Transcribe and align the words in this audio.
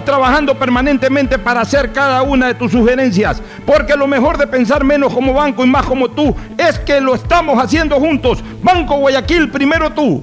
trabajando 0.00 0.58
permanentemente 0.58 1.38
para 1.38 1.60
hacer 1.60 1.92
cada 1.92 2.22
una 2.22 2.46
de 2.48 2.54
tus 2.54 2.72
sugerencias, 2.72 3.42
porque 3.66 3.94
lo 3.94 4.06
mejor 4.06 4.38
de 4.38 4.46
pensar 4.46 4.84
menos 4.84 5.12
como 5.12 5.34
banco 5.34 5.64
y 5.64 5.68
más 5.68 5.84
como 5.86 6.10
tú 6.10 6.34
es 6.56 6.78
que 6.78 7.00
lo 7.00 7.14
estamos 7.14 7.62
haciendo 7.62 7.96
juntos. 7.96 8.42
Banco 8.62 8.96
Guayaquil, 8.96 9.50
primero 9.50 9.90
tú. 9.90 10.22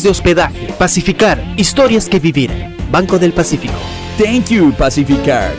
de 0.03 0.09
hospedaje. 0.09 0.73
Pacificar, 0.77 1.43
historias 1.57 2.07
que 2.07 2.19
vivir. 2.19 2.51
Banco 2.91 3.19
del 3.19 3.33
Pacífico. 3.33 3.73
Thank 4.17 4.49
you, 4.49 4.73
Pacificar. 4.73 5.51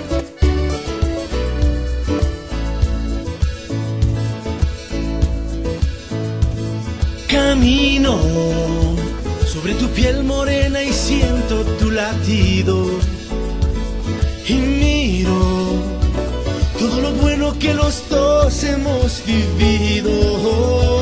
Camino 7.28 8.18
sobre 9.46 9.74
tu 9.74 9.86
piel 9.88 10.22
morena 10.24 10.82
y 10.82 10.92
siento 10.92 11.64
tu 11.78 11.90
latido. 11.90 12.86
Y 14.48 14.54
miro 14.54 15.82
todo 16.78 17.00
lo 17.00 17.12
bueno 17.12 17.58
que 17.58 17.72
los 17.74 18.08
dos 18.10 18.64
hemos 18.64 19.22
vivido. 19.24 21.01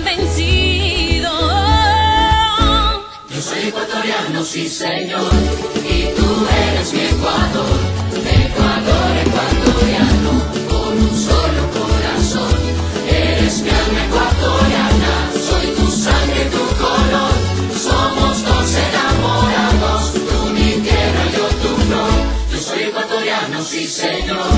ecuatoriano, 4.11 4.45
sí 4.45 4.67
señor, 4.67 5.31
y 5.83 6.03
tú 6.15 6.47
eres 6.67 6.93
mi 6.93 7.01
Ecuador, 7.01 7.77
Ecuador 8.13 9.11
ecuatoriano, 9.25 10.31
con 10.69 10.93
un 10.97 11.17
solo 11.17 11.61
corazón. 11.71 12.59
Eres 13.07 13.61
mi 13.61 13.69
alma 13.69 14.05
ecuatoriana, 14.05 15.31
soy 15.47 15.67
tu 15.75 15.87
sangre, 15.91 16.45
tu 16.51 16.63
color. 16.83 17.33
Somos 17.73 18.43
dos 18.43 18.75
enamorados, 18.75 20.13
tú 20.13 20.53
mi 20.53 20.81
tierra, 20.81 21.23
yo 21.35 21.47
tu 21.61 21.81
flor. 21.83 22.11
Yo 22.51 22.57
soy 22.57 22.83
ecuatoriano, 22.83 23.63
sí 23.63 23.87
señor, 23.87 24.51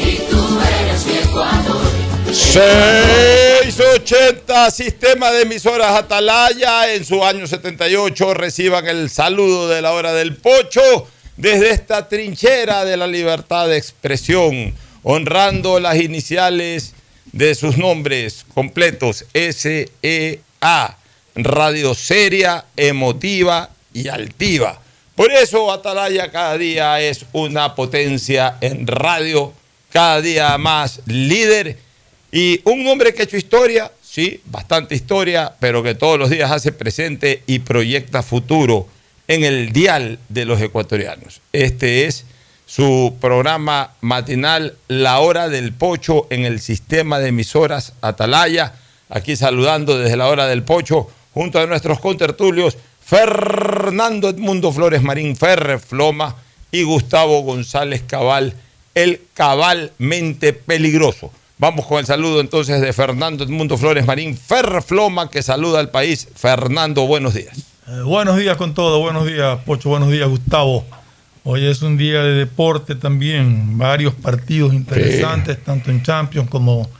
y 0.00 0.16
tú 0.30 0.40
eres 0.80 1.06
mi 1.06 1.18
Ecuador. 1.18 2.13
680 2.34 4.70
Sistema 4.72 5.30
de 5.30 5.42
Emisoras 5.42 5.92
Atalaya 5.92 6.92
en 6.92 7.04
su 7.04 7.24
año 7.24 7.46
78 7.46 8.34
reciban 8.34 8.88
el 8.88 9.08
saludo 9.08 9.68
de 9.68 9.80
la 9.80 9.92
hora 9.92 10.12
del 10.12 10.34
pocho 10.34 11.06
desde 11.36 11.70
esta 11.70 12.08
trinchera 12.08 12.84
de 12.84 12.96
la 12.96 13.06
libertad 13.06 13.68
de 13.68 13.76
expresión, 13.76 14.74
honrando 15.04 15.78
las 15.78 16.00
iniciales 16.00 16.94
de 17.30 17.54
sus 17.54 17.78
nombres 17.78 18.44
completos 18.52 19.26
SEA, 19.32 20.96
radio 21.36 21.94
seria, 21.94 22.64
emotiva 22.76 23.70
y 23.92 24.08
altiva. 24.08 24.80
Por 25.14 25.30
eso 25.30 25.70
Atalaya 25.70 26.32
cada 26.32 26.58
día 26.58 27.00
es 27.00 27.26
una 27.32 27.76
potencia 27.76 28.56
en 28.60 28.88
radio, 28.88 29.52
cada 29.92 30.20
día 30.20 30.58
más 30.58 31.00
líder 31.06 31.83
y 32.34 32.60
un 32.64 32.84
hombre 32.88 33.14
que 33.14 33.22
ha 33.22 33.24
hecho 33.26 33.36
historia, 33.36 33.92
sí, 34.02 34.40
bastante 34.46 34.96
historia, 34.96 35.54
pero 35.60 35.84
que 35.84 35.94
todos 35.94 36.18
los 36.18 36.30
días 36.30 36.50
hace 36.50 36.72
presente 36.72 37.44
y 37.46 37.60
proyecta 37.60 38.24
futuro 38.24 38.88
en 39.28 39.44
el 39.44 39.72
dial 39.72 40.18
de 40.28 40.44
los 40.44 40.60
ecuatorianos. 40.60 41.40
Este 41.52 42.06
es 42.06 42.24
su 42.66 43.14
programa 43.20 43.92
matinal 44.00 44.74
La 44.88 45.20
Hora 45.20 45.48
del 45.48 45.72
Pocho 45.72 46.26
en 46.28 46.44
el 46.44 46.58
sistema 46.58 47.20
de 47.20 47.28
emisoras 47.28 47.92
Atalaya. 48.00 48.72
Aquí 49.10 49.36
saludando 49.36 49.96
desde 49.96 50.16
la 50.16 50.26
Hora 50.26 50.48
del 50.48 50.64
Pocho 50.64 51.08
junto 51.34 51.60
a 51.60 51.66
nuestros 51.66 52.00
contertulios 52.00 52.76
Fernando 53.00 54.28
Edmundo 54.28 54.72
Flores 54.72 55.02
Marín 55.02 55.36
Ferre 55.36 55.78
Floma 55.78 56.34
y 56.72 56.82
Gustavo 56.82 57.42
González 57.42 58.02
Cabal, 58.04 58.54
el 58.96 59.20
cabalmente 59.34 60.52
peligroso. 60.52 61.30
Vamos 61.56 61.86
con 61.86 62.00
el 62.00 62.06
saludo 62.06 62.40
entonces 62.40 62.80
de 62.80 62.92
Fernando 62.92 63.44
Edmundo 63.44 63.78
Flores 63.78 64.04
Marín 64.04 64.36
Ferrefloma, 64.36 65.30
que 65.30 65.40
saluda 65.40 65.78
al 65.78 65.88
país. 65.88 66.26
Fernando, 66.34 67.06
buenos 67.06 67.34
días. 67.34 67.56
Eh, 67.86 68.00
buenos 68.04 68.36
días 68.36 68.56
con 68.56 68.74
todo, 68.74 68.98
buenos 68.98 69.24
días 69.26 69.60
Pocho, 69.64 69.90
buenos 69.90 70.10
días 70.10 70.28
Gustavo. 70.28 70.84
Hoy 71.44 71.64
es 71.66 71.82
un 71.82 71.96
día 71.96 72.24
de 72.24 72.32
deporte 72.34 72.96
también, 72.96 73.78
varios 73.78 74.14
partidos 74.14 74.74
interesantes, 74.74 75.62
tanto 75.62 75.92
en 75.92 76.02
Champions 76.02 76.50
como 76.50 76.90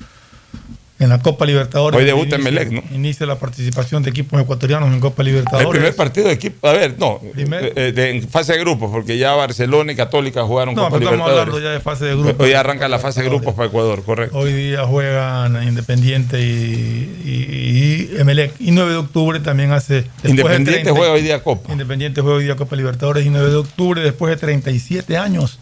en 1.05 1.11
la 1.11 1.21
Copa 1.21 1.47
Libertadores. 1.47 1.99
Hoy 1.99 2.05
debuta 2.07 2.37
en 2.37 2.43
Melec, 2.43 2.71
¿no? 2.71 2.83
Inicia 2.93 3.27
la 3.27 3.39
participación 3.39 4.03
de 4.03 4.11
equipos 4.11 4.41
ecuatorianos 4.41 4.93
en 4.93 5.01
Copa 5.01 5.23
Libertadores. 5.23 5.67
El 5.67 5.71
primer 5.73 5.95
partido 5.97 6.27
de 6.29 6.33
equipo, 6.35 6.67
a 6.69 6.73
ver, 6.73 6.97
no, 6.99 7.21
eh, 7.37 7.93
de- 7.95 8.11
en 8.11 8.29
fase 8.29 8.53
de 8.55 8.59
grupos, 8.61 8.91
porque 8.91 9.17
ya 9.19 9.33
Barcelona 9.35 9.93
y 9.93 9.97
Católica 9.97 10.43
jugaron 10.45 10.75
No, 10.75 10.85
Copa 10.85 10.99
pero 10.99 11.11
estamos 11.11 11.27
Libertadores. 11.29 11.55
hablando 11.55 11.69
ya 11.69 11.73
de 11.75 11.81
fase 11.81 12.05
de 12.07 12.17
grupos. 12.17 12.47
Hoy 12.47 12.53
arranca 12.55 12.89
la 12.89 12.99
fase 12.99 13.23
de 13.23 13.29
grupos 13.29 13.55
para 13.55 13.69
Ecuador, 13.69 14.03
correcto. 14.05 14.37
Hoy 14.39 14.53
día 14.53 14.85
juegan 14.87 15.63
Independiente 15.67 16.41
y, 16.41 17.21
y, 17.25 18.15
y 18.17 18.21
Emelec. 18.21 18.55
Y 18.61 18.71
9 18.71 18.91
de 18.93 18.97
octubre 18.99 19.41
también 19.41 19.73
hace. 19.73 20.03
de 20.23 20.31
Independiente 20.31 20.73
30 20.73 20.93
juega 20.93 21.13
hoy 21.13 21.23
día 21.23 21.43
Copa. 21.43 21.73
Independiente 21.73 22.21
juega 22.21 22.37
hoy 22.39 22.45
día 22.45 22.57
Copa 22.57 22.77
Libertadores 22.77 23.27
y 23.27 23.31
9 23.31 23.51
de 23.51 23.57
octubre, 23.57 24.01
después 24.03 24.31
de 24.31 24.37
37 24.37 25.17
años, 25.17 25.59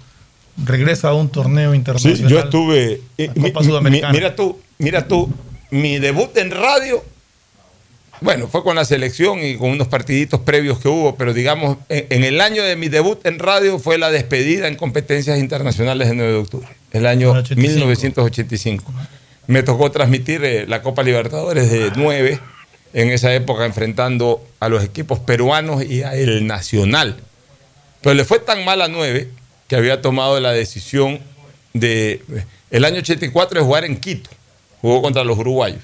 regresa 0.56 1.08
a 1.10 1.14
un 1.14 1.28
torneo 1.31 1.70
Sí, 1.72 1.76
internacional. 1.78 2.28
yo 2.31 2.38
estuve. 2.38 3.00
eh, 3.19 3.31
mi- 3.34 3.52
Sudamericana. 3.64 4.12
mi- 4.12 4.19
mira 4.19 4.37
tú, 4.37 4.58
mira 4.78 5.08
tú, 5.08 5.31
mi 5.70 5.99
debut 5.99 6.37
en 6.37 6.50
radio, 6.50 7.02
bueno, 8.20 8.46
fue 8.46 8.62
con 8.62 8.76
la 8.76 8.84
selección 8.84 9.43
y 9.44 9.56
con 9.56 9.70
unos 9.70 9.88
partiditos 9.88 10.40
previos 10.40 10.78
que 10.78 10.88
hubo, 10.88 11.16
pero 11.16 11.34
digamos, 11.34 11.78
en, 11.88 12.06
en 12.10 12.25
el 12.25 12.40
año 12.40 12.62
de 12.62 12.76
mi 12.76 12.88
debut 12.88 13.25
en 13.26 13.38
radio 13.38 13.78
fue 13.78 13.99
la 13.99 14.10
despedida 14.10 14.69
en 14.69 14.76
competencias 14.76 15.38
internacionales 15.38 16.08
del 16.08 16.19
9 16.19 16.32
de 16.32 16.38
octubre, 16.38 16.69
el 16.93 17.06
año 17.06 17.34
1985. 17.56 18.93
Me 19.49 19.62
tocó 19.64 19.90
transmitir 19.90 20.44
eh, 20.44 20.66
la 20.69 20.82
Copa 20.82 21.02
Libertadores 21.02 21.69
de 21.70 21.90
9, 21.96 22.38
en 22.94 23.08
esa 23.08 23.34
época 23.34 23.64
enfrentando 23.64 24.44
a 24.60 24.69
los 24.69 24.84
equipos 24.84 25.19
peruanos 25.19 25.82
y 25.84 26.02
a 26.02 26.14
el 26.14 26.46
Nacional. 26.46 27.16
Pero 28.02 28.14
le 28.14 28.25
fue 28.25 28.38
tan 28.38 28.64
mal 28.64 28.82
a 28.82 28.88
9 28.88 29.31
que 29.73 29.77
había 29.77 30.03
tomado 30.03 30.39
la 30.39 30.53
decisión 30.53 31.19
de 31.73 32.21
el 32.71 32.85
año 32.85 32.99
84 32.99 33.59
de 33.59 33.65
jugar 33.65 33.87
en 33.87 33.97
Quito. 33.97 34.29
Jugó 34.83 35.01
contra 35.01 35.25
los 35.25 35.39
uruguayos. 35.39 35.81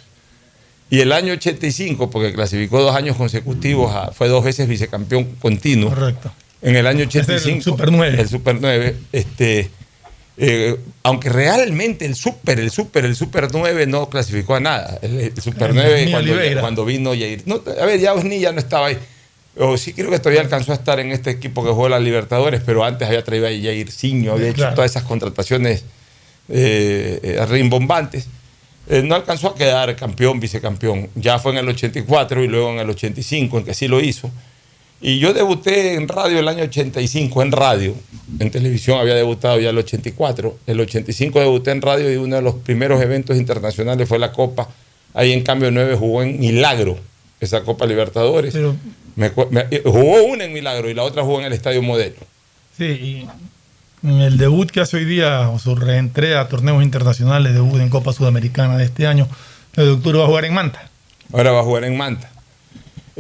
Y 0.91 1.01
el 1.01 1.11
año 1.11 1.33
85, 1.33 2.11
porque 2.11 2.35
clasificó 2.35 2.83
dos 2.83 2.95
años 2.95 3.17
consecutivos, 3.17 3.95
a- 3.95 4.13
fue 4.13 4.29
dos 4.29 4.45
veces 4.45 4.69
vicecampeón 4.69 5.25
continuo. 5.41 5.89
Correcto. 5.89 6.31
En 6.61 6.77
el 6.77 6.87
año 6.87 7.05
Ese 7.05 7.21
es 7.21 7.29
el 7.31 7.35
85. 7.37 7.63
Super 7.65 7.91
9. 7.93 8.21
El 8.21 8.29
Super 8.29 8.57
9. 8.61 8.97
Este, 9.13 9.71
eh, 10.37 10.77
aunque 11.03 11.31
realmente 11.31 12.05
el 12.05 12.15
Super, 12.15 12.61
el 12.61 12.71
Super, 12.71 13.07
el 13.07 13.17
Super 13.17 13.49
9 13.51 13.87
no 13.87 14.11
clasificó 14.11 14.55
a 14.57 14.61
nada. 14.61 14.99
El, 15.01 15.19
el 15.19 15.41
Super 15.41 15.71
Eh, 15.71 15.75
9 15.75 16.05
ni 16.05 16.11
cuando, 16.13 16.61
cuando 16.61 16.85
vino 16.85 17.15
Yair. 17.15 17.43
No, 17.47 17.63
a 17.81 17.87
ver, 17.87 17.99
ya 17.99 18.13
Osni 18.13 18.39
ya 18.39 18.53
no 18.53 18.59
estaba 18.59 18.89
ahí. 18.89 18.99
O 19.61 19.77
sí 19.77 19.93
creo 19.93 20.11
que 20.11 20.19
todavía 20.19 20.41
alcanzó 20.41 20.73
a 20.73 20.77
estar 20.77 21.01
en 21.01 21.11
este 21.11 21.31
equipo 21.31 21.65
que 21.65 21.71
jugó 21.71 21.89
la 21.89 21.99
Libertadores, 21.99 22.63
pero 22.65 22.85
antes 22.85 23.09
había 23.09 23.25
traído 23.25 23.47
a 23.47 23.51
Yair 23.51 23.91
Ciño, 23.91 24.33
había 24.33 24.49
hecho 24.49 24.63
todas 24.75 24.91
esas 24.91 25.03
contrataciones 25.03 25.85
eh, 26.49 27.19
eh, 27.23 27.47
rimbombantes. 27.47 28.27
Eh, 28.89 29.03
no 29.03 29.15
alcanzó 29.15 29.49
a 29.49 29.55
quedar 29.55 29.95
campeón, 29.97 30.41
vicecampeón. 30.41 31.09
Ya 31.15 31.39
fue 31.39 31.53
en 31.53 31.59
el 31.59 31.69
84 31.69 32.43
y 32.43 32.49
luego 32.49 32.71
en 32.71 32.79
el 32.79 32.89
85, 32.91 33.59
en 33.59 33.65
que 33.65 33.75
sí 33.75 33.89
lo 33.89 34.01
hizo. 34.01 34.31
Y 35.01 35.19
yo 35.19 35.33
debuté 35.33 35.95
en 35.95 36.09
radio 36.09 36.39
el 36.41 36.49
año 36.49 36.65
85, 36.65 37.43
en 37.43 37.53
radio. 37.53 37.95
En 38.41 38.51
televisión 38.51 38.99
había 38.99 39.15
debutado 39.15 39.61
ya 39.61 39.71
el 39.71 39.79
84. 39.79 40.59
El 40.67 40.81
85 40.81 41.39
debuté 41.39 41.71
en 41.71 41.83
radio 41.83 42.13
y 42.13 42.17
uno 42.17 42.37
de 42.37 42.43
los 42.43 42.55
primeros 42.55 43.01
eventos 43.03 43.37
internacionales 43.37 44.09
fue 44.09 44.19
la 44.19 44.33
Copa. 44.33 44.69
Ahí 45.15 45.33
en 45.33 45.43
cambio 45.43 45.71
9 45.71 45.97
jugó 45.97 46.23
en 46.23 46.41
Milagro, 46.41 46.99
esa 47.41 47.63
Copa 47.63 47.87
Libertadores. 47.87 48.55
Pero- 48.55 48.75
Me 49.19 49.33
eh, 49.71 49.83
jugó 49.85 50.23
una 50.23 50.45
en 50.45 50.53
Milagro 50.53 50.89
y 50.89 50.95
la 50.95 51.03
otra 51.03 51.25
jugó 51.25 51.41
en 51.41 51.47
el 51.47 51.53
Estadio 51.53 51.83
Modelo. 51.83 52.17
Sí, 52.77 52.85
y 52.85 53.29
en 54.07 54.21
el 54.21 54.39
debut 54.39 54.71
que 54.71 54.81
hace 54.81 54.97
hoy 54.97 55.05
día, 55.05 55.49
o 55.51 55.59
su 55.59 55.75
reentrada 55.75 56.43
a 56.43 56.49
torneos 56.49 56.85
internacionales, 56.85 57.53
debut 57.53 57.81
en 57.81 57.89
Copa 57.91 58.13
Sudamericana 58.13 58.77
de 58.77 58.85
este 58.85 59.09
año, 59.09 59.27
el 59.75 59.85
de 59.87 59.91
octubre 59.91 60.19
va 60.19 60.25
a 60.25 60.29
jugar 60.29 60.45
en 60.45 60.55
Manta. 60.55 60.89
Ahora 61.33 61.51
va 61.51 61.61
a 61.61 61.65
jugar 61.65 61.83
en 61.83 61.97
Manta. 61.97 62.31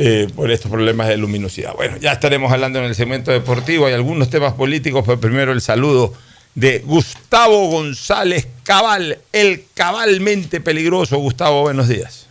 eh, 0.01 0.29
por 0.37 0.51
estos 0.53 0.71
problemas 0.71 1.09
de 1.09 1.17
luminosidad. 1.17 1.75
Bueno, 1.75 1.97
ya 1.97 2.13
estaremos 2.13 2.53
hablando 2.53 2.79
en 2.79 2.85
el 2.85 2.95
segmento 2.95 3.33
deportivo. 3.33 3.87
Hay 3.87 3.95
algunos 3.95 4.31
temas 4.31 4.53
políticos, 4.55 5.03
pero 5.05 5.19
primero 5.19 5.51
el 5.51 5.61
saludo 5.61 6.15
de 6.55 6.79
Gustavo 6.81 7.67
González 7.69 8.47
Cabal, 8.63 9.19
el 9.33 9.65
cabalmente 9.75 10.61
peligroso. 10.61 11.19
Gustavo, 11.19 11.63
buenos 11.63 11.89
días. 11.89 12.28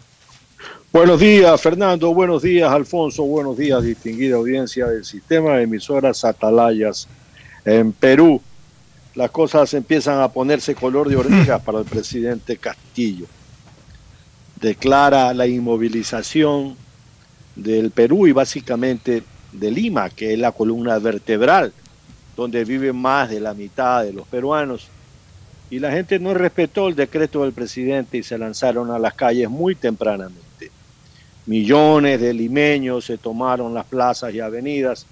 Buenos 0.98 1.20
días, 1.20 1.62
Fernando. 1.62 2.12
Buenos 2.12 2.42
días, 2.42 2.72
Alfonso. 2.72 3.24
Buenos 3.24 3.56
días, 3.56 3.84
distinguida 3.84 4.38
audiencia 4.38 4.88
del 4.88 5.06
sistema 5.06 5.56
de 5.56 5.62
emisoras 5.62 6.26
Atalayas 6.26 7.08
en 7.66 7.92
Perú. 7.92 8.42
Las 9.14 9.30
cosas 9.30 9.72
empiezan 9.76 10.20
a 10.20 10.30
ponerse 10.30 10.74
color 10.74 11.08
de 11.08 11.16
hormiga 11.16 11.60
para 11.64 11.78
el 11.78 11.86
presidente 11.86 12.58
Castillo. 12.58 13.28
Declara 14.60 15.36
la 15.36 15.46
inmovilización 15.46 16.76
del 17.56 17.92
Perú 17.92 18.26
y 18.26 18.32
básicamente 18.32 19.22
de 19.52 19.70
Lima, 19.70 20.10
que 20.10 20.34
es 20.34 20.40
la 20.40 20.52
columna 20.52 20.98
vertebral 20.98 21.74
donde 22.36 22.66
vive 22.66 22.92
más 22.92 23.30
de 23.30 23.40
la 23.40 23.54
mitad 23.54 24.04
de 24.04 24.14
los 24.14 24.28
peruanos. 24.28 24.88
Y 25.70 25.78
la 25.78 25.92
gente 25.92 26.18
no 26.18 26.34
respetó 26.34 26.88
el 26.88 26.96
decreto 26.96 27.44
del 27.44 27.54
presidente 27.54 28.18
y 28.18 28.24
se 28.24 28.40
lanzaron 28.40 28.90
a 28.90 28.98
las 28.98 29.14
calles 29.14 29.48
muy 29.48 29.76
tempranamente. 29.76 30.47
Millones 31.48 32.22
de 32.22 32.34
limeños 32.34 33.06
se 33.06 33.18
tomaron 33.18 33.74
las 33.74 33.86
plazas 33.86 34.34
y 34.34 34.40
avenidas, 34.40 35.06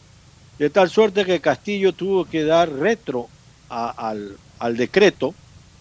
de 0.60 0.70
tal 0.70 0.89
suerte 0.89 1.25
que 1.25 1.39
Castillo 1.42 1.92
tuvo 1.94 2.25
que 2.25 2.44
dar 2.44 2.72
retro 2.72 3.27
a- 3.70 3.89
al, 4.10 4.38
al 4.60 4.77
decreto, 4.77 5.34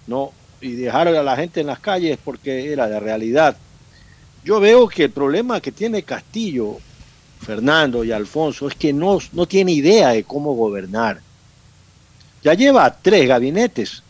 ¿no? 0.07 0.33
Y 0.61 0.73
dejar 0.73 1.09
a 1.09 1.23
la 1.23 1.37
gente 1.37 1.61
en 1.61 1.67
las 1.67 1.79
calles 1.81 2.19
porque 2.25 2.73
era 2.73 2.89
de 2.89 2.99
realidad. 2.99 3.57
Yo 4.45 4.61
veo 4.61 4.89
que 4.89 5.05
el 5.05 5.11
problema 5.11 5.61
que 5.61 5.73
tiene 5.73 6.03
Castillo, 6.03 6.79
Fernando 7.41 8.05
y 8.05 8.13
Alfonso, 8.13 8.69
es 8.69 8.75
que 8.75 8.93
no, 8.93 9.19
no 9.33 9.47
tiene 9.47 9.73
idea 9.73 10.11
de 10.11 10.25
cómo 10.25 10.55
gobernar. 10.55 11.21
Ya 12.43 12.55
lleva 12.55 12.95
tres 13.01 13.27
gabinetes, 13.29 14.03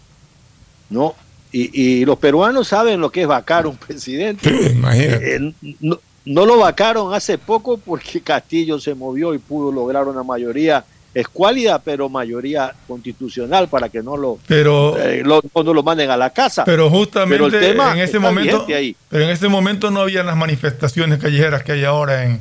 ¿no? 0.91 1.15
Y, 1.53 1.83
y 2.01 2.05
los 2.05 2.19
peruanos 2.19 2.69
saben 2.69 3.01
lo 3.01 3.11
que 3.11 3.23
es 3.23 3.29
vacar 3.29 3.67
un 3.67 3.77
presidente. 3.77 4.49
Imagínate. 4.73 5.37
Eh, 5.37 5.55
no, 5.81 5.99
no 6.25 6.47
lo 6.47 6.59
vacaron 6.59 7.13
hace 7.15 7.39
poco 7.39 7.79
porque 7.79 8.21
Castillo 8.25 8.79
se 8.81 8.95
movió 8.95 9.35
y 9.35 9.39
pudo 9.39 9.71
lograr 9.73 10.07
una 10.09 10.23
mayoría 10.23 10.85
escuálida, 11.13 11.79
pero 11.79 12.09
mayoría 12.09 12.75
constitucional 12.89 13.69
para 13.69 13.89
que 13.89 14.03
no 14.03 14.17
lo, 14.17 14.39
Pero- 14.49 14.99
eh, 14.99 15.23
lo- 15.25 15.41
no 15.63 15.73
lo 15.75 15.83
manden 15.85 16.11
a 16.11 16.17
la 16.17 16.31
casa. 16.31 16.65
Pero 16.65 16.91
justamente 16.91 17.35
Pero 17.35 17.47
el 17.47 17.53
tema 17.73 17.93
en 17.93 17.99
ese 18.01 18.19
momento, 18.19 18.67
ahí. 18.69 18.97
pero 19.09 19.23
en 19.25 19.31
ese 19.31 19.47
momento 19.49 19.93
no 19.93 20.01
había 20.01 20.25
las 20.25 20.37
manifestaciones 20.37 21.21
callejeras 21.21 21.63
que 21.63 21.71
hay 21.73 21.85
ahora 21.85 22.25
en, 22.25 22.41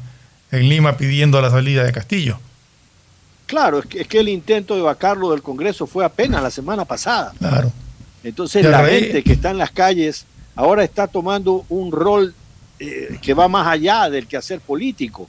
en 0.51 0.69
Lima 0.69 0.97
pidiendo 0.97 1.39
la 1.39 1.51
salida 1.51 1.83
de 1.83 1.91
Castillo. 1.91 2.39
Claro, 3.45 3.79
es 3.79 3.85
que, 3.85 4.01
es 4.01 4.07
que 4.07 4.19
el 4.19 4.29
intento 4.29 4.75
de 4.75 4.81
vacarlo 4.81 5.29
del 5.31 5.43
Congreso 5.43 5.85
fue 5.85 6.03
apenas 6.03 6.41
la 6.41 6.49
semana 6.49 6.85
pasada. 6.85 7.33
Claro. 7.37 7.71
Entonces 8.23 8.65
la 8.65 8.85
gente 8.87 9.21
que 9.23 9.33
está 9.33 9.51
en 9.51 9.57
las 9.59 9.69
calles 9.69 10.25
ahora 10.55 10.83
está 10.83 11.07
tomando 11.07 11.65
un 11.69 11.91
rol 11.91 12.33
eh, 12.79 13.17
que 13.21 13.33
va 13.33 13.47
más 13.47 13.67
allá 13.67 14.09
del 14.09 14.27
quehacer 14.27 14.59
político. 14.59 15.27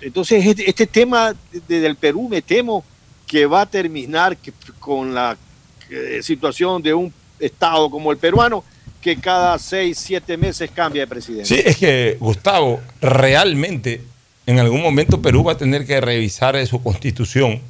Entonces, 0.00 0.44
este, 0.44 0.68
este 0.68 0.86
tema 0.86 1.34
de- 1.68 1.80
del 1.80 1.96
Perú, 1.96 2.28
me 2.28 2.42
temo 2.42 2.84
que 3.26 3.46
va 3.46 3.62
a 3.62 3.66
terminar 3.66 4.36
con 4.80 5.14
la 5.14 5.36
eh, 5.90 6.20
situación 6.22 6.82
de 6.82 6.92
un 6.94 7.12
Estado 7.40 7.88
como 7.88 8.10
el 8.10 8.18
peruano, 8.18 8.64
que 9.00 9.16
cada 9.16 9.58
seis, 9.58 9.96
siete 9.98 10.36
meses 10.36 10.70
cambia 10.74 11.02
de 11.02 11.06
presidente. 11.06 11.46
Sí, 11.46 11.62
es 11.64 11.76
que 11.76 12.16
Gustavo, 12.18 12.80
realmente 13.00 14.02
en 14.46 14.58
algún 14.58 14.82
momento 14.82 15.22
Perú 15.22 15.44
va 15.44 15.52
a 15.52 15.56
tener 15.56 15.86
que 15.86 16.00
revisar 16.00 16.66
su 16.66 16.82
constitución 16.82 17.60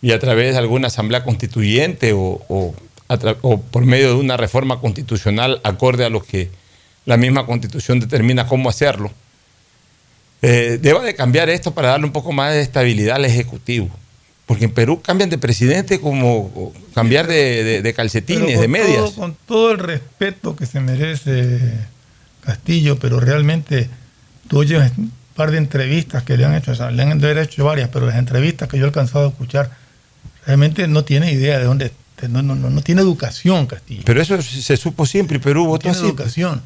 y 0.00 0.12
a 0.12 0.18
través 0.20 0.52
de 0.52 0.58
alguna 0.58 0.86
asamblea 0.86 1.24
constituyente 1.24 2.12
o 2.14 2.74
por 3.72 3.84
medio 3.84 4.08
de 4.08 4.14
una 4.14 4.36
reforma 4.36 4.80
constitucional 4.80 5.60
acorde 5.64 6.04
a 6.04 6.08
lo 6.10 6.22
que 6.22 6.50
la 7.06 7.16
misma 7.16 7.44
constitución 7.46 8.00
determina 8.00 8.46
cómo 8.46 8.68
hacerlo, 8.68 9.12
eh, 10.42 10.78
deba 10.80 11.02
de 11.02 11.14
cambiar 11.14 11.48
esto 11.48 11.72
para 11.74 11.88
darle 11.90 12.06
un 12.06 12.12
poco 12.12 12.32
más 12.32 12.52
de 12.52 12.60
estabilidad 12.60 13.16
al 13.16 13.24
Ejecutivo. 13.24 13.88
Porque 14.46 14.66
en 14.66 14.72
Perú 14.72 15.00
cambian 15.00 15.30
de 15.30 15.38
presidente 15.38 16.00
como 16.00 16.72
cambiar 16.94 17.26
de, 17.26 17.64
de- 17.64 17.82
de 17.82 17.94
calcetines, 17.94 18.60
de 18.60 18.68
medias. 18.68 18.96
todo- 18.98 19.14
con 19.14 19.36
todo 19.46 19.72
el 19.72 19.78
respeto 19.78 20.54
que 20.54 20.66
se 20.66 20.80
merece 20.80 21.58
Castillo, 22.44 22.98
pero 22.98 23.20
realmente 23.20 23.88
tú 24.48 24.58
oyes 24.58 24.92
un 24.98 25.10
par 25.34 25.50
de 25.50 25.56
entrevistas 25.56 26.24
que 26.24 26.36
le 26.36 26.44
han 26.44 26.54
hecho, 26.54 26.72
o 26.72 26.74
sea, 26.74 26.90
le 26.90 27.02
han 27.02 27.24
hecho 27.38 27.64
varias, 27.64 27.88
pero 27.88 28.04
las 28.06 28.16
entrevistas 28.16 28.68
que 28.68 28.76
yo 28.76 28.84
he 28.84 28.88
alcanzado 28.88 29.24
a 29.26 29.28
escuchar, 29.30 29.70
realmente 30.44 30.86
no 30.88 31.04
tiene 31.04 31.32
idea 31.32 31.58
de 31.58 31.64
dónde, 31.64 31.92
de- 32.20 32.28
no, 32.28 32.42
no, 32.42 32.54
no, 32.54 32.68
no 32.68 32.82
tiene 32.82 33.00
educación 33.00 33.66
Castillo. 33.66 34.02
Pero 34.04 34.20
eso 34.20 34.42
se 34.42 34.76
supo 34.76 35.06
siempre 35.06 35.38
y 35.38 35.40
Perú 35.40 35.64
votó 35.64 35.84
tiene 35.84 35.96
así. 35.96 36.04
educación. 36.06 36.62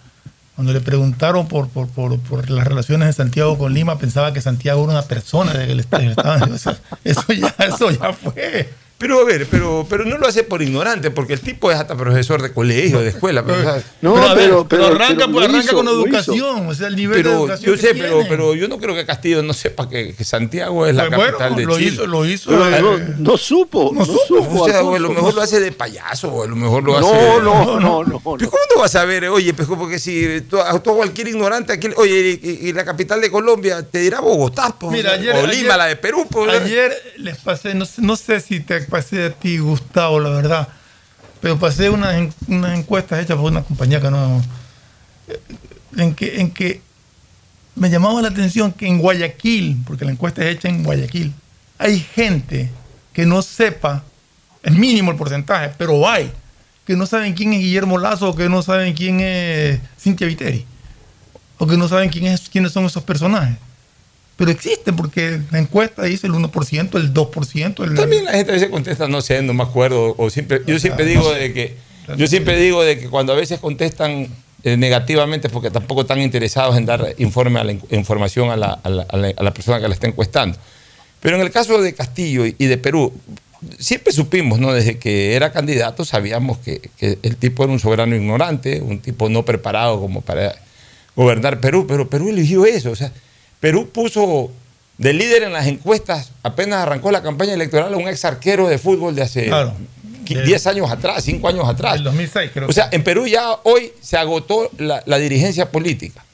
Cuando 0.58 0.72
le 0.72 0.80
preguntaron 0.80 1.46
por, 1.46 1.68
por, 1.68 1.86
por, 1.86 2.50
las 2.50 2.66
relaciones 2.66 3.06
de 3.06 3.12
Santiago 3.12 3.56
con 3.56 3.72
Lima, 3.72 3.96
pensaba 3.96 4.32
que 4.32 4.40
Santiago 4.40 4.82
era 4.82 4.90
una 4.90 5.02
persona 5.02 5.52
del 5.52 5.78
Estado. 5.78 6.52
O 6.52 6.58
sea, 6.58 6.76
eso, 7.04 7.32
ya, 7.32 7.54
eso 7.60 7.92
ya 7.92 8.12
fue. 8.12 8.68
Pero 8.98 9.20
a 9.20 9.24
ver, 9.24 9.46
pero, 9.48 9.86
pero 9.88 10.04
no 10.04 10.18
lo 10.18 10.26
hace 10.26 10.42
por 10.42 10.60
ignorante, 10.60 11.12
porque 11.12 11.32
el 11.32 11.40
tipo 11.40 11.70
es 11.70 11.78
hasta 11.78 11.96
profesor 11.96 12.42
de 12.42 12.52
colegio, 12.52 12.98
de 13.00 13.10
escuela. 13.10 13.44
Pero, 13.44 13.58
o 13.60 13.62
sea, 13.62 13.82
pero, 14.00 14.16
a 14.28 14.34
ver, 14.34 14.52
pero 14.68 14.86
arranca, 14.86 15.14
pero 15.26 15.30
pues, 15.30 15.32
lo 15.32 15.38
arranca 15.52 15.60
hizo, 15.64 15.76
con 15.76 15.86
educación, 15.88 16.66
o 16.66 16.74
sea, 16.74 16.88
el 16.88 16.96
nivel 16.96 17.22
de 17.22 17.30
educación. 17.30 17.70
yo 17.76 17.80
sé, 17.80 17.88
que 17.94 17.94
pero, 18.02 18.24
pero 18.28 18.54
yo 18.56 18.66
no 18.66 18.78
creo 18.78 18.96
que 18.96 19.06
Castillo 19.06 19.40
no 19.44 19.52
sepa 19.52 19.88
que, 19.88 20.14
que 20.16 20.24
Santiago 20.24 20.84
es 20.84 20.96
la 20.96 21.06
Pues 21.06 21.16
bueno, 21.16 21.38
capital 21.38 21.56
de 21.56 21.64
lo 21.66 21.78
Chile. 21.78 21.90
hizo- 21.92 22.06
lo 22.08 22.26
hizo, 22.26 22.50
Pero 22.50 22.68
eh, 22.76 22.80
no, 22.80 23.14
no 23.18 23.36
supo, 23.38 23.92
no, 23.94 24.04
supo. 24.04 24.62
o 24.64 24.68
sea, 24.68 24.82
o 24.82 24.92
a 24.94 24.98
lo 24.98 25.10
mejor 25.10 25.22
no 25.30 25.36
lo 25.36 25.42
hace 25.42 25.60
de 25.60 25.70
payaso, 25.70 26.28
o 26.32 26.42
a 26.42 26.46
lo 26.48 26.56
mejor 26.56 26.82
lo 26.82 26.98
No, 27.00 27.06
hace. 27.14 27.40
no, 27.40 27.78
no, 27.80 28.02
no, 28.04 28.20
Pero 28.36 28.50
¿Cómo 28.50 28.62
no 28.74 28.80
vas 28.80 28.96
a 28.96 29.04
ver? 29.04 29.26
Oye, 29.28 29.54
pues, 29.54 29.68
porque 29.68 30.00
si 30.00 30.40
tú, 30.50 30.58
a 30.60 30.76
tú 30.82 30.96
cualquier 30.96 31.28
ignorante 31.28 31.72
aquí, 31.72 31.88
oye, 31.96 32.40
y, 32.42 32.68
y 32.68 32.72
la 32.72 32.84
capital 32.84 33.20
de 33.20 33.30
Colombia 33.30 33.80
te 33.88 34.00
dirá 34.00 34.18
Bogotá, 34.18 34.74
pues, 34.76 34.92
Mira, 34.92 35.12
ayer, 35.12 35.36
o 35.36 35.42
Lima, 35.46 35.52
ayer- 35.52 35.76
la 35.76 35.86
de 35.86 35.94
Perú, 35.94 36.26
pues. 36.28 36.50
Ayer 36.50 36.92
les 37.18 37.36
pasé, 37.38 37.74
no, 37.76 37.84
sé- 37.84 38.02
no 38.02 38.16
sé 38.16 38.40
si 38.40 38.58
te 38.58 38.87
pasé 38.88 39.26
a 39.26 39.32
ti, 39.32 39.58
Gustavo, 39.58 40.20
la 40.20 40.30
verdad, 40.30 40.68
pero 41.40 41.58
pasé 41.58 41.90
unas, 41.90 42.34
unas 42.46 42.78
encuestas 42.78 43.20
hechas 43.22 43.36
por 43.36 43.50
una 43.50 43.62
compañía 43.62 44.00
que 44.00 44.10
no. 44.10 44.42
eh, 45.28 45.40
En 45.96 46.14
que, 46.14 46.40
en 46.40 46.50
que 46.50 46.80
me 47.74 47.90
llamaba 47.90 48.20
la 48.22 48.28
atención 48.28 48.72
que 48.72 48.86
en 48.86 48.98
Guayaquil, 48.98 49.78
porque 49.86 50.04
la 50.04 50.10
encuesta 50.10 50.44
es 50.44 50.56
hecha 50.56 50.68
en 50.68 50.82
Guayaquil, 50.82 51.32
hay 51.78 52.00
gente 52.00 52.70
que 53.12 53.24
no 53.24 53.40
sepa, 53.42 54.02
es 54.62 54.72
mínimo 54.72 55.12
el 55.12 55.16
porcentaje, 55.16 55.72
pero 55.78 56.08
hay, 56.08 56.32
que 56.86 56.96
no 56.96 57.06
saben 57.06 57.34
quién 57.34 57.52
es 57.52 57.60
Guillermo 57.60 57.98
Lazo, 57.98 58.30
o 58.30 58.34
que 58.34 58.48
no 58.48 58.62
saben 58.62 58.94
quién 58.94 59.20
es 59.20 59.80
Cintia 59.98 60.26
Viteri, 60.26 60.66
o 61.58 61.66
que 61.66 61.76
no 61.76 61.88
saben 61.88 62.10
quién 62.10 62.26
es, 62.26 62.48
quiénes 62.48 62.72
son 62.72 62.84
esos 62.86 63.02
personajes. 63.02 63.56
Pero 64.38 64.50
existen 64.52 64.94
porque 64.96 65.40
la 65.50 65.58
encuesta 65.58 66.04
dice 66.04 66.26
el 66.28 66.32
1%, 66.32 66.94
el 66.96 67.12
2%. 67.12 67.84
El, 67.84 67.94
También 67.94 68.24
la 68.24 68.32
gente 68.32 68.52
a 68.52 68.54
veces 68.54 68.70
contesta, 68.70 69.06
no 69.08 69.20
sé, 69.20 69.42
no 69.42 69.52
me 69.52 69.64
acuerdo. 69.64 70.14
O 70.16 70.30
siempre, 70.30 70.62
yo 70.66 70.78
siempre 70.78 71.04
no 71.04 71.10
digo 71.10 71.32
sé. 71.34 71.38
de 71.40 71.52
que, 71.52 71.76
yo 72.16 72.26
siempre 72.28 72.56
digo 72.58 72.82
de 72.82 72.98
que 72.98 73.08
cuando 73.10 73.32
a 73.32 73.36
veces 73.36 73.58
contestan 73.58 74.28
eh, 74.64 74.76
negativamente 74.76 75.48
porque 75.48 75.70
tampoco 75.70 76.02
están 76.02 76.20
interesados 76.22 76.76
en 76.76 76.86
dar 76.86 77.14
informe 77.18 77.58
a 77.60 77.64
la, 77.64 77.72
in- 77.72 77.82
información 77.90 78.50
a 78.50 78.56
la, 78.56 78.78
a 78.82 78.88
la- 78.88 79.02
a 79.08 79.16
la- 79.16 79.34
a 79.36 79.42
la 79.42 79.52
persona 79.52 79.80
que 79.80 79.88
la 79.88 79.94
está 79.94 80.06
encuestando. 80.06 80.56
Pero 81.20 81.34
en 81.36 81.42
el 81.42 81.50
caso 81.50 81.82
de 81.82 81.92
Castillo 81.94 82.46
y 82.46 82.54
y 82.58 82.66
de 82.66 82.78
Perú, 82.78 83.12
siempre 83.80 84.12
supimos, 84.12 84.60
¿no? 84.60 84.72
Desde 84.72 84.98
que 84.98 85.34
era 85.34 85.50
candidato 85.52 86.04
sabíamos 86.04 86.58
que, 86.58 86.80
que 86.96 87.18
el 87.24 87.36
tipo 87.36 87.64
era 87.64 87.72
un 87.72 87.80
soberano 87.80 88.14
ignorante, 88.14 88.80
un 88.80 89.00
tipo 89.00 89.28
no 89.28 89.44
preparado 89.44 90.00
como 90.00 90.20
para 90.20 90.54
gobernar 91.16 91.58
Perú, 91.60 91.86
pero 91.88 92.08
Perú 92.08 92.28
eligió 92.28 92.64
eso. 92.66 92.92
O 92.92 92.96
sea, 92.96 93.12
Perú 93.60 93.88
puso 93.90 94.50
de 94.98 95.12
líder 95.12 95.42
en 95.44 95.52
las 95.52 95.66
encuestas, 95.66 96.32
apenas 96.42 96.80
arrancó 96.82 97.10
la 97.10 97.22
campaña 97.22 97.54
electoral, 97.54 97.92
a 97.94 97.96
un 97.96 98.08
ex 98.08 98.24
arquero 98.24 98.68
de 98.68 98.78
fútbol 98.78 99.14
de 99.14 99.22
hace 99.22 99.46
Claro. 99.46 99.74
qui- 100.24 100.42
10 100.44 100.66
años 100.66 100.90
atrás, 100.90 101.22
5 101.24 101.48
años 101.48 101.68
atrás. 101.68 101.96
El 101.96 102.04
2006 102.04 102.50
creo. 102.52 102.68
O 102.68 102.72
sea, 102.72 102.88
en 102.92 103.02
Perú 103.04 103.26
ya 103.26 103.52
hoy 103.64 103.92
se 104.00 104.16
agotó 104.16 104.70
la, 104.78 105.02
la 105.06 105.18
dirigencia 105.18 105.70
política. 105.70 106.24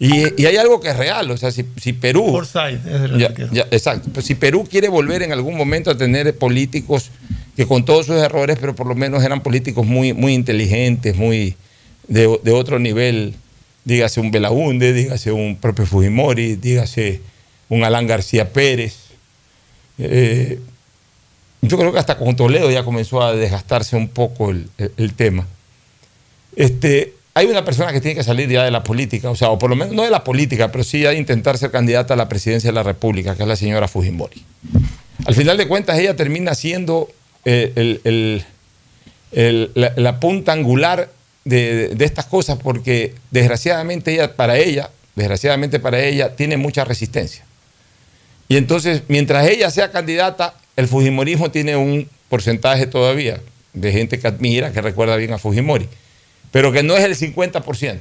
Y, 0.00 0.40
y 0.40 0.46
hay 0.46 0.56
algo 0.56 0.80
que 0.80 0.90
es 0.90 0.96
real, 0.96 1.28
o 1.30 1.36
sea, 1.36 1.50
si, 1.50 1.64
si 1.80 1.92
Perú... 1.92 2.40
Ese 2.40 2.58
era 2.88 3.04
el 3.06 3.18
Ya, 3.18 3.34
ya, 3.52 3.66
exacto. 3.72 4.08
Pues 4.14 4.26
si 4.26 4.36
Perú 4.36 4.64
quiere 4.70 4.88
volver 4.88 5.22
en 5.22 5.32
algún 5.32 5.56
momento 5.56 5.90
a 5.90 5.96
tener 5.98 6.36
políticos 6.38 7.10
que 7.56 7.66
con 7.66 7.84
todos 7.84 8.06
sus 8.06 8.14
errores, 8.16 8.58
pero 8.60 8.76
por 8.76 8.86
lo 8.86 8.94
menos 8.94 9.24
eran 9.24 9.42
políticos 9.42 9.84
muy, 9.84 10.12
muy 10.12 10.34
inteligentes, 10.34 11.16
muy 11.16 11.56
de, 12.06 12.38
de 12.44 12.52
otro 12.52 12.78
nivel, 12.78 13.34
dígase 13.84 14.20
un 14.20 14.30
Belaunde, 14.30 14.92
dígase 14.92 15.32
un 15.32 15.56
propio 15.56 15.86
Fujimori, 15.86 16.56
dígase 16.56 17.20
un 17.68 17.84
Alan 17.84 18.06
García 18.06 18.52
Pérez. 18.52 18.96
Eh, 19.98 20.58
yo 21.62 21.76
creo 21.78 21.92
que 21.92 21.98
hasta 21.98 22.16
con 22.18 22.36
Toledo 22.36 22.70
ya 22.70 22.84
comenzó 22.84 23.22
a 23.22 23.34
desgastarse 23.34 23.96
un 23.96 24.08
poco 24.08 24.50
el, 24.50 24.68
el- 24.96 25.14
tema. 25.14 25.46
Este, 26.54 27.14
hay 27.34 27.46
una 27.46 27.64
persona 27.64 27.92
que 27.92 28.00
tiene 28.00 28.14
que 28.16 28.22
salir 28.24 28.48
ya 28.48 28.64
de 28.64 28.70
la 28.70 28.84
política, 28.84 29.30
o 29.30 29.36
sea, 29.36 29.50
o 29.50 29.58
por 29.58 29.70
lo 29.70 29.76
menos 29.76 29.94
no 29.94 30.02
de 30.02 30.10
la 30.10 30.22
política, 30.24 30.70
pero 30.70 30.84
sí 30.84 31.04
a 31.06 31.14
intentar 31.14 31.58
ser 31.58 31.70
candidata 31.70 32.14
a 32.14 32.16
la 32.16 32.28
presidencia 32.28 32.68
de 32.68 32.74
la 32.74 32.82
República, 32.82 33.34
que 33.36 33.42
es 33.42 33.48
la 33.48 33.56
señora 33.56 33.88
Fujimori. 33.88 34.42
Al 35.26 35.34
final 35.34 35.56
de 35.56 35.66
cuentas, 35.66 35.98
ella 35.98 36.14
termina 36.16 36.54
siendo 36.54 37.08
eh, 37.44 37.72
el- 38.04 38.44
la 39.96 40.20
punta 40.20 40.52
angular 40.52 41.10
de, 41.48 42.04
estas 42.04 42.26
cosas, 42.26 42.58
porque 42.62 43.14
desgraciadamente 43.30 44.12
ella, 44.14 44.34
para 44.36 44.56
ella, 44.58 44.90
desgraciadamente 45.16 45.80
para 45.80 46.00
ella, 46.02 46.36
tiene 46.36 46.56
mucha 46.56 46.84
resistencia. 46.84 47.44
Y 48.48 48.56
entonces, 48.56 49.02
mientras 49.08 49.46
ella 49.48 49.70
sea 49.70 49.90
candidata, 49.90 50.54
el 50.76 50.88
Fujimorismo 50.88 51.50
tiene 51.50 51.76
un 51.76 52.08
porcentaje 52.28 52.86
todavía 52.86 53.40
de 53.72 53.92
gente 53.92 54.18
que 54.18 54.26
admira, 54.26 54.72
que 54.72 54.80
recuerda 54.80 55.16
bien 55.16 55.32
a 55.32 55.38
Fujimori, 55.38 55.88
pero 56.50 56.72
que 56.72 56.82
no 56.82 56.96
es 56.96 57.04
el 57.04 57.16
50%, 57.16 57.98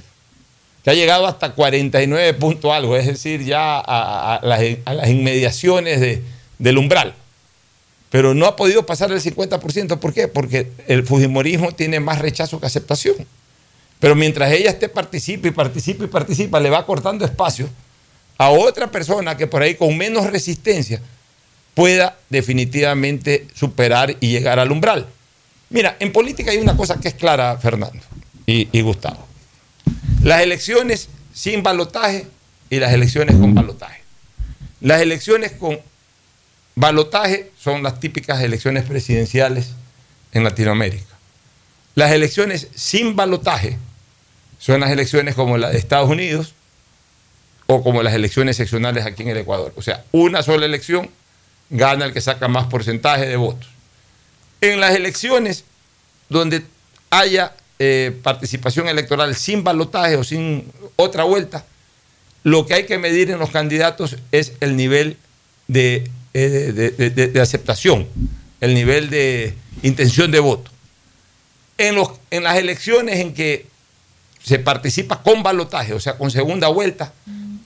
que 0.84 0.90
ha 0.90 0.94
llegado 0.94 1.28
hasta 1.28 1.54
49 1.54 2.34
punto 2.36 2.74
algo, 2.74 2.96
es 2.96 3.08
decir, 3.08 3.44
ya 3.44 3.78
a, 3.80 4.40
las, 4.44 4.62
a 4.86 4.94
las 4.94 5.10
inmediaciones 5.10 6.00
de- 6.00 6.22
del 6.60 6.78
umbral. 6.78 7.14
Pero 8.10 8.34
no 8.34 8.46
ha 8.46 8.56
podido 8.56 8.86
pasar 8.86 9.12
el 9.12 9.20
50%. 9.20 10.00
¿Por 10.00 10.14
qué? 10.14 10.30
Porque 10.30 10.72
el 10.88 11.04
Fujimorismo 11.06 11.74
tiene 11.74 12.00
más 12.00 12.20
rechazo 12.20 12.60
que 12.60 12.66
aceptación. 12.66 13.16
Pero 14.00 14.16
mientras 14.16 14.52
ella 14.52 14.70
esté 14.70 14.90
participe 14.90 15.50
y 15.50 15.52
participe 15.52 16.06
y 16.06 16.08
participa, 16.08 16.60
le 16.60 16.70
va 16.70 16.86
cortando 16.86 17.26
espacio 17.26 17.70
a 18.38 18.50
otra 18.50 18.92
persona 18.92 19.36
que 19.36 19.48
por 19.48 19.62
ahí 19.62 19.76
con 19.76 19.98
menos 19.98 20.28
resistencia 20.28 21.02
pueda 21.74 22.18
definitivamente 22.30 23.48
superar 23.54 24.16
y 24.20 24.30
llegar 24.30 24.60
al 24.60 24.72
umbral. 24.72 25.08
Mira, 25.70 25.98
en 26.00 26.12
política 26.12 26.52
hay 26.52 26.58
una 26.58 26.78
cosa 26.78 27.00
que 27.00 27.08
es 27.08 27.14
clara, 27.14 27.58
Fernando 27.58 28.00
y, 28.46 28.68
y 28.72 28.82
Gustavo. 28.82 29.26
Las 30.24 30.42
elecciones 30.42 31.10
sin 31.34 31.64
balotaje 31.64 32.28
y 32.70 32.80
las 32.80 32.94
elecciones 32.94 33.36
con 33.36 33.54
balotaje. 33.54 34.02
Las 34.82 35.02
elecciones 35.02 35.54
con 35.54 35.80
balotaje 36.76 37.52
son 37.60 37.82
las 37.84 38.00
típicas 38.00 38.42
elecciones 38.42 38.84
presidenciales 38.86 39.70
en 40.32 40.44
Latinoamérica. 40.44 41.16
Las 41.96 42.12
elecciones 42.12 42.68
sin 42.76 43.16
balotaje 43.16 43.78
son 44.68 44.82
las 44.82 44.92
elecciones 44.92 45.34
como 45.36 45.58
la 45.58 45.70
de 45.70 45.78
Estados 45.78 46.10
Unidos 46.10 46.54
o 47.68 47.84
como 47.84 48.04
las 48.04 48.14
elecciones 48.14 48.58
seccionales 48.58 49.06
aquí 49.06 49.24
en 49.24 49.30
el 49.30 49.38
Ecuador. 49.38 49.74
O 49.76 49.82
sea, 49.82 50.04
una 50.12 50.44
sola 50.44 50.66
elección 50.66 51.10
gana 51.70 52.06
el 52.06 52.14
que 52.14 52.22
saca 52.22 52.48
más 52.48 52.68
porcentaje 52.68 53.26
de 53.26 53.36
votos. 53.36 53.68
En 54.62 54.80
las 54.80 54.96
elecciones 54.96 55.64
donde 56.30 56.64
haya 57.10 57.54
eh, 57.80 58.16
participación 58.24 58.88
electoral 58.88 59.36
sin 59.36 59.64
balotaje 59.64 60.16
o 60.16 60.24
sin 60.24 60.72
otra 60.96 61.24
vuelta, 61.24 61.66
lo 62.44 62.66
que 62.66 62.74
hay 62.74 62.86
que 62.86 62.98
medir 62.98 63.32
en 63.32 63.40
los 63.40 63.50
candidatos 63.52 64.16
es 64.32 64.54
el 64.62 64.76
nivel 64.76 65.18
de, 65.68 66.10
eh, 66.34 66.94
de- 66.98 67.28
de 67.28 67.42
aceptación, 67.42 68.08
el 68.62 68.74
nivel 68.74 69.10
de 69.10 69.54
intención 69.84 70.32
de 70.32 70.40
voto. 70.40 70.72
En, 71.78 71.96
los, 71.96 72.12
en 72.32 72.44
las 72.44 72.58
elecciones 72.58 73.20
en 73.20 73.34
que 73.34 73.66
se 74.48 74.60
participa 74.60 75.22
con 75.22 75.44
balotaje, 75.44 75.94
o 75.94 76.00
sea, 76.00 76.18
con 76.18 76.32
segunda 76.32 76.70
vuelta, 76.70 77.12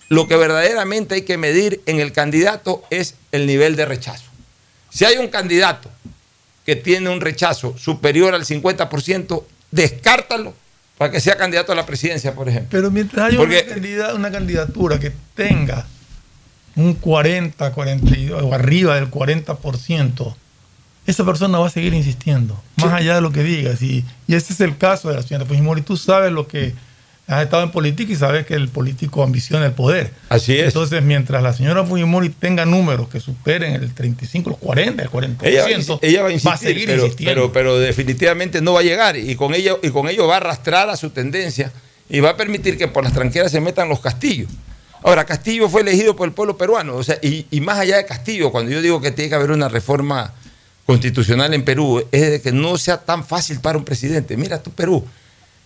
lo 0.10 0.28
que 0.28 0.36
verdaderamente 0.36 1.16
hay 1.16 1.22
que 1.22 1.38
medir 1.38 1.82
en 1.86 2.00
el 2.00 2.12
candidato 2.12 2.84
es 2.90 3.16
el 3.32 3.46
nivel 3.46 3.76
de 3.76 3.86
rechazo. 3.86 4.26
Si 4.90 5.06
hay 5.06 5.18
un 5.18 5.28
candidato 5.28 5.90
que 6.66 6.76
tiene 6.76 7.10
un 7.10 7.22
rechazo 7.22 7.78
superior 7.78 8.34
al 8.34 8.46
50%, 8.46 9.44
descártalo 9.70 10.54
para 10.98 11.12
que 11.12 11.20
sea 11.20 11.38
candidato 11.38 11.72
a 11.72 11.76
la 11.76 11.86
presidencia, 11.86 12.34
por 12.34 12.50
ejemplo. 12.50 12.70
Pero 12.72 12.90
mientras 12.92 13.28
haya 13.28 13.38
Porque- 13.38 13.64
una, 13.66 13.74
candida- 13.76 14.14
una 14.16 14.32
candidatura 14.32 15.00
que 15.00 15.12
tenga 15.36 15.86
un 16.76 16.94
40, 16.96 17.72
42 17.72 18.44
o 18.44 18.54
arriba 18.54 18.96
del 18.96 19.10
40%, 19.10 20.36
esa 21.08 21.26
persona 21.26 21.58
va 21.58 21.68
a 21.68 21.70
seguir 21.70 21.94
insistiendo, 21.94 22.62
más 22.78 22.94
allá 22.94 23.16
de 23.16 23.22
lo 23.22 23.32
que 23.32 23.44
digas. 23.44 23.82
Y, 23.82 24.06
y 24.28 24.36
ese 24.36 24.54
es 24.54 24.62
el 24.62 24.78
caso 24.78 25.10
de 25.10 25.16
la 25.16 25.24
señora 25.24 25.46
Fujimori. 25.46 25.82
Tú 25.82 25.98
sabes 25.98 26.32
lo 26.32 26.48
que 26.48 26.74
has 27.28 27.44
estado 27.44 27.64
en 27.64 27.72
política 27.72 28.12
y 28.12 28.16
sabes 28.16 28.46
que 28.46 28.54
el 28.54 28.68
político 28.68 29.24
ambiciona 29.24 29.66
el 29.66 29.72
poder. 29.72 30.12
Así 30.30 30.58
es. 30.58 30.68
Entonces, 30.68 31.02
mientras 31.02 31.42
la 31.42 31.54
señora 31.54 31.86
Fujimori 31.86 32.30
tenga 32.30 32.66
números 32.66 33.08
que 33.10 33.20
superen 33.20 33.74
el 33.74 33.94
35, 33.94 34.50
el 34.52 34.56
40, 34.58 35.04
el 35.04 35.10
40%, 35.10 36.00
Ella 36.02 36.22
va, 36.24 36.30
a 36.30 36.32
va 36.34 36.58
seguir 36.58 36.86
pero, 36.88 37.04
insistiendo. 37.04 37.34
pero, 37.34 37.54
pero 37.54 37.80
definitivamente 37.80 38.62
no 38.62 38.74
va 38.74 38.82
a 38.82 38.84
llegar 38.84 39.18
y 39.18 39.36
con, 39.36 39.54
ello, 39.54 39.80
y 39.82 39.90
con 39.90 40.08
ello 40.08 40.28
va 40.28 40.36
a 40.36 40.38
arrastrar 40.38 40.90
a 40.90 40.98
su 40.98 41.10
tendencia 41.10 41.72
y 42.10 42.20
va 42.20 42.32
a 42.32 42.38
permitir 42.38 42.78
que 42.78 42.88
por 42.88 43.04
las 43.04 43.14
tranqueras 43.14 43.52
se 43.52 43.62
metan 43.62 43.88
los 43.90 44.02
castillos. 44.02 44.50
Ahora, 45.04 45.26
Castillo 45.26 45.68
fue 45.68 45.82
elegido 45.82 46.16
por 46.16 46.28
el 46.28 46.34
pueblo 46.36 46.58
peruano, 46.58 46.96
o 46.96 47.04
sea, 47.04 47.18
y, 47.24 47.48
y 47.50 47.60
más 47.62 47.80
allá 47.80 47.98
de 47.98 48.06
Castillo, 48.06 48.52
cuando 48.52 48.72
yo 48.72 48.84
digo 48.84 49.02
que 49.02 49.10
tiene 49.12 49.30
que 49.30 49.36
haber 49.36 49.50
una 49.50 49.68
reforma 49.68 50.32
constitucional 50.92 51.54
en 51.54 51.64
Perú, 51.64 52.06
es 52.12 52.32
de 52.32 52.42
que 52.42 52.52
no 52.52 52.78
sea 52.78 52.98
tan 52.98 53.24
fácil 53.26 53.60
para 53.62 53.78
un 53.78 53.86
presidente. 53.86 54.36
Mira 54.36 54.62
tú, 54.62 54.72
Perú, 54.72 55.06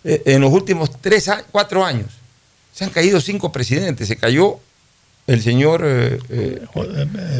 eh, 0.04 0.22
en 0.26 0.42
los 0.42 0.52
últimos 0.52 0.90
tres, 1.02 1.28
a- 1.30 1.44
cuatro 1.52 1.84
años 1.84 2.12
se 2.74 2.84
han 2.84 2.92
caído 2.92 3.20
cinco 3.20 3.52
presidentes. 3.52 4.08
Se 4.08 4.18
cayó 4.18 4.60
el 5.26 5.42
señor 5.42 5.82
eh, 5.84 6.20
eh, 6.30 6.62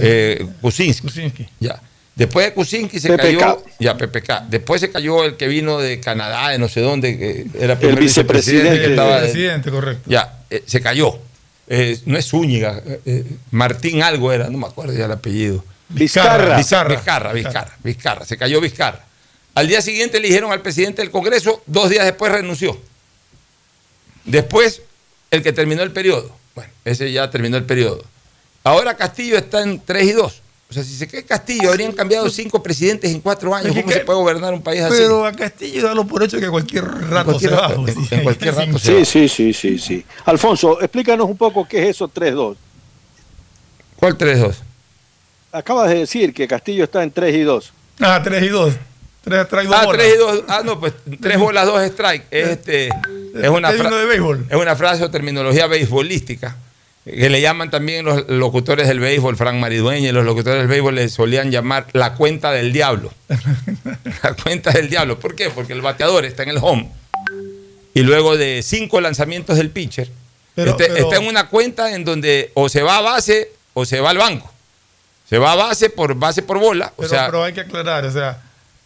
eh, 0.02 0.48
Kuczynski. 0.62 1.48
Ya. 1.60 1.80
Después 2.16 2.46
de 2.48 2.54
Kuczynski 2.54 3.00
se 3.00 3.10
PPK. 3.10 3.22
cayó, 3.22 3.64
ya 3.80 3.98
PPK. 3.98 4.30
Después 4.50 4.82
se 4.82 4.90
cayó 4.90 5.24
el 5.26 5.36
que 5.36 5.48
vino 5.48 5.78
de 5.78 6.00
Canadá, 6.00 6.50
de 6.50 6.58
no 6.58 6.68
sé 6.70 6.80
dónde, 6.82 7.18
que 7.20 7.46
era 7.60 7.78
primer 7.78 8.00
vicepresidente. 8.00 8.80
que 8.80 8.86
estaba 8.92 9.20
presidente, 9.20 9.70
correcto. 9.70 10.10
ya, 10.10 10.40
eh, 10.50 10.64
se 10.66 10.82
cayó. 10.82 11.20
Eh, 11.68 12.00
no 12.06 12.18
es 12.18 12.26
Zúñiga, 12.28 12.82
Martín 13.52 14.02
algo 14.02 14.32
era, 14.32 14.50
no 14.50 14.58
me 14.58 14.66
acuerdo 14.68 14.94
ya 14.94 15.06
el 15.06 15.12
apellido. 15.12 15.64
Vizcarra. 15.96 16.58
Vizcarra, 16.58 16.90
Vizcarra, 16.96 17.34
Vizcarra, 17.34 17.78
Vizcarra, 17.84 18.26
se 18.26 18.38
cayó 18.38 18.60
Vizcarra. 18.62 19.04
Al 19.56 19.68
día 19.68 19.82
siguiente 19.82 20.18
eligieron 20.18 20.52
al 20.52 20.62
presidente 20.62 21.02
del 21.02 21.12
Congreso, 21.12 21.64
dos 21.66 21.90
días 21.90 22.06
después 22.06 22.32
renunció. 22.32 22.78
Después, 24.26 24.82
el 25.32 25.44
que 25.44 25.54
terminó 25.54 25.84
el 25.84 25.92
periodo. 25.92 26.36
Bueno, 26.56 26.72
ese 26.84 27.12
ya 27.12 27.30
terminó 27.30 27.58
el 27.58 27.64
periodo. 27.66 28.04
Ahora 28.64 28.96
Castillo 28.98 29.38
está 29.38 29.62
en 29.62 29.80
3 29.80 30.04
y 30.06 30.12
2. 30.14 30.42
O 30.68 30.74
sea, 30.74 30.84
si 30.84 30.96
se 30.98 31.08
queda 31.08 31.22
Castillo, 31.24 31.70
habrían 31.70 31.92
cambiado 31.92 32.28
cinco 32.30 32.64
presidentes 32.64 33.12
en 33.12 33.22
cuatro 33.22 33.54
años. 33.54 33.76
¿Cómo 33.76 33.92
se 33.92 34.00
puede 34.00 34.18
gobernar 34.20 34.52
un 34.54 34.64
país 34.64 34.82
así? 34.82 34.96
Pero 34.98 35.24
a 35.26 35.32
Castillo 35.32 35.84
dalo 35.88 36.08
por 36.08 36.24
hecho 36.24 36.40
que 36.40 36.50
cualquier 36.50 36.84
rato 36.86 37.26
cualquier 37.32 37.52
se 37.52 37.56
va. 37.56 37.68
rato, 37.68 37.82
pues, 37.84 38.12
en 38.12 38.24
cualquier 38.24 38.56
rato 38.56 38.80
se 38.80 38.86
Sí, 38.88 38.94
va. 39.00 39.06
sí, 39.06 39.30
sí, 39.30 39.54
sí, 39.54 39.78
sí. 39.80 40.06
Alfonso, 40.26 40.82
explícanos 40.82 41.30
un 41.30 41.38
poco 41.38 41.68
qué 41.68 41.84
es 41.84 41.90
eso 41.96 42.10
3-2. 42.10 42.56
¿Cuál 43.96 44.18
3-2? 44.18 44.56
Acabas 45.56 45.90
de 45.90 46.00
decir 46.00 46.34
que 46.34 46.48
Castillo 46.48 46.84
está 46.84 47.02
en 47.04 47.12
3 47.12 47.36
y 47.36 47.42
2. 47.42 47.74
Ah, 48.02 48.22
3 48.24 48.44
y 48.44 48.48
2. 48.50 48.74
3 49.24 49.48
trae 49.48 49.66
dos 49.66 49.76
Ah, 49.76 49.86
bolas. 49.86 50.02
3 50.02 50.14
y 50.14 50.18
2. 50.18 50.44
Ah, 50.48 50.62
no, 50.66 50.80
pues 50.80 50.94
3 51.22 51.40
bolas, 51.40 51.66
2 51.66 51.82
strike. 51.84 52.26
Es, 52.30 52.48
este, 52.50 52.88
es, 52.88 53.50
una 53.50 53.72
de 53.72 54.06
béisbol. 54.06 54.46
es 54.50 54.56
una 54.56 54.76
frase 54.76 55.04
o 55.04 55.10
terminología 55.10 55.66
beisbolística 55.68 56.58
que 57.06 57.30
le 57.30 57.40
llaman 57.40 57.70
también 57.70 58.04
los 58.04 58.28
locutores 58.30 58.88
del 58.88 59.00
béisbol, 59.00 59.38
Frank 59.38 59.56
Maridueña, 59.58 60.10
y 60.10 60.12
los 60.12 60.26
locutores 60.26 60.60
del 60.60 60.68
béisbol 60.68 60.96
le 60.96 61.08
solían 61.10 61.52
llamar 61.52 61.86
la 61.94 62.16
cuenta 62.16 62.52
del 62.52 62.74
diablo. 62.74 63.14
la 64.24 64.34
cuenta 64.34 64.72
del 64.72 64.90
diablo. 64.90 65.20
¿Por 65.20 65.36
qué? 65.36 65.50
Porque 65.52 65.74
el 65.74 65.82
bateador 65.82 66.26
está 66.26 66.44
en 66.44 66.50
el 66.50 66.58
home 66.62 66.90
y 67.94 68.02
luego 68.02 68.36
de 68.38 68.62
cinco 68.64 69.00
lanzamientos 69.02 69.56
del 69.58 69.70
pitcher, 69.70 70.10
Pero- 70.56 70.72
este- 70.72 70.88
pero- 70.88 70.98
está 70.98 71.16
en 71.22 71.28
una 71.28 71.48
cuenta 71.48 71.94
en 71.96 72.04
donde 72.04 72.52
o 72.56 72.68
se 72.70 72.82
va 72.84 72.98
a 72.98 73.02
base 73.02 73.52
o 73.74 73.86
se 73.86 74.00
va 74.02 74.10
al 74.10 74.18
banco. 74.18 74.52
Se 75.30 75.38
va 75.38 75.54
a 75.54 75.56
base 75.56 75.90
por 75.90 76.14
base 76.16 76.42
por 76.44 76.60
bola. 76.60 76.92
O 76.96 76.98
Pero, 76.98 77.10
sea, 77.10 77.26
pero 77.28 77.44
hay 77.44 77.54
que 77.54 77.62
aclarar, 77.62 78.06
o 78.06 78.12
sea, 78.12 78.40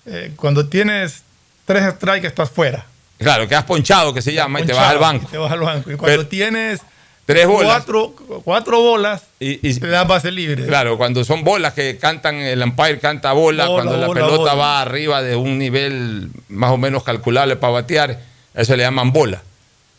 eh, 0.06 0.32
cuando 0.36 0.68
tienes 0.68 1.24
tres 1.66 1.94
strikes 1.96 2.28
estás 2.28 2.50
fuera. 2.50 2.86
claro, 3.18 3.48
quedas 3.48 3.66
ponchado 3.66 4.14
que 4.14 4.22
se 4.22 4.34
llama 4.34 4.62
y 4.62 4.66
te 4.66 4.74
vas 4.74 4.90
al 4.90 4.98
banco. 5.00 5.26
y 5.28 5.32
te 5.32 5.38
vas 5.38 5.52
al 5.52 5.60
banco. 5.60 5.92
Y 5.92 5.96
cuando 5.96 6.18
Pero- 6.18 6.28
tienes 6.28 6.82
Tres 7.26 7.46
bolas. 7.46 7.84
Cuatro, 7.86 8.16
cuatro 8.44 8.82
bolas, 8.82 9.22
Y, 9.40 9.60
y- 9.70 9.80
te 9.80 9.86
das 9.88 10.08
base 10.08 10.32
libre. 10.32 10.66
claro, 10.66 10.98
cuando 10.98 11.24
son 11.24 11.44
bolas 11.44 11.74
que 11.76 11.96
cantan, 12.00 12.38
el 12.38 12.60
umpire 12.64 12.98
canta 12.98 13.34
bola, 13.34 13.68
Bola, 13.68 13.84
cuando 13.84 13.98
la 14.08 14.12
pelota 14.12 14.38
bola. 14.38 14.54
va 14.56 14.82
arriba 14.82 15.22
de 15.22 15.36
un 15.36 15.60
nivel 15.60 16.32
más 16.48 16.72
o 16.72 16.78
menos 16.78 17.04
calculable 17.04 17.56
para 17.56 17.74
batear, 17.74 18.20
eso 18.56 18.76
le 18.76 18.82
llaman 18.82 19.12
bola. 19.12 19.44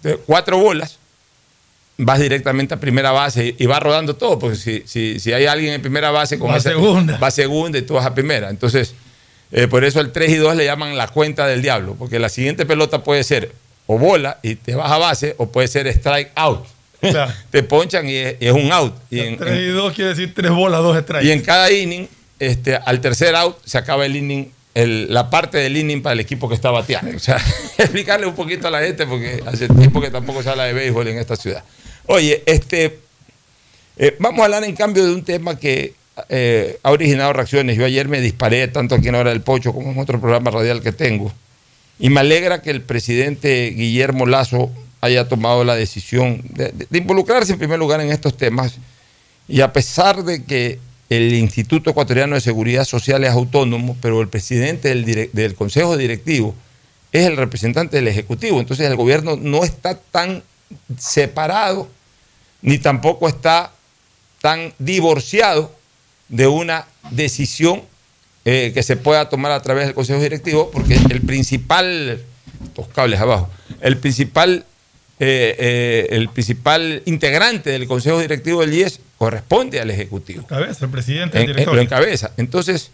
Entonces, 0.03 0.25
cuatro 0.27 0.59
bolas, 0.59 0.99
vas 2.05 2.19
directamente 2.21 2.75
a 2.75 2.81
primera 2.81 3.11
base 3.13 3.55
y, 3.59 3.67
vas 3.67 3.83
rodando 3.83 4.17
todo, 4.17 4.39
porque 4.39 4.57
si, 4.57 4.83
si, 4.87 5.19
si 5.21 5.33
hay 5.33 5.47
alguien 5.47 5.75
en 5.75 5.83
primera 5.83 6.11
base 6.11 6.39
con 6.39 6.51
Va 6.51 6.57
esa- 6.59 6.71
segunda. 6.71 7.19
va 7.19 7.31
segunda 7.31 7.79
y 7.79 7.83
tú 7.83 7.95
vas 7.95 8.07
a 8.07 8.15
primera. 8.15 8.51
Entonces, 8.51 8.95
eh, 9.53 9.67
por 9.69 9.85
eso 9.85 10.01
el 10.01 10.13
3 10.13 10.31
y 10.31 10.37
2 10.37 10.57
le 10.57 10.65
llaman 10.65 10.97
la 10.97 11.09
cuenta 11.09 11.47
del 11.47 11.63
diablo, 11.63 11.97
porque 11.99 12.19
la 12.19 12.29
siguiente 12.29 12.67
pelota 12.67 13.03
puede 13.03 13.25
ser 13.25 13.53
o 13.87 13.99
bola 13.99 14.39
y 14.43 14.55
te 14.55 14.75
vas 14.77 14.91
a 14.91 14.99
base, 14.99 15.35
o 15.39 15.51
puede 15.51 15.67
ser 15.69 15.87
strike 15.89 16.31
out. 16.37 16.65
Claro. 17.01 17.33
te 17.51 17.63
ponchan 17.63 18.09
y 18.09 18.15
es, 18.15 18.37
y 18.41 18.47
es 18.47 18.53
un 18.53 18.71
out. 18.73 18.95
Y 19.11 19.21
en, 19.21 19.37
Tres 19.37 19.53
en- 19.53 19.59
y 19.63 19.67
dos 19.69 19.93
quiere 19.95 20.11
decir 20.11 20.33
tres 20.35 20.51
bolas, 20.53 20.81
dos 20.83 20.97
strikes. 21.03 21.27
y 21.27 21.31
en 21.33 21.41
cada 21.43 21.71
inning, 21.73 22.07
este, 22.39 22.77
al 22.77 23.01
tercer 23.01 23.35
out, 23.35 23.57
se 23.65 23.79
acaba 23.79 24.07
el 24.07 24.15
inning, 24.17 24.53
el- 24.75 25.13
la 25.13 25.29
parte 25.31 25.59
del 25.59 25.77
inning 25.77 26.01
para 26.03 26.13
el 26.13 26.21
equipo 26.21 26.49
que 26.49 26.55
está 26.55 26.71
bateando. 26.71 27.17
O 27.17 27.19
sea, 27.21 27.37
explicarle 27.79 28.27
un 28.27 28.35
poquito 28.37 28.69
a 28.69 28.71
la 28.71 28.81
gente, 28.81 29.07
porque 29.07 29.43
hace 29.47 29.67
tiempo 29.69 30.01
que 30.01 30.11
tampoco 30.11 30.43
se 30.43 30.51
habla 30.51 30.65
de 30.65 30.73
béisbol 30.75 31.09
en 31.09 31.19
esta 31.19 31.35
ciudad. 31.35 31.65
Oye, 32.13 32.43
este, 32.45 32.99
eh, 33.97 34.17
vamos 34.19 34.41
a 34.41 34.47
hablar 34.47 34.65
en 34.65 34.75
cambio 34.75 35.07
de 35.07 35.15
un 35.15 35.23
tema 35.23 35.57
que 35.61 35.95
eh, 36.29 36.77
ha 36.83 36.91
originado 36.91 37.33
reacciones. 37.33 37.77
Yo 37.77 37.85
ayer 37.85 38.09
me 38.09 38.21
disparé 38.21 38.67
tanto 38.67 38.97
aquí 38.97 39.07
en 39.07 39.15
Hora 39.15 39.31
del 39.31 39.43
Pocho 39.43 39.73
como 39.73 39.93
en 39.93 39.99
otro 40.01 40.21
programa 40.21 40.51
radial 40.51 40.83
que 40.83 40.91
tengo. 40.91 41.33
Y 42.01 42.11
me 42.11 42.19
alegra 42.19 42.63
que 42.63 42.71
el 42.71 42.83
presidente 42.83 43.71
Guillermo 43.77 44.27
Lazo 44.27 44.73
haya 45.01 45.29
tomado 45.29 45.63
la 45.63 45.77
decisión 45.77 46.43
de, 46.49 46.75
involucrarse 46.99 47.53
en 47.53 47.61
primer 47.61 47.79
lugar 47.79 48.01
en 48.01 48.11
estos 48.11 48.37
temas. 48.37 48.79
Y 49.47 49.61
a 49.61 49.73
pesar 49.73 50.25
de 50.25 50.43
que 50.43 50.81
el 51.11 51.33
Instituto 51.33 51.91
Ecuatoriano 51.91 52.35
de 52.35 52.41
Seguridad 52.41 52.87
Social 52.87 53.23
es 53.23 53.31
autónomo, 53.31 53.97
pero 54.03 54.21
el 54.21 54.27
presidente 54.27 54.93
del 55.33 55.55
Consejo 55.55 55.97
Directivo 55.97 56.57
es 57.13 57.25
el 57.27 57.37
representante 57.37 57.99
del 57.99 58.09
Ejecutivo. 58.09 58.59
Entonces 58.59 58.89
el 58.89 58.97
gobierno 58.97 59.37
no 59.41 59.63
está 59.63 59.95
tan 59.95 60.43
separado, 60.99 61.89
ni 62.63 62.79
tampoco 62.79 63.29
está 63.29 63.73
tan 64.41 64.73
divorciado 64.79 65.75
de 66.29 66.47
una 66.47 66.87
decisión 67.11 67.83
eh, 68.45 68.71
que 68.75 68.83
se 68.83 68.97
pueda 68.97 69.29
tomar 69.29 69.53
a 69.53 69.61
través 69.63 69.87
del 69.87 69.95
Consejo 69.95 70.21
Directivo, 70.23 70.71
porque 70.71 70.95
el 70.95 71.21
principal, 71.23 72.21
estos 72.65 72.89
cables 72.89 73.21
abajo, 73.21 73.51
el 73.83 73.99
principal, 73.99 74.65
eh, 75.19 75.57
eh, 75.59 76.07
el 76.11 76.29
principal 76.31 77.03
integrante 77.05 77.71
del 77.71 77.87
Consejo 77.87 78.19
Directivo 78.19 78.63
del 78.63 78.73
IES 78.73 79.01
corresponde 79.19 79.79
al 79.81 79.91
Ejecutivo. 79.91 80.47
Cabeza, 80.47 80.87
el 80.87 80.91
presidente, 80.91 81.37
En- 81.37 81.43
el 81.45 81.51
en- 81.51 81.57
director. 81.57 81.75
lo 81.75 81.83
encabeza. 81.83 82.33
Entonces, 82.39 82.91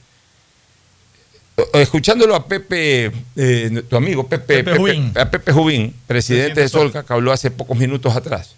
escuchándolo 1.74 2.34
a 2.34 2.46
Pepe, 2.48 3.12
eh, 3.36 3.82
tu 3.88 3.96
amigo 3.96 4.26
Pepe, 4.26 4.64
Pepe 4.64 4.76
Jubín. 4.76 5.12
a 5.16 5.30
Pepe 5.30 5.52
Jubín, 5.52 5.94
presidente 6.08 6.60
de 6.62 6.68
Solca, 6.68 7.04
que 7.04 7.12
habló 7.12 7.30
hace 7.32 7.50
pocos 7.52 7.76
minutos 7.78 8.14
atrás. 8.16 8.55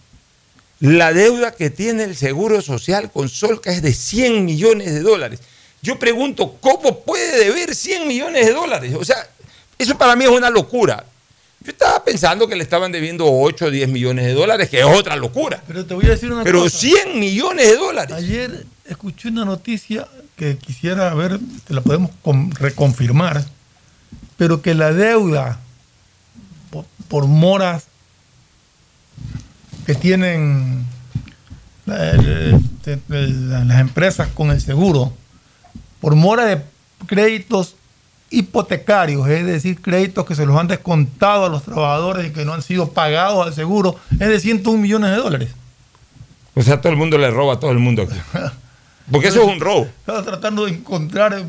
La 0.81 1.12
deuda 1.12 1.53
que 1.53 1.71
tiene 1.71 2.05
el 2.05 2.17
Seguro 2.17 2.62
Social 2.62 3.11
con 3.11 3.29
Solca 3.29 3.73
es 3.73 3.83
de 3.83 3.93
100 3.93 4.45
millones 4.45 4.93
de 4.95 5.01
dólares. 5.01 5.41
Yo 5.83 5.99
pregunto, 5.99 6.57
¿cómo 6.61 7.01
puede 7.01 7.45
deber 7.45 7.75
100 7.75 8.07
millones 8.07 8.47
de 8.47 8.53
dólares? 8.53 8.95
O 8.99 9.05
sea, 9.05 9.17
eso 9.79 9.97
para 9.99 10.14
mí 10.17 10.25
es 10.25 10.31
una 10.31 10.51
locura. 10.51 11.05
Yo 11.61 11.73
estaba 11.73 12.05
pensando 12.05 12.47
que 12.47 12.55
le 12.55 12.62
estaban 12.62 12.93
debiendo 12.93 13.25
8 13.27 13.67
o 13.67 13.71
10 13.71 13.88
millones 13.88 14.27
de 14.27 14.35
dólares, 14.35 14.69
que 14.69 14.79
es 14.81 14.87
otra 14.87 15.17
locura. 15.17 15.62
Pero 15.67 15.85
te 15.85 15.95
voy 15.95 16.07
a 16.07 16.11
decir 16.11 16.31
una 16.33 16.45
Pero 16.45 16.62
cosa. 16.62 16.79
100 16.79 17.19
millones 17.19 17.67
de 17.67 17.77
dólares. 17.77 18.14
Ayer 18.17 18.64
escuché 18.87 19.29
una 19.29 19.45
noticia 19.45 20.07
que 20.37 20.57
quisiera 20.57 21.12
ver, 21.14 21.41
te 21.67 21.75
la 21.75 21.81
podemos 21.81 22.12
con- 22.23 22.53
reconfirmar, 22.53 23.45
pero 24.37 24.62
que 24.62 24.75
la 24.75 24.93
deuda 24.93 25.59
por 27.09 27.27
moras 27.27 27.85
que 29.88 29.94
tienen 29.94 30.85
las 31.87 33.81
empresas 33.81 34.29
con 34.29 34.51
el 34.51 34.61
seguro, 34.61 35.14
por 36.03 36.14
mora 36.14 36.44
de 36.44 36.62
créditos 37.07 37.74
hipotecarios, 38.29 39.27
es 39.29 39.46
decir, 39.46 39.81
créditos 39.81 40.27
que 40.27 40.35
se 40.35 40.44
los 40.44 40.59
han 40.59 40.68
descontado 40.68 41.46
a 41.46 41.48
los 41.48 41.62
trabajadores 41.62 42.27
y 42.27 42.33
que 42.35 42.44
no 42.44 42.53
han 42.53 42.61
sido 42.61 42.90
pagados 42.90 43.46
al 43.46 43.55
seguro, 43.55 43.96
es 44.12 44.29
de 44.29 44.38
101 44.38 44.79
millones 44.79 45.11
de 45.11 45.16
dólares. 45.16 45.48
O 46.53 46.61
sea, 46.61 46.83
todo 46.83 46.92
el 46.92 46.98
mundo 46.98 47.16
le 47.16 47.31
roba 47.31 47.55
a 47.55 47.59
todo 47.59 47.70
el 47.70 47.79
mundo 47.79 48.03
aquí. 48.03 48.18
Porque 49.11 49.29
eso 49.29 49.40
es 49.40 49.48
un 49.48 49.59
robo. 49.59 49.88
Estaba 50.01 50.22
tratando 50.22 50.66
de 50.66 50.72
encontrar 50.72 51.42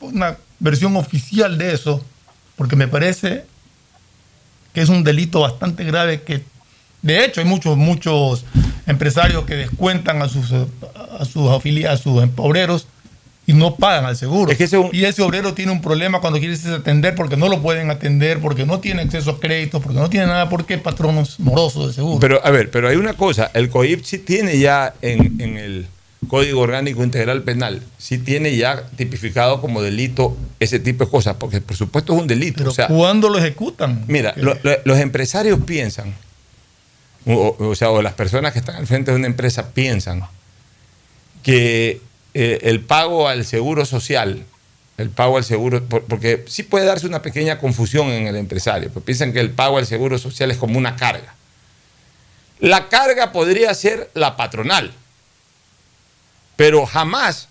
una 0.00 0.38
versión 0.60 0.96
oficial 0.96 1.58
de 1.58 1.74
eso, 1.74 2.02
porque 2.56 2.74
me 2.74 2.88
parece 2.88 3.44
que 4.72 4.80
es 4.80 4.88
un 4.88 5.04
delito 5.04 5.40
bastante 5.40 5.84
grave 5.84 6.22
que, 6.22 6.42
de 7.02 7.24
hecho, 7.24 7.40
hay 7.40 7.46
muchos, 7.46 7.76
muchos 7.76 8.44
empresarios 8.86 9.44
que 9.44 9.54
descuentan 9.56 10.22
a 10.22 10.28
sus, 10.28 10.52
a 10.52 11.24
sus 11.24 11.50
afiliados, 11.50 12.00
a 12.00 12.02
sus 12.02 12.22
obreros 12.36 12.86
y 13.44 13.54
no 13.54 13.74
pagan 13.74 14.04
al 14.04 14.16
seguro. 14.16 14.52
Y 14.92 15.04
ese 15.04 15.22
obrero 15.22 15.52
tiene 15.52 15.72
un 15.72 15.80
problema 15.82 16.20
cuando 16.20 16.38
quiere 16.38 16.54
atender 16.74 17.14
porque 17.16 17.36
no 17.36 17.48
lo 17.48 17.60
pueden 17.60 17.90
atender, 17.90 18.38
porque 18.40 18.64
no 18.64 18.78
tiene 18.78 19.02
acceso 19.02 19.32
a 19.32 19.40
créditos, 19.40 19.82
porque 19.82 19.98
no 19.98 20.08
tiene 20.08 20.26
nada 20.26 20.48
porque 20.48 20.78
patronos 20.78 21.40
morosos 21.40 21.88
de 21.88 21.92
seguro. 21.94 22.20
Pero, 22.20 22.40
a 22.44 22.50
ver, 22.50 22.70
pero 22.70 22.88
hay 22.88 22.96
una 22.96 23.14
cosa, 23.14 23.50
el 23.54 23.68
COIP 23.68 24.04
sí 24.04 24.18
tiene 24.18 24.58
ya 24.58 24.94
en, 25.02 25.40
en 25.40 25.56
el 25.56 25.86
Código 26.28 26.60
Orgánico 26.60 27.02
Integral 27.02 27.42
Penal, 27.42 27.82
sí 27.98 28.16
tiene 28.18 28.56
ya 28.56 28.84
tipificado 28.96 29.60
como 29.60 29.82
delito 29.82 30.36
ese 30.60 30.78
tipo 30.78 31.04
de 31.04 31.10
cosas, 31.10 31.34
porque 31.36 31.60
por 31.60 31.76
supuesto 31.76 32.14
es 32.14 32.20
un 32.20 32.28
delito. 32.28 32.58
Pero 32.58 32.70
o 32.70 32.74
sea, 32.74 32.86
¿cuándo 32.86 33.28
lo 33.28 33.38
ejecutan? 33.38 34.04
Mira, 34.06 34.32
lo- 34.36 34.56
lo- 34.62 34.76
los 34.84 34.98
empresarios 35.00 35.58
piensan, 35.66 36.14
o, 37.26 37.74
sea, 37.74 37.90
o 37.90 38.02
las 38.02 38.14
personas 38.14 38.52
que 38.52 38.58
están 38.58 38.76
al 38.76 38.86
frente 38.86 39.10
de 39.10 39.16
una 39.16 39.26
empresa 39.26 39.70
piensan 39.70 40.22
que 41.42 42.00
eh, 42.34 42.58
el 42.62 42.80
pago 42.80 43.28
al 43.28 43.44
seguro 43.44 43.84
social, 43.84 44.44
el 44.98 45.10
pago 45.10 45.36
al 45.36 45.44
seguro, 45.44 45.84
por- 45.84 46.04
porque 46.04 46.44
sí 46.48 46.62
puede 46.62 46.86
darse 46.86 47.06
una 47.06 47.22
pequeña 47.22 47.58
confusión 47.58 48.08
en 48.08 48.26
el 48.26 48.36
empresario, 48.36 48.90
pues 48.92 49.04
piensan 49.04 49.32
que 49.32 49.40
el 49.40 49.50
pago 49.50 49.78
al 49.78 49.86
seguro 49.86 50.18
social 50.18 50.50
es 50.50 50.56
como 50.58 50.78
una 50.78 50.96
carga. 50.96 51.34
La 52.60 52.88
carga 52.88 53.32
podría 53.32 53.74
ser 53.74 54.10
la 54.14 54.36
patronal, 54.36 54.92
pero 56.56 56.86
jamás 56.86 57.48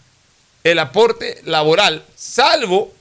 el 0.63 0.79
aporte 0.79 1.41
laboral, 1.43 2.03
salvo 2.15 2.93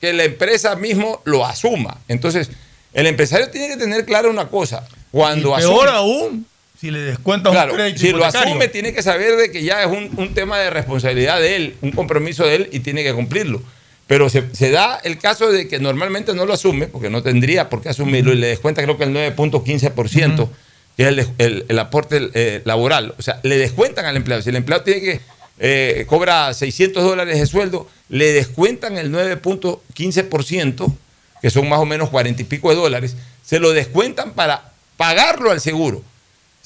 que 0.00 0.12
la 0.12 0.24
empresa 0.24 0.76
mismo 0.76 1.20
lo 1.24 1.44
asuma. 1.44 1.98
Entonces, 2.08 2.50
el 2.92 3.06
empresario 3.06 3.50
tiene 3.50 3.68
que 3.68 3.76
tener 3.76 4.04
clara 4.04 4.28
una 4.28 4.48
cosa. 4.48 4.86
Cuando 5.14 5.56
Y 5.56 5.60
peor 5.60 5.86
asume- 5.88 5.92
aún, 5.94 6.46
si 6.80 6.90
le 6.90 6.98
descuentan 6.98 7.52
Claro, 7.52 7.70
un 7.72 7.78
crédito 7.78 8.00
si 8.00 8.10
lo 8.10 8.24
asume, 8.24 8.66
tiene 8.66 8.92
que 8.92 9.00
saber 9.00 9.36
de 9.36 9.52
que 9.52 9.62
ya 9.62 9.80
es 9.84 9.86
un, 9.86 10.10
un 10.16 10.34
tema 10.34 10.58
de 10.58 10.70
responsabilidad 10.70 11.40
de 11.40 11.54
él, 11.54 11.76
un 11.82 11.92
compromiso 11.92 12.44
de 12.44 12.56
él 12.56 12.68
y 12.72 12.80
tiene 12.80 13.04
que 13.04 13.14
cumplirlo. 13.14 13.62
Pero 14.08 14.28
se, 14.28 14.42
se 14.52 14.72
da 14.72 15.00
el 15.04 15.18
caso 15.18 15.52
de 15.52 15.68
que 15.68 15.78
normalmente 15.78 16.34
no 16.34 16.44
lo 16.46 16.52
asume, 16.52 16.88
porque 16.88 17.10
no 17.10 17.22
tendría 17.22 17.70
por 17.70 17.80
qué 17.80 17.90
asumirlo, 17.90 18.32
y 18.32 18.36
le 18.36 18.48
descuenta 18.48 18.82
creo 18.82 18.98
que 18.98 19.04
el 19.04 19.14
9.15%, 19.14 20.48
que 20.96 21.02
es 21.04 21.08
el, 21.08 21.26
el- 21.38 21.64
el 21.68 21.78
aporte 21.78 22.28
eh, 22.34 22.60
laboral. 22.64 23.14
O 23.16 23.22
sea, 23.22 23.38
le 23.44 23.56
descuentan 23.56 24.06
al 24.06 24.16
empleado. 24.16 24.42
Si 24.42 24.50
el 24.50 24.56
empleado 24.56 24.82
tiene 24.82 25.00
que 25.00 25.20
eh, 25.60 26.04
cobra 26.08 26.52
600 26.52 27.04
dólares 27.04 27.38
de 27.38 27.46
sueldo, 27.46 27.88
le 28.08 28.32
descuentan 28.32 28.98
el 28.98 29.12
9.15%, 29.12 30.92
que 31.40 31.50
son 31.50 31.68
más 31.68 31.78
o 31.78 31.86
menos 31.86 32.10
40 32.10 32.42
y 32.42 32.44
pico 32.44 32.70
de 32.70 32.76
dólares, 32.76 33.16
se 33.44 33.60
lo 33.60 33.72
descuentan 33.72 34.32
para 34.32 34.72
pagarlo 34.96 35.50
al 35.50 35.60
seguro. 35.60 36.02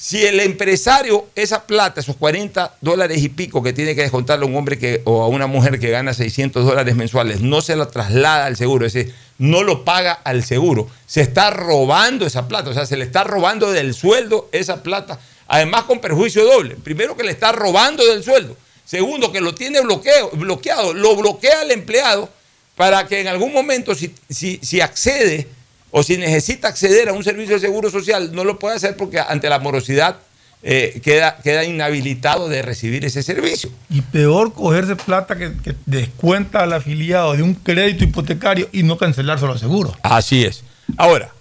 Si 0.00 0.24
el 0.24 0.38
empresario, 0.38 1.26
esa 1.34 1.66
plata, 1.66 2.00
esos 2.00 2.14
40 2.14 2.76
dólares 2.80 3.20
y 3.20 3.28
pico 3.28 3.64
que 3.64 3.72
tiene 3.72 3.96
que 3.96 4.02
descontarle 4.02 4.44
a 4.44 4.48
un 4.48 4.54
hombre 4.54 5.02
o 5.04 5.22
a 5.22 5.26
una 5.26 5.48
mujer 5.48 5.80
que 5.80 5.90
gana 5.90 6.14
600 6.14 6.64
dólares 6.64 6.94
mensuales, 6.94 7.40
no 7.40 7.60
se 7.62 7.74
lo 7.74 7.88
traslada 7.88 8.46
al 8.46 8.56
seguro, 8.56 8.86
es 8.86 8.92
decir, 8.92 9.12
no 9.38 9.64
lo 9.64 9.84
paga 9.84 10.12
al 10.12 10.44
seguro, 10.44 10.88
se 11.06 11.20
está 11.20 11.50
robando 11.50 12.26
esa 12.26 12.46
plata, 12.46 12.70
o 12.70 12.74
sea, 12.74 12.86
se 12.86 12.96
le 12.96 13.04
está 13.04 13.24
robando 13.24 13.72
del 13.72 13.92
sueldo 13.92 14.48
esa 14.52 14.84
plata, 14.84 15.18
además 15.48 15.82
con 15.82 16.00
perjuicio 16.00 16.44
doble. 16.44 16.76
Primero 16.76 17.16
que 17.16 17.24
le 17.24 17.32
está 17.32 17.50
robando 17.50 18.06
del 18.06 18.22
sueldo, 18.22 18.56
segundo 18.84 19.32
que 19.32 19.40
lo 19.40 19.52
tiene 19.52 19.80
bloqueo, 19.80 20.30
bloqueado, 20.30 20.94
lo 20.94 21.16
bloquea 21.16 21.62
al 21.62 21.72
empleado 21.72 22.28
para 22.76 23.08
que 23.08 23.20
en 23.20 23.26
algún 23.26 23.52
momento, 23.52 23.96
si, 23.96 24.14
si, 24.30 24.60
si 24.62 24.80
accede 24.80 25.48
o 25.90 26.02
si 26.02 26.16
necesita 26.16 26.68
acceder 26.68 27.08
a 27.08 27.12
un 27.12 27.24
servicio 27.24 27.54
de 27.54 27.60
seguro 27.60 27.90
social, 27.90 28.30
no 28.32 28.44
lo 28.44 28.58
puede 28.58 28.76
hacer 28.76 28.96
porque 28.96 29.20
ante 29.20 29.48
la 29.48 29.58
morosidad 29.58 30.18
eh, 30.62 31.00
queda, 31.02 31.38
queda 31.42 31.64
inhabilitado 31.64 32.48
de 32.48 32.62
recibir 32.62 33.04
ese 33.04 33.22
servicio. 33.22 33.70
Y 33.88 34.02
peor 34.02 34.52
cogerse 34.52 34.96
plata 34.96 35.36
que, 35.36 35.52
que 35.62 35.74
descuenta 35.86 36.64
al 36.64 36.72
afiliado 36.72 37.34
de 37.34 37.42
un 37.42 37.54
crédito 37.54 38.04
hipotecario 38.04 38.68
y 38.72 38.82
no 38.82 38.98
cancelárselo 38.98 39.52
al 39.52 39.58
seguro. 39.58 39.96
Así 40.02 40.44
es. 40.44 40.64
Ahora, 40.96 41.32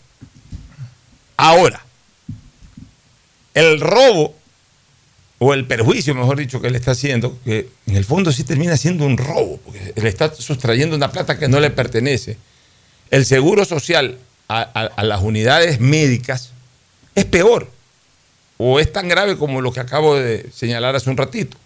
ahora, 1.36 1.84
el 3.54 3.80
robo 3.80 4.36
o 5.40 5.54
el 5.54 5.66
perjuicio, 5.66 6.16
mejor 6.16 6.38
dicho, 6.38 6.62
que 6.62 6.70
le 6.70 6.78
está 6.78 6.92
haciendo, 6.92 7.38
que 7.44 7.70
en 7.86 7.96
el 7.96 8.06
fondo 8.06 8.32
sí 8.32 8.44
termina 8.44 8.78
siendo 8.78 9.06
un 9.06 9.18
robo, 9.18 9.58
porque 9.58 9.94
le 9.96 10.10
está 10.10 10.34
sustrayendo 10.34 10.96
una 10.96 11.12
plata 11.12 11.38
que 11.38 11.48
no 11.48 11.60
le 11.60 11.70
pertenece. 11.70 12.38
El 13.10 13.26
seguro 13.26 13.66
social 13.66 14.18
a, 14.48 15.04
las 15.04 15.22
unidades 15.22 15.80
médicas 15.80 16.52
es 17.16 17.26
peor 17.26 17.70
o 18.58 18.80
es 18.80 18.92
tan 18.92 19.08
grave 19.08 19.38
como 19.38 19.62
lo 19.62 19.72
que 19.72 19.80
acabo 19.80 20.16
de 20.16 20.50
señalar 20.54 20.96
hace 20.96 21.10
un 21.10 21.18
ratito. 21.18 21.58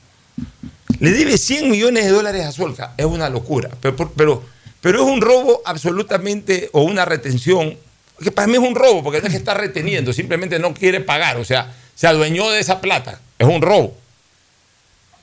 Le 0.99 1.11
debe 1.11 1.37
100 1.37 1.69
millones 1.69 2.05
de 2.05 2.11
dólares 2.11 2.45
a 2.45 2.51
Solca, 2.51 2.93
es 2.97 3.05
una 3.05 3.29
locura, 3.29 3.69
pero, 3.79 3.95
pero, 4.13 4.43
pero 4.81 5.03
es 5.03 5.05
un 5.05 5.21
robo 5.21 5.61
absolutamente, 5.65 6.69
o 6.73 6.83
una 6.83 7.05
retención, 7.05 7.77
que 8.21 8.31
para 8.31 8.47
mí 8.47 8.53
es 8.55 8.59
un 8.59 8.75
robo, 8.75 9.03
porque 9.03 9.19
no 9.19 9.27
es 9.27 9.31
que 9.31 9.37
está 9.37 9.53
reteniendo, 9.53 10.13
simplemente 10.13 10.59
no 10.59 10.73
quiere 10.73 10.99
pagar, 10.99 11.37
o 11.37 11.45
sea, 11.45 11.73
se 11.95 12.07
adueñó 12.07 12.49
de 12.49 12.59
esa 12.59 12.81
plata, 12.81 13.19
es 13.39 13.47
un 13.47 13.61
robo. 13.61 13.95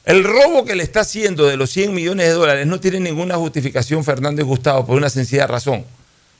El 0.04 0.24
robo 0.24 0.64
que 0.64 0.74
le 0.74 0.82
está 0.82 1.00
haciendo 1.00 1.46
de 1.46 1.58
los 1.58 1.70
100 1.70 1.94
millones 1.94 2.28
de 2.28 2.32
dólares 2.32 2.66
no 2.66 2.80
tiene 2.80 2.98
ninguna 2.98 3.36
justificación 3.36 4.04
Fernández 4.04 4.46
Gustavo 4.46 4.86
por 4.86 4.96
una 4.96 5.10
sencilla 5.10 5.46
razón. 5.46 5.84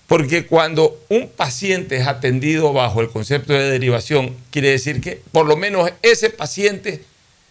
Porque 0.08 0.46
cuando 0.46 0.98
un 1.10 1.28
paciente 1.28 1.98
es 1.98 2.06
atendido 2.06 2.72
bajo 2.72 3.02
el 3.02 3.10
concepto 3.10 3.52
de 3.52 3.70
derivación, 3.70 4.34
quiere 4.50 4.70
decir 4.70 5.02
que 5.02 5.20
por 5.32 5.46
lo 5.46 5.54
menos 5.54 5.92
ese 6.00 6.30
paciente, 6.30 7.04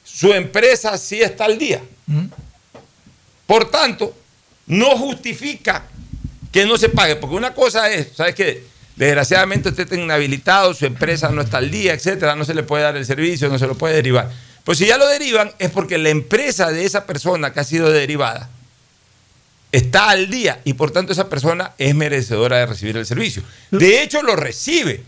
su 0.03 0.33
empresa 0.33 0.97
sí 0.97 1.21
está 1.21 1.45
al 1.45 1.59
día. 1.59 1.83
Por 3.45 3.69
tanto, 3.69 4.11
no 4.65 4.97
justifica 4.97 5.85
que 6.51 6.65
no 6.65 6.79
se 6.79 6.89
pague, 6.89 7.15
porque 7.17 7.35
una 7.35 7.53
cosa 7.53 7.91
es, 7.91 8.07
¿sabes 8.15 8.33
qué? 8.33 8.63
Desgraciadamente 8.95 9.69
usted 9.69 9.83
está 9.83 9.95
inhabilitado, 9.95 10.73
su 10.73 10.87
empresa 10.87 11.29
no 11.29 11.43
está 11.43 11.59
al 11.59 11.69
día, 11.69 11.93
etcétera, 11.93 12.35
no 12.35 12.43
se 12.43 12.55
le 12.55 12.63
puede 12.63 12.81
dar 12.81 12.97
el 12.97 13.05
servicio, 13.05 13.49
no 13.49 13.59
se 13.59 13.67
lo 13.67 13.75
puede 13.75 13.93
derivar. 13.93 14.31
Pues 14.63 14.79
si 14.79 14.87
ya 14.87 14.97
lo 14.97 15.07
derivan, 15.07 15.51
es 15.59 15.69
porque 15.69 15.99
la 15.99 16.09
empresa 16.09 16.71
de 16.71 16.85
esa 16.85 17.05
persona 17.05 17.53
que 17.53 17.59
ha 17.59 17.63
sido 17.63 17.91
derivada 17.91 18.49
está 19.71 20.09
al 20.09 20.29
día 20.29 20.61
y 20.63 20.73
por 20.73 20.91
tanto 20.91 21.13
esa 21.13 21.29
persona 21.29 21.73
es 21.77 21.93
merecedora 21.93 22.57
de 22.57 22.65
recibir 22.65 22.97
el 22.97 23.05
servicio. 23.05 23.43
De 23.71 24.01
hecho, 24.01 24.21
lo 24.21 24.35
recibe. 24.35 25.03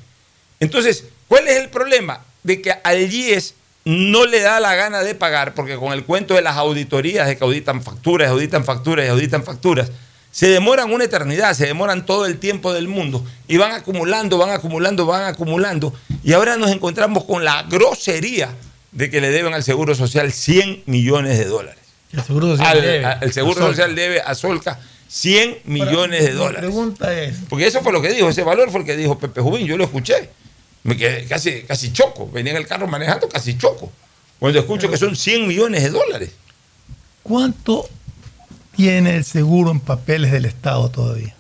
Entonces, 0.59 1.05
¿cuál 1.27 1.47
es 1.47 1.57
el 1.57 1.69
problema? 1.69 2.23
De 2.43 2.61
que 2.61 2.71
al 2.71 3.11
IES 3.11 3.55
no 3.85 4.25
le 4.25 4.41
da 4.41 4.59
la 4.59 4.75
gana 4.75 5.01
de 5.01 5.15
pagar, 5.15 5.53
porque 5.55 5.75
con 5.75 5.93
el 5.93 6.03
cuento 6.03 6.35
de 6.35 6.41
las 6.41 6.57
auditorías, 6.57 7.27
de 7.27 7.37
que 7.37 7.43
auditan 7.43 7.81
facturas, 7.81 8.29
auditan 8.29 8.65
facturas 8.65 9.05
y 9.05 9.09
auditan 9.09 9.43
facturas, 9.43 9.91
se 10.31 10.47
demoran 10.47 10.91
una 10.91 11.05
eternidad, 11.05 11.53
se 11.55 11.65
demoran 11.65 12.05
todo 12.05 12.25
el 12.25 12.37
tiempo 12.37 12.71
del 12.71 12.87
mundo 12.87 13.25
y 13.47 13.57
van 13.57 13.71
acumulando, 13.71 14.37
van 14.37 14.51
acumulando, 14.51 15.05
van 15.05 15.23
acumulando. 15.23 15.93
Y 16.23 16.33
ahora 16.33 16.55
nos 16.55 16.69
encontramos 16.69 17.23
con 17.23 17.43
la 17.43 17.63
grosería 17.63 18.53
de 18.91 19.09
que 19.09 19.21
le 19.21 19.31
deben 19.31 19.53
al 19.53 19.63
Seguro 19.63 19.95
Social 19.95 20.31
100 20.31 20.83
millones 20.85 21.37
de 21.37 21.45
dólares. 21.45 21.88
El 22.11 22.23
seguro 22.23 22.47
social 22.47 22.67
Al- 22.67 22.81
debe 22.81 23.05
a- 23.05 23.11
el 23.13 23.33
Seguro 23.33 23.51
a 23.53 23.55
Solca. 23.55 23.71
Social 23.71 23.95
debe 23.95 24.21
a 24.21 24.35
Solca 24.35 24.79
100 25.07 25.59
millones 25.65 26.23
de 26.25 26.33
dólares. 26.33 26.59
pregunta 26.61 27.13
es, 27.13 27.37
Porque 27.49 27.67
eso 27.67 27.81
fue 27.81 27.91
lo 27.93 28.01
que 28.01 28.09
dijo, 28.13 28.29
ese 28.29 28.43
valor 28.43 28.71
fue 28.71 28.81
el 28.81 28.85
que 28.85 28.95
dijo 28.97 29.17
Pepe 29.19 29.41
Jubín, 29.41 29.65
yo 29.67 29.77
lo 29.77 29.83
escuché. 29.83 30.29
Me 30.83 30.95
quedé 30.97 31.25
casi, 31.25 31.63
casi 31.63 31.91
choco, 31.91 32.29
venía 32.31 32.51
en 32.51 32.57
el 32.57 32.65
carro 32.67 32.87
manejando 32.87 33.27
casi 33.29 33.57
choco. 33.57 33.91
Cuando 34.39 34.59
escucho 34.59 34.89
que 34.89 34.97
son 34.97 35.15
100 35.15 35.47
millones 35.47 35.83
de 35.83 35.89
dólares. 35.89 36.31
¿cuánto 37.23 37.87
tiene 38.75 39.15
el 39.17 39.25
seguro 39.25 39.69
en 39.71 39.79
papeles 39.81 40.31
del 40.31 40.45
Estado 40.45 40.89
todavía? 40.89 41.35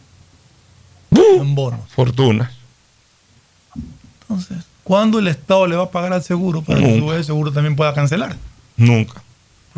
en 1.11 1.55
bonos. 1.55 1.79
Fortunas. 1.95 2.51
Entonces, 4.21 4.57
¿cuándo 4.83 5.19
el 5.19 5.27
Estado 5.27 5.65
le 5.67 5.75
va 5.75 5.85
a 5.85 5.89
pagar 5.91 6.13
al 6.13 6.23
seguro 6.23 6.61
para 6.61 6.79
que 6.79 6.85
su 6.85 6.91
Nunca. 6.97 7.11
vez 7.11 7.17
el 7.19 7.25
seguro 7.25 7.51
también 7.51 7.75
pueda 7.75 7.93
cancelar? 7.93 8.35
Nunca. 8.77 9.23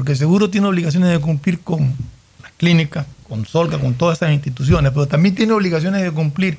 Porque 0.01 0.13
el 0.13 0.17
seguro 0.17 0.49
tiene 0.49 0.65
obligaciones 0.65 1.11
de 1.11 1.19
cumplir 1.19 1.59
con 1.59 1.95
las 2.41 2.51
clínicas, 2.57 3.05
con 3.29 3.45
Solca, 3.45 3.77
con 3.77 3.93
todas 3.93 4.15
estas 4.15 4.31
instituciones, 4.33 4.91
pero 4.91 5.07
también 5.07 5.35
tiene 5.35 5.53
obligaciones 5.53 6.01
de 6.01 6.11
cumplir 6.11 6.57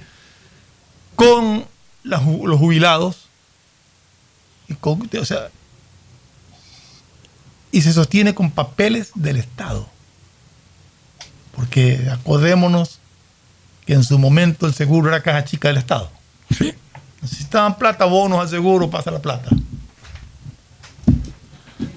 con 1.17 1.65
los 2.05 2.57
jubilados. 2.61 3.27
Y, 4.69 4.75
con- 4.75 5.11
o 5.21 5.25
sea, 5.25 5.49
y 7.73 7.83
se 7.83 7.93
sostiene 7.93 8.33
con 8.33 8.53
papeles 8.53 9.11
del 9.17 9.39
Estado. 9.39 9.89
Porque 11.57 12.09
acordémonos 12.13 13.01
que 13.87 13.95
en 13.95 14.05
su 14.05 14.21
momento 14.21 14.69
el 14.69 14.75
seguro 14.75 15.09
era 15.09 15.21
caja 15.21 15.43
chica 15.45 15.67
del 15.67 15.79
Estado. 15.79 16.13
Sí. 16.57 16.73
Necesitaban 17.21 17.77
plata, 17.77 18.05
bonos 18.05 18.39
al 18.39 18.49
seguro, 18.49 18.89
pasa 18.89 19.11
la 19.11 19.21
plata. 19.21 19.51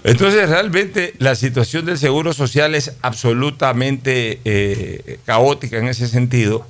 Entonces, 0.06 0.48
realmente 0.50 1.16
la 1.18 1.36
situación 1.36 1.86
del 1.86 1.98
seguro 1.98 2.32
social 2.34 2.76
es 2.76 2.94
absolutamente 3.02 4.40
eh, 4.46 5.20
caótica 5.26 5.78
en 5.78 5.88
ese 5.88 6.08
sentido. 6.08 6.68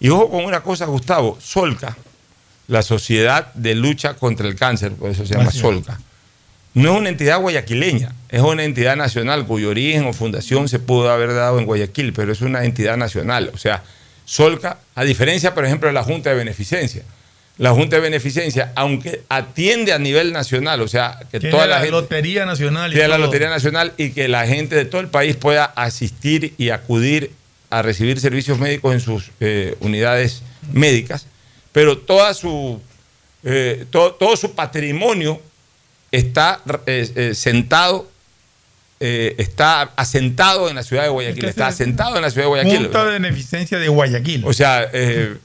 Y 0.00 0.10
ojo 0.10 0.30
con 0.30 0.44
una 0.44 0.62
cosa, 0.62 0.84
Gustavo, 0.84 1.38
Solca, 1.40 1.96
la 2.68 2.82
Sociedad 2.82 3.52
de 3.54 3.74
Lucha 3.74 4.14
contra 4.14 4.46
el 4.46 4.54
Cáncer, 4.54 4.92
por 4.92 5.10
eso 5.10 5.24
se 5.24 5.34
llama. 5.34 5.50
Solca, 5.50 5.98
no 6.74 6.92
es 6.92 6.98
una 6.98 7.08
entidad 7.08 7.40
guayaquileña, 7.40 8.12
es 8.28 8.42
una 8.42 8.64
entidad 8.64 8.96
nacional 8.96 9.46
cuyo 9.46 9.70
origen 9.70 10.04
o 10.06 10.12
fundación 10.12 10.68
se 10.68 10.78
pudo 10.78 11.10
haber 11.10 11.32
dado 11.32 11.58
en 11.58 11.66
Guayaquil, 11.66 12.12
pero 12.12 12.32
es 12.32 12.42
una 12.42 12.64
entidad 12.64 12.96
nacional. 12.98 13.50
O 13.54 13.58
sea, 13.58 13.82
Solca, 14.26 14.78
a 14.94 15.04
diferencia, 15.04 15.54
por 15.54 15.64
ejemplo, 15.64 15.86
de 15.86 15.94
la 15.94 16.02
Junta 16.02 16.30
de 16.30 16.36
Beneficencia. 16.36 17.02
La 17.56 17.70
Junta 17.70 17.96
de 17.96 18.02
Beneficencia, 18.02 18.72
aunque 18.74 19.22
atiende 19.28 19.92
a 19.92 19.98
nivel 19.98 20.32
nacional, 20.32 20.80
o 20.80 20.88
sea, 20.88 21.20
que 21.30 21.38
toda 21.38 21.66
la, 21.66 21.76
la 21.76 21.80
gente 21.82 21.92
Lotería 21.92 22.44
Nacional 22.46 22.90
y 22.90 22.94
tiene 22.94 23.08
la 23.08 23.16
todo. 23.16 23.26
Lotería 23.26 23.48
Nacional 23.48 23.92
y 23.96 24.10
que 24.10 24.26
la 24.26 24.44
gente 24.46 24.74
de 24.74 24.84
todo 24.84 25.00
el 25.00 25.06
país 25.08 25.36
pueda 25.36 25.64
asistir 25.64 26.54
y 26.58 26.70
acudir 26.70 27.30
a 27.70 27.82
recibir 27.82 28.18
servicios 28.20 28.58
médicos 28.58 28.92
en 28.94 29.00
sus 29.00 29.30
eh, 29.40 29.76
unidades 29.80 30.42
médicas, 30.72 31.26
pero 31.70 31.98
toda 31.98 32.34
su, 32.34 32.80
eh, 33.44 33.84
to- 33.90 34.14
todo 34.14 34.36
su 34.36 34.52
patrimonio 34.54 35.40
está 36.10 36.60
eh, 36.86 37.32
sentado, 37.34 38.08
eh, 39.00 39.34
está 39.38 39.82
asentado 39.96 40.68
en 40.68 40.74
la 40.76 40.82
ciudad 40.82 41.04
de 41.04 41.08
Guayaquil, 41.10 41.38
Es 41.38 41.44
que 41.44 41.50
está 41.50 41.68
es 41.68 41.74
asentado 41.74 42.16
en 42.16 42.22
la 42.22 42.30
ciudad 42.30 42.44
de 42.46 42.48
Guayaquil. 42.48 42.78
Junta 42.78 43.04
de 43.04 43.12
Beneficencia 43.12 43.78
de 43.78 43.88
Guayaquil. 43.88 44.42
O 44.44 44.52
sea, 44.52 44.88
eh, 44.92 45.36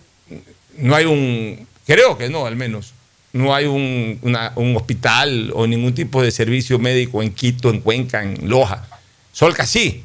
no 0.77 0.95
hay 0.95 1.05
un, 1.05 1.67
creo 1.89 2.19
que 2.19 2.29
no, 2.29 2.45
al 2.45 2.55
menos, 2.55 2.93
no 3.33 3.55
hay 3.55 3.65
un, 3.65 4.19
un 4.21 4.77
hospital 4.77 5.51
o 5.55 5.65
ningún 5.65 5.95
tipo 5.95 6.21
de 6.21 6.29
servicio 6.29 6.77
médico 6.77 7.23
en 7.23 7.33
Quito, 7.33 7.71
en 7.71 7.81
Cuenca, 7.81 8.21
en 8.21 8.47
Loja. 8.47 8.87
Solca 9.31 9.65
sí, 9.65 10.03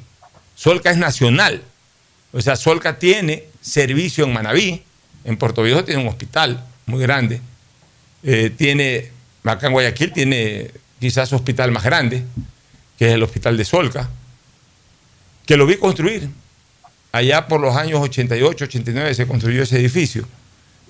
Solca 0.55 0.91
es 0.91 0.97
nacional. 0.97 1.63
O 2.33 2.41
sea, 2.41 2.57
Solca 2.57 2.99
tiene 2.99 3.45
servicio 3.61 4.25
en 4.25 4.33
Manabí, 4.33 4.83
en 5.25 5.37
Puerto 5.37 5.63
Viejo 5.63 5.85
tiene 5.85 6.01
un 6.01 6.09
hospital 6.09 6.65
muy 6.87 7.03
grande. 7.03 7.43
Eh, 8.23 8.51
tiene, 8.57 9.11
acá 9.43 9.67
en 9.67 9.75
Guayaquil 9.75 10.11
tiene 10.11 10.71
quizás 10.99 11.29
su 11.29 11.37
hospital 11.37 11.71
más 11.71 11.85
grande, 11.85 12.23
que 12.99 13.09
es 13.09 13.13
el 13.13 13.23
hospital 13.23 13.59
de 13.59 13.65
Solca, 13.67 14.09
que 15.45 15.59
lo 15.59 15.67
vi 15.67 15.77
construir. 15.77 16.31
Allá 17.13 17.47
por 17.47 17.61
los 17.61 17.77
años 17.77 18.01
88, 18.01 18.65
89 18.65 19.15
se 19.15 19.27
construyó 19.27 19.65
ese 19.65 19.79
edificio. 19.79 20.27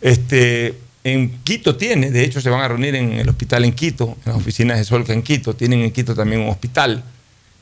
Este, 0.00 0.74
en 1.04 1.42
Quito 1.44 1.76
tiene, 1.76 2.10
de 2.10 2.24
hecho 2.24 2.40
se 2.40 2.48
van 2.48 2.62
a 2.62 2.68
reunir 2.68 2.94
en 2.94 3.12
el 3.12 3.28
hospital 3.28 3.64
en 3.66 3.74
Quito, 3.74 4.16
en 4.24 4.32
las 4.32 4.36
oficinas 4.36 4.78
de 4.78 4.84
Solca 4.84 5.12
en 5.12 5.22
Quito, 5.22 5.54
tienen 5.54 5.80
en 5.80 5.92
Quito 5.92 6.14
también 6.14 6.40
un 6.40 6.48
hospital, 6.48 7.04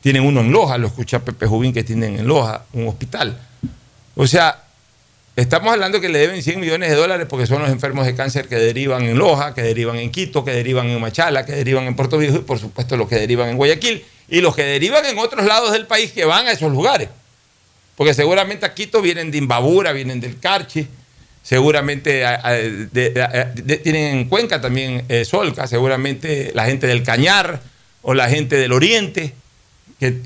tienen 0.00 0.22
uno 0.22 0.40
en 0.40 0.52
Loja, 0.52 0.78
lo 0.78 0.86
escuché 0.86 1.16
a 1.16 1.24
Pepe 1.24 1.46
Jubín 1.46 1.72
que 1.72 1.82
tienen 1.82 2.20
en 2.20 2.26
Loja 2.26 2.64
un 2.72 2.86
hospital. 2.86 3.40
O 4.14 4.28
sea, 4.28 4.62
estamos 5.34 5.72
hablando 5.72 6.00
que 6.00 6.08
le 6.08 6.20
deben 6.20 6.40
100 6.40 6.60
millones 6.60 6.90
de 6.90 6.96
dólares 6.96 7.26
porque 7.28 7.48
son 7.48 7.62
los 7.62 7.70
enfermos 7.70 8.06
de 8.06 8.14
cáncer 8.14 8.46
que 8.46 8.56
derivan 8.56 9.02
en 9.02 9.18
Loja, 9.18 9.54
que 9.54 9.62
derivan 9.62 9.96
en 9.96 10.12
Quito, 10.12 10.44
que 10.44 10.52
derivan 10.52 10.86
en 10.86 11.00
Machala, 11.00 11.44
que 11.44 11.52
derivan 11.52 11.84
en 11.86 11.96
Puerto 11.96 12.18
Viejo 12.18 12.36
y 12.36 12.40
por 12.40 12.60
supuesto 12.60 12.96
los 12.96 13.08
que 13.08 13.16
derivan 13.16 13.48
en 13.48 13.56
Guayaquil 13.56 14.04
y 14.28 14.40
los 14.40 14.54
que 14.54 14.62
derivan 14.62 15.04
en 15.04 15.18
otros 15.18 15.44
lados 15.46 15.72
del 15.72 15.86
país 15.86 16.12
que 16.12 16.24
van 16.24 16.46
a 16.46 16.52
esos 16.52 16.70
lugares. 16.70 17.08
Porque 17.96 18.14
seguramente 18.14 18.66
a 18.66 18.74
Quito 18.74 19.02
vienen 19.02 19.32
de 19.32 19.38
Imbabura, 19.38 19.92
vienen 19.92 20.20
del 20.20 20.38
Carchi, 20.38 20.86
seguramente 21.42 22.24
tienen 23.82 24.18
en 24.18 24.28
Cuenca 24.28 24.60
también 24.60 25.04
eh, 25.08 25.24
Solca, 25.24 25.66
seguramente 25.66 26.52
la 26.54 26.64
gente 26.64 26.86
del 26.86 27.02
Cañar 27.02 27.60
o 28.02 28.14
la 28.14 28.28
gente 28.28 28.56
del 28.56 28.72
Oriente, 28.72 29.34
que, 29.98 30.20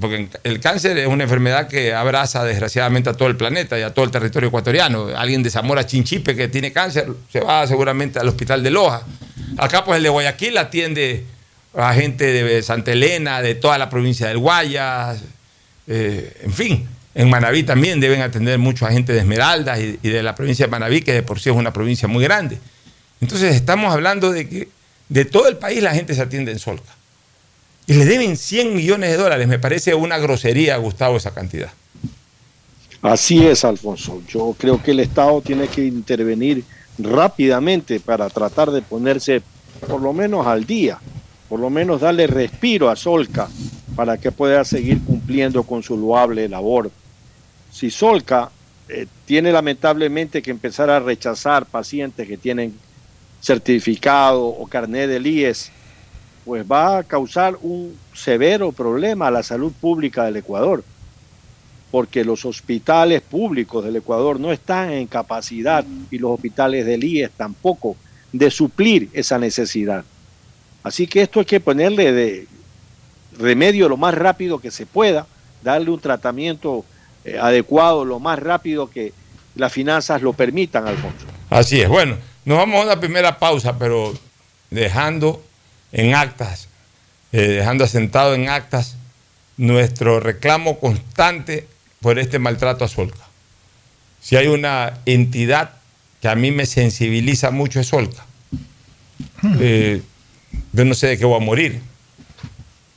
porque 0.00 0.28
el 0.42 0.58
cáncer 0.58 0.98
es 0.98 1.06
una 1.06 1.24
enfermedad 1.24 1.68
que 1.68 1.94
abraza 1.94 2.44
desgraciadamente 2.44 3.10
a 3.10 3.12
todo 3.12 3.28
el 3.28 3.36
planeta 3.36 3.78
y 3.78 3.82
a 3.82 3.94
todo 3.94 4.04
el 4.04 4.10
territorio 4.10 4.48
ecuatoriano. 4.48 5.08
Alguien 5.16 5.42
de 5.42 5.50
Zamora 5.50 5.86
Chinchipe 5.86 6.34
que 6.34 6.48
tiene 6.48 6.72
cáncer 6.72 7.06
se 7.32 7.40
va 7.40 7.66
seguramente 7.66 8.18
al 8.18 8.28
hospital 8.28 8.62
de 8.62 8.70
Loja. 8.70 9.02
Acá 9.56 9.84
pues 9.84 9.98
el 9.98 10.02
de 10.02 10.08
Guayaquil 10.08 10.58
atiende 10.58 11.24
a 11.74 11.94
gente 11.94 12.32
de 12.32 12.62
Santa 12.62 12.92
Elena, 12.92 13.40
de 13.42 13.54
toda 13.54 13.78
la 13.78 13.88
provincia 13.88 14.26
del 14.26 14.38
Guayas, 14.38 15.20
eh, 15.86 16.36
en 16.42 16.52
fin. 16.52 16.88
En 17.14 17.28
Manabí 17.28 17.64
también 17.64 18.00
deben 18.00 18.22
atender 18.22 18.58
mucho 18.58 18.86
a 18.86 18.92
gente 18.92 19.12
de 19.12 19.20
Esmeraldas 19.20 19.80
y, 19.80 19.96
de 19.96 20.22
la 20.22 20.34
provincia 20.34 20.66
de 20.66 20.70
Manabí, 20.70 21.02
que 21.02 21.12
de 21.12 21.22
por 21.22 21.40
sí 21.40 21.50
es 21.50 21.56
una 21.56 21.72
provincia 21.72 22.06
muy 22.06 22.22
grande. 22.22 22.58
Entonces 23.20 23.54
estamos 23.54 23.92
hablando 23.92 24.30
de 24.30 24.48
que 24.48 24.68
de 25.08 25.24
todo 25.24 25.48
el 25.48 25.56
país 25.56 25.82
la 25.82 25.92
gente 25.92 26.14
se 26.14 26.22
atiende 26.22 26.52
en 26.52 26.58
Solca. 26.58 26.94
Y 27.86 27.94
le 27.94 28.04
deben 28.04 28.36
100 28.36 28.76
millones 28.76 29.10
de 29.10 29.16
dólares. 29.16 29.48
Me 29.48 29.58
parece 29.58 29.94
una 29.94 30.18
grosería, 30.18 30.76
Gustavo, 30.76 31.16
esa 31.16 31.34
cantidad. 31.34 31.70
Así 33.02 33.44
es, 33.44 33.64
Alfonso. 33.64 34.22
Yo 34.28 34.54
creo 34.56 34.80
que 34.80 34.92
el 34.92 35.00
Estado 35.00 35.40
tiene 35.40 35.66
que 35.66 35.84
intervenir 35.84 36.62
rápidamente 36.98 37.98
para 37.98 38.28
tratar 38.28 38.70
de 38.70 38.82
ponerse 38.82 39.42
por 39.88 40.00
lo 40.00 40.12
menos 40.12 40.46
al 40.46 40.66
día, 40.66 40.98
por 41.48 41.58
lo 41.58 41.70
menos 41.70 42.02
darle 42.02 42.26
respiro 42.26 42.90
a 42.90 42.96
Solca 42.96 43.48
para 43.96 44.18
que 44.18 44.30
pueda 44.30 44.64
seguir 44.64 45.00
cumpliendo 45.02 45.19
con 45.66 45.82
su 45.82 45.96
loable 45.96 46.48
labor. 46.48 46.90
Si 47.70 47.90
Solca 47.90 48.50
eh, 48.88 49.06
tiene 49.24 49.52
lamentablemente 49.52 50.42
que 50.42 50.50
empezar 50.50 50.90
a 50.90 51.00
rechazar 51.00 51.66
pacientes 51.66 52.26
que 52.26 52.36
tienen 52.36 52.74
certificado 53.40 54.46
o 54.46 54.66
carnet 54.66 55.08
del 55.08 55.26
IES, 55.26 55.70
pues 56.44 56.64
va 56.64 56.98
a 56.98 57.02
causar 57.04 57.56
un 57.62 57.96
severo 58.14 58.72
problema 58.72 59.28
a 59.28 59.30
la 59.30 59.42
salud 59.42 59.72
pública 59.80 60.24
del 60.24 60.36
Ecuador 60.36 60.82
porque 61.90 62.24
los 62.24 62.44
hospitales 62.44 63.20
públicos 63.20 63.84
del 63.84 63.96
Ecuador 63.96 64.38
no 64.38 64.52
están 64.52 64.90
en 64.92 65.06
capacidad 65.06 65.84
y 66.10 66.18
los 66.18 66.32
hospitales 66.32 66.86
del 66.86 67.02
IES 67.02 67.32
tampoco 67.36 67.96
de 68.32 68.50
suplir 68.50 69.08
esa 69.12 69.38
necesidad. 69.38 70.04
Así 70.82 71.06
que 71.06 71.22
esto 71.22 71.40
hay 71.40 71.46
que 71.46 71.60
ponerle 71.60 72.12
de 72.12 72.46
remedio 73.40 73.88
lo 73.88 73.96
más 73.96 74.14
rápido 74.14 74.60
que 74.60 74.70
se 74.70 74.86
pueda, 74.86 75.26
darle 75.62 75.90
un 75.90 76.00
tratamiento 76.00 76.84
eh, 77.24 77.38
adecuado 77.38 78.04
lo 78.04 78.18
más 78.18 78.38
rápido 78.38 78.90
que 78.90 79.12
las 79.54 79.72
finanzas 79.72 80.22
lo 80.22 80.32
permitan, 80.32 80.86
Alfonso. 80.86 81.26
Así 81.50 81.80
es. 81.80 81.88
Bueno, 81.88 82.16
nos 82.44 82.58
vamos 82.58 82.80
a 82.80 82.84
una 82.84 83.00
primera 83.00 83.38
pausa, 83.38 83.78
pero 83.78 84.14
dejando 84.70 85.42
en 85.92 86.14
actas, 86.14 86.68
eh, 87.32 87.42
dejando 87.42 87.84
asentado 87.84 88.34
en 88.34 88.48
actas 88.48 88.96
nuestro 89.56 90.20
reclamo 90.20 90.78
constante 90.78 91.66
por 92.00 92.18
este 92.18 92.38
maltrato 92.38 92.84
a 92.84 92.88
Solca. 92.88 93.26
Si 94.20 94.36
hay 94.36 94.46
una 94.46 95.00
entidad 95.04 95.72
que 96.22 96.28
a 96.28 96.34
mí 96.34 96.50
me 96.50 96.66
sensibiliza 96.66 97.50
mucho 97.50 97.80
es 97.80 97.88
Solca. 97.88 98.24
Eh, 99.58 100.00
yo 100.72 100.84
no 100.84 100.94
sé 100.94 101.08
de 101.08 101.18
qué 101.18 101.24
voy 101.24 101.36
a 101.40 101.44
morir. 101.44 101.82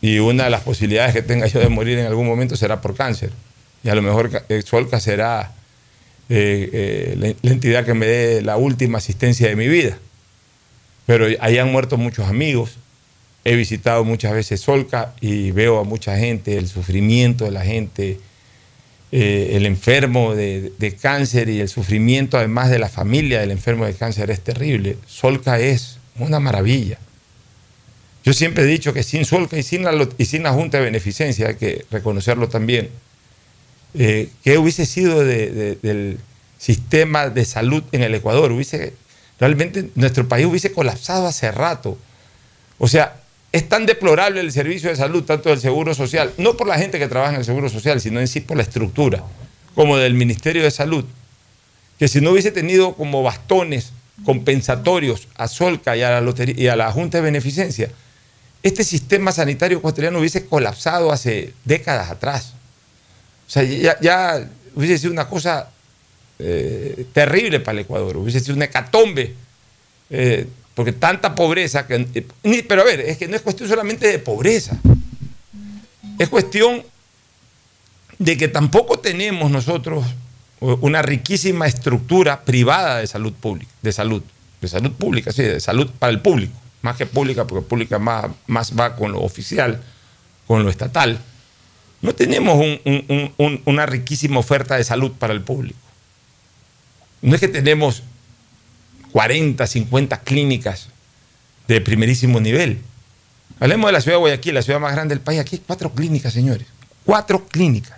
Y 0.04 0.20
una 0.20 0.44
de 0.44 0.50
las 0.50 0.64
posibilidades 0.64 1.14
que 1.14 1.22
tenga 1.22 1.48
yo 1.48 1.62
de 1.62 1.70
morir 1.70 1.98
en 1.98 2.06
algún 2.06 2.28
momento 2.28 2.58
será 2.58 2.82
por 2.82 2.94
cáncer. 2.94 3.32
Y 3.86 3.90
a 3.90 3.96
lo 3.96 4.02
mejor 4.02 4.44
eh, 4.50 4.62
Solca 4.62 5.00
será 5.00 5.54
eh, 6.28 6.70
eh, 6.74 7.36
la, 7.42 7.50
entidad 7.50 7.86
que 7.86 7.94
me 7.94 8.06
dé 8.06 8.42
la 8.42 8.58
última 8.58 8.98
asistencia 8.98 9.48
de 9.48 9.56
mi 9.56 9.70
vida. 9.70 9.98
Pero 11.06 11.28
ahí 11.40 11.58
han 11.58 11.72
muerto 11.72 11.96
muchos 11.96 12.28
amigos. 12.28 12.72
He 13.46 13.56
visitado 13.56 14.04
muchas 14.04 14.34
veces 14.34 14.60
Solca 14.60 15.14
y 15.22 15.52
veo 15.52 15.80
a 15.80 15.86
mucha 15.86 16.18
gente, 16.18 16.58
el 16.58 16.68
sufrimiento 16.68 17.46
de 17.46 17.52
la 17.52 17.64
gente, 17.64 18.20
el 19.10 19.66
enfermo 19.66 20.36
de, 20.36 20.74
de 20.80 20.96
cáncer 20.98 21.48
y 21.48 21.62
el 21.62 21.70
sufrimiento 21.70 22.38
además 22.38 22.70
de 22.70 22.80
la 22.80 22.90
familia 22.90 23.40
del 23.40 23.52
enfermo 23.52 23.86
de 23.86 23.94
cáncer 23.94 24.32
es 24.32 24.42
terrible. 24.42 24.98
Solca 25.08 25.60
es 25.60 25.98
una 26.20 26.42
maravilla. 26.42 27.00
Yo 28.24 28.34
siempre 28.34 28.64
he 28.64 28.68
dicho 28.68 28.94
que 28.94 29.04
sin 29.04 29.26
Solca 29.26 29.58
y 29.58 29.64
sin 29.64 29.84
la, 29.84 30.08
y 30.18 30.26
sin 30.26 30.44
la 30.44 30.52
Junta 30.54 30.78
de 30.78 30.86
Beneficencia, 30.86 31.48
hay 31.50 31.56
que 31.56 31.86
reconocerlo 31.92 32.48
también, 32.48 32.90
eh, 33.96 34.30
¿qué 34.44 34.58
hubiese 34.58 34.86
sido 34.86 35.20
de- 35.24 35.52
de- 35.52 35.76
del 35.82 36.18
sistema 36.58 37.30
de 37.30 37.46
salud 37.46 37.84
en 37.92 38.02
el 38.04 38.16
Ecuador? 38.16 38.52
Hubiese, 38.52 38.94
realmente 39.40 39.90
nuestro 39.96 40.28
país 40.28 40.46
hubiese 40.46 40.72
colapsado 40.72 41.28
hace 41.28 41.52
rato. 41.52 41.98
O 42.80 42.88
sea, 42.88 43.18
es 43.52 43.68
tan 43.70 43.86
deplorable 43.86 44.40
el 44.40 44.52
servicio 44.52 44.90
de 44.90 44.96
salud, 44.96 45.24
tanto 45.26 45.50
del 45.50 45.60
Seguro 45.60 45.94
Social, 45.94 46.32
no 46.38 46.56
por 46.58 46.68
la 46.68 46.78
gente 46.78 46.98
que 47.00 47.08
trabaja 47.08 47.34
en 47.34 47.40
el 47.40 47.46
Seguro 47.46 47.70
Social, 47.70 48.00
sino 48.02 48.20
en 48.20 48.28
sí 48.28 48.40
por 48.40 48.58
la 48.58 48.64
estructura, 48.64 49.24
como 49.76 49.98
del 49.98 50.14
Ministerio 50.16 50.64
de 50.64 50.72
Salud, 50.72 51.06
que 52.00 52.08
si 52.08 52.20
no 52.22 52.32
hubiese 52.32 52.52
tenido 52.52 52.96
como 52.96 53.22
bastones 53.22 53.92
compensatorios 54.26 55.28
a 55.36 55.48
Solca 55.48 55.96
y 55.98 56.02
a 56.02 56.10
la, 56.10 56.22
lotería, 56.22 56.56
y 56.58 56.68
a 56.68 56.76
la 56.76 56.92
Junta 56.92 57.18
de 57.20 57.24
Beneficencia, 57.26 57.90
este 58.64 58.86
sistema 58.86 59.34
sanitario 59.34 59.78
ecuatoriano 59.78 60.20
hubiese 60.20 60.46
colapsado 60.46 61.12
hace 61.12 61.54
décadas 61.66 62.10
atrás. 62.10 62.54
O 63.46 63.52
sea, 63.52 63.64
ya, 63.64 64.50
hubiese 64.74 64.98
sido 64.98 65.12
una 65.12 65.28
cosa 65.28 65.70
eh, 66.40 67.06
terrible 67.12 67.60
para 67.60 67.74
el 67.78 67.80
Ecuador, 67.84 68.18
hubiese 68.18 68.40
sido 68.40 68.56
una 68.56 68.66
hecatombe, 68.66 69.36
eh, 70.10 70.48
porque 70.74 70.94
tanta 70.94 71.36
pobreza 71.36 71.86
eh, 71.90 72.66
pero 72.68 72.82
a 72.82 72.86
ver, 72.86 73.02
es 73.02 73.18
que 73.18 73.28
no 73.28 73.36
es 73.36 73.42
cuestión 73.42 73.68
solamente 73.68 74.08
de 74.08 74.18
pobreza, 74.18 74.80
es 76.18 76.30
cuestión 76.30 76.84
de 78.18 78.38
que 78.38 78.48
tampoco 78.48 78.98
tenemos 79.00 79.52
nosotros 79.52 80.06
una 80.60 81.02
riquísima 81.02 81.68
estructura 81.68 82.46
privada 82.46 83.00
de 83.00 83.08
salud 83.08 83.34
pública, 83.34 83.72
de 83.82 83.92
salud, 83.92 84.24
de 84.62 84.68
salud 84.70 84.92
pública, 84.94 85.34
sí, 85.34 85.44
de 85.44 85.60
salud 85.60 85.92
para 86.00 86.14
el 86.14 86.22
público, 86.22 86.54
más 86.84 86.96
que 86.98 87.06
pública, 87.08 87.48
porque 87.48 87.66
pública 87.68 87.98
más, 87.98 88.26
más 88.46 88.78
va 88.78 88.96
con 88.96 89.12
lo 89.14 89.22
oficial, 89.22 89.82
con 90.46 90.64
lo 90.64 90.70
estatal. 90.70 91.18
No 92.02 92.14
tenemos 92.14 92.56
un- 92.60 92.80
un- 92.86 93.06
un- 93.08 93.34
un- 93.38 93.62
una 93.66 93.86
riquísima 93.86 94.38
oferta 94.40 94.76
de 94.76 94.84
salud 94.84 95.14
para 95.18 95.34
el 95.34 95.42
público. 95.42 95.80
No 97.22 97.34
es 97.34 97.40
que 97.40 97.48
tenemos 97.48 98.04
40, 99.14 99.66
50 99.66 100.20
clínicas 100.22 100.90
de 101.70 101.80
primerísimo 101.80 102.42
nivel. 102.42 102.82
Hablemos 103.62 103.88
de 103.88 103.94
la 103.94 104.02
ciudad 104.02 104.18
de 104.18 104.20
Guayaquil, 104.20 104.54
la 104.56 104.62
ciudad 104.62 104.82
más 104.82 104.92
grande 104.92 105.16
del 105.16 105.24
país. 105.24 105.40
Aquí 105.40 105.56
hay 105.56 105.62
cuatro 105.66 105.92
clínicas, 105.94 106.34
señores. 106.34 106.68
Cuatro 107.06 107.46
clínicas. 107.48 107.98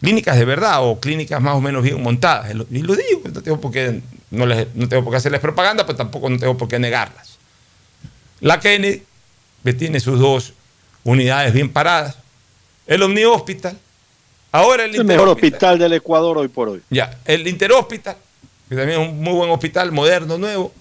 Clínicas 0.00 0.38
de 0.38 0.46
verdad 0.46 0.78
o 0.82 0.98
clínicas 0.98 1.42
más 1.42 1.54
o 1.54 1.60
menos 1.60 1.82
bien 1.82 2.02
montadas. 2.02 2.50
Y 2.70 2.78
lo 2.80 2.96
digo, 2.96 3.20
no 3.30 3.42
tengo 3.42 3.60
por 3.60 3.70
qué, 3.72 4.00
no 4.30 4.46
les- 4.46 4.74
no 4.74 4.88
tengo 4.88 5.04
por 5.04 5.12
qué 5.12 5.18
hacerles 5.18 5.42
propaganda, 5.42 5.84
pero 5.84 5.96
tampoco 5.98 6.30
no 6.30 6.38
tengo 6.38 6.56
por 6.56 6.68
qué 6.68 6.78
negarlas. 6.78 7.29
La 8.40 8.58
Kennedy, 8.60 9.02
que 9.64 9.72
tiene 9.74 10.00
sus 10.00 10.18
dos 10.18 10.52
unidades 11.04 11.52
bien 11.52 11.70
paradas. 11.70 12.16
El 12.86 13.02
Omni 13.02 13.24
Hospital. 13.24 13.76
Ahora 14.52 14.84
el, 14.84 14.94
El 14.96 15.04
mejor 15.04 15.28
hospital 15.28 15.78
del 15.78 15.92
Ecuador 15.92 16.36
hoy 16.38 16.48
por 16.48 16.68
hoy. 16.70 16.80
Ya, 16.90 17.16
el 17.24 17.46
Interhospital, 17.46 18.16
que 18.68 18.74
también 18.76 19.00
es 19.00 19.08
un 19.08 19.20
muy 19.22 19.32
buen 19.34 19.50
hospital, 19.50 19.92
moderno, 19.92 20.38
nuevo. 20.38 20.72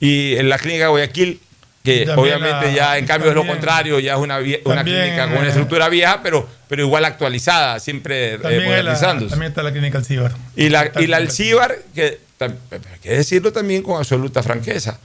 Y 0.00 0.34
en 0.36 0.48
la 0.48 0.58
clínica 0.58 0.84
de 0.84 0.90
Guayaquil, 0.90 1.40
que 1.84 2.08
obviamente 2.16 2.66
la- 2.68 2.72
ya 2.74 2.98
en 2.98 3.06
cambio 3.06 3.28
es 3.30 3.34
lo 3.34 3.46
contrario, 3.46 3.98
ya 4.00 4.14
es 4.14 4.18
una, 4.18 4.40
vie- 4.40 4.60
una 4.64 4.76
también, 4.76 5.00
clínica 5.02 5.28
con 5.28 5.38
una 5.38 5.48
estructura 5.48 5.88
vieja, 5.90 6.20
pero, 6.22 6.48
pero 6.68 6.82
igual 6.82 7.04
actualizada, 7.04 7.78
siempre 7.80 8.34
eh, 8.34 8.38
También, 8.38 8.62
hay 8.62 8.68
la- 8.68 8.76
modernizándose. 8.82 9.30
también 9.30 9.50
está 9.50 9.62
la 9.62 9.72
clínica 9.72 9.98
Alcibar. 9.98 10.32
Y 10.56 10.68
la, 10.70 10.90
y 10.98 11.06
la 11.06 11.18
Alcíbar, 11.18 11.76
que 11.94 12.18
tam- 12.38 12.54
hay 12.70 12.80
que 13.02 13.10
decirlo 13.10 13.52
también 13.52 13.82
con 13.82 13.98
absoluta 13.98 14.42
franqueza, 14.42 14.98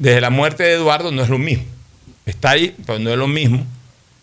desde 0.00 0.20
la 0.22 0.30
muerte 0.30 0.62
de 0.62 0.72
Eduardo 0.74 1.12
no 1.12 1.22
es 1.22 1.28
lo 1.28 1.38
mismo. 1.38 1.64
Está 2.26 2.50
ahí, 2.50 2.74
pero 2.86 2.98
no 2.98 3.10
es 3.10 3.16
lo 3.18 3.28
mismo 3.28 3.64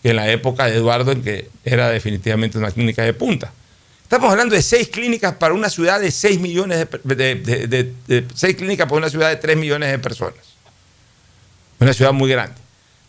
que 0.02 0.10
en 0.10 0.16
la 0.16 0.30
época 0.32 0.66
de 0.66 0.76
Eduardo, 0.76 1.12
en 1.12 1.22
que 1.24 1.50
era 1.64 1.90
definitivamente 1.90 2.58
una 2.58 2.72
clínica 2.72 3.04
de 3.04 3.14
punta. 3.14 3.54
Estamos 4.04 4.32
hablando 4.32 4.56
de 4.56 4.62
seis 4.64 4.88
clínicas 4.88 5.36
para 5.36 5.54
una 5.54 5.70
ciudad 5.70 6.00
de 6.00 6.10
6 6.12 6.40
millones 6.40 6.88
de, 7.04 7.36
de- 8.08 8.26
seis 8.34 8.56
clínicas 8.56 8.86
para 8.88 8.98
una 8.98 9.10
ciudad 9.10 9.30
de 9.30 9.36
3 9.36 9.56
millones 9.58 9.92
de 9.92 10.00
personas. 10.00 10.40
Una 11.80 11.94
ciudad 11.94 12.14
muy 12.14 12.30
grande. 12.32 12.56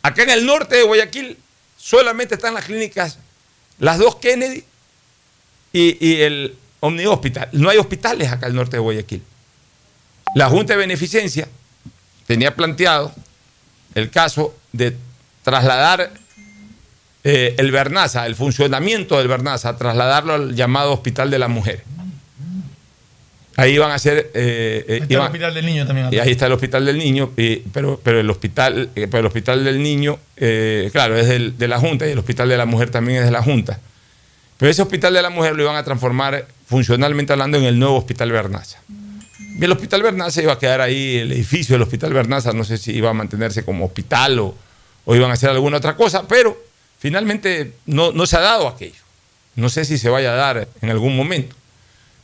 Acá 0.03 0.25
en 0.25 0.31
el 0.31 0.45
norte 0.45 0.77
de 0.77 0.83
Guayaquil 0.83 1.39
solamente 1.77 2.35
están 2.35 2.53
las 2.55 2.65
clínicas, 2.65 3.19
las 3.79 3.99
dos 3.99 4.17
Kennedy 4.17 4.65
y, 5.73 6.05
y 6.07 6.21
el 6.23 6.57
Omni 6.81 7.07
Hospital. 7.07 7.49
No 7.53 7.71
hay 7.71 7.79
hospitales 7.79 8.31
acá 8.33 8.47
al 8.47 8.55
norte 8.55 8.77
de 8.77 8.81
Guayaquil. 8.81 9.23
La 10.35 10.49
Junta 10.49 10.73
de 10.75 10.81
Beneficencia 10.81 11.49
tenía 12.29 12.55
planteado 12.55 13.13
el 13.97 14.11
caso 14.11 14.55
de 14.73 14.95
trasladar 15.43 16.13
eh, 17.25 17.55
el 17.59 17.73
Bernaza, 17.73 18.27
el 18.27 18.37
funcionamiento 18.37 19.19
del 19.19 19.27
Bernaza, 19.27 19.77
trasladarlo 19.77 20.35
al 20.35 20.55
llamado 20.55 20.93
Hospital 20.93 21.31
de 21.31 21.39
la 21.41 21.49
Mujer. 21.49 21.83
Ahí 23.57 23.73
iban 23.75 23.91
a 23.91 23.99
ser... 23.99 24.31
eh, 24.35 24.85
eh, 24.87 24.99
Está 25.03 25.15
el 25.15 25.21
hospital 25.23 25.55
del 25.55 25.67
niño 25.67 25.85
también. 25.87 26.09
y 26.13 26.19
ahí 26.19 26.31
está 26.31 26.47
el 26.47 26.53
hospital 26.53 26.85
del 26.87 26.97
niño, 26.99 27.33
pero, 27.73 27.99
pero 28.05 28.21
el 28.21 28.31
hospital, 28.31 28.91
eh, 28.95 29.09
pero 29.11 29.19
el 29.21 29.27
hospital 29.27 29.65
del 29.65 29.83
niño, 29.83 30.19
claro, 30.93 31.17
es 31.17 31.27
del- 31.27 31.59
de 31.59 31.67
la 31.67 31.79
Junta 31.81 32.07
y 32.07 32.13
el 32.13 32.19
hospital 32.19 32.49
de 32.49 32.57
la 32.57 32.67
mujer 32.67 32.91
también 32.91 33.19
es 33.19 33.25
de 33.25 33.33
la 33.33 33.43
Junta. 33.43 33.81
Pero 34.59 34.71
ese 34.71 34.83
hospital 34.83 35.13
de 35.15 35.23
la 35.23 35.31
mujer 35.31 35.57
lo 35.57 35.63
iban 35.65 35.75
a 35.77 35.83
transformar 35.83 36.47
funcionalmente 36.69 37.33
hablando 37.33 37.59
en 37.59 37.65
el 37.65 37.79
nuevo 37.81 37.97
hospital 37.97 38.31
Bernaza. 38.31 38.79
El 39.61 39.73
hospital 39.73 40.03
Bernaza 40.03 40.41
iba 40.41 40.53
a 40.53 40.59
quedar 40.59 40.81
ahí, 40.81 41.17
el 41.17 41.33
edificio 41.33 41.75
del 41.75 41.83
hospital 41.83 42.13
Bernaza, 42.13 42.53
no 42.53 42.65
sé 42.65 42.79
si 42.79 42.93
iba 42.93 43.11
a 43.11 43.15
mantenerse 43.15 43.65
como 43.65 43.85
hospital 43.85 44.39
o, 44.39 44.55
o 45.05 45.17
iban 45.17 45.31
a 45.31 45.35
hacer 45.35 45.51
alguna 45.51 45.79
otra 45.79 45.97
cosa, 45.97 46.29
pero 46.29 46.63
finalmente 46.99 47.73
no, 47.87 48.13
no 48.13 48.27
se 48.27 48.37
ha 48.37 48.41
dado 48.41 48.69
aquello. 48.69 49.03
No 49.57 49.69
sé 49.69 49.85
si 49.85 49.99
se 49.99 50.09
vaya 50.09 50.33
a 50.33 50.37
dar 50.37 50.69
en 50.81 50.91
algún 50.91 51.17
momento. 51.17 51.57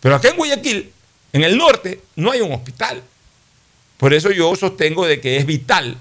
Pero 0.01 0.14
acá 0.14 0.29
en 0.29 0.37
Guayaquil, 0.37 0.92
en 1.33 1.42
el 1.42 1.57
norte, 1.59 2.01
no 2.14 2.31
hay 2.31 2.40
un 2.40 2.53
hospital. 2.53 3.03
Por 3.97 4.14
eso 4.14 4.31
yo 4.31 4.55
sostengo 4.55 5.07
de 5.07 5.20
que 5.20 5.37
es 5.37 5.47
vital 5.47 5.97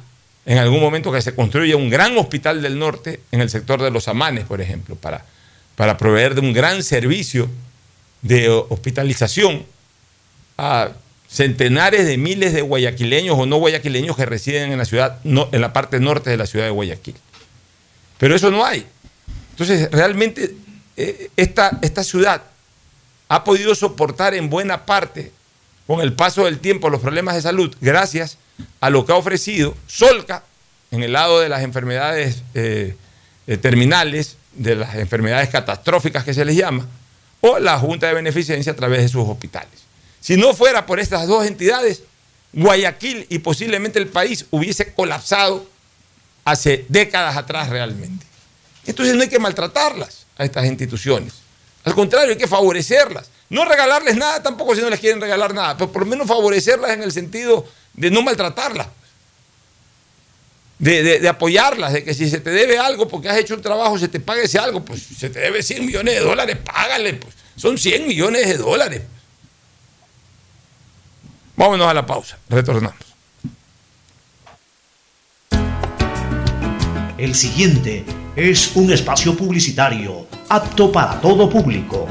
en 0.45 0.57
algún 0.57 0.81
momento 0.81 1.11
que 1.11 1.21
se 1.21 1.33
construya 1.33 1.77
un 1.77 1.89
gran 1.89 2.17
hospital 2.17 2.61
del 2.61 2.77
norte 2.77 3.21
en 3.31 3.41
el 3.41 3.49
sector 3.49 3.81
de 3.81 3.89
los 3.89 4.07
Amanes, 4.07 4.43
por 4.43 4.61
ejemplo, 4.61 4.95
para, 4.95 5.25
para 5.75 5.97
proveer 5.97 6.35
de 6.35 6.41
un 6.41 6.53
gran 6.53 6.83
servicio 6.83 7.49
de 8.21 8.49
hospitalización 8.49 9.65
a 10.57 10.91
centenares 11.33 12.05
de 12.05 12.17
miles 12.17 12.53
de 12.53 12.61
guayaquileños 12.61 13.37
o 13.39 13.47
no 13.47 13.57
guayaquileños 13.57 14.15
que 14.15 14.25
residen 14.25 14.71
en 14.71 14.77
la 14.77 14.85
ciudad, 14.85 15.17
en 15.23 15.61
la 15.61 15.73
parte 15.73 15.99
norte 15.99 16.29
de 16.29 16.37
la 16.37 16.45
ciudad 16.45 16.65
de 16.65 16.71
Guayaquil. 16.71 17.15
Pero 18.19 18.35
eso 18.35 18.51
no 18.51 18.63
hay. 18.63 18.85
Entonces, 19.49 19.89
realmente 19.91 20.55
eh, 20.95 21.31
esta, 21.35 21.79
esta 21.81 22.03
ciudad 22.03 22.43
ha 23.29 23.43
podido 23.43 23.73
soportar 23.73 24.35
en 24.35 24.51
buena 24.51 24.85
parte 24.85 25.31
con 25.87 26.01
el 26.01 26.13
paso 26.13 26.45
del 26.45 26.59
tiempo 26.59 26.91
los 26.91 27.01
problemas 27.01 27.33
de 27.33 27.41
salud 27.41 27.75
gracias 27.81 28.37
a 28.79 28.91
lo 28.91 29.03
que 29.05 29.11
ha 29.11 29.15
ofrecido 29.15 29.75
Solca 29.87 30.43
en 30.91 31.01
el 31.01 31.13
lado 31.13 31.39
de 31.39 31.49
las 31.49 31.63
enfermedades 31.63 32.43
eh, 32.53 32.95
eh, 33.47 33.57
terminales, 33.57 34.37
de 34.53 34.75
las 34.75 34.93
enfermedades 34.95 35.49
catastróficas 35.49 36.23
que 36.23 36.35
se 36.35 36.45
les 36.45 36.55
llama, 36.55 36.87
o 37.41 37.57
la 37.57 37.79
Junta 37.79 38.05
de 38.05 38.13
Beneficencia 38.13 38.73
a 38.73 38.75
través 38.75 39.01
de 39.01 39.09
sus 39.09 39.27
hospitales. 39.27 39.82
Si 40.23 40.37
no 40.37 40.53
fuera 40.53 40.85
por 40.85 41.01
estas 41.01 41.27
dos 41.27 41.45
entidades, 41.45 42.01
Guayaquil 42.53 43.25
y 43.29 43.39
posiblemente 43.39 43.99
el 43.99 44.07
país 44.07 44.45
hubiese 44.51 44.93
colapsado 44.93 45.67
hace 46.45 46.85
décadas 46.87 47.35
atrás 47.35 47.67
realmente. 47.67 48.25
Entonces 48.85 49.15
no 49.15 49.23
hay 49.23 49.27
que 49.27 49.39
maltratarlas 49.39 50.25
a 50.37 50.45
estas 50.45 50.65
instituciones. 50.65 51.33
Al 51.83 51.93
contrario, 51.93 52.31
hay 52.31 52.37
que 52.37 52.47
favorecerlas. 52.47 53.29
No 53.49 53.65
regalarles 53.65 54.15
nada 54.15 54.41
tampoco 54.41 54.75
si 54.75 54.81
no 54.81 54.89
les 54.89 55.01
quieren 55.01 55.19
regalar 55.19 55.53
nada, 55.53 55.75
pero 55.75 55.91
por 55.91 56.03
lo 56.03 56.07
menos 56.07 56.25
favorecerlas 56.25 56.91
en 56.91 57.03
el 57.03 57.11
sentido 57.11 57.67
de 57.93 58.09
no 58.09 58.21
maltratarlas. 58.21 58.87
De, 60.79 61.27
apoyarlas, 61.27 61.91
de 61.91 62.03
que 62.05 62.13
si 62.13 62.29
se 62.29 62.39
te 62.39 62.49
debe 62.49 62.77
algo 62.77 63.09
porque 63.09 63.27
has 63.27 63.37
hecho 63.37 63.55
un 63.55 63.61
trabajo, 63.61 63.99
se 63.99 64.07
te 64.07 64.21
pague 64.21 64.43
ese 64.43 64.57
algo, 64.57 64.85
pues 64.85 65.03
se 65.17 65.29
te 65.29 65.39
debe 65.39 65.61
100 65.61 65.85
millones 65.85 66.13
de 66.13 66.21
dólares, 66.21 66.57
págale, 66.63 67.13
pues. 67.15 67.35
Son 67.57 67.77
100 67.77 68.07
millones 68.07 68.47
de 68.47 68.57
dólares. 68.57 69.01
Vámonos 71.55 71.87
a 71.87 71.93
la 71.93 72.05
pausa, 72.05 72.37
retornamos. 72.49 73.13
El 77.17 77.35
siguiente 77.35 78.05
es 78.35 78.75
un 78.75 78.91
espacio 78.91 79.37
publicitario 79.37 80.27
apto 80.49 80.91
para 80.91 81.21
todo 81.21 81.49
público. 81.49 82.07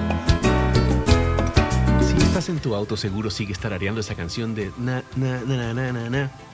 Si 2.00 2.22
estás 2.22 2.48
en 2.48 2.60
tu 2.60 2.74
auto, 2.74 2.96
seguro 2.96 3.28
sigues 3.28 3.58
tarareando 3.58 4.00
esa 4.00 4.14
canción 4.14 4.54
de 4.54 4.70
na, 4.78 5.02
na, 5.16 5.40
na, 5.40 5.56
na, 5.56 5.74
na, 5.74 5.92
na, 5.92 6.10
na, 6.10 6.30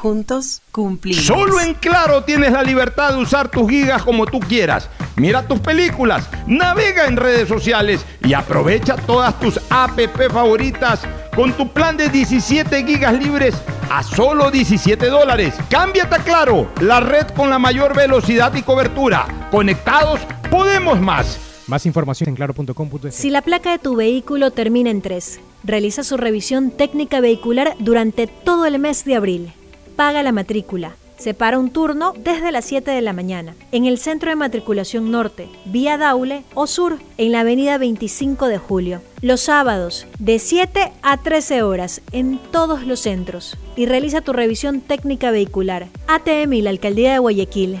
Juntos 0.00 0.62
cumplimos. 0.70 1.24
Solo 1.24 1.60
en 1.60 1.74
Claro 1.74 2.22
tienes 2.22 2.52
la 2.52 2.62
libertad 2.62 3.14
de 3.14 3.18
usar 3.18 3.48
tus 3.48 3.68
gigas 3.68 4.04
como 4.04 4.26
tú 4.26 4.38
quieras. 4.38 4.88
Mira 5.16 5.42
tus 5.48 5.58
películas, 5.58 6.28
navega 6.46 7.06
en 7.06 7.16
redes 7.16 7.48
sociales 7.48 8.06
y 8.24 8.32
aprovecha 8.32 8.94
todas 8.94 9.38
tus 9.40 9.58
app 9.70 9.98
favoritas 10.30 11.00
con 11.34 11.52
tu 11.52 11.72
plan 11.72 11.96
de 11.96 12.08
17 12.08 12.84
gigas 12.84 13.18
libres 13.18 13.56
a 13.90 14.04
solo 14.04 14.52
17 14.52 15.04
dólares. 15.06 15.54
Cámbiate 15.68 16.14
a 16.14 16.18
Claro, 16.18 16.70
la 16.80 17.00
red 17.00 17.26
con 17.34 17.50
la 17.50 17.58
mayor 17.58 17.96
velocidad 17.96 18.54
y 18.54 18.62
cobertura. 18.62 19.48
Conectados, 19.50 20.20
podemos 20.48 21.00
más. 21.00 21.40
Más 21.66 21.86
información 21.86 22.28
en 22.28 22.36
claro.com.es. 22.36 23.16
Si 23.16 23.30
la 23.30 23.42
placa 23.42 23.72
de 23.72 23.80
tu 23.80 23.96
vehículo 23.96 24.52
termina 24.52 24.90
en 24.90 25.02
3, 25.02 25.40
realiza 25.64 26.04
su 26.04 26.16
revisión 26.16 26.70
técnica 26.70 27.20
vehicular 27.20 27.74
durante 27.80 28.28
todo 28.28 28.64
el 28.64 28.78
mes 28.78 29.04
de 29.04 29.16
abril. 29.16 29.52
Paga 29.98 30.22
la 30.22 30.30
matrícula. 30.30 30.94
Separa 31.16 31.58
un 31.58 31.70
turno 31.70 32.14
desde 32.16 32.52
las 32.52 32.66
7 32.66 32.88
de 32.88 33.02
la 33.02 33.12
mañana 33.12 33.56
en 33.72 33.84
el 33.84 33.98
Centro 33.98 34.30
de 34.30 34.36
Matriculación 34.36 35.10
Norte, 35.10 35.48
vía 35.64 35.98
Daule 35.98 36.44
o 36.54 36.68
Sur, 36.68 37.00
en 37.16 37.32
la 37.32 37.40
Avenida 37.40 37.78
25 37.78 38.46
de 38.46 38.58
Julio. 38.58 39.02
Los 39.22 39.40
sábados, 39.40 40.06
de 40.20 40.38
7 40.38 40.92
a 41.02 41.16
13 41.16 41.64
horas, 41.64 42.00
en 42.12 42.38
todos 42.52 42.86
los 42.86 43.00
centros. 43.00 43.58
Y 43.74 43.86
realiza 43.86 44.20
tu 44.20 44.32
revisión 44.32 44.82
técnica 44.82 45.32
vehicular. 45.32 45.88
ATM 46.06 46.52
y 46.52 46.62
la 46.62 46.70
Alcaldía 46.70 47.14
de 47.14 47.18
Guayaquil 47.18 47.80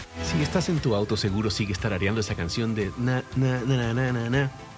Si 0.31 0.41
estás 0.41 0.69
en 0.69 0.79
tu 0.79 0.95
auto, 0.95 1.17
seguro 1.17 1.49
sigue 1.49 1.73
tarareando 1.73 2.21
esa 2.21 2.35
canción 2.35 2.73
de 2.73 2.93
na, 2.97 3.21
na, 3.35 3.59
na, 3.65 3.93
na, 3.93 4.13
na, 4.13 4.29
na, 4.29 4.51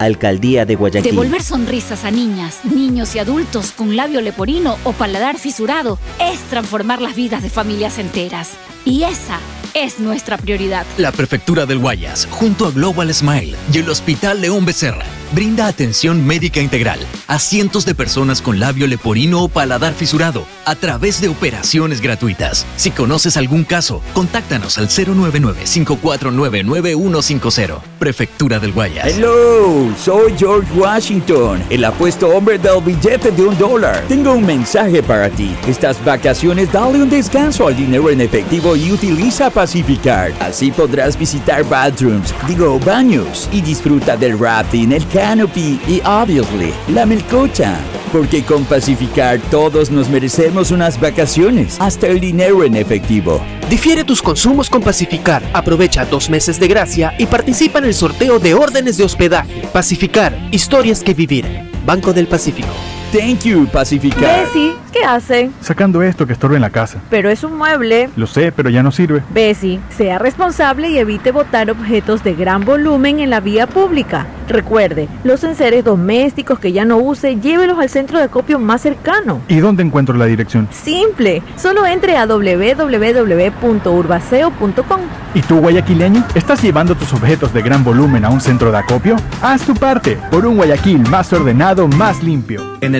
Alcaldía 0.00 0.64
de 0.64 0.76
Guayaquil. 0.76 1.10
Devolver 1.10 1.42
sonrisas 1.42 2.04
a 2.04 2.10
niñas, 2.10 2.64
niños 2.64 3.14
y 3.14 3.18
adultos 3.18 3.70
con 3.72 3.96
labio 3.96 4.22
leporino 4.22 4.78
o 4.84 4.92
paladar 4.92 5.38
fisurado 5.38 5.98
es 6.18 6.40
transformar 6.48 7.02
las 7.02 7.14
vidas 7.14 7.42
de 7.42 7.50
familias 7.50 7.98
enteras. 7.98 8.52
Y 8.86 9.02
esa 9.02 9.38
es 9.74 10.00
nuestra 10.00 10.38
prioridad. 10.38 10.86
La 10.96 11.12
Prefectura 11.12 11.66
del 11.66 11.78
Guayas, 11.78 12.26
junto 12.30 12.66
a 12.66 12.70
Global 12.70 13.12
Smile 13.14 13.54
y 13.72 13.78
el 13.78 13.88
Hospital 13.88 14.40
León 14.40 14.64
Becerra, 14.64 15.04
brinda 15.32 15.68
atención 15.68 16.26
médica 16.26 16.60
integral 16.60 16.98
a 17.28 17.38
cientos 17.38 17.84
de 17.84 17.94
personas 17.94 18.42
con 18.42 18.58
labio 18.58 18.88
leporino 18.88 19.42
o 19.42 19.48
paladar 19.48 19.94
fisurado 19.94 20.44
a 20.64 20.74
través 20.74 21.20
de 21.20 21.28
operaciones 21.28 22.00
gratuitas. 22.00 22.66
Si 22.76 22.90
conoces 22.90 23.36
algún 23.36 23.62
caso, 23.64 24.02
contáctanos 24.12 24.76
al 24.78 24.88
099-549-9150. 24.88 27.80
Prefectura 27.98 28.58
del 28.58 28.72
Guayas. 28.72 29.06
Hello, 29.06 29.94
soy 30.02 30.34
George 30.36 30.72
Washington, 30.74 31.62
el 31.70 31.84
apuesto 31.84 32.26
hombre 32.28 32.58
del 32.58 32.82
billete 32.82 33.30
de 33.30 33.42
un 33.42 33.56
dólar. 33.58 34.02
Tengo 34.08 34.32
un 34.32 34.44
mensaje 34.44 35.00
para 35.02 35.28
ti. 35.30 35.54
Estas 35.68 36.04
vacaciones 36.04 36.72
dale 36.72 37.00
un 37.02 37.10
descanso 37.10 37.68
al 37.68 37.76
dinero 37.76 38.10
en 38.10 38.20
efectivo 38.20 38.74
y 38.74 38.90
utiliza 38.90 39.50
Pacificar. 39.60 40.32
Así 40.40 40.70
podrás 40.70 41.18
visitar 41.18 41.62
bathrooms, 41.68 42.34
digo 42.48 42.80
baños, 42.80 43.46
y 43.52 43.60
disfruta 43.60 44.16
del 44.16 44.38
rafting, 44.38 44.90
el 44.90 45.06
canopy 45.08 45.78
y 45.86 46.00
obviously 46.06 46.72
la 46.88 47.04
melcocha. 47.04 47.76
Porque 48.10 48.42
con 48.42 48.64
Pacificar 48.64 49.38
todos 49.50 49.90
nos 49.90 50.08
merecemos 50.08 50.70
unas 50.70 50.98
vacaciones, 50.98 51.76
hasta 51.78 52.06
el 52.06 52.20
dinero 52.20 52.64
en 52.64 52.74
efectivo. 52.74 53.38
Difiere 53.68 54.02
tus 54.02 54.22
consumos 54.22 54.70
con 54.70 54.80
Pacificar. 54.80 55.42
Aprovecha 55.52 56.06
dos 56.06 56.30
meses 56.30 56.58
de 56.58 56.66
gracia 56.66 57.14
y 57.18 57.26
participa 57.26 57.80
en 57.80 57.84
el 57.84 57.94
sorteo 57.94 58.38
de 58.38 58.54
órdenes 58.54 58.96
de 58.96 59.04
hospedaje. 59.04 59.68
Pacificar, 59.74 60.34
historias 60.52 61.02
que 61.02 61.12
vivir. 61.12 61.44
Banco 61.84 62.14
del 62.14 62.28
Pacífico. 62.28 62.70
Thank 63.12 63.42
you, 63.42 63.66
Pacificar. 63.66 64.44
Bessie, 64.44 64.72
¿qué 64.92 65.04
hace? 65.04 65.50
Sacando 65.60 66.00
esto 66.00 66.28
que 66.28 66.32
estorba 66.32 66.54
en 66.54 66.62
la 66.62 66.70
casa. 66.70 67.00
Pero 67.10 67.28
es 67.28 67.42
un 67.42 67.58
mueble. 67.58 68.08
Lo 68.14 68.28
sé, 68.28 68.52
pero 68.52 68.70
ya 68.70 68.84
no 68.84 68.92
sirve. 68.92 69.20
Bessie, 69.34 69.80
sea 69.96 70.20
responsable 70.20 70.90
y 70.90 70.98
evite 70.98 71.32
botar 71.32 71.68
objetos 71.72 72.22
de 72.22 72.34
gran 72.34 72.64
volumen 72.64 73.18
en 73.18 73.30
la 73.30 73.40
vía 73.40 73.66
pública. 73.66 74.28
Recuerde, 74.48 75.08
los 75.24 75.42
enseres 75.42 75.82
domésticos 75.84 76.60
que 76.60 76.70
ya 76.70 76.84
no 76.84 76.98
use, 76.98 77.40
llévelos 77.40 77.80
al 77.80 77.88
centro 77.88 78.18
de 78.18 78.24
acopio 78.24 78.60
más 78.60 78.82
cercano. 78.82 79.40
¿Y 79.48 79.56
dónde 79.56 79.82
encuentro 79.82 80.16
la 80.16 80.26
dirección? 80.26 80.68
Simple, 80.70 81.42
solo 81.56 81.84
entre 81.86 82.16
a 82.16 82.26
www.urbaceo.com. 82.26 85.00
¿Y 85.34 85.42
tú, 85.42 85.58
guayaquileño? 85.58 86.24
¿Estás 86.34 86.62
llevando 86.62 86.94
tus 86.94 87.12
objetos 87.12 87.52
de 87.52 87.62
gran 87.62 87.84
volumen 87.84 88.24
a 88.24 88.30
un 88.30 88.40
centro 88.40 88.70
de 88.70 88.78
acopio? 88.78 89.16
Haz 89.42 89.62
tu 89.62 89.74
parte 89.74 90.16
por 90.30 90.46
un 90.46 90.56
Guayaquil 90.56 91.00
más 91.08 91.32
ordenado, 91.32 91.86
más 91.86 92.22
limpio. 92.22 92.78
En 92.80 92.94
el 92.94 92.99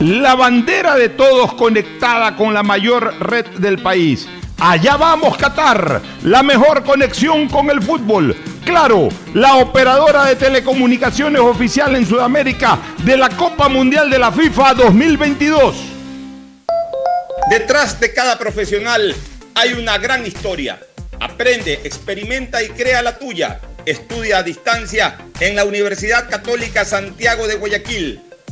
La 0.00 0.34
bandera 0.34 0.96
de 0.96 1.10
todos 1.10 1.52
conectada 1.52 2.34
con 2.34 2.54
la 2.54 2.62
mayor 2.62 3.14
red 3.20 3.44
del 3.58 3.82
país. 3.82 4.26
Allá 4.58 4.96
vamos 4.96 5.36
Qatar, 5.36 6.00
la 6.22 6.42
mejor 6.42 6.84
conexión 6.84 7.50
con 7.50 7.68
el 7.68 7.82
fútbol. 7.82 8.34
Claro, 8.64 9.10
la 9.34 9.56
operadora 9.56 10.24
de 10.24 10.36
telecomunicaciones 10.36 11.42
oficial 11.42 11.94
en 11.96 12.06
Sudamérica 12.06 12.78
de 13.04 13.18
la 13.18 13.28
Copa 13.28 13.68
Mundial 13.68 14.08
de 14.08 14.18
la 14.18 14.32
FIFA 14.32 14.72
2022. 14.72 15.76
Detrás 17.50 18.00
de 18.00 18.14
cada 18.14 18.38
profesional 18.38 19.14
hay 19.54 19.74
una 19.74 19.98
gran 19.98 20.26
historia. 20.26 20.80
Aprende, 21.20 21.74
experimenta 21.84 22.62
y 22.62 22.70
crea 22.70 23.02
la 23.02 23.18
tuya. 23.18 23.60
Estudia 23.84 24.38
a 24.38 24.42
distancia 24.42 25.18
en 25.40 25.56
la 25.56 25.66
Universidad 25.66 26.26
Católica 26.30 26.86
Santiago 26.86 27.46
de 27.46 27.56
Guayaquil. 27.56 28.29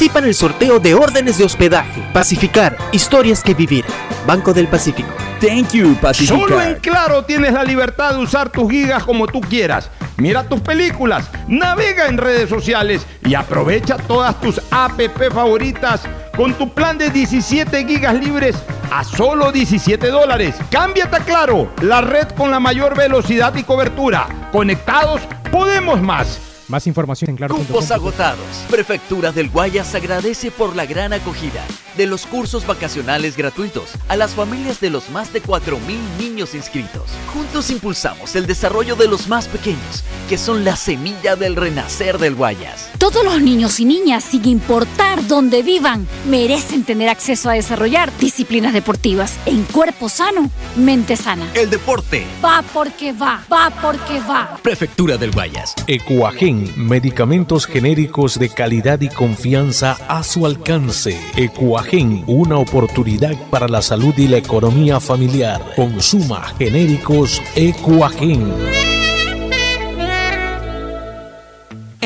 en 0.00 0.24
el 0.24 0.34
sorteo 0.34 0.78
de 0.78 0.94
órdenes 0.94 1.38
de 1.38 1.44
hospedaje. 1.44 2.00
Pacificar, 2.12 2.76
historias 2.92 3.42
que 3.42 3.52
vivir. 3.52 3.84
Banco 4.28 4.54
del 4.54 4.68
Pacífico. 4.68 5.08
Thank 5.40 5.72
you, 5.72 5.96
Pacificar. 6.00 6.38
Solo 6.38 6.62
en 6.62 6.74
Claro 6.76 7.24
tienes 7.24 7.52
la 7.52 7.64
libertad 7.64 8.12
de 8.12 8.18
usar 8.18 8.48
tus 8.48 8.70
gigas 8.70 9.02
como 9.02 9.26
tú 9.26 9.40
quieras. 9.40 9.90
Mira 10.16 10.44
tus 10.44 10.60
películas, 10.60 11.28
navega 11.48 12.06
en 12.06 12.16
redes 12.16 12.48
sociales 12.48 13.04
y 13.24 13.34
aprovecha 13.34 13.96
todas 13.96 14.40
tus 14.40 14.60
app 14.70 15.00
favoritas 15.32 16.02
con 16.36 16.54
tu 16.54 16.72
plan 16.72 16.96
de 16.96 17.10
17 17.10 17.84
gigas 17.84 18.14
libres 18.14 18.54
a 18.92 19.02
solo 19.02 19.50
17 19.50 20.06
dólares. 20.08 20.54
Cámbiate 20.70 21.16
a 21.16 21.20
Claro, 21.20 21.72
la 21.82 22.02
red 22.02 22.28
con 22.36 22.52
la 22.52 22.60
mayor 22.60 22.96
velocidad 22.96 23.54
y 23.56 23.64
cobertura. 23.64 24.28
Conectados, 24.52 25.22
podemos 25.50 26.00
más. 26.00 26.40
Más 26.68 26.86
información 26.86 27.30
en 27.30 27.36
claro. 27.36 27.56
Cupos 27.56 27.90
agotados. 27.90 28.46
Prefectura 28.70 29.32
del 29.32 29.48
Guayas 29.48 29.94
agradece 29.94 30.50
por 30.50 30.76
la 30.76 30.84
gran 30.84 31.14
acogida 31.14 31.64
de 31.96 32.06
los 32.06 32.26
cursos 32.26 32.66
vacacionales 32.66 33.36
gratuitos 33.36 33.94
a 34.08 34.16
las 34.16 34.34
familias 34.34 34.78
de 34.78 34.90
los 34.90 35.08
más 35.08 35.32
de 35.32 35.42
4.000 35.42 35.78
niños 36.18 36.54
inscritos. 36.54 37.10
Juntos 37.32 37.70
impulsamos 37.70 38.36
el 38.36 38.46
desarrollo 38.46 38.96
de 38.96 39.08
los 39.08 39.28
más 39.28 39.48
pequeños, 39.48 40.04
que 40.28 40.38
son 40.38 40.64
la 40.64 40.76
semilla 40.76 41.36
del 41.36 41.56
renacer 41.56 42.18
del 42.18 42.34
Guayas. 42.34 42.90
Todos 42.98 43.24
los 43.24 43.40
niños 43.40 43.80
y 43.80 43.86
niñas, 43.86 44.24
sin 44.24 44.46
importar 44.46 45.26
dónde 45.26 45.62
vivan, 45.62 46.06
merecen 46.28 46.84
tener 46.84 47.08
acceso 47.08 47.48
a 47.48 47.54
desarrollar 47.54 48.12
disciplinas 48.18 48.74
deportivas 48.74 49.38
en 49.46 49.64
cuerpo 49.64 50.08
sano, 50.10 50.50
mente 50.76 51.16
sana. 51.16 51.50
El 51.54 51.70
deporte 51.70 52.26
Va 52.44 52.62
porque 52.74 53.12
va, 53.12 53.42
va 53.50 53.70
porque 53.80 54.20
va. 54.20 54.58
Prefectura 54.62 55.16
del 55.16 55.32
Guayas. 55.32 55.74
Ecuagen, 55.86 56.72
medicamentos 56.76 57.66
genéricos 57.66 58.38
de 58.38 58.50
calidad 58.50 59.00
y 59.00 59.08
confianza 59.08 59.96
a 60.08 60.22
su 60.22 60.44
alcance. 60.44 61.18
Ecuagen, 61.36 62.24
una 62.26 62.58
oportunidad 62.58 63.34
para 63.50 63.66
la 63.66 63.80
salud 63.80 64.14
y 64.18 64.28
la 64.28 64.36
economía 64.36 65.00
familiar. 65.00 65.62
Consuma 65.74 66.54
genéricos 66.58 67.40
Ecuagen. 67.56 68.97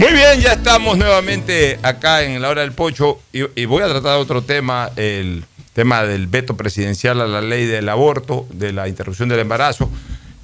Muy 0.00 0.12
bien, 0.14 0.40
ya 0.40 0.54
estamos 0.54 0.96
nuevamente 0.96 1.78
acá 1.82 2.22
en 2.22 2.40
la 2.40 2.48
hora 2.48 2.62
del 2.62 2.72
pocho 2.72 3.20
y, 3.34 3.42
y 3.60 3.66
voy 3.66 3.82
a 3.82 3.88
tratar 3.88 4.16
otro 4.18 4.40
tema, 4.42 4.90
el 4.96 5.44
tema 5.74 6.04
del 6.04 6.26
veto 6.26 6.56
presidencial 6.56 7.20
a 7.20 7.26
la 7.26 7.42
ley 7.42 7.66
del 7.66 7.86
aborto, 7.86 8.46
de 8.50 8.72
la 8.72 8.88
interrupción 8.88 9.28
del 9.28 9.40
embarazo. 9.40 9.90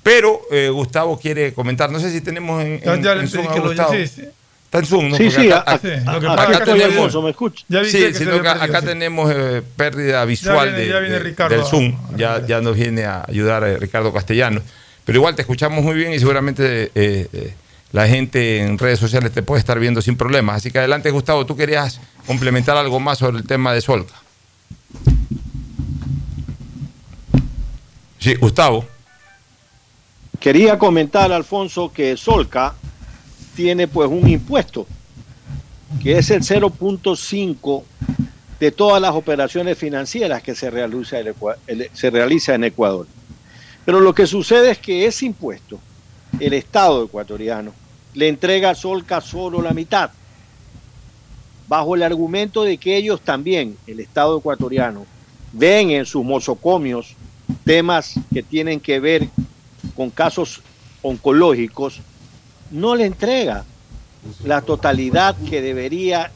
Pero 0.02 0.42
eh, 0.50 0.68
Gustavo 0.68 1.18
quiere 1.18 1.54
comentar, 1.54 1.90
no 1.90 1.98
sé 2.00 2.12
si 2.12 2.20
tenemos 2.20 2.62
en, 2.62 2.80
en- 2.84 3.02
Ya 3.02 3.14
le 3.14 3.22
en 3.22 3.28
Zoom 3.28 3.48
a 3.48 3.56
lo- 3.56 3.72
sí, 3.92 4.06
sí. 4.06 4.24
Está 4.66 4.78
en 4.80 4.86
Zoom, 4.86 5.08
¿no? 5.08 5.16
Sí, 5.16 5.30
sí, 5.30 5.50
acá, 5.50 5.72
a- 5.72 5.78
sí. 5.78 5.88
acá- 5.88 6.12
Lo 6.12 6.20
que 6.20 6.26
acá 6.26 6.36
pasa 6.36 6.52
es 6.52 6.58
que 6.58 6.64
tenemos-. 6.72 7.64
Ya 7.68 7.84
Sí, 7.84 7.98
que 7.98 8.14
sino 8.14 8.42
que 8.42 8.48
acá 8.48 8.82
tenemos 8.82 9.32
eh, 9.34 9.62
pérdida 9.76 10.22
visual 10.26 10.68
viene- 10.68 10.84
de- 10.84 10.88
ya 10.92 10.98
viene 10.98 11.14
de- 11.14 11.20
Ricardo 11.22 11.56
del 11.56 11.64
a- 11.64 11.68
Zoom. 11.68 11.96
Ya, 12.16 12.44
ya 12.46 12.60
nos 12.60 12.76
viene 12.76 13.04
a 13.06 13.24
ayudar 13.26 13.64
eh, 13.64 13.78
Ricardo 13.78 14.12
Castellano. 14.12 14.60
Pero 15.06 15.16
igual 15.18 15.34
te 15.34 15.42
escuchamos 15.42 15.82
muy 15.82 15.94
bien 15.94 16.12
y 16.12 16.18
seguramente 16.18 16.90
eh, 16.94 17.26
eh, 17.32 17.54
la 17.92 18.08
gente 18.08 18.60
en 18.60 18.78
redes 18.78 18.98
sociales 18.98 19.32
te 19.32 19.42
puede 19.42 19.60
estar 19.60 19.78
viendo 19.78 20.02
sin 20.02 20.16
problemas. 20.16 20.56
Así 20.56 20.70
que 20.70 20.78
adelante, 20.78 21.10
Gustavo, 21.10 21.46
tú 21.46 21.56
querías 21.56 22.00
complementar 22.26 22.76
algo 22.76 23.00
más 23.00 23.18
sobre 23.18 23.38
el 23.38 23.46
tema 23.46 23.72
de 23.72 23.80
Solca. 23.80 24.14
Sí, 28.18 28.34
Gustavo. 28.34 28.84
Quería 30.40 30.78
comentar, 30.78 31.32
Alfonso, 31.32 31.92
que 31.92 32.16
Solca 32.16 32.74
tiene 33.54 33.88
pues 33.88 34.08
un 34.08 34.28
impuesto 34.28 34.86
que 36.02 36.18
es 36.18 36.30
el 36.30 36.42
0.5 36.42 37.84
de 38.60 38.72
todas 38.72 39.00
las 39.00 39.12
operaciones 39.12 39.78
financieras 39.78 40.42
que 40.42 40.54
se 40.54 40.70
realiza, 40.70 41.18
en 42.54 42.64
Ecuador. 42.64 43.06
Pero 43.84 44.00
lo 44.00 44.14
que 44.14 44.26
sucede 44.26 44.70
es 44.70 44.78
que 44.78 45.06
ese 45.06 45.26
impuesto, 45.26 45.78
el 46.40 46.52
Estado 46.52 47.04
ecuatoriano, 47.04 47.72
le 48.14 48.28
entrega 48.28 48.70
a 48.70 48.74
Solca 48.74 49.20
solo 49.20 49.62
la 49.62 49.72
mitad, 49.72 50.10
bajo 51.68 51.94
el 51.94 52.02
argumento 52.02 52.62
de 52.62 52.78
que 52.78 52.96
ellos 52.96 53.20
también, 53.20 53.76
el 53.86 54.00
Estado 54.00 54.38
ecuatoriano, 54.38 55.06
ven 55.52 55.90
en 55.90 56.06
sus 56.06 56.24
mozocomios 56.24 57.14
temas 57.64 58.14
que 58.32 58.42
tienen 58.42 58.80
que 58.80 59.00
ver 59.00 59.28
con 59.94 60.10
casos 60.10 60.62
oncológicos, 61.02 62.00
no 62.70 62.94
le 62.94 63.06
entrega 63.06 63.64
la 64.44 64.60
totalidad 64.60 65.36
que 65.48 65.62
debería 65.62 66.30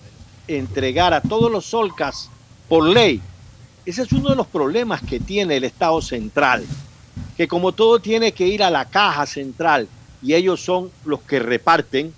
entregar 0.47 1.13
a 1.15 1.21
todos 1.21 1.51
los 1.51 1.67
solcas 1.67 2.31
por 2.69 2.87
ley. 2.87 3.21
Ese 3.85 4.03
es 4.03 4.13
uno 4.13 4.31
de 4.31 4.37
los 4.37 4.47
problemas 4.47 5.03
que 5.03 5.19
tiene 5.19 5.57
el 5.57 5.65
Estado 5.65 6.01
central, 6.01 6.65
que 7.37 7.49
como 7.49 7.73
todo 7.73 8.01
tiene 8.01 8.33
que 8.33 8.47
ir 8.47 8.63
a 8.63 8.71
la 8.71 8.85
caja 8.85 9.27
central 9.27 9.89
y 10.23 10.35
ellos 10.35 10.61
son 10.61 10.91
los 11.05 11.21
que 11.21 11.39
reparten, 11.39 12.13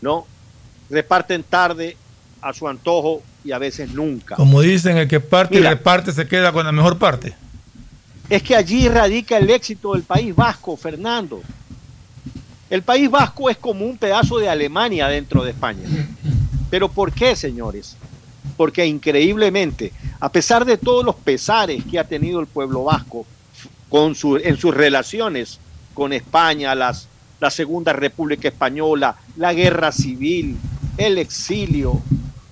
¿no? 0.00 0.26
Reparten 0.90 1.42
tarde 1.42 1.96
a 2.40 2.52
su 2.52 2.68
antojo 2.68 3.22
y 3.44 3.52
a 3.52 3.58
veces 3.58 3.92
nunca. 3.92 4.36
Como 4.36 4.60
dicen, 4.60 4.96
el 4.96 5.08
que 5.08 5.20
parte 5.20 5.56
Mira. 5.56 5.70
y 5.70 5.74
reparte 5.74 6.12
se 6.12 6.26
queda 6.26 6.52
con 6.52 6.64
la 6.64 6.72
mejor 6.72 6.98
parte. 6.98 7.34
Es 8.30 8.42
que 8.42 8.56
allí 8.56 8.88
radica 8.88 9.36
el 9.36 9.50
éxito 9.50 9.92
del 9.92 10.02
País 10.02 10.34
Vasco, 10.34 10.76
Fernando. 10.76 11.42
El 12.70 12.82
País 12.82 13.10
Vasco 13.10 13.50
es 13.50 13.58
como 13.58 13.84
un 13.84 13.98
pedazo 13.98 14.38
de 14.38 14.48
Alemania 14.48 15.08
dentro 15.08 15.44
de 15.44 15.50
España. 15.50 15.82
¿Pero 16.70 16.88
por 16.88 17.12
qué, 17.12 17.36
señores? 17.36 17.96
Porque 18.56 18.86
increíblemente, 18.86 19.92
a 20.20 20.30
pesar 20.30 20.64
de 20.64 20.78
todos 20.78 21.04
los 21.04 21.14
pesares 21.16 21.84
que 21.84 21.98
ha 21.98 22.04
tenido 22.04 22.40
el 22.40 22.46
pueblo 22.46 22.84
vasco 22.84 23.26
en 23.98 24.56
sus 24.56 24.74
relaciones 24.74 25.60
con 25.94 26.12
España, 26.12 26.74
las, 26.74 27.06
la 27.38 27.50
Segunda 27.50 27.92
República 27.92 28.48
Española, 28.48 29.14
la 29.36 29.54
guerra 29.54 29.92
civil, 29.92 30.56
el 30.96 31.18
exilio, 31.18 32.02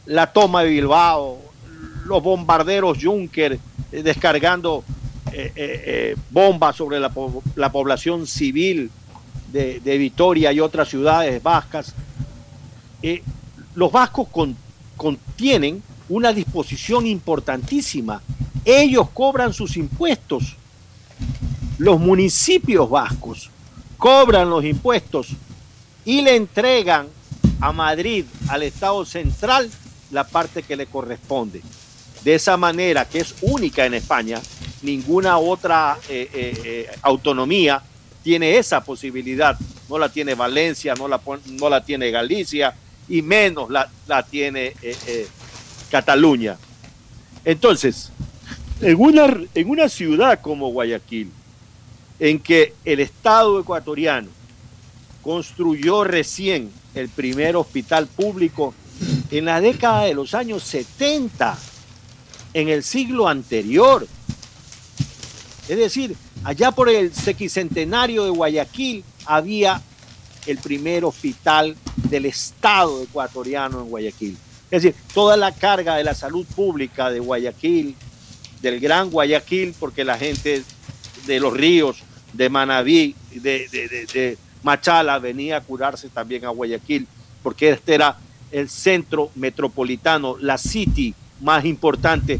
la 0.07 0.32
toma 0.32 0.62
de 0.62 0.70
Bilbao, 0.70 1.40
los 2.07 2.22
bombarderos 2.22 2.99
Juncker 3.03 3.59
eh, 3.90 4.03
descargando 4.03 4.84
eh, 5.32 5.53
eh, 5.57 6.16
bombas 6.30 6.76
sobre 6.76 7.01
la, 7.01 7.09
po- 7.09 7.43
la 7.57 7.72
población 7.72 8.26
civil 8.26 8.90
de, 9.53 9.80
Vitoria 9.99 10.53
y 10.53 10.61
otras 10.61 10.88
ciudades 10.88 11.43
vascas. 11.43 11.93
Los 13.74 13.90
vascos 13.90 14.28
con- 14.28 14.57
contienen 14.97 15.82
una 16.09 16.32
disposición 16.32 17.07
importantísima. 17.07 18.22
Ellos 18.64 19.09
cobran 19.12 19.53
sus 19.53 19.76
impuestos. 19.76 20.57
Los 21.78 21.98
municipios 21.98 22.88
vascos 22.88 23.50
cobran 23.96 24.50
los 24.50 24.64
impuestos 24.64 25.28
y 26.04 26.22
le 26.22 26.36
entregan 26.36 27.06
a 27.60 27.72
Madrid, 27.72 28.24
al 28.48 28.64
Estado 28.64 29.04
central, 29.04 29.70
la 30.10 30.24
parte 30.24 30.62
que 30.62 30.76
le 30.76 30.86
corresponde. 30.86 31.62
De 32.24 32.34
esa 32.34 32.56
manera, 32.56 33.08
que 33.08 33.20
es 33.20 33.34
única 33.40 33.86
en 33.86 33.94
España, 33.94 34.40
ninguna 34.82 35.38
otra 35.38 35.98
eh, 36.08 36.28
eh, 36.32 36.62
eh, 36.64 36.90
autonomía 37.02 37.82
tiene 38.22 38.58
esa 38.58 38.82
posibilidad. 38.82 39.56
No 39.88 39.98
la 39.98 40.08
tiene 40.08 40.34
Valencia, 40.34 40.94
no 40.94 41.08
la, 41.08 41.20
no 41.46 41.68
la 41.68 41.84
tiene 41.84 42.10
Galicia 42.10 42.74
y 43.08 43.22
menos 43.22 43.70
la, 43.70 43.90
la 44.06 44.22
tiene 44.22 44.74
Cataluña. 45.90 46.56
Entonces, 47.44 48.10
en 48.83 49.68
una, 49.68 49.89
ciudad 49.89 50.41
como 50.41 50.72
Guayaquil, 50.72 51.30
en 52.18 52.41
que 52.41 52.74
el 52.85 52.99
Estado 52.99 53.61
ecuatoriano 53.61 54.28
construyó 55.22 56.03
recién 56.03 56.70
el 56.95 57.09
primer 57.09 57.55
hospital 57.55 58.09
público 58.09 58.74
en 59.30 59.45
la 59.45 59.61
década 59.61 60.05
de 60.05 60.14
los 60.14 60.35
años 60.35 60.64
70, 60.64 61.57
en 62.55 62.68
el 62.68 62.83
siglo 62.83 63.28
anterior. 63.28 64.07
Es 65.68 65.78
decir, 65.78 66.16
allá 66.43 66.72
por 66.72 66.89
el 66.89 67.14
sequicentenario 67.14 68.24
de 68.24 68.30
Guayaquil 68.30 69.05
había 69.26 69.80
el 70.47 70.59
primer 70.59 71.05
hospital 71.05 71.76
del 71.97 72.26
Estado 72.26 73.01
ecuatoriano 73.05 73.80
en 73.80 73.91
Guayaquil. 73.91 74.37
Es 74.72 74.83
decir, 74.83 75.01
toda 75.14 75.37
la 75.37 75.53
carga 75.53 75.95
de 75.95 76.03
la 76.03 76.14
salud 76.14 76.45
pública 76.57 77.11
de 77.11 77.20
Guayaquil, 77.20 77.95
del 78.62 78.80
Gran 78.80 79.10
Guayaquil, 79.10 79.74
porque 79.78 80.04
la 80.04 80.16
gente 80.16 80.62
de 81.26 81.40
los 81.40 81.52
ríos, 81.52 81.98
de 82.32 82.48
Manabí, 82.48 83.14
de, 83.34 83.68
de- 83.68 83.88
de- 83.88 84.06
de 84.06 84.38
Machala 84.62 85.18
venía 85.18 85.58
a 85.58 85.60
curarse 85.60 86.08
también 86.08 86.44
a 86.44 86.48
Guayaquil, 86.50 87.06
porque 87.42 87.70
este 87.70 87.94
era 87.94 88.16
el 88.52 88.68
centro 88.68 89.30
metropolitano, 89.34 90.36
la 90.40 90.56
city 90.56 91.14
más 91.40 91.64
importante. 91.64 92.38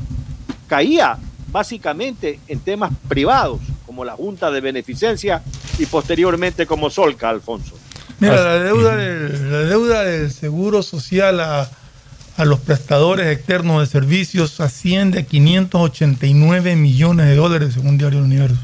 Caía 0.69 1.19
básicamente 1.51 2.39
en 2.49 2.61
temas 2.61 2.93
privados, 3.09 3.61
como 3.85 4.05
la 4.05 4.13
Junta 4.15 4.51
de 4.51 4.61
Beneficencia 4.61 5.43
y 5.79 5.87
posteriormente 5.87 6.67
como 6.67 6.89
Solca, 6.89 7.29
Alfonso. 7.29 7.75
Mira, 8.21 8.37
la 8.43 8.63
deuda 8.63 8.97
del, 8.97 9.51
la 9.53 9.59
deuda 9.61 10.05
del 10.05 10.31
seguro 10.31 10.83
social 10.83 11.41
a, 11.41 11.69
a 12.37 12.45
los 12.45 12.61
prestadores 12.61 13.27
externos 13.27 13.81
de 13.81 13.87
servicios 13.87 14.61
asciende 14.61 15.21
a 15.21 15.23
589 15.25 16.77
millones 16.77 17.27
de 17.27 17.37
dólares 17.37 17.75
según 17.75 17.99
Diario 17.99 18.21
del 18.21 18.27
Universo. 18.27 18.61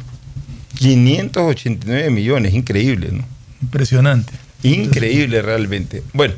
589 0.78 2.10
millones, 2.10 2.54
increíble, 2.54 3.08
¿no? 3.12 3.24
Impresionante. 3.62 4.32
Increíble 4.62 5.42
realmente. 5.42 6.02
Bueno, 6.12 6.34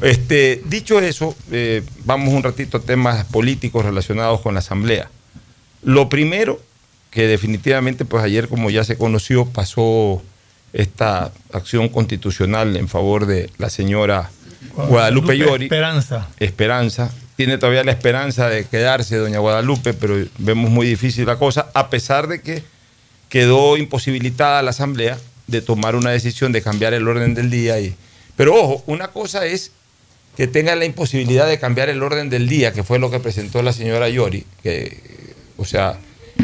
este, 0.00 0.62
dicho 0.66 1.00
eso, 1.00 1.36
eh, 1.50 1.82
vamos 2.04 2.34
un 2.34 2.42
ratito 2.42 2.78
a 2.78 2.80
temas 2.80 3.24
políticos 3.26 3.84
relacionados 3.84 4.40
con 4.40 4.54
la 4.54 4.60
Asamblea. 4.60 5.10
Lo 5.82 6.08
primero, 6.08 6.60
que 7.10 7.26
definitivamente, 7.26 8.04
pues 8.04 8.24
ayer, 8.24 8.48
como 8.48 8.70
ya 8.70 8.84
se 8.84 8.96
conoció, 8.96 9.46
pasó 9.46 10.22
esta 10.72 11.32
acción 11.52 11.88
constitucional 11.88 12.76
en 12.76 12.88
favor 12.88 13.26
de 13.26 13.50
la 13.58 13.68
señora 13.68 14.30
Guadalupe 14.74 15.36
Llori. 15.36 15.64
Esperanza. 15.64 16.28
Esperanza. 16.38 17.12
Tiene 17.36 17.58
todavía 17.58 17.84
la 17.84 17.92
esperanza 17.92 18.48
de 18.48 18.64
quedarse 18.64 19.16
doña 19.16 19.38
Guadalupe, 19.38 19.94
pero 19.94 20.16
vemos 20.38 20.70
muy 20.70 20.86
difícil 20.86 21.26
la 21.26 21.36
cosa, 21.36 21.68
a 21.74 21.90
pesar 21.90 22.28
de 22.28 22.40
que 22.40 22.62
quedó 23.28 23.76
imposibilitada 23.76 24.62
la 24.62 24.70
Asamblea 24.70 25.18
de 25.46 25.62
tomar 25.62 25.96
una 25.96 26.10
decisión 26.10 26.52
de 26.52 26.62
cambiar 26.62 26.94
el 26.94 27.08
orden 27.08 27.34
del 27.34 27.50
día. 27.50 27.80
Y, 27.80 27.94
pero 28.36 28.54
ojo, 28.54 28.84
una 28.86 29.08
cosa 29.08 29.46
es 29.46 29.72
que 30.36 30.46
tenga 30.46 30.76
la 30.76 30.84
imposibilidad 30.84 31.46
de 31.46 31.58
cambiar 31.58 31.88
el 31.88 32.02
orden 32.02 32.30
del 32.30 32.48
día, 32.48 32.72
que 32.72 32.82
fue 32.82 32.98
lo 32.98 33.10
que 33.10 33.20
presentó 33.20 33.62
la 33.62 33.72
señora 33.72 34.08
Yori, 34.08 34.46
que, 34.62 34.98
o 35.56 35.64
sea, 35.64 35.98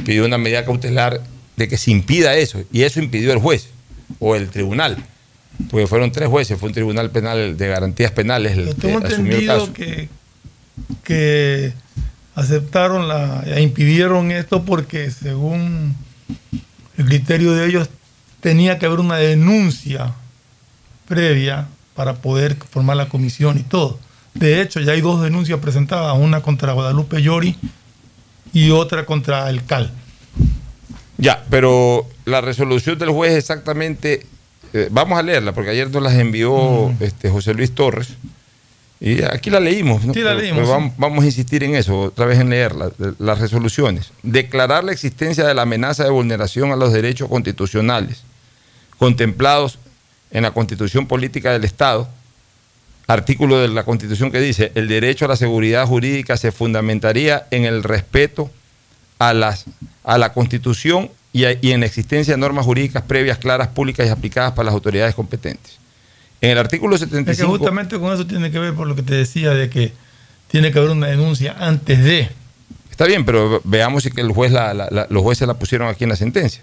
pidió 0.04 0.24
una 0.24 0.38
medida 0.38 0.64
cautelar 0.64 1.22
de 1.56 1.68
que 1.68 1.78
se 1.78 1.90
impida 1.90 2.36
eso, 2.36 2.62
y 2.72 2.82
eso 2.82 3.00
impidió 3.00 3.32
el 3.32 3.38
juez 3.38 3.68
o 4.18 4.36
el 4.36 4.50
tribunal, 4.50 4.96
porque 5.70 5.86
fueron 5.86 6.12
tres 6.12 6.28
jueces, 6.28 6.58
fue 6.58 6.68
un 6.68 6.74
tribunal 6.74 7.10
penal 7.10 7.56
de 7.56 7.68
garantías 7.68 8.12
penales 8.12 8.56
el 8.56 8.66
Yo 8.66 8.74
que 8.74 8.80
tengo 8.80 8.98
asumió 8.98 9.16
el 9.16 9.20
entendido 9.20 9.58
caso. 9.60 9.72
que, 9.72 10.08
que 11.04 11.72
aceptaron 12.34 13.08
la, 13.08 13.42
e 13.46 13.60
impidieron 13.62 14.30
esto 14.30 14.64
porque 14.64 15.10
según 15.10 15.96
el 16.96 17.04
criterio 17.04 17.52
de 17.52 17.66
ellos 17.66 17.88
tenía 18.40 18.78
que 18.78 18.86
haber 18.86 19.00
una 19.00 19.16
denuncia 19.16 20.14
previa 21.06 21.66
para 21.94 22.14
poder 22.14 22.56
formar 22.70 22.96
la 22.96 23.08
comisión 23.08 23.58
y 23.58 23.62
todo. 23.62 23.98
De 24.34 24.60
hecho, 24.62 24.78
ya 24.80 24.92
hay 24.92 25.00
dos 25.00 25.20
denuncias 25.20 25.58
presentadas, 25.58 26.16
una 26.16 26.42
contra 26.42 26.72
Guadalupe 26.72 27.20
Llori 27.20 27.56
y 28.52 28.70
otra 28.70 29.04
contra 29.04 29.50
el 29.50 29.64
CAL. 29.64 29.90
Ya, 31.16 31.44
pero 31.50 32.06
la 32.24 32.40
resolución 32.40 32.98
del 32.98 33.10
juez 33.10 33.32
exactamente, 33.32 34.24
eh, 34.72 34.88
vamos 34.90 35.18
a 35.18 35.22
leerla, 35.22 35.52
porque 35.52 35.70
ayer 35.70 35.90
nos 35.90 36.02
las 36.02 36.14
envió 36.14 36.94
este, 37.00 37.30
José 37.30 37.54
Luis 37.54 37.74
Torres. 37.74 38.08
Y 39.00 39.22
aquí 39.22 39.50
la 39.50 39.60
leímos. 39.60 40.04
¿no? 40.04 40.12
Sí, 40.12 40.20
la 40.20 40.34
leímos, 40.34 40.60
pero 40.60 40.70
vamos, 40.70 40.92
vamos 40.96 41.22
a 41.22 41.26
insistir 41.26 41.62
en 41.62 41.76
eso, 41.76 42.00
otra 42.00 42.26
vez 42.26 42.40
en 42.40 42.50
leerla, 42.50 42.90
las 43.18 43.38
resoluciones. 43.38 44.12
Declarar 44.22 44.82
la 44.82 44.92
existencia 44.92 45.46
de 45.46 45.54
la 45.54 45.62
amenaza 45.62 46.04
de 46.04 46.10
vulneración 46.10 46.72
a 46.72 46.76
los 46.76 46.92
derechos 46.92 47.28
constitucionales 47.28 48.22
contemplados 48.98 49.78
en 50.30 50.42
la 50.42 50.50
Constitución 50.50 51.06
Política 51.06 51.52
del 51.52 51.64
Estado, 51.64 52.08
artículo 53.06 53.58
de 53.58 53.68
la 53.68 53.84
Constitución 53.84 54.30
que 54.30 54.40
dice, 54.40 54.72
el 54.74 54.88
derecho 54.88 55.24
a 55.24 55.28
la 55.28 55.36
seguridad 55.36 55.86
jurídica 55.86 56.36
se 56.36 56.52
fundamentaría 56.52 57.46
en 57.50 57.64
el 57.64 57.82
respeto 57.82 58.50
a, 59.18 59.32
las, 59.32 59.64
a 60.04 60.18
la 60.18 60.32
Constitución 60.32 61.10
y, 61.44 61.70
en 61.72 61.80
la 61.80 61.86
existencia 61.86 62.34
de 62.34 62.38
normas 62.38 62.64
jurídicas 62.64 63.02
previas, 63.02 63.38
claras, 63.38 63.68
públicas 63.68 64.06
y 64.06 64.10
aplicadas 64.10 64.52
por 64.52 64.64
las 64.64 64.74
autoridades 64.74 65.14
competentes. 65.14 65.78
En 66.40 66.50
el 66.50 66.58
artículo 66.58 66.94
Es 66.96 67.02
que 67.02 67.08
75... 67.08 67.50
justamente 67.58 67.98
con 67.98 68.12
eso 68.12 68.26
tiene 68.26 68.50
que 68.50 68.58
ver 68.58 68.74
por 68.74 68.86
lo 68.86 68.94
que 68.94 69.02
te 69.02 69.14
decía 69.14 69.50
de 69.50 69.68
que 69.68 69.92
tiene 70.50 70.72
que 70.72 70.78
haber 70.78 70.90
una 70.92 71.08
denuncia 71.08 71.56
antes 71.58 72.02
de. 72.02 72.28
Está 72.90 73.06
bien, 73.06 73.24
pero 73.24 73.60
veamos 73.64 74.02
si 74.04 74.10
que 74.10 74.20
el 74.20 74.32
juez 74.32 74.50
la- 74.52 74.72
la- 74.74 74.88
la- 74.90 75.06
los 75.10 75.22
jueces 75.22 75.46
la 75.46 75.54
pusieron 75.54 75.88
aquí 75.88 76.04
en 76.04 76.10
la 76.10 76.16
sentencia. 76.16 76.62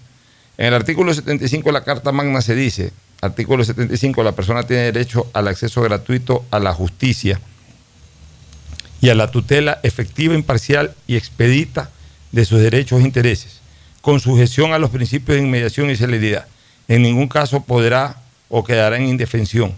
En 0.57 0.67
el 0.67 0.73
artículo 0.73 1.13
75 1.13 1.69
de 1.69 1.73
la 1.73 1.83
Carta 1.83 2.11
Magna 2.11 2.41
se 2.41 2.55
dice, 2.55 2.91
artículo 3.21 3.63
75, 3.63 4.23
la 4.23 4.31
persona 4.33 4.63
tiene 4.63 4.83
derecho 4.83 5.29
al 5.33 5.47
acceso 5.49 5.81
gratuito 5.81 6.45
a 6.51 6.59
la 6.59 6.73
justicia 6.73 7.39
y 9.01 9.09
a 9.09 9.15
la 9.15 9.29
tutela 9.31 9.79
efectiva, 9.83 10.33
imparcial 10.33 10.93
y 11.07 11.15
expedita 11.15 11.89
de 12.31 12.45
sus 12.45 12.59
derechos 12.59 13.01
e 13.01 13.03
intereses, 13.03 13.59
con 14.05 14.19
sujeción 14.19 14.71
a 14.71 14.77
los 14.77 14.91
principios 14.91 15.35
de 15.35 15.43
inmediación 15.43 15.89
y 15.89 15.95
celeridad. 15.95 16.45
En 16.87 17.01
ningún 17.01 17.27
caso 17.27 17.63
podrá 17.63 18.21
o 18.49 18.63
quedará 18.63 18.97
en 18.97 19.07
indefensión 19.07 19.73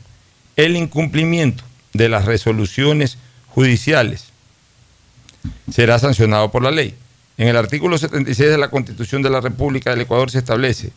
el 0.57 0.75
incumplimiento 0.75 1.63
de 1.93 2.09
las 2.09 2.25
resoluciones 2.25 3.17
judiciales 3.47 4.25
será 5.71 5.97
sancionado 5.97 6.51
por 6.51 6.61
la 6.61 6.71
ley. 6.71 6.93
En 7.37 7.47
el 7.47 7.55
artículo 7.55 7.97
76 7.97 8.49
de 8.49 8.57
la 8.57 8.69
Constitución 8.69 9.21
de 9.21 9.29
la 9.29 9.39
República 9.39 9.91
del 9.91 10.01
Ecuador 10.01 10.29
se 10.29 10.39
establece 10.39 10.91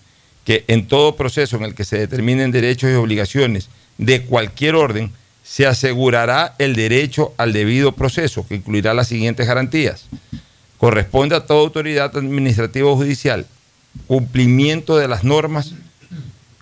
que 0.45 0.65
en 0.67 0.89
todo 0.89 1.15
proceso 1.15 1.57
en 1.57 1.63
el 1.63 1.77
que 1.77 1.85
se 1.85 1.99
determinen 1.99 2.51
derechos 2.51 2.91
y 2.91 2.95
obligaciones 2.95 3.69
de 3.97 4.23
cualquier 4.23 4.75
orden, 4.75 5.13
se 5.45 5.69
asegurará 5.69 6.57
el 6.59 6.75
derecho 6.75 7.33
al 7.37 7.53
debido 7.53 7.93
proceso, 7.93 8.45
que 8.49 8.57
incluirá 8.57 8.93
las 8.93 9.07
siguientes 9.07 9.47
garantías. 9.47 10.07
Corresponde 10.81 11.37
a 11.37 11.41
toda 11.47 11.61
autoridad 11.61 12.17
administrativa 12.17 12.89
o 12.89 12.97
judicial 12.97 13.47
cumplimiento 14.07 14.97
de 14.97 15.09
las 15.09 15.25
normas 15.25 15.75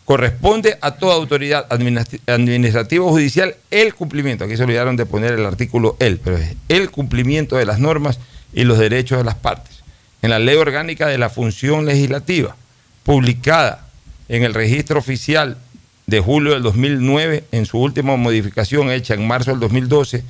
corresponde 0.05 0.79
a 0.81 0.93
toda 0.93 1.15
autoridad 1.15 1.69
administ- 1.69 2.21
administrativa 2.27 3.05
o 3.05 3.11
judicial 3.11 3.55
el 3.71 3.95
cumplimiento. 3.95 4.45
Aquí 4.45 4.57
se 4.57 4.63
olvidaron 4.65 4.97
de 4.97 5.05
poner 5.05 5.35
el 5.35 5.45
artículo 5.45 5.97
el, 6.01 6.17
pero 6.19 6.39
es 6.39 6.57
el 6.71 6.91
cumplimiento 6.91 7.57
de 7.57 7.67
las 7.67 7.79
normas 7.79 8.19
y 8.55 8.65
los 8.65 8.79
derechos 8.79 9.19
de 9.19 9.25
las 9.25 9.35
partes. 9.35 9.81
En 10.23 10.31
la 10.31 10.39
ley 10.39 10.57
orgánica 10.57 11.07
de 11.09 11.19
la 11.19 11.29
función 11.29 11.85
legislativa, 11.85 12.57
publicada 13.05 13.87
en 14.31 14.43
el 14.45 14.55
registro 14.55 14.99
oficial 14.99 15.59
de 16.07 16.21
julio 16.21 16.53
del 16.55 16.63
2009, 16.63 17.45
en 17.53 17.67
su 17.67 17.79
última 17.79 18.17
modificación 18.17 18.91
hecha 18.91 19.13
en 19.13 19.27
marzo 19.27 19.51
del 19.51 19.61
2012, 19.61 20.25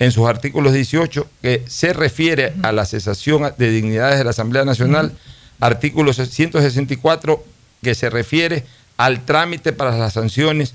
en 0.00 0.12
sus 0.12 0.26
artículos 0.26 0.72
18, 0.72 1.28
que 1.42 1.62
se 1.68 1.92
refiere 1.92 2.54
a 2.62 2.72
la 2.72 2.86
cesación 2.86 3.52
de 3.56 3.70
dignidades 3.70 4.18
de 4.18 4.24
la 4.24 4.30
Asamblea 4.30 4.64
Nacional, 4.64 5.12
artículo 5.60 6.14
164, 6.14 7.44
que 7.82 7.94
se 7.94 8.08
refiere 8.08 8.64
al 8.96 9.24
trámite 9.24 9.72
para 9.74 9.96
las 9.96 10.14
sanciones 10.14 10.74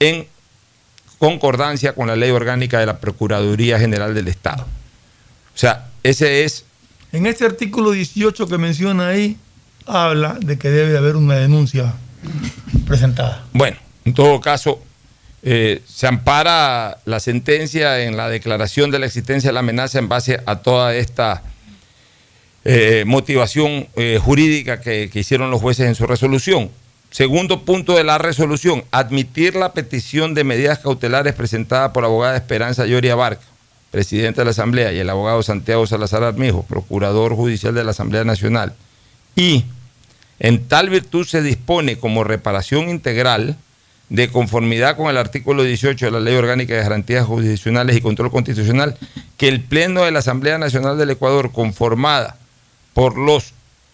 en 0.00 0.26
concordancia 1.18 1.94
con 1.94 2.08
la 2.08 2.16
ley 2.16 2.32
orgánica 2.32 2.80
de 2.80 2.86
la 2.86 2.98
Procuraduría 2.98 3.78
General 3.78 4.12
del 4.12 4.26
Estado. 4.26 4.64
O 4.64 5.58
sea, 5.58 5.86
ese 6.02 6.44
es 6.44 6.64
En 7.12 7.26
este 7.26 7.46
artículo 7.46 7.92
18 7.92 8.48
que 8.48 8.58
menciona 8.58 9.06
ahí, 9.06 9.36
habla 9.86 10.36
de 10.40 10.58
que 10.58 10.70
debe 10.70 10.98
haber 10.98 11.14
una 11.14 11.36
denuncia 11.36 11.94
presentada. 12.88 13.44
Bueno, 13.52 13.76
en 14.04 14.14
todo 14.14 14.40
caso, 14.40 14.82
eh, 15.46 15.82
se 15.86 16.06
ampara 16.06 16.96
la 17.04 17.20
sentencia 17.20 18.00
en 18.00 18.16
la 18.16 18.30
declaración 18.30 18.90
de 18.90 18.98
la 18.98 19.04
existencia 19.04 19.50
de 19.50 19.52
la 19.54 19.60
amenaza 19.60 19.98
en 19.98 20.08
base 20.08 20.40
a 20.46 20.60
toda 20.60 20.94
esta 20.96 21.42
eh, 22.64 23.04
motivación 23.06 23.86
eh, 23.94 24.18
jurídica 24.22 24.80
que, 24.80 25.10
hicieron 25.12 25.50
los 25.50 25.60
jueces 25.60 25.86
en 25.86 25.94
su 25.94 26.06
resolución. 26.06 26.70
Segundo 27.10 27.66
punto 27.66 27.94
de 27.94 28.04
la 28.04 28.16
resolución, 28.16 28.84
admitir 28.90 29.54
la 29.54 29.74
petición 29.74 30.32
de 30.32 30.44
medidas 30.44 30.78
cautelares 30.78 31.34
presentada 31.34 31.92
por 31.92 32.04
la 32.04 32.08
abogada 32.08 32.36
Esperanza 32.36 32.86
Lloria 32.86 33.14
Barca, 33.14 33.44
presidente 33.90 34.40
de 34.40 34.46
la 34.46 34.52
Asamblea, 34.52 34.94
y 34.94 34.98
el 34.98 35.10
abogado 35.10 35.42
Santiago 35.42 35.86
Salazar 35.86 36.24
Armijo, 36.24 36.62
procurador 36.62 37.34
judicial 37.36 37.74
de 37.74 37.84
la 37.84 37.90
Asamblea 37.90 38.24
Nacional. 38.24 38.72
Y 39.36 39.66
en 40.38 40.66
tal 40.66 40.88
virtud 40.88 41.26
se 41.26 41.42
dispone 41.42 41.98
como 41.98 42.24
reparación 42.24 42.88
integral 42.88 43.58
de 44.08 44.28
conformidad 44.28 44.96
con 44.96 45.08
el 45.08 45.16
artículo 45.16 45.62
18 45.62 46.06
de 46.06 46.12
la 46.12 46.20
Ley 46.20 46.34
Orgánica 46.34 46.74
de 46.74 46.82
Garantías 46.82 47.26
Jurisdiccionales 47.26 47.96
y 47.96 48.00
Control 48.00 48.30
Constitucional, 48.30 48.96
que 49.36 49.48
el 49.48 49.60
Pleno 49.60 50.04
de 50.04 50.10
la 50.10 50.18
Asamblea 50.20 50.58
Nacional 50.58 50.98
del 50.98 51.10
Ecuador, 51.10 51.52
conformada 51.52 52.36
por 52.92 53.16
los 53.16 53.52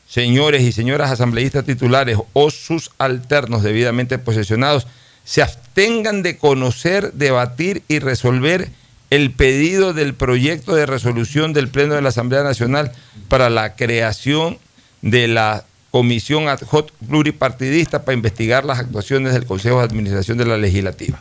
señores 0.08 0.62
y 0.62 0.72
señoras 0.72 1.10
asambleístas 1.10 1.64
titulares 1.64 2.18
o 2.32 2.50
sus 2.50 2.90
alternos 2.98 3.62
debidamente 3.62 4.18
posesionados, 4.18 4.86
se 5.24 5.42
abstengan 5.42 6.22
de 6.22 6.36
conocer, 6.36 7.12
debatir 7.12 7.82
y 7.86 8.00
resolver 8.00 8.68
el 9.10 9.32
pedido 9.32 9.92
del 9.92 10.14
proyecto 10.14 10.74
de 10.74 10.86
resolución 10.86 11.52
del 11.52 11.68
Pleno 11.68 11.94
de 11.94 12.02
la 12.02 12.08
Asamblea 12.08 12.42
Nacional 12.42 12.92
para 13.28 13.50
la 13.50 13.74
creación 13.74 14.58
de 15.02 15.28
la 15.28 15.64
comisión 15.90 16.48
ad 16.48 16.60
hoc 16.70 16.90
pluripartidista 17.06 18.04
para 18.04 18.14
investigar 18.14 18.64
las 18.64 18.78
actuaciones 18.78 19.32
del 19.32 19.46
Consejo 19.46 19.78
de 19.78 19.84
Administración 19.84 20.38
de 20.38 20.46
la 20.46 20.56
Legislativa. 20.56 21.20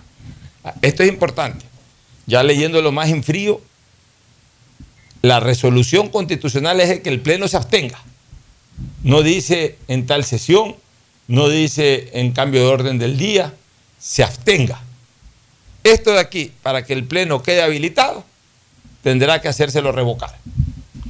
Ah, 0.63 0.76
Esto 0.82 1.03
es 1.03 1.09
importante. 1.09 1.65
Ya 2.26 2.43
leyéndolo 2.43 2.91
más 2.91 3.09
en 3.09 3.24
frío, 3.24 3.61
la 5.22 5.39
resolución 5.39 6.09
constitucional 6.09 6.80
es 6.80 6.99
que 7.01 7.09
el 7.09 7.20
Pleno 7.20 7.47
se 7.47 7.57
abstenga. 7.57 7.99
No 9.03 9.24
dice 9.24 9.78
en 9.88 10.05
tal 10.05 10.24
sesión, 10.24 10.76
no 11.28 11.49
dice 11.49 12.09
en 12.13 12.32
cambio 12.32 12.61
de 12.61 12.67
orden 12.67 12.99
del 12.99 13.17
día, 13.17 13.53
se 13.97 14.24
abstenga. 14.24 14.82
Esto 15.84 16.11
de 16.11 16.20
aquí, 16.20 16.51
para 16.61 16.86
que 16.86 16.93
el 16.93 17.03
Pleno 17.03 17.41
quede 17.41 17.61
habilitado, 17.61 18.24
tendrá 19.01 19.41
que 19.41 19.47
hacérselo 19.47 19.91
revocar. 19.91 20.38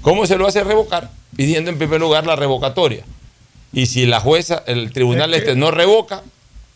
¿Cómo 0.01 0.25
se 0.25 0.37
lo 0.37 0.47
hace 0.47 0.63
revocar? 0.63 1.11
Pidiendo 1.35 1.69
en 1.69 1.77
primer 1.77 1.99
lugar 1.99 2.25
la 2.25 2.35
revocatoria. 2.35 3.03
Y 3.73 3.85
si 3.85 4.05
la 4.05 4.19
jueza, 4.19 4.63
el 4.67 4.91
tribunal 4.91 5.33
Es 5.33 5.43
que- 5.43 5.49
este 5.51 5.59
no 5.59 5.71
revoca, 5.71 6.21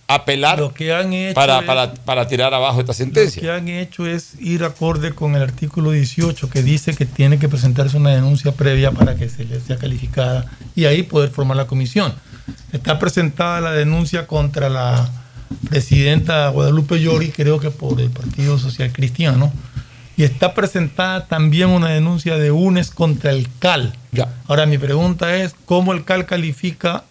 apelar 0.08 0.60
Lo 0.60 0.74
que 0.74 0.94
han 0.94 1.14
hecho 1.14 1.34
para, 1.34 1.60
es- 1.60 1.66
para, 1.66 1.94
para 1.94 2.28
tirar 2.28 2.54
abajo 2.54 2.82
esta 2.82 2.91
Lo 2.91 2.98
sentencia. 2.98 3.41
que 3.41 3.50
han 3.50 3.68
hecho 3.70 4.06
es 4.06 4.34
ir 4.39 4.64
acorde 4.64 5.14
con 5.14 5.36
el 5.36 5.41
artículo 5.41 5.91
18 5.91 6.50
que 6.50 6.62
dice 6.62 6.94
que 6.94 7.06
tiene 7.06 7.39
que 7.39 7.48
presentarse 7.50 7.98
una 7.98 8.12
denuncia 8.12 8.52
previa 8.52 8.91
para 8.91 9.16
que 9.16 9.30
se 9.30 9.46
le 9.46 9.60
sea 9.62 9.78
calificada 9.78 10.46
y 10.76 10.86
ahí 10.86 11.04
poder 11.04 11.30
formar 11.30 11.58
la 11.58 11.68
comisión. 11.68 12.14
Está 12.74 13.00
presentada 13.00 13.62
la 13.62 13.72
denuncia 13.72 14.28
contra 14.28 14.70
la 14.70 15.10
presidenta 15.70 16.50
Guadalupe 16.50 17.00
Llori, 17.00 17.30
creo 17.32 17.60
que 17.60 17.72
por 17.72 18.00
el 18.02 18.10
Partido 18.10 18.60
Social 18.60 18.91
Cristiano, 18.91 19.52
y 20.16 20.24
está 20.24 20.53
presentada 20.53 21.26
también 21.28 21.70
una 21.70 21.89
denuncia 21.89 22.38
de 22.38 22.51
UNES 22.51 22.91
contra 22.91 23.32
el 23.32 23.47
CAL. 23.59 23.95
Ahora 24.47 24.66
mi 24.66 24.78
pregunta 24.78 25.36
es, 25.36 25.55
¿cómo 25.66 25.93
el 25.93 26.05
CAL 26.05 26.26
califica 26.26 27.03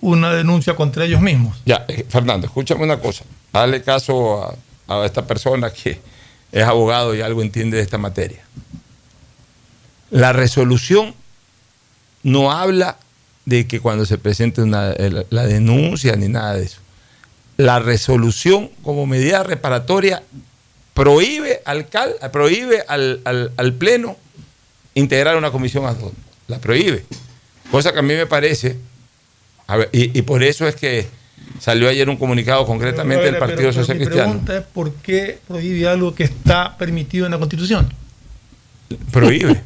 una 0.00 0.32
denuncia 0.32 0.74
contra 0.74 1.04
ellos 1.04 1.20
mismos? 1.20 1.60
Ya, 1.66 1.84
eh, 1.88 2.06
Fernando, 2.08 2.46
escúchame 2.46 2.84
una 2.84 2.98
cosa. 2.98 3.24
Dale 3.52 3.82
caso 3.82 4.42
a, 4.88 4.94
a 5.02 5.04
esta 5.04 5.26
persona 5.26 5.70
que 5.70 6.00
es 6.52 6.64
abogado 6.64 7.14
y 7.14 7.20
algo 7.20 7.42
entiende 7.42 7.76
de 7.76 7.82
esta 7.82 7.98
materia. 7.98 8.42
La 10.10 10.32
resolución 10.32 11.14
no 12.22 12.52
habla 12.52 12.96
de 13.44 13.66
que 13.66 13.80
cuando 13.80 14.06
se 14.06 14.18
presente 14.18 14.62
una- 14.62 14.94
la 15.30 15.46
denuncia 15.46 16.16
ni 16.16 16.28
nada 16.28 16.54
de 16.54 16.64
eso. 16.64 16.78
La 17.56 17.78
resolución 17.78 18.70
como 18.82 19.06
medida 19.06 19.42
reparatoria 19.42 20.22
prohíbe 20.96 21.60
al, 21.66 21.88
cal- 21.88 22.16
prohíbe 22.32 22.82
al, 22.88 23.20
al- 23.24 23.52
al 23.56 23.72
Pleno 23.74 24.16
integrar 24.94 25.36
una 25.36 25.50
comisión 25.52 25.84
ad 25.86 26.00
hoc. 26.00 26.14
La 26.48 26.58
prohíbe. 26.58 27.04
Cosa 27.70 27.92
que 27.92 27.98
a 27.98 28.02
mí 28.02 28.14
me 28.14 28.26
parece, 28.26 28.76
a 29.66 29.76
ver, 29.76 29.90
y, 29.92 30.18
y 30.18 30.22
por 30.22 30.42
eso 30.42 30.66
es 30.66 30.74
que 30.74 31.06
salió 31.60 31.88
ayer 31.88 32.08
un 32.08 32.16
comunicado 32.16 32.64
concretamente 32.66 33.24
del 33.26 33.36
Partido 33.36 33.58
pero, 33.58 33.70
pero 33.72 33.82
Social 33.82 33.98
mi 33.98 34.04
Cristiano. 34.04 34.30
pregunta 34.32 34.56
es 34.58 34.64
por 34.64 34.92
qué 34.94 35.38
prohíbe 35.46 35.86
algo 35.86 36.14
que 36.14 36.24
está 36.24 36.76
permitido 36.78 37.26
en 37.26 37.32
la 37.32 37.38
Constitución. 37.38 37.92
Prohíbe. 39.12 39.62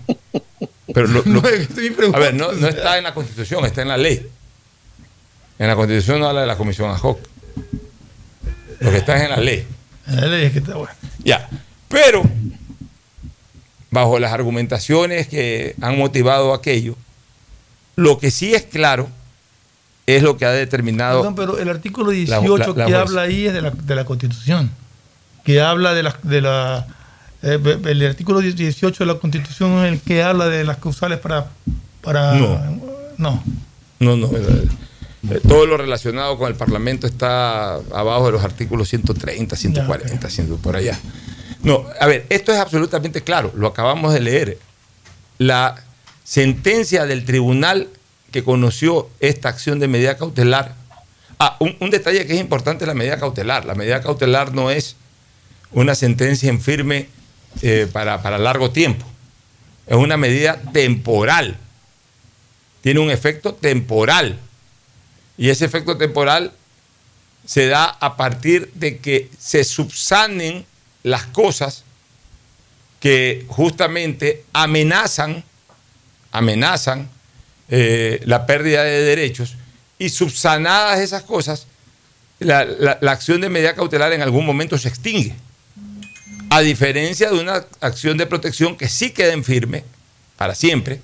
Pero 0.92 1.06
lo- 1.06 1.22
lo- 1.24 1.24
No, 1.42 1.48
es 1.48 1.56
que 1.58 1.62
estoy 1.62 1.90
preguntando. 1.90 2.26
a 2.26 2.30
ver, 2.30 2.34
no, 2.34 2.52
no 2.52 2.66
está 2.68 2.98
en 2.98 3.04
la 3.04 3.14
Constitución, 3.14 3.64
está 3.64 3.82
en 3.82 3.88
la 3.88 3.96
ley. 3.98 4.26
En 5.60 5.68
la 5.68 5.76
Constitución 5.76 6.18
no 6.20 6.26
habla 6.28 6.40
de 6.40 6.46
la 6.48 6.56
comisión 6.56 6.90
ad 6.90 6.98
hoc. 7.02 7.20
Lo 8.80 8.90
que 8.90 8.96
está 8.96 9.16
es 9.18 9.24
en 9.24 9.30
la 9.30 9.36
ley. 9.36 9.64
Que 10.10 10.58
está 10.58 10.74
bueno. 10.76 10.92
Ya. 11.24 11.48
Pero, 11.88 12.22
bajo 13.90 14.18
las 14.18 14.32
argumentaciones 14.32 15.28
que 15.28 15.74
han 15.80 15.98
motivado 15.98 16.54
aquello, 16.54 16.96
lo 17.96 18.18
que 18.18 18.30
sí 18.30 18.54
es 18.54 18.62
claro 18.62 19.08
es 20.06 20.22
lo 20.22 20.36
que 20.36 20.44
ha 20.46 20.50
determinado. 20.50 21.20
Perdón, 21.20 21.34
pero 21.34 21.58
el 21.58 21.68
artículo 21.68 22.08
La- 22.10 22.16
18 22.16 22.56
la- 22.58 22.66
la 22.74 22.86
que 22.86 22.94
habla 22.94 23.22
ahí 23.22 23.46
es 23.46 23.52
de 23.52 23.62
la, 23.62 23.70
de 23.70 23.94
la 23.94 24.04
Constitución. 24.04 24.70
Que 25.44 25.60
habla 25.60 25.94
de 25.94 26.02
la. 26.02 26.16
De 26.22 26.40
la 26.40 26.86
eh, 27.42 27.58
el 27.86 28.06
artículo 28.06 28.40
18 28.40 29.04
de 29.04 29.12
la 29.12 29.18
Constitución 29.18 29.84
es 29.84 29.92
el 29.92 30.00
que 30.00 30.22
habla 30.22 30.46
de 30.48 30.64
las 30.64 30.76
causales 30.78 31.18
para. 31.18 31.46
para 32.02 32.34
No. 32.34 32.60
no. 33.16 33.42
No, 33.98 34.16
no. 34.16 34.26
eh, 34.36 34.68
eh, 35.28 35.40
todo 35.46 35.66
lo 35.66 35.76
relacionado 35.76 36.38
con 36.38 36.48
el 36.48 36.54
Parlamento 36.54 37.06
está 37.06 37.74
abajo 37.74 38.26
de 38.26 38.32
los 38.32 38.44
artículos 38.44 38.88
130, 38.88 39.56
140, 39.56 40.30
100, 40.30 40.58
por 40.58 40.76
allá. 40.76 40.98
No, 41.62 41.84
a 42.00 42.06
ver, 42.06 42.26
esto 42.30 42.52
es 42.52 42.58
absolutamente 42.58 43.22
claro, 43.22 43.52
lo 43.54 43.66
acabamos 43.66 44.14
de 44.14 44.20
leer. 44.20 44.58
La 45.38 45.82
sentencia 46.24 47.06
del 47.06 47.24
tribunal 47.24 47.88
que 48.30 48.44
conoció 48.44 49.10
esta 49.20 49.48
acción 49.48 49.78
de 49.78 49.88
medida 49.88 50.16
cautelar. 50.16 50.74
Ah, 51.38 51.56
un, 51.58 51.76
un 51.80 51.90
detalle 51.90 52.26
que 52.26 52.34
es 52.34 52.40
importante 52.40 52.86
la 52.86 52.94
medida 52.94 53.18
cautelar. 53.18 53.64
La 53.64 53.74
medida 53.74 54.00
cautelar 54.00 54.54
no 54.54 54.70
es 54.70 54.96
una 55.72 55.94
sentencia 55.94 56.48
en 56.48 56.60
firme 56.60 57.08
eh, 57.62 57.88
para, 57.92 58.22
para 58.22 58.38
largo 58.38 58.70
tiempo. 58.70 59.04
Es 59.86 59.96
una 59.96 60.16
medida 60.16 60.60
temporal. 60.72 61.56
Tiene 62.80 63.00
un 63.00 63.10
efecto 63.10 63.54
temporal. 63.54 64.38
Y 65.40 65.48
ese 65.48 65.64
efecto 65.64 65.96
temporal 65.96 66.52
se 67.46 67.66
da 67.66 67.86
a 67.86 68.16
partir 68.18 68.70
de 68.74 68.98
que 68.98 69.30
se 69.40 69.64
subsanen 69.64 70.66
las 71.02 71.24
cosas 71.24 71.82
que 73.00 73.46
justamente 73.48 74.44
amenazan, 74.52 75.42
amenazan 76.30 77.08
eh, 77.70 78.20
la 78.26 78.44
pérdida 78.44 78.84
de 78.84 79.00
derechos 79.02 79.54
y 79.98 80.10
subsanadas 80.10 81.00
esas 81.00 81.22
cosas, 81.22 81.66
la, 82.38 82.66
la- 82.66 82.98
acción 83.10 83.40
de 83.40 83.48
medida 83.48 83.74
cautelar 83.74 84.12
en 84.12 84.20
algún 84.20 84.44
momento 84.44 84.76
se 84.76 84.88
extingue. 84.88 85.34
A 86.50 86.60
diferencia 86.60 87.30
de 87.30 87.38
una 87.40 87.64
acción 87.80 88.18
de 88.18 88.26
protección 88.26 88.76
que 88.76 88.88
sí 88.90 89.10
queda 89.10 89.32
en 89.32 89.44
firme 89.44 89.84
para 90.36 90.54
siempre, 90.54 91.00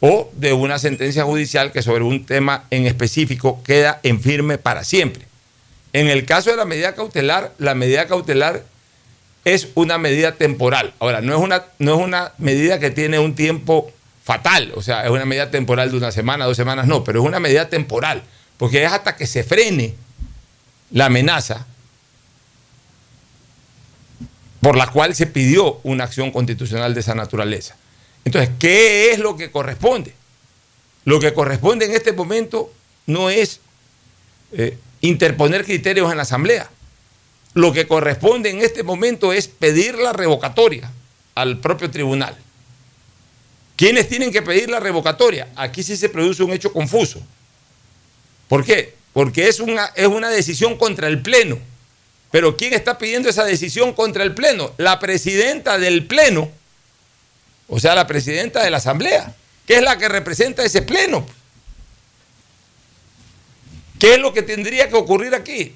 o 0.00 0.30
de 0.34 0.52
una 0.52 0.78
sentencia 0.78 1.24
judicial 1.24 1.72
que 1.72 1.82
sobre 1.82 2.04
un 2.04 2.24
tema 2.24 2.64
en 2.70 2.86
específico 2.86 3.62
queda 3.64 4.00
en 4.02 4.20
firme 4.20 4.58
para 4.58 4.84
siempre. 4.84 5.26
En 5.92 6.08
el 6.08 6.24
caso 6.24 6.50
de 6.50 6.56
la 6.56 6.64
medida 6.64 6.94
cautelar, 6.94 7.52
la 7.58 7.74
medida 7.74 8.06
cautelar 8.06 8.64
es 9.44 9.68
una 9.74 9.98
medida 9.98 10.32
temporal. 10.32 10.92
Ahora, 11.00 11.20
no 11.20 11.34
es 11.34 11.40
una, 11.40 11.64
no 11.78 11.94
es 11.94 12.00
una 12.00 12.32
medida 12.38 12.78
que 12.78 12.90
tiene 12.90 13.18
un 13.18 13.34
tiempo 13.34 13.90
fatal, 14.22 14.72
o 14.74 14.82
sea, 14.82 15.04
es 15.04 15.10
una 15.10 15.24
medida 15.24 15.50
temporal 15.50 15.90
de 15.90 15.96
una 15.96 16.12
semana, 16.12 16.44
dos 16.44 16.56
semanas, 16.56 16.86
no, 16.86 17.02
pero 17.02 17.20
es 17.20 17.26
una 17.26 17.40
medida 17.40 17.68
temporal, 17.68 18.22
porque 18.58 18.84
es 18.84 18.92
hasta 18.92 19.16
que 19.16 19.26
se 19.26 19.42
frene 19.42 19.94
la 20.92 21.06
amenaza 21.06 21.66
por 24.60 24.76
la 24.76 24.86
cual 24.88 25.14
se 25.14 25.26
pidió 25.26 25.80
una 25.82 26.04
acción 26.04 26.30
constitucional 26.30 26.94
de 26.94 27.00
esa 27.00 27.14
naturaleza. 27.14 27.76
Entonces, 28.24 28.50
¿qué 28.58 29.10
es 29.12 29.18
lo 29.18 29.36
que 29.36 29.50
corresponde? 29.50 30.14
Lo 31.04 31.20
que 31.20 31.32
corresponde 31.32 31.86
en 31.86 31.92
este 31.92 32.12
momento 32.12 32.72
no 33.06 33.30
es 33.30 33.60
eh, 34.52 34.78
interponer 35.00 35.64
criterios 35.64 36.10
en 36.10 36.16
la 36.16 36.24
Asamblea. 36.24 36.70
Lo 37.54 37.72
que 37.72 37.86
corresponde 37.86 38.50
en 38.50 38.60
este 38.60 38.82
momento 38.82 39.32
es 39.32 39.48
pedir 39.48 39.96
la 39.96 40.12
revocatoria 40.12 40.92
al 41.34 41.58
propio 41.58 41.90
tribunal. 41.90 42.36
¿Quiénes 43.76 44.08
tienen 44.08 44.30
que 44.30 44.42
pedir 44.42 44.68
la 44.68 44.78
revocatoria? 44.78 45.48
Aquí 45.56 45.82
sí 45.82 45.96
se 45.96 46.10
produce 46.10 46.42
un 46.42 46.52
hecho 46.52 46.72
confuso. 46.72 47.20
¿Por 48.46 48.64
qué? 48.64 48.94
Porque 49.12 49.48
es 49.48 49.58
una, 49.58 49.86
es 49.96 50.06
una 50.06 50.28
decisión 50.28 50.76
contra 50.76 51.08
el 51.08 51.22
Pleno. 51.22 51.58
Pero 52.30 52.56
¿quién 52.56 52.74
está 52.74 52.98
pidiendo 52.98 53.28
esa 53.28 53.44
decisión 53.44 53.92
contra 53.92 54.22
el 54.22 54.34
Pleno? 54.34 54.72
La 54.76 54.98
presidenta 54.98 55.78
del 55.78 56.06
Pleno, 56.06 56.50
o 57.70 57.78
sea, 57.78 57.94
la 57.94 58.06
presidenta 58.06 58.62
de 58.62 58.70
la 58.70 58.78
Asamblea, 58.78 59.34
que 59.66 59.76
es 59.76 59.82
la 59.82 59.96
que 59.96 60.08
representa 60.08 60.64
ese 60.64 60.82
Pleno. 60.82 61.24
¿Qué 63.98 64.14
es 64.14 64.18
lo 64.18 64.32
que 64.32 64.42
tendría 64.42 64.88
que 64.88 64.96
ocurrir 64.96 65.34
aquí? 65.34 65.74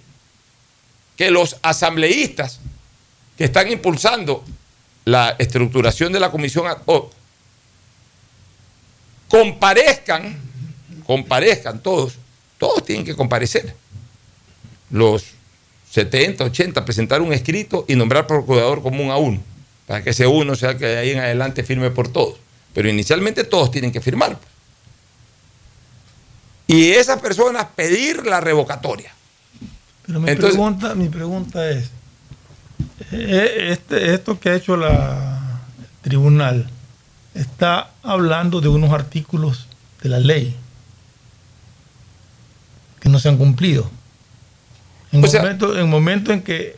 Que 1.17 1.31
los 1.31 1.57
asambleístas 1.63 2.59
que 3.39 3.45
están 3.45 3.71
impulsando 3.71 4.45
la 5.05 5.37
estructuración 5.39 6.13
de 6.13 6.21
la 6.21 6.31
comisión 6.31 6.67
comparezcan, 9.29 10.37
comparezcan 11.07 11.81
todos, 11.81 12.15
todos 12.59 12.85
tienen 12.85 13.05
que 13.05 13.15
comparecer. 13.15 13.77
Los 14.91 15.27
70, 15.91 16.45
80, 16.45 16.85
presentar 16.85 17.23
un 17.23 17.33
escrito 17.33 17.85
y 17.87 17.95
nombrar 17.95 18.27
procurador 18.27 18.83
común 18.83 19.11
a 19.11 19.17
uno, 19.17 19.41
para 19.87 20.03
que 20.03 20.11
ese 20.11 20.27
uno 20.27 20.55
sea 20.57 20.71
el 20.71 20.79
que 20.79 20.87
de 20.87 20.99
ahí 20.99 21.11
en 21.11 21.19
adelante 21.19 21.63
firme 21.65 21.91
por 21.91 22.09
todos. 22.09 22.39
Pero 22.73 22.89
inicialmente 22.89 23.45
todos 23.45 23.71
tienen 23.71 23.93
que 23.93 24.01
firmar. 24.01 24.39
Y 26.67 26.91
esas 26.93 27.21
personas 27.21 27.67
pedir 27.77 28.27
la 28.27 28.41
revocatoria. 28.41 29.13
Pero 30.07 30.21
mi, 30.21 30.31
Entonces- 30.31 30.55
pregunta, 30.55 30.95
mi 30.95 31.09
pregunta 31.09 31.71
es, 31.71 31.91
eh, 33.13 33.69
este, 33.71 34.15
esto 34.15 34.41
que 34.41 34.51
ha 34.51 34.55
hecho 34.57 34.77
la 34.77 35.61
el 35.79 36.11
tribunal 36.11 36.71
está 37.35 37.91
hablando 38.03 38.61
de 38.61 38.69
unos 38.69 38.93
artículos 38.93 39.67
de 40.03 40.09
la 40.11 40.19
ley 40.21 40.55
que 43.01 43.09
no 43.09 43.19
se 43.19 43.29
han 43.29 43.37
cumplido. 43.37 43.91
En 45.13 45.25
el 45.25 45.31
momento, 45.31 45.79
en 45.79 45.89
momento 45.91 46.33
en 46.33 46.43
que 46.43 46.77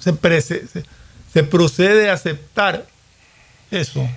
se, 0.00 0.12
prese- 0.12 0.66
se- 0.68 0.84
se 1.36 1.44
procede 1.44 2.08
a 2.08 2.14
aceptar 2.14 2.86
eso 3.70 4.08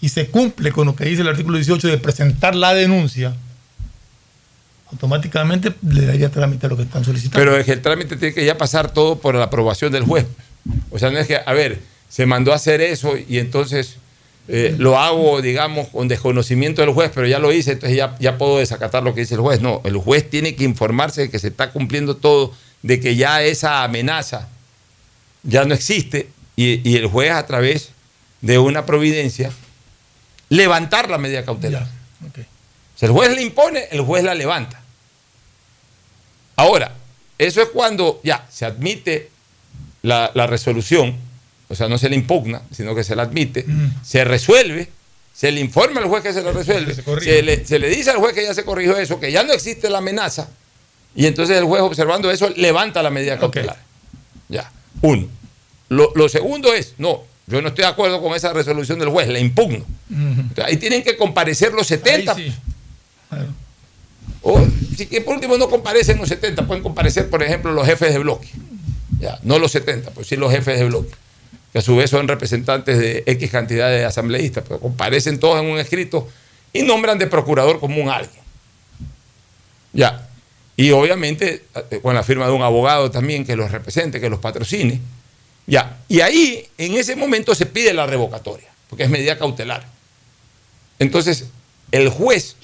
y 0.00 0.08
se 0.08 0.28
cumple 0.28 0.70
con 0.70 0.86
lo 0.86 0.94
que 0.94 1.04
dice 1.04 1.22
el 1.22 1.28
artículo 1.28 1.56
18 1.56 1.88
de 1.88 1.98
presentar 1.98 2.54
la 2.54 2.74
denuncia, 2.74 3.34
automáticamente 4.92 5.74
le 5.82 6.06
daría 6.06 6.30
trámite 6.30 6.66
a 6.66 6.68
lo 6.68 6.76
que 6.76 6.84
están 6.84 7.04
solicitando. 7.04 7.44
Pero 7.44 7.56
es 7.56 7.66
que 7.66 7.72
el 7.72 7.82
trámite 7.82 8.16
tiene 8.16 8.32
que 8.32 8.44
ya 8.44 8.56
pasar 8.56 8.92
todo 8.92 9.18
por 9.18 9.34
la 9.34 9.46
aprobación 9.46 9.90
del 9.90 10.04
juez. 10.04 10.26
O 10.90 11.00
sea, 11.00 11.10
no 11.10 11.18
es 11.18 11.26
que, 11.26 11.40
a 11.44 11.52
ver, 11.54 11.80
se 12.08 12.24
mandó 12.24 12.52
a 12.52 12.54
hacer 12.54 12.82
eso 12.82 13.14
y 13.16 13.38
entonces 13.38 13.96
eh, 14.46 14.76
lo 14.78 14.96
hago, 14.96 15.42
digamos, 15.42 15.88
con 15.88 16.06
desconocimiento 16.06 16.82
del 16.82 16.92
juez, 16.92 17.10
pero 17.12 17.26
ya 17.26 17.40
lo 17.40 17.52
hice, 17.52 17.72
entonces 17.72 17.98
ya, 17.98 18.14
ya 18.20 18.38
puedo 18.38 18.60
desacatar 18.60 19.02
lo 19.02 19.12
que 19.12 19.22
dice 19.22 19.34
el 19.34 19.40
juez. 19.40 19.60
No, 19.60 19.82
el 19.84 19.96
juez 19.96 20.30
tiene 20.30 20.54
que 20.54 20.62
informarse 20.62 21.22
de 21.22 21.30
que 21.30 21.40
se 21.40 21.48
está 21.48 21.72
cumpliendo 21.72 22.14
todo, 22.14 22.54
de 22.82 23.00
que 23.00 23.16
ya 23.16 23.42
esa 23.42 23.82
amenaza 23.82 24.50
ya 25.42 25.64
no 25.64 25.74
existe 25.74 26.28
y, 26.56 26.88
y 26.88 26.96
el 26.96 27.06
juez 27.06 27.30
a 27.32 27.46
través 27.46 27.90
de 28.40 28.58
una 28.58 28.86
providencia 28.86 29.50
levantar 30.48 31.10
la 31.10 31.18
medida 31.18 31.44
cautelar. 31.44 31.86
Si 32.96 33.06
el 33.06 33.12
juez 33.12 33.34
le 33.34 33.42
impone, 33.42 33.86
el 33.90 34.00
juez 34.00 34.24
la 34.24 34.34
levanta. 34.34 34.80
Ahora, 36.56 36.94
eso 37.38 37.62
es 37.62 37.68
cuando 37.68 38.20
ya 38.24 38.46
se 38.50 38.64
admite 38.64 39.30
la, 40.02 40.32
la 40.34 40.46
resolución, 40.48 41.16
o 41.68 41.74
sea, 41.74 41.88
no 41.88 41.98
se 41.98 42.08
le 42.08 42.16
impugna, 42.16 42.62
sino 42.72 42.94
que 42.94 43.04
se 43.04 43.14
la 43.14 43.24
admite, 43.24 43.64
se 44.02 44.24
resuelve, 44.24 44.88
se 45.32 45.52
le 45.52 45.60
informa 45.60 46.00
al 46.00 46.08
juez 46.08 46.24
que 46.24 46.32
se 46.32 46.42
lo 46.42 46.52
resuelve, 46.52 46.94
se, 46.94 47.42
le, 47.42 47.64
se 47.64 47.78
le 47.78 47.88
dice 47.88 48.10
al 48.10 48.16
juez 48.16 48.34
que 48.34 48.42
ya 48.42 48.54
se 48.54 48.64
corrigió 48.64 48.96
eso, 48.96 49.20
que 49.20 49.30
ya 49.30 49.44
no 49.44 49.52
existe 49.52 49.88
la 49.88 49.98
amenaza, 49.98 50.48
y 51.14 51.26
entonces 51.26 51.56
el 51.56 51.64
juez 51.64 51.82
observando 51.82 52.30
eso 52.30 52.50
levanta 52.56 53.02
la 53.02 53.10
medida 53.10 53.38
cautelar. 53.38 53.78
Ya, 54.48 54.72
uno. 55.02 55.28
Lo, 55.88 56.12
lo 56.14 56.28
segundo 56.28 56.72
es, 56.74 56.94
no, 56.98 57.22
yo 57.48 57.62
no 57.62 57.68
estoy 57.68 57.84
de 57.84 57.90
acuerdo 57.90 58.20
con 58.20 58.34
esa 58.36 58.52
resolución 58.52 58.98
del 58.98 59.08
juez, 59.08 59.26
la 59.28 59.38
impugno. 59.38 59.84
Entonces, 60.10 60.64
ahí 60.64 60.76
tienen 60.76 61.02
que 61.02 61.16
comparecer 61.16 61.72
los 61.72 61.86
70. 61.86 62.36
O 64.42 64.64
si 64.96 65.06
que 65.06 65.20
por 65.22 65.34
último 65.34 65.56
no 65.56 65.68
comparecen 65.68 66.18
los 66.18 66.28
70, 66.28 66.66
pueden 66.66 66.82
comparecer, 66.82 67.30
por 67.30 67.42
ejemplo, 67.42 67.72
los 67.72 67.86
jefes 67.86 68.12
de 68.12 68.18
bloque. 68.18 68.48
Ya, 69.18 69.38
no 69.42 69.58
los 69.58 69.72
70, 69.72 70.10
pues 70.10 70.26
sí 70.26 70.36
los 70.36 70.52
jefes 70.52 70.78
de 70.78 70.84
bloque. 70.84 71.14
que 71.72 71.78
a 71.78 71.82
su 71.82 71.96
vez 71.96 72.10
son 72.10 72.28
representantes 72.28 72.98
de 72.98 73.24
X 73.26 73.50
cantidad 73.50 73.88
de 73.88 74.04
asambleístas, 74.04 74.64
pero 74.66 74.78
comparecen 74.78 75.40
todos 75.40 75.60
en 75.60 75.70
un 75.70 75.78
escrito 75.78 76.28
y 76.72 76.82
nombran 76.82 77.18
de 77.18 77.26
procurador 77.26 77.80
común 77.80 78.10
a 78.10 78.16
alguien. 78.16 78.42
Ya. 79.94 80.27
Y 80.78 80.92
obviamente 80.92 81.64
eh, 81.90 81.98
con 82.00 82.14
la 82.14 82.22
firma 82.22 82.46
de 82.46 82.52
un 82.52 82.62
abogado 82.62 83.10
también 83.10 83.44
que 83.44 83.56
los 83.56 83.70
represente, 83.70 84.20
que 84.20 84.30
los 84.30 84.38
patrocine. 84.38 85.00
Ya. 85.66 85.98
Y 86.08 86.20
ahí, 86.20 86.66
en 86.78 86.94
ese 86.94 87.16
momento, 87.16 87.54
se 87.54 87.66
pide 87.66 87.92
la 87.92 88.06
revocatoria, 88.06 88.68
porque 88.88 89.02
es 89.04 89.10
medida 89.10 89.36
cautelar. 89.36 89.84
Entonces, 91.00 91.46
el 91.90 92.08
juez, 92.08 92.56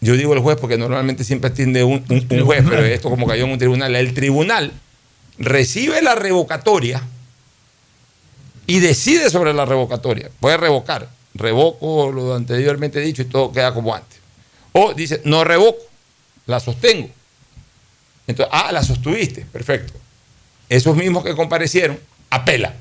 yo 0.00 0.16
digo 0.16 0.32
el 0.32 0.40
juez 0.40 0.56
porque 0.58 0.78
normalmente 0.78 1.24
siempre 1.24 1.50
atiende 1.50 1.84
un, 1.84 2.04
un- 2.08 2.26
un 2.30 2.44
juez, 2.44 2.64
pero 2.68 2.82
esto 2.84 3.10
como 3.10 3.26
cayó 3.26 3.44
en 3.44 3.50
un 3.52 3.58
tribunal, 3.58 3.94
el 3.94 4.14
tribunal 4.14 4.72
recibe 5.38 6.00
la 6.00 6.14
revocatoria 6.14 7.02
y 8.66 8.80
decide 8.80 9.28
sobre 9.30 9.52
la 9.52 9.66
revocatoria. 9.66 10.30
Puede 10.40 10.56
revocar, 10.56 11.08
revoco 11.34 12.10
lo 12.10 12.34
anteriormente 12.34 12.98
dicho 13.00 13.22
y 13.22 13.26
todo 13.26 13.52
queda 13.52 13.74
como 13.74 13.94
antes. 13.94 14.18
O 14.72 14.94
dice, 14.94 15.20
no 15.24 15.44
revoco, 15.44 15.78
la 16.46 16.60
sostengo. 16.60 17.08
Entonces, 18.26 18.50
ah, 18.52 18.72
la 18.72 18.82
sostuviste, 18.82 19.44
perfecto. 19.52 19.92
Esos 20.68 20.96
mismos 20.96 21.24
que 21.24 21.34
comparecieron, 21.34 21.98
apela. 22.30 22.74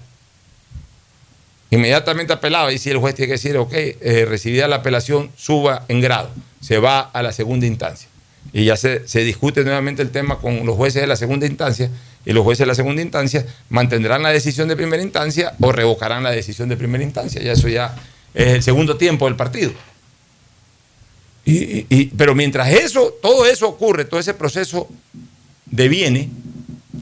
Inmediatamente 1.69 2.33
apelaba 2.33 2.71
y 2.71 2.77
si 2.77 2.91
el 2.91 2.97
juez 2.97 3.15
tiene 3.15 3.27
que 3.27 3.33
decir, 3.33 3.57
ok, 3.57 3.73
eh, 3.73 4.25
recibida 4.27 4.67
la 4.67 4.77
apelación, 4.77 5.31
suba 5.35 5.85
en 5.87 6.01
grado, 6.01 6.29
se 6.61 6.77
va 6.77 6.99
a 6.99 7.23
la 7.23 7.31
segunda 7.31 7.65
instancia. 7.65 8.07
Y 8.51 8.65
ya 8.65 8.77
se, 8.77 9.07
se 9.07 9.21
discute 9.21 9.63
nuevamente 9.63 10.01
el 10.01 10.11
tema 10.11 10.37
con 10.37 10.65
los 10.65 10.75
jueces 10.75 11.01
de 11.01 11.07
la 11.07 11.15
segunda 11.15 11.47
instancia 11.47 11.89
y 12.25 12.33
los 12.33 12.43
jueces 12.43 12.59
de 12.59 12.65
la 12.67 12.75
segunda 12.75 13.01
instancia 13.01 13.45
mantendrán 13.69 14.21
la 14.21 14.29
decisión 14.29 14.67
de 14.67 14.75
primera 14.75 15.01
instancia 15.01 15.53
o 15.59 15.71
revocarán 15.71 16.23
la 16.23 16.31
decisión 16.31 16.69
de 16.69 16.77
primera 16.77 17.03
instancia. 17.03 17.41
Ya 17.41 17.53
eso 17.53 17.67
ya 17.67 17.95
es 18.33 18.53
el 18.53 18.63
segundo 18.63 18.97
tiempo 18.97 19.25
del 19.25 19.35
partido. 19.35 19.71
Y- 21.45 21.85
y- 21.89 22.05
pero 22.17 22.35
mientras 22.35 22.69
eso, 22.69 23.13
todo 23.21 23.45
eso 23.45 23.67
ocurre, 23.67 24.05
todo 24.05 24.19
ese 24.19 24.33
proceso 24.33 24.87
deviene, 25.65 26.29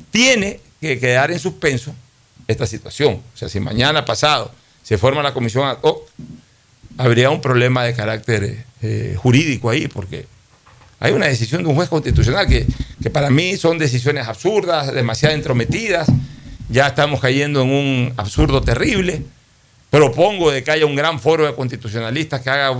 tiene 0.10 0.60
que 0.80 1.00
quedar 1.00 1.32
en 1.32 1.40
suspenso 1.40 1.94
esta 2.48 2.66
situación. 2.66 3.16
O 3.34 3.38
sea, 3.38 3.50
si 3.50 3.60
mañana 3.60 4.04
pasado 4.06 4.52
se 4.84 4.98
forma 4.98 5.22
la 5.22 5.34
comisión 5.34 5.66
ad 5.68 5.78
hoc, 5.82 6.08
habría 6.98 7.30
un 7.30 7.40
problema 7.42 7.84
de 7.84 7.94
carácter 7.94 8.66
eh, 8.82 9.16
jurídico 9.18 9.70
ahí, 9.70 9.88
porque 9.88 10.26
hay 11.00 11.14
una 11.14 11.28
decisión 11.28 11.62
de 11.64 11.70
un 11.70 11.76
juez 11.76 11.88
constitucional 11.90 12.48
que, 12.48 12.66
que 13.02 13.10
para 13.10 13.30
mí 13.30 13.58
son 13.58 13.78
decisiones 13.78 14.28
absurdas, 14.28 14.92
demasiado 14.94 15.36
entrometidas, 15.36 16.08
ya 16.70 16.88
estamos 16.88 17.20
cayendo 17.20 17.62
en 17.62 17.70
un 17.70 18.14
absurdo 18.18 18.62
terrible. 18.62 19.24
Propongo 19.92 20.52
de 20.52 20.64
que 20.64 20.72
haya 20.72 20.86
un 20.86 20.96
gran 20.96 21.20
foro 21.20 21.46
de 21.46 21.54
constitucionalistas 21.54 22.40
que, 22.40 22.50
haga, 22.50 22.78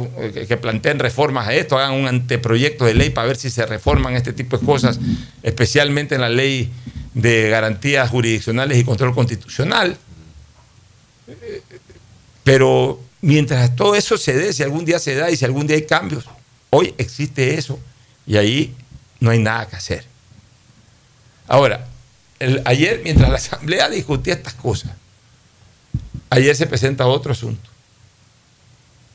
que- 0.48 0.56
planteen 0.56 0.98
reformas 0.98 1.46
a 1.46 1.54
esto, 1.54 1.78
hagan 1.78 1.92
un 2.00 2.08
anteproyecto 2.08 2.86
de 2.86 2.94
ley 2.94 3.10
para 3.10 3.28
ver 3.28 3.36
si 3.36 3.50
se 3.50 3.66
reforman 3.66 4.16
este 4.16 4.32
tipo 4.32 4.58
de 4.58 4.66
cosas, 4.66 4.98
especialmente 5.44 6.16
en 6.16 6.22
la 6.22 6.30
ley 6.30 6.72
de 7.14 7.50
garantías 7.50 8.10
jurisdiccionales 8.10 8.78
y 8.78 8.86
control 8.86 9.14
constitucional. 9.14 9.98
Pero 12.46 13.02
mientras 13.22 13.76
todo 13.76 13.96
eso 13.96 14.18
se 14.18 14.34
dé, 14.34 14.54
si 14.54 14.64
algún 14.64 14.86
día 14.86 14.98
se 14.98 15.14
da 15.14 15.30
y 15.30 15.36
si 15.36 15.44
algún 15.44 15.68
día 15.68 15.76
hay 15.76 15.86
cambios, 15.86 16.24
hoy 16.70 16.94
existe 16.98 17.56
eso 17.56 17.78
y 18.26 18.38
ahí 18.38 18.74
no 19.20 19.32
hay 19.32 19.40
nada 19.40 19.68
que 19.68 19.76
hacer. 19.76 20.06
Ahora, 21.46 21.88
ayer 22.64 23.02
mientras 23.04 23.30
la 23.30 23.36
Asamblea 23.36 23.90
discutía 23.90 24.36
estas 24.36 24.54
cosas, 24.54 24.92
ayer 26.32 26.56
se 26.56 26.66
presenta 26.66 27.06
otro 27.06 27.34
asunto. 27.34 27.70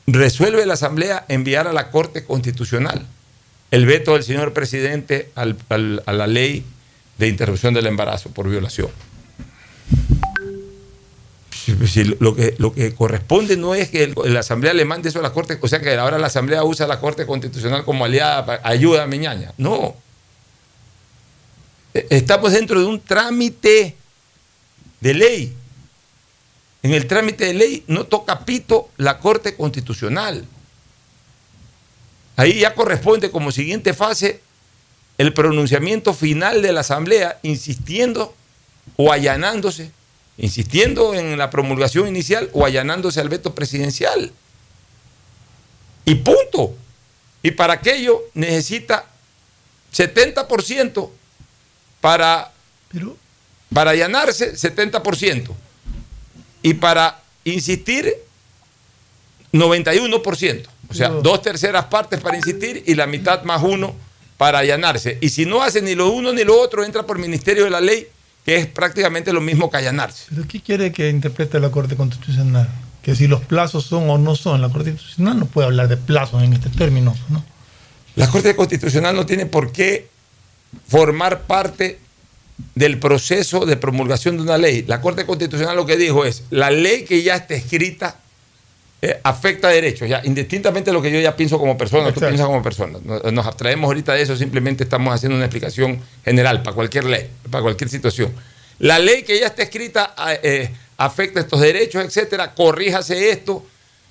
Resuelve 0.07 0.65
la 0.65 0.75
Asamblea 0.75 1.25
enviar 1.27 1.67
a 1.67 1.73
la 1.73 1.91
Corte 1.91 2.23
Constitucional 2.23 3.05
el 3.71 3.85
veto 3.85 4.13
del 4.13 4.23
señor 4.23 4.53
presidente 4.53 5.29
a 5.35 5.45
la 6.13 6.27
ley 6.27 6.63
de 7.17 7.27
interrupción 7.27 7.73
del 7.73 7.87
embarazo 7.87 8.29
por 8.31 8.47
violación. 8.49 8.89
Lo, 12.19 12.33
que, 12.73 12.93
corresponde 12.95 13.57
no 13.57 13.75
es 13.75 13.89
que 13.89 14.13
la 14.25 14.39
Asamblea 14.39 14.73
le 14.73 14.85
mande 14.85 15.09
eso 15.09 15.19
a 15.19 15.21
la 15.21 15.33
Corte, 15.33 15.57
o 15.61 15.67
sea 15.67 15.81
que 15.81 15.93
ahora 15.95 16.17
la 16.17 16.27
Asamblea 16.27 16.63
usa 16.63 16.85
a 16.85 16.89
la 16.89 17.01
Corte 17.01 17.25
Constitucional 17.25 17.83
como 17.83 18.05
aliada, 18.05 18.45
para- 18.45 18.61
ayuda 18.65 19.03
a 19.03 19.07
Miñaña. 19.07 19.51
No. 19.57 19.93
E- 21.93 22.07
Estamos 22.11 22.53
dentro 22.53 22.79
de 22.79 22.85
un 22.85 23.01
trámite 23.01 23.97
de 25.01 25.13
ley. 25.13 25.53
En 26.83 26.93
el 26.93 27.07
trámite 27.07 27.45
de 27.45 27.53
ley 27.53 27.83
no 27.87 28.05
toca 28.05 28.45
pito 28.45 28.89
la 28.97 29.19
Corte 29.19 29.55
Constitucional. 29.55 30.45
Ahí 32.35 32.59
ya 32.59 32.75
corresponde 32.75 33.31
como 33.31 33.51
siguiente 33.51 33.93
fase 33.93 34.41
el 35.17 35.33
pronunciamiento 35.33 36.13
final 36.13 36.61
de 36.61 36.71
la 36.71 36.81
Asamblea, 36.81 37.39
insistiendo 37.41 38.35
o 38.95 39.11
allanándose, 39.11 39.91
insistiendo 40.37 41.15
en 41.15 41.37
la 41.37 41.49
promulgación 41.49 42.07
inicial 42.07 42.49
o 42.53 42.65
allanándose 42.65 43.19
al 43.19 43.29
veto 43.29 43.55
presidencial. 43.55 44.31
Y 46.05 46.15
punto. 46.15 46.75
Y 47.41 47.51
para 47.51 47.73
aquello 47.73 48.21
necesita 48.35 49.05
70% 49.93 51.09
para, 52.01 52.51
para 53.73 53.91
allanarse, 53.91 54.53
70%. 54.53 55.55
Y 56.61 56.75
para 56.75 57.19
insistir, 57.43 58.13
91%. 59.53 60.67
O 60.89 60.93
sea, 60.93 61.09
dos 61.09 61.41
terceras 61.41 61.85
partes 61.85 62.19
para 62.21 62.37
insistir 62.37 62.83
y 62.85 62.95
la 62.95 63.07
mitad 63.07 63.43
más 63.43 63.61
uno 63.61 63.95
para 64.37 64.59
allanarse. 64.59 65.17
Y 65.21 65.29
si 65.29 65.45
no 65.45 65.61
hace 65.61 65.81
ni 65.81 65.95
lo 65.95 66.09
uno 66.11 66.31
ni 66.31 66.43
lo 66.43 66.59
otro, 66.59 66.83
entra 66.83 67.03
por 67.03 67.17
Ministerio 67.17 67.65
de 67.65 67.69
la 67.69 67.81
Ley, 67.81 68.07
que 68.45 68.55
es 68.55 68.67
prácticamente 68.67 69.33
lo 69.33 69.41
mismo 69.41 69.69
que 69.69 69.77
allanarse. 69.77 70.25
¿Pero 70.29 70.47
qué 70.47 70.61
quiere 70.61 70.91
que 70.91 71.09
interprete 71.09 71.59
la 71.59 71.69
Corte 71.69 71.95
Constitucional? 71.95 72.69
Que 73.01 73.15
si 73.15 73.27
los 73.27 73.41
plazos 73.41 73.85
son 73.85 74.09
o 74.09 74.17
no 74.17 74.35
son, 74.35 74.61
la 74.61 74.69
Corte 74.69 74.91
Constitucional 74.91 75.39
no 75.39 75.45
puede 75.47 75.67
hablar 75.67 75.87
de 75.87 75.97
plazos 75.97 76.43
en 76.43 76.53
este 76.53 76.69
término, 76.69 77.15
¿no? 77.29 77.43
La 78.15 78.29
Corte 78.29 78.55
Constitucional 78.55 79.15
no 79.15 79.25
tiene 79.25 79.45
por 79.45 79.71
qué 79.71 80.07
formar 80.87 81.41
parte 81.41 81.99
del 82.75 82.99
proceso 82.99 83.65
de 83.65 83.77
promulgación 83.77 84.37
de 84.37 84.43
una 84.43 84.57
ley. 84.57 84.83
La 84.87 85.01
Corte 85.01 85.25
Constitucional 85.25 85.75
lo 85.75 85.85
que 85.85 85.97
dijo 85.97 86.25
es, 86.25 86.43
la 86.49 86.71
ley 86.71 87.03
que 87.03 87.21
ya 87.23 87.35
está 87.35 87.53
escrita 87.53 88.19
eh, 89.01 89.19
afecta 89.23 89.67
derechos, 89.67 90.09
ya, 90.09 90.21
indistintamente 90.23 90.89
de 90.89 90.93
lo 90.93 91.01
que 91.01 91.11
yo 91.11 91.19
ya 91.19 91.35
pienso 91.35 91.59
como 91.59 91.77
persona, 91.77 92.05
tú 92.05 92.09
Exacto. 92.09 92.27
piensas 92.29 92.47
como 92.47 92.63
persona. 92.63 92.97
Nos, 93.03 93.31
nos 93.31 93.45
abstraemos 93.45 93.87
ahorita 93.87 94.13
de 94.13 94.23
eso, 94.23 94.35
simplemente 94.35 94.83
estamos 94.83 95.13
haciendo 95.13 95.35
una 95.35 95.45
explicación 95.45 96.01
general 96.25 96.63
para 96.63 96.75
cualquier 96.75 97.05
ley, 97.05 97.29
para 97.51 97.61
cualquier 97.61 97.89
situación. 97.89 98.33
La 98.79 98.97
ley 98.97 99.23
que 99.23 99.39
ya 99.39 99.47
está 99.47 99.63
escrita 99.63 100.15
eh, 100.41 100.69
afecta 100.97 101.39
estos 101.39 101.61
derechos, 101.61 102.03
etcétera, 102.03 102.55
corríjase 102.55 103.29
esto 103.29 103.63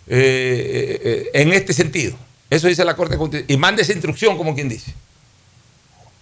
eh, 0.07 1.31
en 1.33 1.53
este 1.53 1.73
sentido. 1.73 2.17
Eso 2.49 2.69
dice 2.69 2.85
la 2.85 2.95
Corte 2.95 3.17
Constitucional. 3.17 3.53
Y 3.53 3.57
mande 3.61 3.83
esa 3.83 3.93
instrucción, 3.93 4.37
como 4.37 4.55
quien 4.55 4.69
dice. 4.69 4.95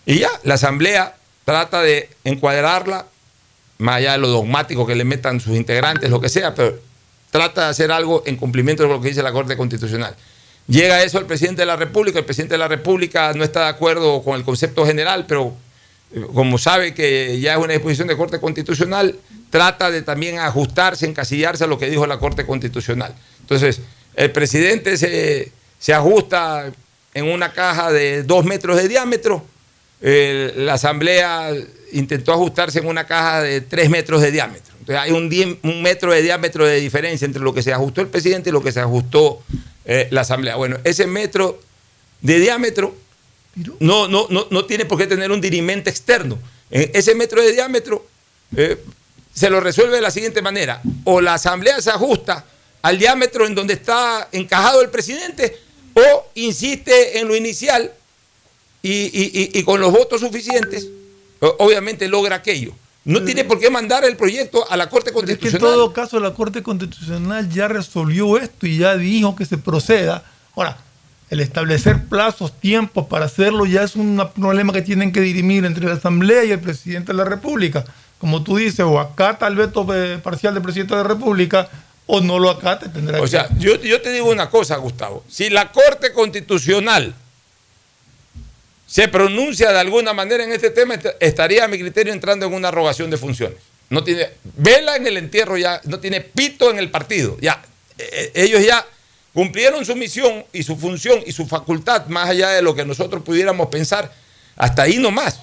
Y 0.06 0.20
ya, 0.20 0.30
la 0.42 0.54
Asamblea 0.54 1.16
trata 1.44 1.82
de 1.82 2.08
encuadrarla, 2.24 3.06
más 3.78 3.96
allá 3.96 4.12
de 4.12 4.18
lo 4.18 4.28
dogmático 4.28 4.86
que 4.86 4.94
le 4.94 5.04
metan 5.04 5.40
sus 5.40 5.56
integrantes, 5.56 6.10
lo 6.10 6.20
que 6.20 6.28
sea, 6.28 6.54
pero 6.54 6.78
trata 7.30 7.64
de 7.64 7.70
hacer 7.70 7.92
algo 7.92 8.22
en 8.26 8.36
cumplimiento 8.36 8.84
de 8.84 8.88
lo 8.88 9.00
que 9.00 9.08
dice 9.08 9.22
la 9.22 9.32
Corte 9.32 9.56
Constitucional. 9.56 10.14
Llega 10.66 11.02
eso 11.02 11.18
al 11.18 11.26
presidente 11.26 11.62
de 11.62 11.66
la 11.66 11.76
República, 11.76 12.18
el 12.18 12.24
presidente 12.24 12.54
de 12.54 12.58
la 12.58 12.68
República 12.68 13.32
no 13.34 13.44
está 13.44 13.64
de 13.64 13.68
acuerdo 13.68 14.22
con 14.22 14.36
el 14.36 14.44
concepto 14.44 14.86
general, 14.86 15.26
pero 15.26 15.54
eh, 16.14 16.24
como 16.32 16.56
sabe 16.56 16.94
que 16.94 17.38
ya 17.40 17.52
es 17.54 17.58
una 17.58 17.74
disposición 17.74 18.08
de 18.08 18.16
Corte 18.16 18.40
Constitucional, 18.40 19.16
trata 19.50 19.90
de 19.90 20.02
también 20.02 20.38
ajustarse, 20.38 21.06
encasillarse 21.06 21.64
a 21.64 21.66
lo 21.66 21.78
que 21.78 21.90
dijo 21.90 22.06
la 22.06 22.18
Corte 22.18 22.46
Constitucional. 22.46 23.14
Entonces, 23.40 23.80
el 24.16 24.30
presidente 24.30 24.96
se, 24.96 25.52
se 25.78 25.92
ajusta 25.92 26.72
en 27.12 27.24
una 27.26 27.52
caja 27.52 27.92
de 27.92 28.22
dos 28.22 28.44
metros 28.44 28.76
de 28.76 28.88
diámetro, 28.88 29.44
eh, 30.00 30.52
la 30.56 30.74
Asamblea 30.74 31.52
intentó 31.92 32.32
ajustarse 32.32 32.78
en 32.78 32.86
una 32.86 33.06
caja 33.06 33.42
de 33.42 33.60
tres 33.60 33.88
metros 33.88 34.20
de 34.20 34.30
diámetro. 34.30 34.74
Entonces 34.80 35.02
hay 35.02 35.12
un 35.12 35.82
metro 35.82 36.12
de 36.12 36.20
diámetro 36.20 36.66
de 36.66 36.78
diferencia 36.78 37.24
entre 37.24 37.42
lo 37.42 37.54
que 37.54 37.62
se 37.62 37.72
ajustó 37.72 38.02
el 38.02 38.08
presidente 38.08 38.50
y 38.50 38.52
lo 38.52 38.62
que 38.62 38.72
se 38.72 38.80
ajustó 38.80 39.42
eh, 39.86 40.08
la 40.10 40.22
Asamblea. 40.22 40.56
Bueno, 40.56 40.78
ese 40.84 41.06
metro 41.06 41.60
de 42.20 42.38
diámetro 42.38 42.94
no, 43.80 44.08
no, 44.08 44.26
no, 44.30 44.46
no 44.50 44.64
tiene 44.64 44.84
por 44.84 44.98
qué 44.98 45.06
tener 45.06 45.30
un 45.30 45.40
dirimente 45.40 45.90
externo. 45.90 46.38
Eh, 46.70 46.90
ese 46.94 47.14
metro 47.14 47.40
de 47.40 47.52
diámetro 47.52 48.06
eh, 48.56 48.78
se 49.32 49.50
lo 49.50 49.60
resuelve 49.60 49.96
de 49.96 50.02
la 50.02 50.10
siguiente 50.10 50.42
manera. 50.42 50.82
O 51.04 51.20
la 51.20 51.34
Asamblea 51.34 51.80
se 51.80 51.90
ajusta 51.90 52.44
al 52.82 52.98
diámetro 52.98 53.46
en 53.46 53.54
donde 53.54 53.74
está 53.74 54.28
encajado 54.32 54.82
el 54.82 54.90
presidente 54.90 55.56
o 55.94 56.26
insiste 56.34 57.18
en 57.18 57.28
lo 57.28 57.36
inicial 57.36 57.92
y, 58.84 58.90
y- 59.06 59.50
y- 59.54 59.58
y 59.58 59.62
con 59.64 59.80
los 59.80 59.90
votos 59.92 60.20
suficientes, 60.20 60.86
obviamente 61.58 62.06
logra 62.08 62.36
aquello. 62.36 62.72
No 63.06 63.22
tiene 63.22 63.44
por 63.44 63.58
qué 63.60 63.68
mandar 63.70 64.04
el 64.04 64.16
proyecto 64.16 64.70
a 64.70 64.76
la 64.76 64.88
Corte 64.88 65.10
Pero 65.12 65.20
es 65.26 65.26
que 65.26 65.38
Constitucional. 65.38 65.72
en 65.72 65.74
todo 65.78 65.92
caso 65.92 66.20
la 66.20 66.32
Corte 66.32 66.62
Constitucional 66.62 67.50
ya 67.50 67.68
resolvió 67.68 68.38
esto 68.38 68.66
y 68.66 68.78
ya 68.78 68.96
dijo 68.96 69.36
que 69.36 69.44
se 69.44 69.58
proceda. 69.58 70.24
Ahora, 70.56 70.78
el 71.28 71.40
establecer 71.40 72.04
plazos, 72.06 72.58
tiempos 72.60 73.06
para 73.06 73.26
hacerlo 73.26 73.66
ya 73.66 73.82
es 73.82 73.96
un 73.96 74.22
problema 74.34 74.72
que 74.72 74.80
tienen 74.82 75.12
que 75.12 75.20
dirimir 75.20 75.64
entre 75.66 75.86
la 75.86 75.94
Asamblea 75.94 76.44
y 76.44 76.52
el 76.52 76.60
presidente 76.60 77.12
de 77.12 77.18
la 77.18 77.24
República. 77.24 77.84
Como 78.18 78.42
tú 78.42 78.56
dices, 78.56 78.80
o 78.80 78.98
acata 78.98 79.46
el 79.48 79.56
veto 79.56 79.86
eh, 79.94 80.18
parcial 80.22 80.54
del 80.54 80.62
presidente 80.62 80.94
de 80.94 81.02
la 81.02 81.08
República 81.08 81.68
o 82.06 82.20
no 82.22 82.38
lo 82.38 82.48
acata. 82.48 82.90
Tendrá 82.90 83.18
O 83.18 83.22
que- 83.24 83.28
sea, 83.28 83.48
yo, 83.58 83.78
yo 83.82 84.00
te 84.00 84.12
digo 84.12 84.30
una 84.30 84.48
cosa, 84.48 84.76
Gustavo. 84.76 85.24
Si 85.28 85.50
la 85.50 85.72
Corte 85.72 86.12
Constitucional 86.14 87.14
se 88.94 89.08
pronuncia 89.08 89.72
de 89.72 89.78
alguna 89.80 90.12
manera 90.12 90.44
en 90.44 90.52
este 90.52 90.70
tema, 90.70 90.94
est- 90.94 91.16
estaría 91.18 91.64
a 91.64 91.68
mi 91.68 91.80
criterio 91.80 92.12
entrando 92.12 92.46
en 92.46 92.54
una 92.54 92.68
arrogación 92.68 93.10
de 93.10 93.16
funciones. 93.16 93.58
No 93.90 94.04
tiene 94.04 94.28
vela 94.56 94.94
en 94.94 95.04
el 95.08 95.16
entierro 95.16 95.56
ya, 95.56 95.80
no 95.82 95.98
tiene 95.98 96.20
pito 96.20 96.70
en 96.70 96.78
el 96.78 96.92
partido. 96.92 97.36
Ya, 97.40 97.60
eh, 97.98 98.30
ellos 98.34 98.64
ya 98.64 98.86
cumplieron 99.32 99.84
su 99.84 99.96
misión 99.96 100.44
y 100.52 100.62
su 100.62 100.76
función 100.76 101.24
y 101.26 101.32
su 101.32 101.44
facultad, 101.44 102.06
más 102.06 102.28
allá 102.30 102.50
de 102.50 102.62
lo 102.62 102.76
que 102.76 102.84
nosotros 102.84 103.24
pudiéramos 103.24 103.66
pensar, 103.66 104.12
hasta 104.54 104.82
ahí 104.82 104.98
nomás. 104.98 105.40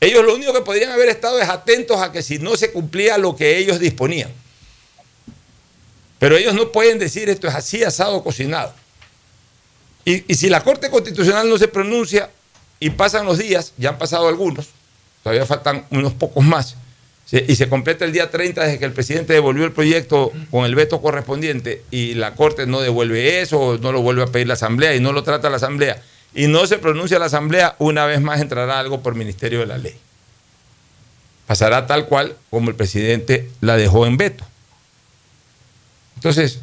Ellos 0.00 0.24
lo 0.24 0.34
único 0.34 0.52
que 0.52 0.62
podrían 0.62 0.90
haber 0.90 1.08
estado 1.08 1.40
es 1.40 1.48
atentos 1.48 2.00
a 2.02 2.10
que 2.10 2.22
si 2.24 2.40
no 2.40 2.56
se 2.56 2.72
cumplía 2.72 3.18
lo 3.18 3.36
que 3.36 3.56
ellos 3.56 3.78
disponían. 3.78 4.32
Pero 6.18 6.36
ellos 6.36 6.54
no 6.54 6.72
pueden 6.72 6.98
decir 6.98 7.28
esto 7.30 7.46
es 7.46 7.54
así, 7.54 7.84
asado, 7.84 8.24
cocinado. 8.24 8.74
Y, 10.06 10.24
y 10.32 10.36
si 10.36 10.48
la 10.48 10.64
Corte 10.64 10.88
Constitucional 10.88 11.50
no 11.50 11.58
se 11.58 11.68
pronuncia 11.68 12.30
y 12.80 12.90
pasan 12.90 13.26
los 13.26 13.36
días, 13.36 13.74
ya 13.76 13.90
han 13.90 13.98
pasado 13.98 14.28
algunos, 14.28 14.68
todavía 15.22 15.44
faltan 15.44 15.84
unos 15.90 16.14
pocos 16.14 16.42
más, 16.42 16.76
y 17.32 17.56
se 17.56 17.68
completa 17.68 18.04
el 18.04 18.12
día 18.12 18.30
30 18.30 18.62
desde 18.62 18.78
que 18.78 18.84
el 18.84 18.92
presidente 18.92 19.32
devolvió 19.32 19.64
el 19.64 19.72
proyecto 19.72 20.30
con 20.52 20.64
el 20.64 20.76
veto 20.76 21.02
correspondiente 21.02 21.82
y 21.90 22.14
la 22.14 22.34
Corte 22.34 22.66
no 22.66 22.80
devuelve 22.80 23.40
eso, 23.40 23.78
no 23.82 23.90
lo 23.90 24.00
vuelve 24.00 24.22
a 24.22 24.26
pedir 24.26 24.46
la 24.46 24.54
Asamblea 24.54 24.94
y 24.94 25.00
no 25.00 25.12
lo 25.12 25.24
trata 25.24 25.50
la 25.50 25.56
Asamblea, 25.56 26.00
y 26.34 26.46
no 26.46 26.66
se 26.68 26.78
pronuncia 26.78 27.18
la 27.18 27.26
Asamblea, 27.26 27.74
una 27.80 28.06
vez 28.06 28.20
más 28.20 28.40
entrará 28.40 28.78
algo 28.78 29.02
por 29.02 29.16
Ministerio 29.16 29.58
de 29.60 29.66
la 29.66 29.78
Ley. 29.78 29.96
Pasará 31.48 31.86
tal 31.88 32.06
cual 32.06 32.36
como 32.50 32.70
el 32.70 32.76
presidente 32.76 33.50
la 33.60 33.76
dejó 33.76 34.06
en 34.06 34.16
veto. 34.16 34.44
Entonces, 36.14 36.60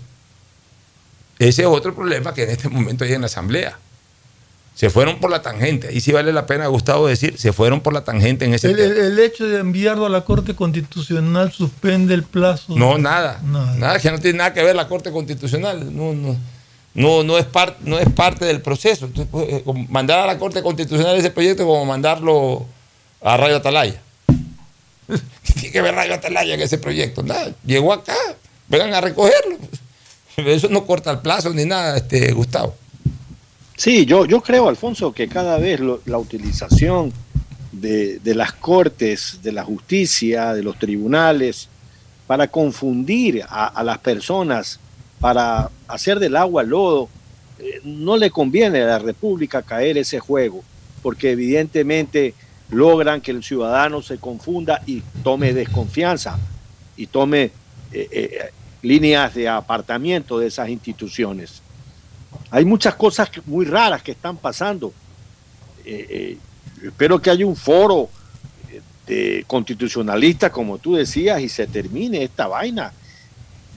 ese 1.40 1.62
es 1.64 1.68
otro 1.68 1.94
problema 1.96 2.34
que 2.34 2.44
en 2.44 2.50
este 2.52 2.70
momento 2.70 3.04
hay 3.04 3.14
en 3.14 3.22
la 3.22 3.28
Asamblea. 3.28 3.78
Se 4.76 4.90
fueron 4.90 5.20
por 5.20 5.30
la 5.30 5.42
tangente. 5.44 5.94
Y 5.94 6.02
sí 6.02 6.12
vale 6.12 6.34
la 6.34 6.48
pena, 6.48 6.66
Gustavo, 6.66 7.06
decir, 7.08 7.38
se 7.38 7.54
fueron 7.54 7.82
por 7.82 7.94
la 7.94 8.04
tangente 8.04 8.46
en 8.46 8.56
ese 8.56 8.72
el, 8.72 8.76
tema. 8.78 8.94
el- 9.06 9.20
hecho 9.20 9.46
de 9.48 9.60
enviarlo 9.60 10.08
a 10.08 10.10
la 10.10 10.22
Corte 10.22 10.56
Constitucional 10.56 11.52
suspende 11.52 12.16
el 12.16 12.24
plazo. 12.24 12.76
No, 12.76 12.98
nada. 12.98 13.40
Nada, 13.44 14.00
que 14.00 14.10
no 14.10 14.20
tiene 14.20 14.40
nada 14.40 14.52
que 14.54 14.64
ver 14.64 14.76
la 14.76 14.88
Corte 14.88 15.12
Constitucional. 15.12 15.96
No, 15.96 16.14
no, 16.14 16.36
no, 16.96 17.24
no, 17.24 17.38
es, 17.38 17.46
par- 17.46 17.78
no 17.82 18.00
es 18.00 18.10
parte 18.10 18.46
del 18.46 18.62
proceso. 18.62 19.06
Entonces, 19.06 19.28
pues, 19.32 19.48
eh, 19.48 19.64
mandar 19.90 20.20
a 20.22 20.26
la 20.26 20.40
Corte 20.40 20.64
Constitucional 20.64 21.16
ese 21.18 21.30
proyecto 21.30 21.62
es 21.62 21.68
como 21.68 21.86
mandarlo 21.86 22.66
a 23.22 23.38
Radio 23.38 23.58
Atalaya. 23.58 24.02
¿Qué 25.08 25.54
tiene 25.54 25.72
que 25.72 25.82
ver 25.84 25.94
Radio 25.94 26.16
Atalaya 26.16 26.56
en 26.56 26.62
ese 26.62 26.80
proyecto? 26.80 27.22
Nada. 27.22 27.52
Llegó 27.64 27.94
acá. 27.94 28.16
Vengan 28.70 28.92
a 28.96 29.02
recogerlo. 29.02 29.58
Eso 30.46 30.70
no 30.70 30.86
corta 30.86 31.12
el 31.12 31.20
plazo 31.20 31.54
ni 31.54 31.66
nada, 31.66 31.98
este, 31.98 32.32
Gustavo. 32.32 32.76
Sí, 33.76 34.06
yo, 34.06 34.26
yo 34.26 34.42
creo, 34.42 34.70
Alfonso, 34.70 35.12
que 35.14 35.28
cada 35.28 35.58
vez 35.58 35.80
la 36.06 36.18
utilización 36.18 37.12
de, 37.72 38.20
de 38.20 38.36
las 38.36 38.54
cortes, 38.54 39.40
de 39.42 39.52
la 39.52 39.64
justicia, 39.64 40.54
de 40.54 40.64
los 40.64 40.78
tribunales, 40.78 41.70
para 42.28 42.48
confundir 42.48 43.44
a, 43.48 43.68
a 43.68 43.84
las 43.84 43.98
personas, 43.98 44.80
para 45.20 45.70
hacer 45.88 46.20
del 46.20 46.36
agua 46.36 46.64
lodo, 46.64 47.10
eh, 47.60 47.82
no 47.84 48.18
le 48.18 48.30
conviene 48.30 48.82
a 48.82 48.88
la 48.88 49.00
República 49.00 49.62
caer 49.62 49.98
ese 49.98 50.20
juego, 50.20 50.64
porque 51.02 51.32
evidentemente 51.32 52.34
logran 52.70 53.22
que 53.22 53.32
el 53.32 53.44
ciudadano 53.44 54.02
se 54.02 54.18
confunda 54.18 54.82
y 54.86 55.02
tome 55.24 55.54
desconfianza 55.54 56.38
y 56.98 57.08
tome 57.08 57.52
eh, 57.92 58.08
eh, 58.12 58.52
líneas 58.84 59.34
de 59.34 59.50
apartamiento 59.50 60.38
de 60.38 60.48
esas 60.48 60.70
instituciones. 60.70 61.62
Hay 62.52 62.66
muchas 62.66 62.94
cosas 62.96 63.30
muy 63.46 63.66
raras 63.66 64.04
que 64.04 64.12
están 64.12 64.38
pasando. 64.38 64.94
Eh, 65.86 66.06
eh, 66.10 66.38
espero 66.88 67.20
que 67.20 67.30
haya 67.32 67.46
un 67.46 67.56
foro 67.56 68.10
eh, 68.72 68.82
de 69.08 69.44
constitucionalistas, 69.48 70.52
como 70.52 70.78
tú 70.78 70.94
decías, 70.96 71.42
y 71.42 71.50
se 71.50 71.66
termine 71.66 72.24
esta 72.24 72.48
vaina 72.48 72.94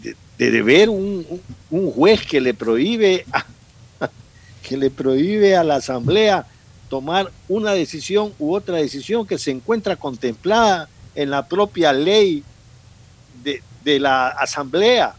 de, 0.03 0.17
de- 0.51 0.89
un, 0.89 1.25
un- 1.71 1.91
juez 1.93 2.27
que 2.27 2.41
le 2.41 2.53
prohíbe 2.53 3.25
que 4.69 4.77
le 4.77 4.91
prohíbe 4.91 5.57
a 5.57 5.63
la 5.65 5.77
asamblea 5.77 6.47
tomar 6.91 7.31
una 7.49 7.73
decisión 7.73 8.33
u 8.39 8.55
otra 8.55 8.77
decisión 8.77 9.27
que 9.27 9.39
se 9.39 9.51
encuentra 9.53 9.97
contemplada 9.97 10.89
en 11.15 11.31
la 11.31 11.47
propia 11.47 11.93
ley 11.93 12.43
de, 13.87 14.01
la 14.01 14.29
asamblea. 14.29 15.15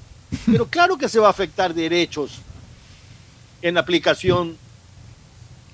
Pero 0.45 0.67
claro 0.67 0.97
que 0.97 1.07
se 1.07 1.19
va 1.19 1.27
a 1.27 1.31
afectar 1.31 1.73
derechos 1.73 2.39
en 3.61 3.77
aplicación 3.77 4.57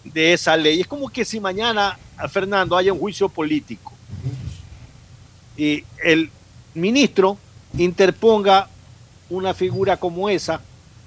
de 0.03 0.33
esa 0.33 0.55
ley. 0.55 0.81
Es 0.81 0.87
como 0.87 1.09
que 1.09 1.25
si 1.25 1.39
mañana, 1.39 1.97
Fernando, 2.29 2.77
haya 2.77 2.93
un 2.93 2.99
juicio 2.99 3.29
político 3.29 3.91
y 5.57 5.83
el 6.03 6.29
ministro 6.73 7.37
interponga 7.77 8.69
una 9.29 9.53
figura 9.53 9.97
como 9.97 10.29
esa 10.29 10.61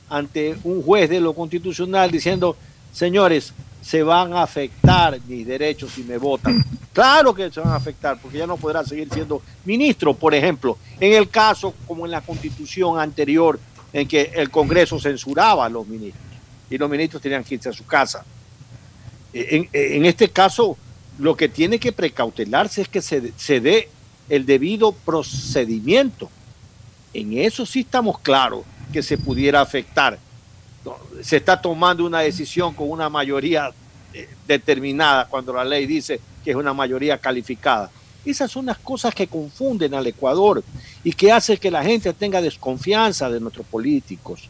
ante 0.08 0.56
un 0.64 0.82
juez 0.82 1.10
de 1.10 1.20
lo 1.20 1.34
constitucional 1.34 2.10
diciendo, 2.10 2.56
señores, 2.92 3.52
se 3.86 4.02
van 4.02 4.32
a 4.32 4.42
afectar 4.42 5.20
mis 5.28 5.46
derechos 5.46 5.92
si 5.92 6.02
me 6.02 6.18
votan. 6.18 6.64
Claro 6.96 7.34
que 7.34 7.50
se 7.50 7.60
van 7.60 7.72
a 7.72 7.76
afectar, 7.76 8.18
porque 8.18 8.38
ya 8.38 8.46
no 8.46 8.56
podrá 8.56 8.82
seguir 8.82 9.06
siendo 9.12 9.42
ministro, 9.66 10.14
por 10.14 10.34
ejemplo, 10.34 10.78
en 10.98 11.12
el 11.12 11.28
caso 11.28 11.74
como 11.86 12.06
en 12.06 12.10
la 12.10 12.22
constitución 12.22 12.98
anterior, 12.98 13.60
en 13.92 14.08
que 14.08 14.32
el 14.34 14.50
Congreso 14.50 14.98
censuraba 14.98 15.66
a 15.66 15.68
los 15.68 15.86
ministros 15.86 16.24
y 16.70 16.78
los 16.78 16.88
ministros 16.88 17.20
tenían 17.20 17.44
que 17.44 17.56
irse 17.56 17.68
a 17.68 17.74
su 17.74 17.84
casa. 17.84 18.24
En, 19.34 19.68
en 19.74 20.06
este 20.06 20.30
caso, 20.30 20.78
lo 21.18 21.36
que 21.36 21.50
tiene 21.50 21.78
que 21.78 21.92
precautelarse 21.92 22.80
es 22.80 22.88
que 22.88 23.02
se, 23.02 23.34
se 23.36 23.60
dé 23.60 23.90
el 24.30 24.46
debido 24.46 24.92
procedimiento. 24.92 26.30
En 27.12 27.36
eso 27.36 27.66
sí 27.66 27.80
estamos 27.80 28.20
claros 28.20 28.62
que 28.90 29.02
se 29.02 29.18
pudiera 29.18 29.60
afectar. 29.60 30.18
Se 31.22 31.36
está 31.36 31.60
tomando 31.60 32.04
una 32.04 32.20
decisión 32.20 32.74
con 32.74 32.90
una 32.90 33.08
mayoría 33.08 33.72
eh, 34.12 34.28
determinada 34.46 35.26
cuando 35.26 35.52
la 35.52 35.64
ley 35.64 35.86
dice 35.86 36.20
que 36.44 36.50
es 36.50 36.56
una 36.56 36.72
mayoría 36.72 37.18
calificada. 37.18 37.90
Esas 38.24 38.50
son 38.50 38.66
las 38.66 38.78
cosas 38.78 39.14
que 39.14 39.26
confunden 39.26 39.94
al 39.94 40.06
Ecuador 40.06 40.62
y 41.04 41.12
que 41.12 41.30
hacen 41.30 41.56
que 41.58 41.70
la 41.70 41.84
gente 41.84 42.12
tenga 42.12 42.40
desconfianza 42.40 43.30
de 43.30 43.40
nuestros 43.40 43.66
políticos. 43.66 44.48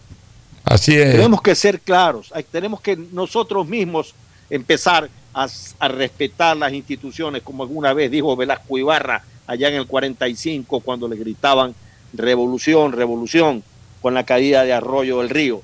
Así 0.64 0.96
es. 0.96 1.12
Tenemos 1.12 1.42
que 1.42 1.54
ser 1.54 1.80
claros, 1.80 2.32
tenemos 2.50 2.80
que 2.80 2.96
nosotros 2.96 3.66
mismos 3.66 4.14
empezar 4.50 5.08
a, 5.34 5.46
a 5.78 5.88
respetar 5.88 6.56
las 6.56 6.72
instituciones, 6.72 7.42
como 7.42 7.62
alguna 7.62 7.92
vez 7.92 8.10
dijo 8.10 8.34
Velasco 8.36 8.78
Ibarra 8.78 9.22
allá 9.46 9.68
en 9.68 9.74
el 9.74 9.86
45, 9.86 10.80
cuando 10.80 11.08
le 11.08 11.16
gritaban 11.16 11.74
revolución, 12.12 12.92
revolución, 12.92 13.62
con 14.00 14.14
la 14.14 14.24
caída 14.24 14.64
de 14.64 14.72
Arroyo 14.72 15.18
del 15.18 15.30
Río. 15.30 15.62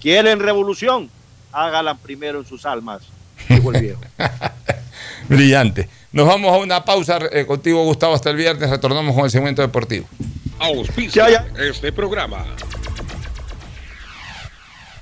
¿Quieren 0.00 0.40
revolución? 0.40 1.10
Hágala 1.52 1.94
primero 1.94 2.40
en 2.40 2.46
sus 2.46 2.64
almas, 2.64 3.02
dijo 3.48 3.72
el 3.72 3.80
viejo. 3.82 4.00
Brillante. 5.28 5.88
Nos 6.12 6.26
vamos 6.26 6.52
a 6.52 6.58
una 6.58 6.84
pausa 6.84 7.18
eh, 7.30 7.44
contigo, 7.46 7.84
Gustavo, 7.84 8.14
hasta 8.14 8.30
el 8.30 8.36
viernes. 8.36 8.70
Retornamos 8.70 9.14
con 9.14 9.24
el 9.24 9.30
segmento 9.30 9.62
deportivo. 9.62 10.08
Auspicia 10.58 11.46
este 11.58 11.92
programa. 11.92 12.44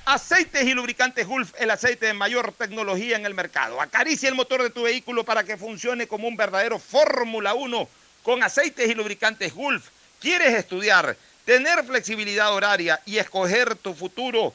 Aceites 0.05 0.65
y 0.65 0.73
lubricantes 0.73 1.27
Gulf, 1.27 1.53
el 1.59 1.71
aceite 1.71 2.07
de 2.07 2.15
mayor 2.15 2.53
tecnología 2.53 3.17
en 3.17 3.27
el 3.27 3.35
mercado. 3.35 3.81
Acaricia 3.81 4.29
el 4.29 4.35
motor 4.35 4.63
de 4.63 4.71
tu 4.71 4.83
vehículo 4.83 5.23
para 5.25 5.45
que 5.45 5.57
funcione 5.57 6.07
como 6.07 6.27
un 6.27 6.37
verdadero 6.37 6.79
Fórmula 6.79 7.55
1 7.55 7.89
con 8.23 8.43
aceites 8.43 8.89
y 8.91 8.95
lubricantes 8.95 9.55
Gulf. 9.55 9.89
¿Quieres 10.21 10.55
estudiar, 10.55 11.17
tener 11.45 11.85
flexibilidad 11.85 12.53
horaria 12.53 13.01
y 13.05 13.19
escoger 13.19 13.77
tu 13.77 13.95
futuro? 13.95 14.55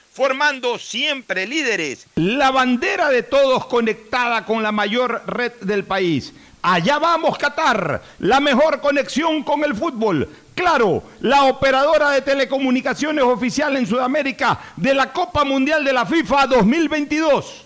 formando 0.11 0.77
siempre 0.77 1.47
líderes. 1.47 2.05
La 2.15 2.51
bandera 2.51 3.09
de 3.09 3.23
todos 3.23 3.65
conectada 3.65 4.45
con 4.45 4.61
la 4.61 4.71
mayor 4.71 5.23
red 5.25 5.53
del 5.61 5.85
país. 5.85 6.33
Allá 6.61 6.99
vamos, 6.99 7.37
Qatar, 7.37 8.01
la 8.19 8.39
mejor 8.39 8.81
conexión 8.81 9.43
con 9.43 9.63
el 9.63 9.73
fútbol. 9.73 10.29
Claro, 10.53 11.01
la 11.21 11.45
operadora 11.45 12.11
de 12.11 12.21
telecomunicaciones 12.21 13.23
oficial 13.23 13.75
en 13.77 13.87
Sudamérica 13.87 14.59
de 14.75 14.93
la 14.93 15.11
Copa 15.11 15.43
Mundial 15.43 15.83
de 15.83 15.93
la 15.93 16.05
FIFA 16.05 16.47
2022. 16.47 17.65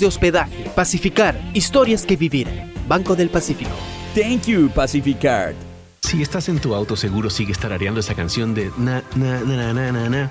de 0.00 0.06
hospedaje. 0.06 0.70
Pacificar, 0.74 1.40
historias 1.54 2.04
que 2.04 2.16
vivir. 2.16 2.48
Banco 2.88 3.16
del 3.16 3.28
Pacífico. 3.28 3.70
Thank 4.14 4.46
you, 4.46 4.70
Pacificard. 4.70 5.54
Si 6.02 6.22
estás 6.22 6.48
en 6.48 6.58
tu 6.58 6.74
auto, 6.74 6.96
seguro 6.96 7.28
sigues 7.28 7.58
tarareando 7.58 8.00
esa 8.00 8.14
canción 8.14 8.54
de 8.54 8.70
na, 8.78 9.02
na, 9.14 9.40
na, 9.40 9.56
na, 9.56 9.72
na, 9.74 9.92
na, 9.92 10.08
na, 10.08 10.30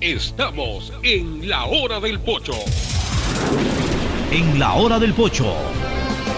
Estamos 0.00 0.92
en 1.02 1.48
la 1.48 1.64
hora 1.64 2.00
del 2.00 2.20
pocho. 2.20 2.52
En 4.30 4.58
la 4.58 4.74
hora 4.74 4.98
del 4.98 5.14
pocho 5.14 5.54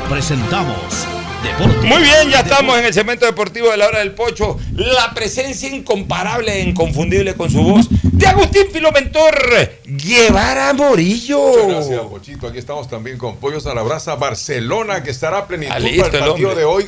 presentamos 0.09 1.07
Deportes. 1.43 1.85
Muy 1.85 2.03
bien, 2.03 2.31
ya 2.31 2.41
estamos 2.41 2.79
en 2.79 2.87
el 2.87 2.95
segmento 2.95 3.27
deportivo 3.27 3.71
de 3.71 3.77
la 3.77 3.87
hora 3.89 3.99
del 4.01 4.13
pocho. 4.13 4.59
La 4.75 5.13
presencia 5.15 5.69
incomparable 5.69 6.53
e 6.53 6.61
inconfundible 6.69 7.35
con 7.35 7.51
su 7.51 7.63
voz 7.63 7.87
de 8.03 8.27
Agustín 8.27 8.67
Filomentor 8.73 9.35
Guevara 9.85 10.73
Morillo. 10.73 11.39
Muchas 11.49 11.69
gracias, 11.69 12.01
Pochito. 12.11 12.47
Aquí 12.49 12.59
estamos 12.59 12.89
también 12.89 13.19
con 13.19 13.37
Pollos 13.37 13.67
a 13.67 13.75
la 13.75 13.83
Brasa 13.83 14.15
Barcelona, 14.17 15.03
que 15.03 15.11
estará 15.11 15.39
a 15.39 15.47
plenitud 15.47 15.73
Ah, 15.73 15.79
para 15.79 16.19
el 16.19 16.25
partido 16.25 16.55
de 16.55 16.65
hoy. 16.65 16.87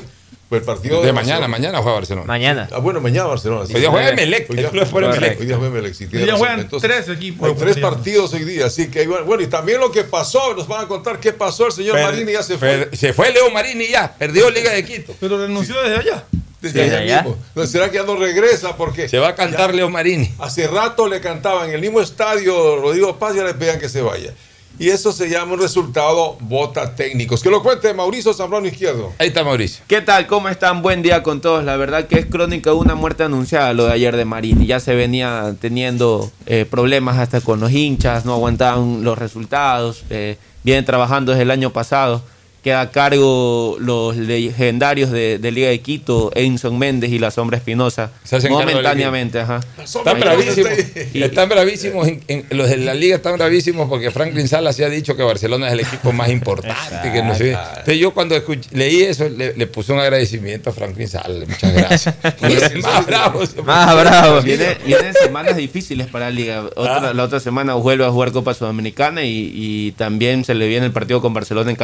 Pues 0.48 0.60
el 0.62 0.66
partido 0.66 1.00
De 1.00 1.06
de, 1.08 1.12
mañana, 1.12 1.40
Barcelona. 1.40 1.48
mañana 1.48 1.78
juega 1.82 1.94
Barcelona. 1.98 2.26
Mañana. 2.26 2.68
Ah, 2.72 2.78
bueno, 2.78 3.00
mañana 3.02 3.26
Barcelona. 3.26 3.66
sí. 3.66 3.74
Hoy 3.74 3.80
día 3.80 3.90
juega 3.90 4.08
Emelec, 4.08 4.48
Hoy 4.48 4.56
día, 4.56 4.64
el 4.64 4.70
club 4.70 4.82
de 4.82 4.86
fútbol 4.88 5.04
Emelec. 5.04 5.40
Hoy 5.40 5.46
día 5.46 5.56
juega 5.56 5.70
Emelec, 5.78 5.94
sí, 5.94 6.04
Hoy 6.04 6.10
día 6.10 6.20
razón. 6.20 6.38
juegan 6.38 6.60
Entonces, 6.60 6.90
tres 6.90 7.08
equipos. 7.16 7.48
Hay 7.50 7.54
tres 7.54 7.76
partidos 7.76 8.32
hoy 8.32 8.44
día, 8.44 8.64
así 8.66 8.88
que 8.88 9.06
bueno, 9.06 9.42
y 9.42 9.46
también 9.46 9.78
lo 9.78 9.90
que 9.92 10.04
pasó, 10.04 10.54
nos 10.54 10.66
van 10.66 10.84
a 10.86 10.88
contar 10.88 11.20
qué 11.20 11.32
pasó, 11.34 11.66
el 11.66 11.72
señor 11.72 11.96
Per- 11.96 12.04
Marini 12.04 12.32
ya 12.32 12.42
se 12.42 12.56
fue. 12.56 12.68
per- 12.86 12.96
se 12.96 13.12
fue 13.12 13.30
Leo 13.30 13.50
Marini 13.50 13.88
ya, 13.88 14.14
perdió 14.16 14.48
Liga 14.50 14.72
de 14.72 14.84
Quito. 14.86 15.14
Pero 15.20 15.36
renunció 15.38 15.80
desde 15.82 15.96
allá. 15.96 16.24
Desde 16.62 16.82
allá 16.82 16.98
allá. 16.98 17.22
mismo. 17.22 17.66
¿será 17.66 17.90
que 17.90 17.98
ya 17.98 18.02
no 18.04 18.16
regresa? 18.16 18.74
Porque 18.76 19.06
Se 19.08 19.18
va 19.18 19.28
a 19.28 19.34
cantar 19.34 19.74
Leo 19.74 19.90
Marini. 19.90 20.32
hace 20.38 20.66
rato 20.66 21.06
le 21.08 21.20
cantaban 21.20 21.68
en 21.68 21.74
el 21.74 21.80
mismo 21.82 22.00
estadio 22.00 22.76
Rodrigo 22.80 23.16
Paz 23.18 23.34
y 23.36 23.38
ahora 23.38 23.52
le 23.52 23.58
pedían 23.58 23.78
que 23.78 23.88
se 23.90 24.00
vaya. 24.00 24.32
Y 24.78 24.90
eso 24.90 25.10
se 25.12 25.28
llama 25.28 25.54
un 25.54 25.60
resultado 25.60 26.36
bota 26.40 26.94
técnicos. 26.94 27.42
Que 27.42 27.50
lo 27.50 27.62
cuente 27.62 27.92
Mauricio 27.92 28.32
Zambrano 28.32 28.66
Izquierdo. 28.66 29.12
Ahí 29.18 29.28
está 29.28 29.42
Mauricio. 29.42 29.84
¿Qué 29.88 30.00
tal? 30.02 30.26
¿Cómo 30.28 30.48
están? 30.48 30.82
Buen 30.82 31.02
día 31.02 31.22
con 31.24 31.40
todos. 31.40 31.64
La 31.64 31.76
verdad 31.76 32.06
que 32.06 32.20
es 32.20 32.26
crónica 32.26 32.70
de 32.70 32.76
una 32.76 32.94
muerte 32.94 33.24
anunciada 33.24 33.72
lo 33.72 33.86
de 33.86 33.92
ayer 33.92 34.16
de 34.16 34.24
Marini. 34.24 34.66
Ya 34.66 34.78
se 34.78 34.94
venía 34.94 35.56
teniendo 35.60 36.30
eh, 36.46 36.64
problemas 36.64 37.18
hasta 37.18 37.40
con 37.40 37.58
los 37.58 37.72
hinchas, 37.72 38.24
no 38.24 38.34
aguantaban 38.34 39.02
los 39.02 39.18
resultados. 39.18 40.04
eh, 40.10 40.36
vienen 40.62 40.84
trabajando 40.84 41.32
desde 41.32 41.42
el 41.42 41.50
año 41.50 41.70
pasado. 41.70 42.22
Queda 42.62 42.80
a 42.80 42.90
cargo 42.90 43.76
los 43.78 44.16
legendarios 44.16 45.10
de, 45.10 45.38
de 45.38 45.50
Liga 45.52 45.68
de 45.68 45.80
Quito, 45.80 46.32
Enson 46.34 46.76
Méndez 46.78 47.10
y 47.12 47.18
la 47.18 47.30
Sombra 47.30 47.56
Espinosa. 47.56 48.10
Momentáneamente, 48.50 49.38
ajá. 49.40 49.60
Están 49.82 50.20
bravísimos. 50.20 50.72
Están 51.14 51.48
bravísimos. 51.48 52.08
en- 52.08 52.20
en- 52.28 52.46
los 52.50 52.68
de 52.68 52.78
la 52.78 52.94
liga 52.94 53.16
están 53.16 53.36
bravísimos 53.38 53.88
porque 53.88 54.10
Franklin 54.10 54.48
Salas 54.48 54.74
se 54.76 54.84
ha 54.84 54.88
dicho 54.88 55.16
que 55.16 55.22
Barcelona 55.22 55.68
es 55.68 55.72
el 55.74 55.80
equipo 55.80 56.12
más 56.12 56.28
importante. 56.30 57.12
que 57.12 57.22
no 57.22 57.34
sé. 57.34 57.52
Entonces 57.52 57.98
yo 57.98 58.12
cuando 58.12 58.34
escuché- 58.36 58.68
leí 58.72 59.02
eso 59.02 59.28
le, 59.28 59.54
le 59.56 59.66
puse 59.68 59.92
un 59.92 60.00
agradecimiento 60.00 60.70
a 60.70 60.72
Franklin 60.72 61.08
Salas. 61.08 61.48
Muchas 61.48 61.72
gracias. 61.72 62.14
Y 62.78 62.78
más 62.82 63.06
bravo. 63.06 63.40
Más 63.64 63.94
bravo. 64.00 64.42
Viene- 64.42 64.76
vienen 64.84 65.14
semanas 65.14 65.56
difíciles 65.56 66.06
para 66.08 66.26
la 66.26 66.30
liga. 66.32 66.64
Otra- 66.76 67.14
La 67.14 67.22
otra 67.24 67.38
semana 67.40 67.74
vuelve 67.74 68.04
a 68.04 68.10
jugar 68.10 68.32
Copa 68.32 68.52
Sudamericana 68.54 69.22
y, 69.24 69.52
y 69.54 69.92
también 69.92 70.44
se 70.44 70.54
le 70.54 70.66
viene 70.66 70.86
el 70.86 70.92
partido 70.92 71.20
con 71.22 71.32
Barcelona 71.32 71.70
en 71.70 71.76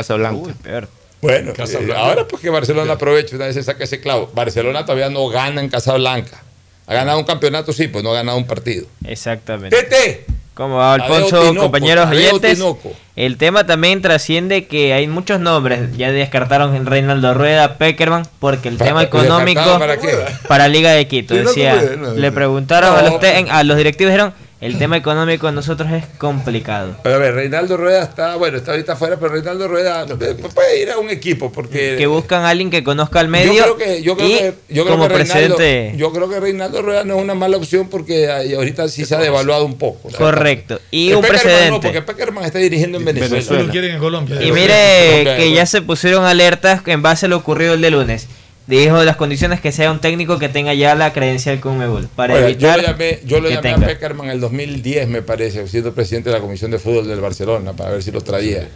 Casablanca. 0.64 0.88
Bueno, 1.20 1.52
eh, 1.56 1.94
ahora 1.96 2.26
pues 2.28 2.42
que 2.42 2.50
Barcelona 2.50 2.92
aproveche 2.94 3.36
una 3.36 3.46
vez 3.46 3.54
se 3.54 3.62
saca 3.62 3.84
ese 3.84 4.00
clavo. 4.00 4.30
Barcelona 4.34 4.84
todavía 4.84 5.08
no 5.10 5.26
gana 5.28 5.60
en 5.60 5.68
Casablanca. 5.68 6.42
Ha 6.86 6.92
ganado 6.94 7.18
un 7.18 7.24
campeonato, 7.24 7.72
sí, 7.72 7.88
pues 7.88 8.04
no 8.04 8.10
ha 8.10 8.14
ganado 8.14 8.36
un 8.36 8.46
partido. 8.46 8.86
Exactamente. 9.06 9.74
Tete. 9.74 10.26
¿Cómo 10.52 10.76
va, 10.76 10.98
Tadeo 10.98 11.14
Alfonso, 11.16 11.40
Tinoco, 11.40 11.60
compañeros 11.62 12.10
oyentes? 12.10 12.54
Tinoco. 12.58 12.92
El 13.16 13.38
tema 13.38 13.66
también 13.66 14.02
trasciende 14.02 14.66
que 14.66 14.92
hay 14.92 15.08
muchos 15.08 15.40
nombres. 15.40 15.96
Ya 15.96 16.12
descartaron 16.12 16.76
en 16.76 16.86
Reinaldo 16.86 17.32
Rueda, 17.34 17.76
Peckerman, 17.78 18.24
porque 18.38 18.68
el 18.68 18.76
Para- 18.76 18.90
tema 18.90 19.02
económico 19.04 19.60
¿descartaron 19.60 19.78
para 19.80 19.96
qué? 19.96 20.46
para 20.46 20.68
Liga 20.68 20.92
de 20.92 21.08
Quito. 21.08 21.34
Decía, 21.34 21.74
no, 21.98 22.12
le 22.14 22.28
no. 22.28 22.34
preguntaron 22.34 22.94
a, 22.96 23.02
los 23.02 23.18
te- 23.18 23.46
a 23.50 23.64
los 23.64 23.76
directivos, 23.76 24.12
dijeron, 24.12 24.32
el 24.64 24.78
tema 24.78 24.96
económico 24.96 25.46
de 25.46 25.52
nosotros 25.52 25.92
es 25.92 26.06
complicado. 26.16 26.96
Pero 27.02 27.16
a 27.16 27.18
ver, 27.18 27.34
Reinaldo 27.34 27.76
Rueda 27.76 28.02
está, 28.02 28.36
bueno, 28.36 28.56
está 28.56 28.70
ahorita 28.70 28.94
afuera, 28.94 29.18
pero 29.20 29.32
Reinaldo 29.32 29.68
Rueda 29.68 30.06
puede 30.06 30.80
ir 30.82 30.90
a 30.90 30.98
un 30.98 31.10
equipo 31.10 31.52
porque 31.52 31.96
Que 31.98 32.06
buscan 32.06 32.44
a 32.44 32.48
alguien 32.48 32.70
que 32.70 32.82
conozca 32.82 33.20
al 33.20 33.28
medio 33.28 33.52
Yo 33.52 33.62
creo 33.62 33.76
que, 33.76 34.02
yo 34.02 34.16
creo 34.16 34.28
y 34.28 34.32
que, 34.32 34.54
yo 34.70 34.84
creo 34.84 34.96
como 34.96 35.08
que 35.08 35.18
Reinaldo, 35.18 35.56
presidente... 35.56 35.98
yo 35.98 36.12
creo 36.12 36.30
que 36.30 36.40
Reinaldo 36.40 36.80
Rueda 36.80 37.04
no 37.04 37.16
es 37.16 37.22
una 37.22 37.34
mala 37.34 37.58
opción 37.58 37.90
porque 37.90 38.30
ahorita 38.30 38.88
sí 38.88 39.04
se 39.04 39.14
ha 39.14 39.18
devaluado 39.18 39.66
un 39.66 39.76
poco. 39.76 40.10
¿sabes? 40.10 40.16
Correcto. 40.16 40.80
Y 40.90 41.12
un 41.12 41.20
Peckerman 41.20 41.42
precedente. 41.42 41.70
No, 41.70 41.80
porque 41.80 42.02
Peckerman 42.02 42.44
está 42.44 42.58
dirigiendo 42.58 42.96
en 42.96 43.04
Venezuela. 43.04 43.38
Eso 43.38 43.54
lo 43.54 43.68
quieren 43.70 43.96
en 43.96 43.98
Colombia. 44.00 44.42
Y 44.42 44.50
mire 44.50 45.36
que 45.36 45.52
ya 45.52 45.66
se 45.66 45.82
pusieron 45.82 46.24
alertas 46.24 46.80
en 46.86 47.02
base 47.02 47.26
a 47.26 47.28
lo 47.28 47.36
ocurrido 47.36 47.74
el 47.74 47.82
de 47.82 47.90
lunes. 47.90 48.28
Dijo 48.66 49.04
las 49.04 49.16
condiciones 49.16 49.60
que 49.60 49.72
sea 49.72 49.92
un 49.92 50.00
técnico 50.00 50.38
que 50.38 50.48
tenga 50.48 50.72
ya 50.72 50.94
la 50.94 51.12
credencial 51.12 51.60
con 51.60 51.72
Conmebol 51.72 52.08
para 52.16 52.34
Oiga, 52.34 52.46
evitar 52.48 52.76
yo 52.76 52.82
lo 52.82 52.88
llamé, 52.88 53.20
yo 53.26 53.40
lo 53.40 53.50
llamé 53.50 53.70
a. 53.72 53.76
Peckerman 53.78 54.26
en 54.26 54.32
el 54.32 54.40
2010, 54.40 55.08
me 55.08 55.20
parece, 55.20 55.66
siendo 55.68 55.92
presidente 55.94 56.30
de 56.30 56.36
la 56.36 56.40
Comisión 56.40 56.70
de 56.70 56.78
Fútbol 56.78 57.06
del 57.06 57.20
Barcelona, 57.20 57.74
para 57.74 57.90
ver 57.90 58.02
si 58.02 58.10
lo 58.10 58.22
traía. 58.22 58.66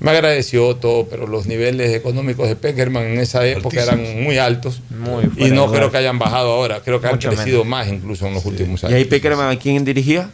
Me 0.00 0.10
agradeció 0.10 0.74
todo, 0.76 1.06
pero 1.06 1.26
los 1.26 1.46
niveles 1.46 1.94
económicos 1.94 2.46
de 2.48 2.56
Peckerman 2.56 3.04
en 3.04 3.20
esa 3.20 3.46
época 3.46 3.82
eran 3.82 4.22
muy 4.22 4.36
altos. 4.36 4.82
Muy 4.90 5.30
y 5.36 5.50
no 5.50 5.66
lugar. 5.66 5.78
creo 5.78 5.90
que 5.92 5.96
hayan 5.98 6.18
bajado 6.18 6.52
ahora, 6.52 6.80
creo 6.84 7.00
que 7.00 7.06
Mucho 7.08 7.30
han 7.30 7.36
crecido 7.36 7.64
menos. 7.64 7.68
más 7.68 7.88
incluso 7.88 8.26
en 8.26 8.34
los 8.34 8.44
últimos 8.44 8.82
¿Y 8.82 8.86
años. 8.86 8.96
ahí 8.98 9.04
Peckerman 9.06 9.50
a 9.56 9.58
quién 9.58 9.84
dirigía? 9.84 10.28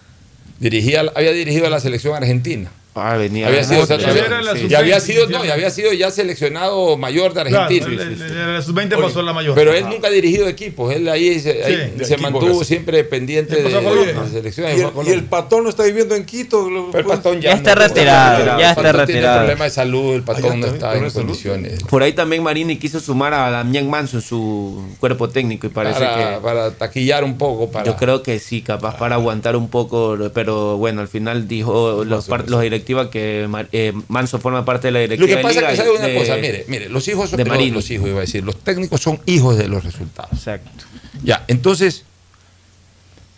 Dirigía, 0.58 1.04
había 1.14 1.32
dirigido 1.32 1.66
a 1.66 1.70
la 1.70 1.78
selección 1.78 2.16
argentina. 2.16 2.70
Ah, 3.00 3.16
venía. 3.16 3.46
Había 3.48 3.64
sido, 3.64 3.82
Ah, 3.82 3.86
sí, 3.86 3.92
seleccionado- 3.94 4.26
era 4.26 4.42
la 4.42 4.58
y 4.58 4.74
había 4.74 5.00
sub-20, 5.00 5.00
sido, 5.00 5.28
no, 5.28 5.38
había 5.52 5.70
ya 5.94 6.10
seleccionado 6.10 6.96
mayor 6.96 7.32
de 7.34 7.42
Claro, 7.44 7.64
Argentina. 7.64 7.86
el- 8.02 8.12
el- 8.12 8.22
el- 8.22 8.54
la 8.54 8.62
sub-20 8.62 8.96
pasó 9.00 9.20
a 9.20 9.22
la 9.22 9.32
mayor. 9.32 9.54
Pero 9.54 9.72
él 9.72 9.84
nunca 9.88 10.08
ha 10.08 10.10
dirigido 10.10 10.48
equipos, 10.48 10.94
él 10.94 11.08
ahí 11.08 11.38
se, 11.40 11.62
ahí 11.64 11.72
Sí, 11.92 11.98
de 11.98 12.04
se 12.04 12.14
equipos 12.14 12.32
mantuvo 12.32 12.58
casi. 12.60 12.64
siempre 12.68 13.04
pendiente 13.04 13.62
de, 13.62 13.70
las 13.70 14.30
selecciones. 14.30 14.78
Y 14.78 14.82
el, 14.82 14.90
y 15.06 15.10
el 15.10 15.24
patón 15.24 15.64
no 15.64 15.70
está 15.70 15.84
viviendo 15.84 16.14
en 16.14 16.24
Quito. 16.24 16.68
lo- 16.68 16.90
Pero 16.90 17.10
el 17.10 17.16
patón 17.16 17.40
ya, 17.40 17.50
Ya 17.50 17.56
está 17.56 17.74
no, 17.74 17.80
retirado, 17.82 18.38
el 18.40 18.44
ya 18.46 18.52
patón 18.52 18.68
está 18.68 18.74
tiene 18.82 18.92
retirado. 19.06 19.38
problemas 19.38 19.64
de 19.66 19.70
salud, 19.74 20.14
el 20.14 20.22
patón 20.22 20.44
Ah, 20.44 20.48
ya 20.48 20.56
no 20.56 20.66
está, 20.66 20.78
¿problema 20.88 21.06
en 21.06 21.10
salud? 21.12 21.26
condiciones. 21.26 21.82
Por 21.84 22.02
ahí 22.02 22.12
también 22.12 22.42
Marini 22.42 22.76
quiso 22.78 23.00
sumar 23.00 23.34
a 23.34 23.50
Damián 23.50 23.88
Manso 23.88 24.16
en 24.18 24.22
su 24.22 24.82
cuerpo 25.00 25.28
técnico 25.28 25.66
y 25.66 25.70
parece 25.70 26.00
Para, 26.00 26.34
que. 26.36 26.40
para 26.42 26.70
taquillar 26.72 27.24
un 27.24 27.38
poco, 27.38 27.70
para 27.70 27.84
Yo 27.86 27.96
creo 27.96 28.22
que 28.22 28.38
sí, 28.38 28.62
capaz 28.62 28.96
para 28.96 29.14
aguantar 29.16 29.56
un 29.56 29.68
poco, 29.68 30.16
pero 30.34 30.76
bueno, 30.76 31.00
al 31.00 31.08
final 31.08 31.46
dijo 31.48 32.04
los, 32.04 32.28
los 32.28 32.64
que 33.10 33.48
eh, 33.72 33.92
Manso 34.08 34.38
forma 34.38 34.64
parte 34.64 34.88
de 34.88 34.92
la 34.92 34.98
Lo 35.00 35.02
directiva. 35.08 35.28
que 35.28 35.36
de 35.36 35.42
pasa 35.42 35.60
es 35.60 35.70
que 35.70 35.76
sabe 35.76 35.90
una 35.96 36.06
de- 36.06 36.14
cosa, 36.18 36.36
mire, 36.36 36.64
mire, 36.68 36.88
los 36.88 37.06
hijos 37.08 37.30
son 37.30 37.36
de 37.36 37.44
Marini. 37.44 37.70
los 37.70 37.90
hijos 37.90 38.08
iba 38.08 38.18
a 38.18 38.20
decir, 38.22 38.42
los 38.44 38.58
técnicos 38.60 39.00
son 39.00 39.20
hijos 39.26 39.56
de 39.58 39.68
los 39.68 39.84
resultados. 39.84 40.32
Exacto. 40.32 40.84
Ya, 41.22 41.44
entonces, 41.48 42.04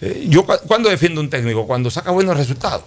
eh, 0.01 0.27
yo 0.29 0.45
cu- 0.47 0.59
cuando 0.67 0.89
defiendo 0.89 1.21
un 1.21 1.29
técnico 1.31 1.67
cuando 1.67 1.91
saca 1.91 2.11
buenos 2.11 2.37
resultados. 2.37 2.83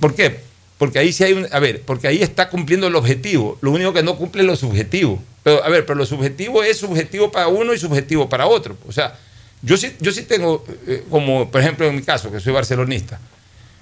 ¿Por 0.00 0.14
qué? 0.14 0.40
Porque 0.78 0.98
ahí 0.98 1.12
sí 1.12 1.24
hay 1.24 1.32
un, 1.32 1.46
a 1.50 1.58
ver, 1.58 1.82
porque 1.82 2.06
ahí 2.08 2.22
está 2.22 2.48
cumpliendo 2.50 2.86
el 2.86 2.94
objetivo. 2.96 3.58
Lo 3.60 3.70
único 3.70 3.92
que 3.92 4.02
no 4.02 4.16
cumple 4.16 4.42
es 4.42 4.46
lo 4.46 4.56
subjetivo. 4.56 5.22
Pero 5.42 5.64
a 5.64 5.68
ver, 5.68 5.86
pero 5.86 5.96
lo 5.96 6.04
subjetivo 6.06 6.62
es 6.62 6.78
subjetivo 6.78 7.30
para 7.30 7.48
uno 7.48 7.72
y 7.72 7.78
subjetivo 7.78 8.28
para 8.28 8.46
otro. 8.46 8.76
O 8.86 8.92
sea, 8.92 9.16
yo 9.62 9.76
sí, 9.76 9.92
yo 10.00 10.12
sí 10.12 10.22
tengo, 10.24 10.64
eh, 10.86 11.04
como 11.08 11.50
por 11.50 11.60
ejemplo 11.60 11.86
en 11.86 11.96
mi 11.96 12.02
caso, 12.02 12.30
que 12.30 12.40
soy 12.40 12.52
barcelonista, 12.52 13.18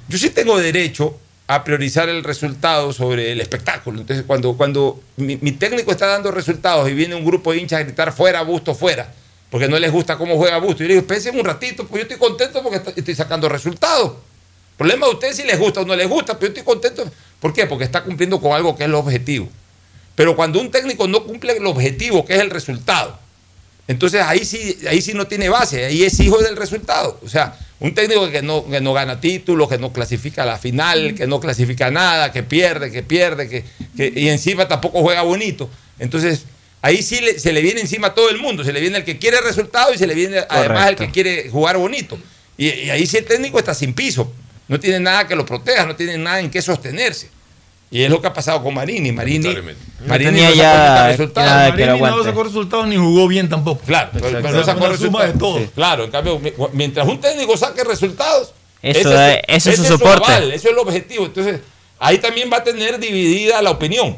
yo 0.09 0.19
sí 0.19 0.31
tengo 0.31 0.59
derecho 0.59 1.19
a 1.47 1.63
priorizar 1.63 2.09
el 2.09 2.25
resultado 2.25 2.93
sobre 2.93 3.33
el 3.33 3.41
espectáculo. 3.41 4.01
Entonces, 4.01 4.25
cuando, 4.27 4.57
cuando 4.57 5.01
mi, 5.17 5.37
técnico 5.53 5.91
está 5.91 6.07
dando 6.07 6.31
resultados 6.31 6.89
y 6.89 6.95
viene 6.95 7.15
un 7.15 7.25
grupo 7.25 7.53
de 7.53 7.59
hinchas 7.59 7.81
a 7.81 7.83
gritar 7.83 8.13
fuera, 8.13 8.43
Busto, 8.43 8.75
fuera, 8.75 9.13
porque 9.51 9.69
no 9.69 9.79
les 9.79 9.93
gusta 9.93 10.17
cómo 10.17 10.37
juega 10.37 10.59
Busto, 10.59 10.79
yo 10.79 10.89
le 10.89 10.95
digo, 10.95 11.01
espérense 11.03 11.31
un 11.31 11.45
ratito, 11.45 11.87
pues 11.87 12.01
yo 12.01 12.15
estoy 12.15 12.17
contento 12.17 12.63
porque 12.63 12.81
estoy 12.97 13.15
sacando 13.15 13.49
resultados. 13.49 14.15
Problema 14.79 15.07
de 15.07 15.13
ustedes 15.13 15.37
si 15.37 15.45
les 15.45 15.59
gusta 15.59 15.83
o 15.83 15.85
no 15.85 15.95
les 15.95 16.09
gusta, 16.09 16.39
pero 16.39 16.53
yo 16.53 16.59
estoy 16.59 16.75
contento. 16.75 17.05
¿Por 17.39 17.53
qué? 17.53 17.67
Porque 17.67 17.85
está 17.85 18.03
cumpliendo 18.03 18.41
con 18.41 18.53
algo 18.53 18.75
que 18.75 18.83
es 18.83 18.89
el 18.89 18.95
objetivo. 18.95 19.49
Pero 20.15 20.35
cuando 20.35 20.61
un 20.61 20.71
técnico 20.71 21.07
no 21.07 21.25
cumple 21.25 21.57
el 21.57 21.67
objetivo, 21.67 22.25
que 22.25 22.35
es 22.35 22.41
el 22.41 22.51
resultado, 22.51 23.19
entonces 23.87 24.23
ahí 24.23 24.45
sí, 24.45 24.79
ahí 24.89 25.03
sí 25.03 25.13
no 25.13 25.27
tiene 25.27 25.49
base, 25.49 25.85
ahí 25.85 26.05
es 26.05 26.19
hijo 26.21 26.39
del 26.39 26.57
resultado. 26.57 27.21
O 27.23 27.29
sea, 27.29 27.57
un 27.81 27.95
técnico 27.95 28.31
que 28.31 28.41
no, 28.43 28.67
que 28.69 28.81
no 28.81 28.93
gana 28.93 29.21
títulos, 29.21 29.69
que 29.69 29.79
no 29.79 29.93
clasifica 29.93 30.45
a 30.45 30.47
la 30.47 30.59
final, 30.59 31.15
que 31.15 31.27
no 31.27 31.41
clasifica 31.41 31.91
nada, 31.91 32.33
que 32.33 32.43
pierde, 32.43 32.91
que 32.91 33.03
pierde, 33.03 33.49
que, 33.49 33.65
que- 33.97 34.13
y 34.15 34.29
encima 34.29 34.69
tampoco 34.69 35.01
juega 35.03 35.23
bonito. 35.23 35.69
Entonces, 35.99 36.45
ahí 36.83 37.03
sí 37.03 37.21
le- 37.21 37.39
se 37.39 37.53
le 37.53 37.61
viene 37.61 37.81
encima 37.81 38.09
a 38.09 38.15
todo 38.15 38.31
el 38.31 38.39
mundo, 38.39 38.65
se 38.65 38.73
le 38.73 38.81
viene 38.81 38.99
el 38.99 39.05
que 39.05 39.19
quiere 39.19 39.41
resultado 39.41 39.93
y 39.93 39.99
se 39.99 40.07
le 40.07 40.15
viene 40.15 40.39
además 40.49 40.89
el 40.89 40.97
que 40.97 41.11
quiere 41.13 41.49
jugar 41.51 41.77
bonito. 41.77 42.19
Y, 42.57 42.69
y 42.69 42.91
ahí 42.91 43.07
sí 43.07 43.17
el 43.19 43.25
técnico 43.25 43.59
está 43.59 43.75
sin 43.75 43.93
piso, 43.93 44.33
no 44.69 44.79
tiene 44.81 45.01
nada 45.01 45.27
que 45.27 45.35
lo 45.37 45.45
proteja, 45.45 45.85
no 45.85 45.97
tiene 45.97 46.17
nada 46.17 46.41
en 46.41 46.51
qué 46.51 46.63
sostenerse. 46.63 47.29
Y 47.91 48.03
es 48.03 48.11
lo 48.11 48.21
que 48.21 48.27
ha 48.27 48.33
pasado 48.33 48.63
con 48.63 48.75
Marini. 48.75 49.13
Marini, 49.13 49.49
Marini 50.07 50.31
tenía 50.31 50.51
no 50.51 50.57
sacó 50.57 51.07
resultados. 51.09 51.51
nada 51.51 51.75
que 51.77 51.87
Marini 51.87 52.01
no 52.17 52.25
sacó 52.25 52.43
resultados 52.45 52.87
ni 52.89 52.97
jugó 52.97 53.29
bien 53.29 53.49
tampoco. 53.49 53.81
Claro, 53.87 54.11
pero, 54.13 54.41
no 54.41 54.65
sacó 54.65 54.81
suma 54.81 54.87
de 54.91 54.97
resultados. 54.97 55.39
todo. 55.39 55.59
Sí, 55.59 55.71
Claro, 55.75 56.05
en 56.05 56.11
cambio, 56.11 56.39
mi- 56.41 56.53
mientras 56.73 57.07
un 57.07 57.21
técnico 57.21 57.57
saque 57.57 57.85
resultados, 57.85 58.53
Eso 58.83 59.11
ese 59.13 59.35
es- 59.35 59.41
eso 59.49 59.71
es 59.71 59.77
su 59.77 59.83
ese 59.83 59.93
soporte. 59.93 60.25
aval, 60.33 60.53
eso 60.53 60.69
es 60.69 60.73
el 60.73 60.79
objetivo. 60.79 61.27
Entonces, 61.27 61.61
ahí 62.01 62.19
también 62.19 62.51
va 62.53 62.57
a 62.59 62.65
tener 62.65 62.99
dividida 62.99 63.63
la 63.63 63.71
opinión. 63.71 64.17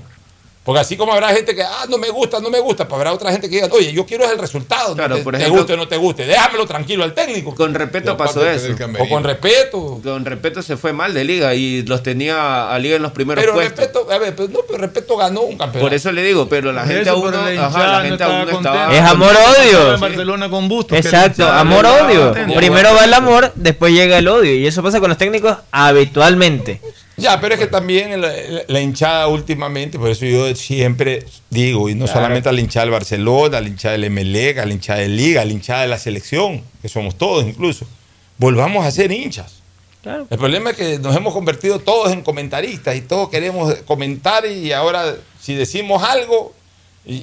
Porque 0.67 0.81
así 0.81 0.97
como 0.97 1.13
habrá 1.13 1.29
gente 1.29 1.55
que, 1.55 1.63
ah, 1.63 1.87
no 1.89 1.97
me 1.97 2.11
gusta, 2.11 2.41
no 2.41 2.51
me 2.51 2.59
gusta, 2.59 2.87
pues 2.89 2.97
habrá 2.99 3.13
otra 3.13 3.31
gente 3.31 3.49
que 3.49 3.55
diga, 3.63 3.69
oye, 3.71 3.93
yo 3.93 4.05
quiero 4.05 4.25
es 4.25 4.33
el 4.33 4.39
resultado, 4.39 4.89
no 4.91 4.95
Claro, 4.97 5.17
te, 5.17 5.23
por 5.23 5.33
te 5.35 5.39
ejemplo- 5.41 5.59
guste 5.61 5.73
o 5.75 5.77
no 5.77 5.87
te 5.89 5.97
guste, 5.97 6.27
déjamelo 6.27 6.67
tranquilo 6.67 7.05
al 7.05 7.15
técnico. 7.15 7.55
Con 7.55 7.73
respeto 7.73 8.17
pasó 8.17 8.45
eso. 8.51 8.75
O 8.99 9.09
con 9.09 9.23
respeto. 9.23 10.01
Con 10.03 10.25
respeto 10.25 10.61
se 10.63 10.77
fue 10.77 10.93
mal 10.93 11.15
de 11.15 11.23
liga 11.25 11.55
y 11.55 11.83
los 11.85 12.03
tenía 12.03 12.69
a 12.75 12.79
liga 12.81 12.97
en 12.97 13.03
los 13.03 13.13
primeros 13.13 13.41
Pero 13.43 13.55
puestos. 13.55 13.79
respeto, 13.79 14.11
a 14.11 14.19
ver, 14.19 14.35
pero 14.35 14.49
no, 14.49 14.59
pero 14.67 14.79
respeto 14.81 15.17
ganó 15.17 15.43
un 15.43 15.57
campeonato. 15.57 15.79
Por 15.81 15.95
eso 15.95 16.11
le 16.11 16.23
digo, 16.25 16.49
pero 16.49 16.73
la 16.73 16.85
gente 16.85 17.09
aún 17.11 17.31
la 17.33 17.67
ajá, 17.67 17.87
la 17.87 18.01
gente 18.03 18.25
aún 18.25 18.39
no 18.41 18.45
contenta. 18.51 18.71
estaba. 18.73 18.95
Es 18.97 19.03
amor-odio. 19.03 19.95
En 19.95 20.01
Barcelona 20.01 20.51
con 20.51 20.69
Bustos. 20.69 20.99
que 21.01 21.07
Exacto, 21.07 21.47
amor-odio. 21.47 22.35
Primero 22.57 22.93
va 22.93 23.05
el 23.05 23.15
amor, 23.15 23.53
después 23.55 23.93
llega 23.93 24.19
el 24.19 24.27
odio. 24.27 24.53
Y 24.53 24.67
eso 24.67 24.83
pasa 24.83 24.99
con 24.99 25.11
los 25.11 25.19
técnicos 25.19 25.57
habitualmente. 25.71 26.81
Ya, 27.19 27.41
pero 27.41 27.55
es 27.55 27.61
que 27.61 27.67
también 27.67 28.21
la, 28.21 28.31
la 28.69 28.81
hinchada 28.81 29.27
últimamente, 29.29 29.99
por 29.99 30.11
eso 30.11 30.27
yo 30.27 30.55
siempre 30.55 31.25
digo, 31.49 31.89
y 31.89 31.95
no 31.95 32.05
Claro. 32.05 32.21
solamente 32.21 32.49
a 32.49 32.53
la 32.53 32.61
hinchada 32.61 32.85
del 32.85 32.93
Barcelona, 32.93 33.59
a 33.59 33.61
la 33.63 33.69
hinchada 33.69 33.93
del 33.93 34.05
Emelec, 34.05 34.59
a 34.59 34.67
la 34.67 34.73
hinchada 34.75 35.01
de 35.01 35.09
Liga, 35.09 35.41
a 35.41 35.45
la 35.47 35.53
hinchada 35.53 35.83
de 35.83 35.89
la 35.89 35.99
selección, 35.99 36.63
que 36.83 36.89
somos 36.91 37.17
todos 37.17 37.47
incluso, 37.47 37.87
volvamos 38.37 38.85
a 38.85 38.91
ser 38.91 39.11
hinchas. 39.13 39.55
Claro. 40.03 40.27
El 40.31 40.39
problema 40.39 40.71
es 40.71 40.77
que 40.77 40.99
nos 40.99 41.17
hemos 41.17 41.33
convertido 41.33 41.79
todos 41.81 42.13
en 42.13 42.23
comentaristas 42.23 42.95
y 42.97 43.01
todos 43.01 43.29
queremos 43.31 43.75
comentar 43.87 44.45
y 44.47 44.73
ahora 44.73 45.17
si 45.41 45.55
decimos 45.55 46.03
algo, 46.03 46.55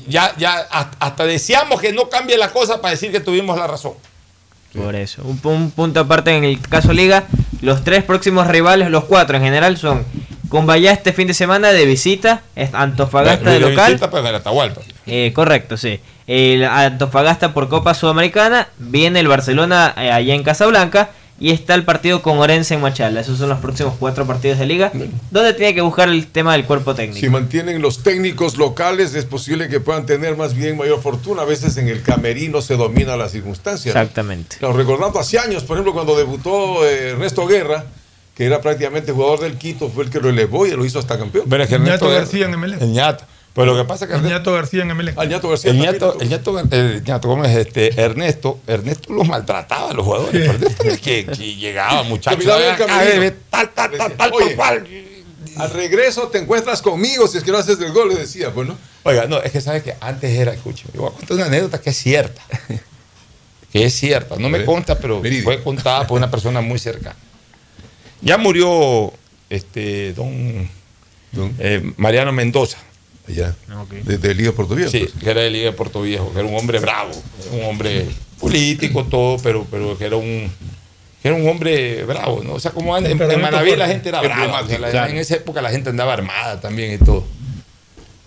ya, 0.07 0.34
ya 0.38 0.68
hasta 0.99 1.26
deseamos 1.26 1.80
que 1.80 1.94
no 1.94 2.10
cambie 2.10 2.38
la 2.38 2.52
cosa 2.52 2.82
para 2.82 2.91
decir 2.91 3.11
que 3.11 3.20
tuvimos 3.20 3.57
la 3.57 3.68
razón. 3.68 3.94
Por 4.74 4.95
eso. 4.95 5.22
Un, 5.24 5.40
un 5.44 5.72
punto 5.72 5.99
aparte 5.99 6.36
en 6.36 6.44
el 6.45 6.60
caso 6.60 6.91
Liga, 6.91 7.26
los 7.64 7.84
tres 7.84 8.03
próximos 8.03 8.48
rivales, 8.48 8.90
los 8.90 9.06
cuatro 9.06 9.38
en 9.38 9.44
general, 9.44 9.77
son 9.77 10.03
Cumbaya 10.49 10.91
este 10.91 11.14
fin 11.14 11.27
de 11.27 11.34
semana 11.34 11.72
de 11.72 11.85
visita, 11.85 12.41
Antofagasta 12.73 13.49
de 13.49 13.60
Lo 13.60 13.69
local. 13.69 13.94
visita, 13.94 14.35
Atahualpa. 14.35 14.81
Eh, 15.07 15.31
correcto, 15.34 15.77
sí. 15.77 15.99
El 16.27 16.65
Antofagasta 16.65 17.53
por 17.53 17.69
Copa 17.69 17.94
Sudamericana, 17.94 18.68
viene 18.77 19.22
el 19.22 19.27
Barcelona 19.27 19.94
eh, 19.98 20.11
allá 20.11 20.34
en 20.35 20.44
Casablanca 20.44 21.10
y 21.39 21.51
está 21.51 21.76
el 21.76 21.84
partido 21.84 22.22
con 22.22 22.38
Orense 22.38 22.76
en 22.76 22.81
Machala. 22.81 23.22
Esos 23.22 23.38
son 23.38 23.49
los 23.49 23.60
próximos 23.60 23.95
cuatro 23.99 24.26
partidos 24.26 24.60
de 24.60 24.65
liga, 24.65 24.91
donde 25.31 25.53
tiene 25.53 25.73
que 25.73 25.81
buscar 25.81 26.10
el 26.10 26.27
tema 26.27 26.53
del 26.53 26.65
cuerpo 26.65 26.93
técnico. 26.95 27.19
Si 27.19 27.30
mantienen 27.30 27.81
los 27.81 28.03
técnicos 28.03 28.57
locales, 28.57 29.15
es 29.15 29.26
posible 29.26 29.68
que 29.68 29.80
puedan 29.80 30.05
tener 30.05 30.38
más 30.38 30.53
bien 30.53 30.77
mayor 30.77 31.01
fortuna. 31.01 31.41
A 31.41 31.45
veces 31.45 31.77
en 31.77 31.88
el 31.88 32.01
camerino 32.01 32.61
se 32.61 32.77
domina 32.77 33.18
la 33.18 33.30
circunstancia. 33.30 33.93
¿no? 33.93 33.99
Exactamente. 33.99 34.57
Claro, 34.57 34.76
recordando 34.76 35.19
hace 35.19 35.39
años, 35.39 35.64
por 35.64 35.77
ejemplo, 35.77 35.93
cuando 35.93 36.15
debutó 36.15 36.85
eh, 36.85 37.10
Ernesto 37.10 37.45
Guerra, 37.47 37.85
que 38.35 38.45
era 38.45 38.61
prácticamente 38.61 39.11
jugador 39.11 39.41
del 39.41 39.57
Quito, 39.57 39.89
fue 39.89 40.05
el 40.05 40.10
que 40.10 40.19
lo 40.19 40.30
elevó 40.30 40.65
y 40.65 40.72
lo 40.72 40.85
hizo 40.85 40.99
hasta 40.99 41.18
campeón. 41.18 41.45
Pero 41.49 41.64
es 41.64 41.69
que 41.69 41.76
Ernesto 41.76 42.10
García 42.10 42.45
en. 42.45 42.64
El. 42.64 42.80
Pero 43.53 43.67
lo 43.67 43.77
que 43.77 43.88
pasa 43.88 44.05
es 44.05 44.11
que 44.11 44.17
El 44.17 44.23
Ñato 44.23 44.51
García 44.51 44.81
en. 44.81 45.13
Ah, 45.15 45.25
Ñato 45.25 45.49
García. 45.49 45.71
El 45.71 45.77
ñato, 45.77 46.17
el 46.19 46.30
ñato, 46.30 46.59
el 46.71 47.03
ñato 47.03 47.27
Gómez, 47.27 47.55
este, 47.55 48.01
Ernesto, 48.01 48.59
Ernesto 48.65 49.13
los 49.13 49.27
maltrataba 49.27 49.91
a 49.91 49.93
los 49.93 50.05
jugadores. 50.05 50.49
Ernesto 50.49 50.84
es 50.85 50.99
que, 50.99 51.25
que 51.25 51.55
llegaba, 51.55 52.01
muchachos. 52.03 52.43
El 52.43 53.34
tal, 53.49 53.69
tal, 53.69 53.91
tal, 53.91 54.13
tal, 54.13 54.31
Oye, 54.34 54.55
cual. 54.55 54.88
Al 55.57 55.69
regreso 55.69 56.30
te 56.30 56.39
encuentras 56.39 56.81
conmigo 56.81 57.27
si 57.27 57.38
es 57.38 57.43
que 57.43 57.51
no 57.51 57.59
haces 57.59 57.80
el 57.80 57.91
gol, 57.91 58.09
le 58.09 58.15
decía, 58.15 58.51
pues, 58.51 58.67
¿no? 58.67 58.75
Oiga, 59.03 59.27
no, 59.27 59.39
es 59.39 59.51
que 59.51 59.61
sabes 59.61 59.84
que 59.84 59.93
antes 59.99 60.31
era, 60.31 60.51
escúchame, 60.51 60.89
yo 60.95 61.01
voy 61.01 61.11
a 61.11 61.13
contar 61.15 61.38
una 61.38 61.45
anécdota 61.45 61.80
que 61.80 61.91
es 61.91 61.97
cierta. 61.97 62.41
que 63.71 63.85
es 63.85 63.93
cierta. 63.93 64.35
No 64.38 64.49
me 64.49 64.65
consta, 64.65 64.97
pero 64.97 65.21
verídico. 65.21 65.51
fue 65.51 65.61
contada 65.61 66.07
por 66.07 66.17
una 66.17 66.31
persona 66.31 66.61
muy 66.61 66.80
cercana. 66.80 67.15
Ya 68.21 68.38
murió 68.38 69.13
este 69.49 70.13
don, 70.13 70.67
eh, 71.59 71.93
Mariano 71.97 72.31
Mendoza. 72.31 72.77
Allá. 73.28 73.56
De, 74.04 74.18
de 74.18 74.36
Liga 74.36 74.52
Portuguesa. 74.52 74.90
Sí, 74.91 75.08
que 75.20 75.30
era 75.30 75.41
de 75.41 75.50
Liga 75.50 75.66
de 75.66 75.72
Puerto 75.74 76.02
Viejo, 76.02 76.32
que 76.34 76.40
era 76.40 76.48
un 76.48 76.56
hombre 76.58 76.80
bravo, 76.80 77.12
un 77.52 77.64
hombre 77.66 78.06
político, 78.40 79.06
todo, 79.06 79.38
pero, 79.41 79.66
pero 79.72 79.98
que 79.98 80.06
era 80.06 80.18
un 80.18 80.52
que 81.22 81.30
era 81.30 81.38
un 81.38 81.48
hombre 81.48 82.04
bravo, 82.04 82.41
¿no? 82.44 82.54
O 82.56 82.60
sea, 82.60 82.72
como 82.72 82.98
en, 82.98 83.06
en 83.06 83.41
Manaví 83.41 83.70
la 83.78 83.88
gente 83.88 84.10
era 84.10 84.20
brava, 84.22 84.62
o 84.62 84.68
sea, 84.68 84.78
la- 84.80 85.10
en 85.10 85.18
esa 85.18 85.36
época 85.36 85.62
la 85.62 85.70
gente 85.72 85.90
andaba 85.90 86.12
armada 86.12 86.60
también 86.60 86.94
y 86.94 86.98
todo. 86.98 87.24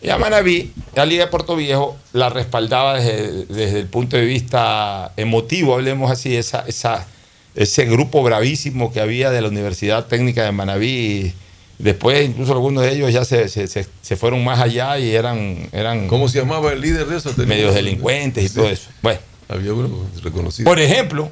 Y 0.01 0.09
a 0.09 0.17
Manaví, 0.17 0.73
la 0.95 1.05
Liga 1.05 1.25
de 1.27 1.31
Puerto 1.31 1.57
Viejo 1.57 1.97
la 2.15 2.31
respaldaba 2.31 2.99
desde, 2.99 3.45
desde 3.47 3.81
el 3.81 3.87
punto 3.87 4.17
de 4.17 4.25
vista 4.25 5.13
emotivo, 5.19 5.75
hablemos 5.75 6.11
así, 6.11 6.37
esa, 6.37 6.65
esa, 6.67 7.07
ese 7.55 7.85
grupo 7.85 8.23
bravísimo 8.23 8.91
que 8.93 9.01
había 9.01 9.31
de 9.31 9.43
la 9.43 9.49
Universidad 9.49 10.07
Técnica 10.07 10.45
de 10.45 10.53
Manaví. 10.53 11.35
Después, 11.79 12.27
incluso 12.27 12.53
algunos 12.53 12.83
de 12.85 12.93
ellos 12.93 13.13
ya 13.13 13.25
se, 13.25 13.49
se- 13.49 13.67
se- 13.67 13.87
se 14.01 14.17
fueron 14.17 14.43
más 14.45 14.61
allá 14.61 14.99
y 14.99 15.15
eran, 15.15 15.69
eran 15.73 16.09
¿Cómo 16.09 16.29
se 16.29 16.39
llamaba 16.39 16.73
el 16.73 16.81
líder 16.81 17.07
de 17.07 17.19
eso? 17.19 17.33
medios 17.47 17.75
delincuentes 17.75 18.45
y 18.45 18.49
Sí. 18.49 18.55
todo 18.55 18.69
eso. 18.69 18.89
Bueno, 19.03 19.21
Había 19.49 19.75
uno 19.75 20.07
reconocido. 20.23 20.65
por 20.69 20.81
ejemplo, 20.81 21.31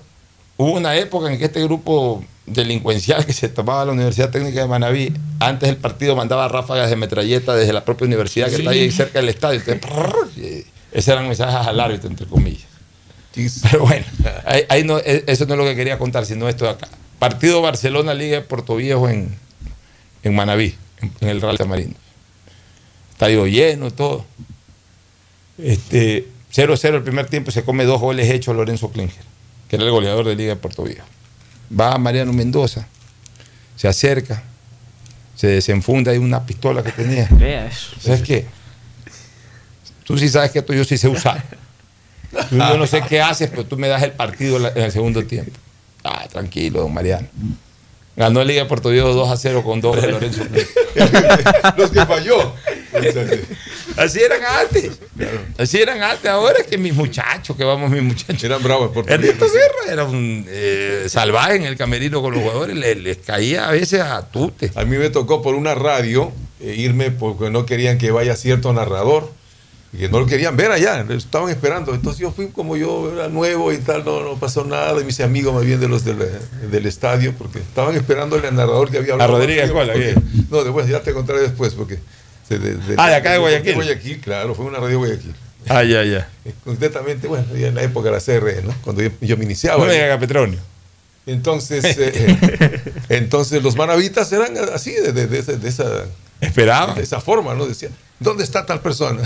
hubo 0.59 0.73
una 0.73 0.97
época 0.97 1.33
en 1.33 1.39
que 1.39 1.47
este 1.47 1.63
grupo 1.63 2.23
delincuencial 2.47 3.25
que 3.25 3.33
se 3.33 3.49
tomaba 3.49 3.87
la 3.87 3.93
Universidad 3.93 4.29
Técnica 4.31 4.61
de 4.61 4.69
Manabí, 4.69 5.15
antes 5.41 5.67
del 5.69 5.79
partido 5.79 6.15
mandaba 6.15 6.47
ráfagas 6.49 6.91
de 6.91 6.97
metralleta 6.97 7.55
desde 7.57 7.73
la 7.73 7.85
propia 7.87 8.07
universidad 8.07 8.49
que 8.51 8.57
Sí. 8.57 8.61
está 8.63 8.71
ahí 8.73 8.91
cerca 8.91 9.19
del 9.21 9.31
estadio. 9.31 9.63
Entonces, 9.67 10.67
Esos 10.93 11.09
eran 11.09 11.27
mensajes 11.27 11.67
al 11.67 11.81
árbitro, 11.81 12.09
entre 12.09 12.27
comillas. 12.27 12.69
Pero 13.63 13.81
bueno, 13.85 14.05
ahí, 14.45 14.63
ahí 14.69 14.85
no, 14.85 14.99
e- 14.99 15.25
eso 15.27 15.45
no 15.47 15.55
es 15.55 15.59
lo 15.59 15.65
que 15.65 15.75
quería 15.75 15.99
contar, 15.99 16.25
sino 16.25 16.49
esto 16.49 16.67
de 16.67 16.71
acá. 16.73 16.87
Partido 17.19 17.61
Barcelona 17.63 18.15
Liga 18.15 18.37
de 18.37 18.43
Puerto 18.43 18.77
Viejo 18.77 19.09
en, 19.09 19.35
en 20.25 20.35
Manabí, 20.35 20.75
en, 21.01 21.29
el 21.29 21.41
Real 21.41 21.57
Tamarindo. 21.57 21.97
Estadio 23.13 23.47
lleno, 23.47 23.91
todo. 23.91 24.25
Este, 25.59 26.27
0-0 26.53 26.95
el 26.97 27.03
primer 27.03 27.27
tiempo, 27.27 27.51
se 27.51 27.63
come 27.63 27.85
dos 27.85 28.01
goles 28.01 28.29
hechos 28.31 28.57
Lorenzo 28.57 28.91
Klinger, 28.91 29.23
que 29.69 29.77
era 29.77 29.85
el 29.85 29.91
goleador 29.91 30.27
de 30.27 30.35
Liga 30.35 30.55
de 30.55 30.57
Puerto 30.57 30.83
Viejo. 30.83 31.07
Va 31.79 31.97
Mariano 31.99 32.33
Mendoza, 32.33 32.89
se 33.77 33.87
acerca, 33.87 34.43
se 35.37 35.49
desenfunda 35.49 36.13
de 36.13 36.19
una 36.19 36.45
pistola 36.45 36.83
que 36.83 36.93
tenía. 36.93 37.29
Vea 37.31 37.67
eso. 37.67 37.93
¿Sabes 38.01 38.23
qué? 38.23 38.47
Tú 40.05 40.19
sí 40.19 40.29
sabes 40.29 40.51
que 40.51 40.59
esto 40.61 40.73
yo 40.73 40.85
sí 40.85 40.99
sé 40.99 41.09
usar. 41.09 41.43
Yo 42.51 42.77
no 42.77 42.87
sé 42.87 43.03
qué 43.09 43.21
haces, 43.21 43.49
pero 43.49 43.65
tú 43.65 43.77
me 43.77 43.89
das 43.89 44.03
el 44.03 44.13
partido 44.13 44.57
en 44.69 44.83
el 44.83 44.93
segundo 44.93 45.25
tiempo. 45.25 45.53
Ah, 46.03 46.27
tranquilo, 46.31 46.81
don 46.81 46.93
Mariano. 46.93 47.29
Ganó 48.17 48.45
Liga 48.45 48.63
de 48.63 48.69
Puerto 48.69 48.91
Viejo 48.91 49.13
2 49.13 49.29
a 49.31 49.37
0 49.37 49.63
con 49.65 49.81
dos 49.81 50.01
de 50.01 50.09
Lorenzo. 50.13 50.43
Los 51.77 51.91
que 51.91 52.07
falló. 52.07 52.53
Así 53.97 54.21
eran 54.21 54.41
antes. 54.45 54.93
Así 55.59 55.81
eran 55.81 56.03
antes. 56.03 56.31
Ahora 56.31 56.59
es 56.61 56.67
que 56.67 56.79
mis 56.79 56.95
muchachos, 56.95 57.57
que 57.57 57.65
vamos 57.65 57.91
mis 57.91 58.03
muchachos. 58.03 58.43
Eran 58.45 58.63
bravos 58.63 58.91
por 58.93 59.11
Ernesto 59.11 59.47
Guerra 59.47 59.93
era 59.93 60.05
un 60.05 60.45
eh, 60.49 61.07
salvaje 61.09 61.57
en 61.57 61.65
el 61.65 61.77
camerino 61.77 62.23
con 62.23 62.33
los 62.35 62.43
jugadores. 62.43 62.77
Le- 62.77 62.95
Les, 62.95 63.19
caía 63.19 63.69
a 63.69 63.73
veces 63.73 64.01
a 64.01 64.29
tute. 64.31 64.71
A 64.77 64.85
mí 64.85 64.97
me 64.97 65.11
tocó 65.11 65.43
por 65.43 65.55
una 65.57 65.75
radio 65.75 66.33
eh, 66.61 66.75
irme 66.77 67.11
porque 67.11 67.51
no 67.51 67.67
querían 67.67 67.99
que 67.99 68.11
vaya 68.13 68.37
cierto 68.37 68.73
narrador. 68.73 69.31
Y 69.95 69.99
que 69.99 70.09
no 70.09 70.19
lo 70.21 70.27
querían 70.27 70.57
ver 70.57 70.71
allá, 70.73 71.07
estaban 71.11 71.49
esperando. 71.51 71.95
Entonces 71.95 72.21
yo 72.21 72.33
fui 72.33 72.49
como 72.49 72.77
yo 72.77 73.13
era 73.13 73.29
nuevo 73.29 73.73
y 73.73 73.79
tal, 73.79 74.05
no, 74.05 74.23
no 74.23 74.37
pasó 74.39 74.65
nada. 74.65 75.01
Y 75.01 75.05
mis 75.05 75.21
amigos 75.21 75.55
más 75.55 75.65
bien 75.65 75.79
de 75.81 75.89
los 75.89 76.05
del, 76.05 76.19
del 76.71 76.87
estadio, 76.87 77.33
porque 77.39 77.61
estaban 77.61 77.95
esperándole 77.95 78.49
al 78.49 78.57
narrador 78.57 78.91
que 78.91 78.99
había 78.99 79.13
hablado. 79.13 79.33
Rodríguez 79.33 79.71
conmigo, 79.71 79.93
Cola, 79.93 79.93
porque- 79.93 80.47
No, 80.51 80.65
después, 80.65 80.89
ya 80.89 81.01
te 81.01 81.13
contaré 81.13 81.41
después, 81.41 81.75
porque... 81.75 81.99
de- 82.49 82.59
de- 82.59 82.95
Ah, 82.99 83.09
de 83.11 83.15
acá 83.17 83.33
de 83.33 83.39
Guayaquil. 83.39 83.75
Guayaquil, 83.75 84.21
claro, 84.21 84.55
fue 84.55 84.67
una 84.67 84.79
radio 84.79 84.89
de 84.91 84.97
Guayaquil. 84.97 85.35
Ah, 85.69 85.83
ya, 85.85 86.03
ya. 86.05 86.29
Concretamente, 86.65 87.27
bueno, 87.29 87.47
ya 87.57 87.69
en 87.69 87.75
la 87.77 87.83
época 87.83 88.11
de 88.11 88.17
la 88.17 88.21
CRE, 88.21 88.63
¿no? 88.63 88.75
Cuando 88.83 89.01
yo, 89.03 89.11
yo 89.21 89.37
me 89.37 89.45
iniciaba. 89.45 89.79
No 89.87 89.91
me 89.93 90.19
Petronio. 90.19 90.59
Entonces, 91.27 91.85
eh, 91.99 92.81
entonces 93.09 93.63
los 93.63 93.77
manavitas 93.77 94.31
eran 94.33 94.57
así, 94.75 94.91
de, 94.93 95.13
de- 95.13 95.27
de 95.27 95.39
esa, 95.39 95.53
de 95.53 95.69
esa- 95.69 96.05
Esperaban. 96.41 96.97
de 96.97 97.03
esa 97.03 97.21
forma, 97.21 97.55
¿no? 97.55 97.65
Decían, 97.65 97.93
¿dónde 98.21 98.45
está 98.45 98.67
tal 98.67 98.81
persona? 98.81 99.23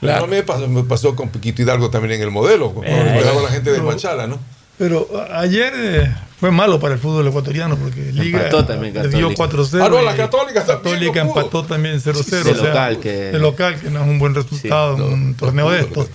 Claro. 0.00 0.22
No 0.22 0.26
me 0.28 0.42
pasó, 0.42 0.66
me 0.68 0.82
pasó 0.82 1.14
con 1.14 1.28
Piquito 1.28 1.62
Hidalgo 1.62 1.90
también 1.90 2.14
en 2.14 2.22
el 2.22 2.30
modelo, 2.30 2.70
cuando 2.72 2.90
Eh, 2.90 3.22
la 3.42 3.48
gente 3.50 3.70
de 3.70 3.80
Machala, 3.82 4.26
¿no? 4.26 4.38
Pero 4.78 5.06
ayer 5.34 5.72
eh, 5.76 6.14
fue 6.38 6.50
malo 6.50 6.80
para 6.80 6.94
el 6.94 7.00
fútbol 7.00 7.28
ecuatoriano 7.28 7.76
porque 7.76 8.00
Liga 8.12 8.38
Empató 8.38 8.64
también 8.64 8.94
le 8.94 9.08
dio 9.10 9.28
Católica. 9.34 9.78
4-0. 9.78 9.82
Ah, 9.84 9.88
no, 9.90 10.00
la 10.02 10.16
Católica 10.16 10.64
también 10.64 10.94
Católica 10.94 11.24
no 11.24 11.28
empató 11.28 11.64
también 11.64 12.00
0-0. 12.00 12.44
De 12.44 12.50
o 12.50 12.54
sea, 12.54 12.64
local, 12.68 12.98
que- 13.00 13.10
de 13.32 13.38
local, 13.38 13.78
que 13.78 13.90
no 13.90 14.00
es 14.02 14.08
un 14.08 14.18
buen 14.18 14.34
resultado 14.34 14.96
Sí, 14.96 15.02
en 15.02 15.12
un 15.12 15.34
torneo 15.34 15.70
de 15.70 15.80
estos. 15.80 16.08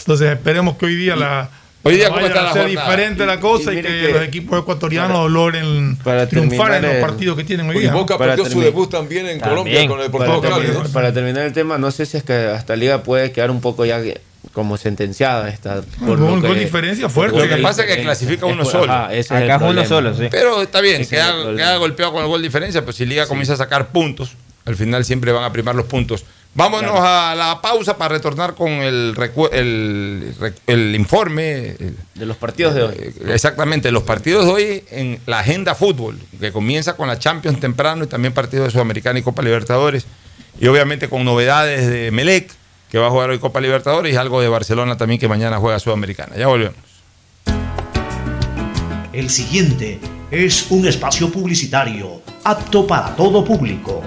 Entonces 0.00 0.30
esperemos 0.32 0.76
que 0.76 0.84
hoy 0.86 0.96
día 0.96 1.16
la. 1.16 1.48
Hoy 1.86 1.96
día, 1.96 2.08
¿cómo 2.08 2.20
está 2.26 2.42
la 2.42 2.52
ser 2.54 2.62
jornada? 2.62 2.86
diferente 2.90 3.26
la 3.26 3.40
cosa 3.40 3.72
Y 3.74 3.78
y, 3.78 3.82
que, 3.82 4.12
los 4.12 4.22
equipos 4.22 4.58
ecuatorianos 4.60 5.30
logren 5.30 5.96
para 6.02 6.26
triunfar 6.28 6.74
en 6.76 6.82
los 6.82 6.92
el- 6.92 7.00
partidos 7.00 7.36
que 7.36 7.44
tienen 7.44 7.68
hoy 7.68 7.78
día. 7.78 7.92
Boca 7.92 8.16
Para 8.16 8.34
perdió 8.36 8.50
su 8.50 8.60
debut 8.60 8.90
también 8.90 9.26
en 9.26 9.38
También. 9.38 9.86
Colombia 9.86 9.88
con 9.88 10.00
el 10.00 10.10
Para 10.10 10.24
Deportivo 10.24 10.40
Cali, 10.54 10.62
terminar, 10.66 10.86
¿no? 10.86 10.92
para 10.92 11.12
terminar 11.12 11.44
el 11.44 11.52
tema, 11.52 11.76
no 11.78 11.90
sé 11.90 12.06
si 12.06 12.16
es 12.16 12.22
que 12.22 12.32
hasta 12.32 12.74
Liga 12.74 13.02
puede 13.02 13.32
quedar 13.32 13.50
un 13.50 13.60
poco 13.60 13.84
ya 13.84 14.00
como 14.52 14.76
sentenciada 14.78 15.48
esta. 15.50 15.82
por 16.00 16.18
Gol- 16.18 16.36
lo 16.36 16.40
que- 16.42 16.48
gol 16.48 16.58
diferencia 16.58 17.08
fuerte. 17.10 17.36
Lo 17.38 17.48
que 17.54 17.60
pasa 17.62 17.84
es 17.84 17.94
que 17.96 18.02
clasifica 18.02 18.46
uno 18.46 18.64
solo. 18.64 18.90
Acá 18.90 19.12
es 19.14 19.28
uno 19.30 19.84
solo, 19.84 20.14
sí. 20.14 20.28
Pero 20.30 20.62
está 20.62 20.80
bien, 20.80 21.02
Ese 21.02 21.16
queda 21.16 21.76
golpeado 21.76 22.12
con 22.12 22.22
el 22.22 22.28
gol 22.28 22.40
de 22.40 22.48
diferencia, 22.48 22.82
pues 22.84 22.96
si 22.96 23.04
Liga 23.04 23.26
comienza 23.26 23.52
a 23.52 23.56
sacar 23.56 23.88
puntos, 23.88 24.32
al 24.64 24.76
final 24.76 25.04
siempre 25.04 25.32
van 25.32 25.44
a 25.44 25.52
primar 25.52 25.74
los 25.74 25.84
puntos. 25.86 26.24
Vámonos 26.56 26.94
a 27.00 27.34
la 27.36 27.60
pausa 27.60 27.96
para 27.98 28.14
retornar 28.14 28.54
con 28.54 28.70
el, 28.70 29.14
el, 30.66 30.94
informe. 30.94 31.70
el- 31.70 31.96
De 32.14 32.26
los 32.26 32.36
partidos 32.36 32.74
de 32.76 32.82
hoy. 32.84 32.94
eh, 32.96 33.12
exactamente, 33.30 33.90
los 33.90 34.04
partidos 34.04 34.46
de 34.46 34.52
hoy 34.52 34.84
en 34.92 35.18
la 35.26 35.40
agenda 35.40 35.74
fútbol, 35.74 36.16
que 36.38 36.52
comienza 36.52 36.96
con 36.96 37.08
la 37.08 37.18
Champions 37.18 37.58
temprano 37.58 38.04
y 38.04 38.06
también 38.06 38.32
partidos 38.34 38.66
de 38.66 38.70
Sudamericana 38.70 39.18
y 39.18 39.22
Copa 39.22 39.42
Libertadores. 39.42 40.06
Y 40.60 40.68
obviamente 40.68 41.08
con 41.08 41.24
novedades 41.24 41.88
de 41.88 42.12
Melec, 42.12 42.48
que 42.88 42.98
va 42.98 43.08
a 43.08 43.10
jugar 43.10 43.30
hoy 43.30 43.40
Copa 43.40 43.60
Libertadores, 43.60 44.14
y 44.14 44.16
algo 44.16 44.40
de 44.40 44.46
Barcelona 44.48 44.96
también, 44.96 45.18
que 45.18 45.26
mañana 45.26 45.58
juega 45.58 45.80
Sudamericana. 45.80 46.36
Ya 46.36 46.46
volvemos. 46.46 46.76
El 49.12 49.30
siguiente 49.30 49.98
es 50.30 50.66
un 50.70 50.86
espacio 50.86 51.30
publicitario 51.30 52.22
apto 52.44 52.86
para 52.86 53.16
todo 53.16 53.44
público. 53.44 54.02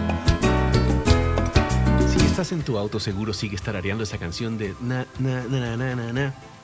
Estás 2.38 2.51
en 2.51 2.61
tu 2.61 2.77
auto, 2.77 2.99
seguro 2.99 3.34
sigues 3.34 3.64
tarareando 3.64 4.03
esa 4.03 4.19
canción 4.19 4.59
de 4.59 4.76
na, 4.80 5.07
na, 5.18 5.43
na, 5.45 5.76
na, 5.76 5.95
na, 5.95 6.14
na, 6.14 6.35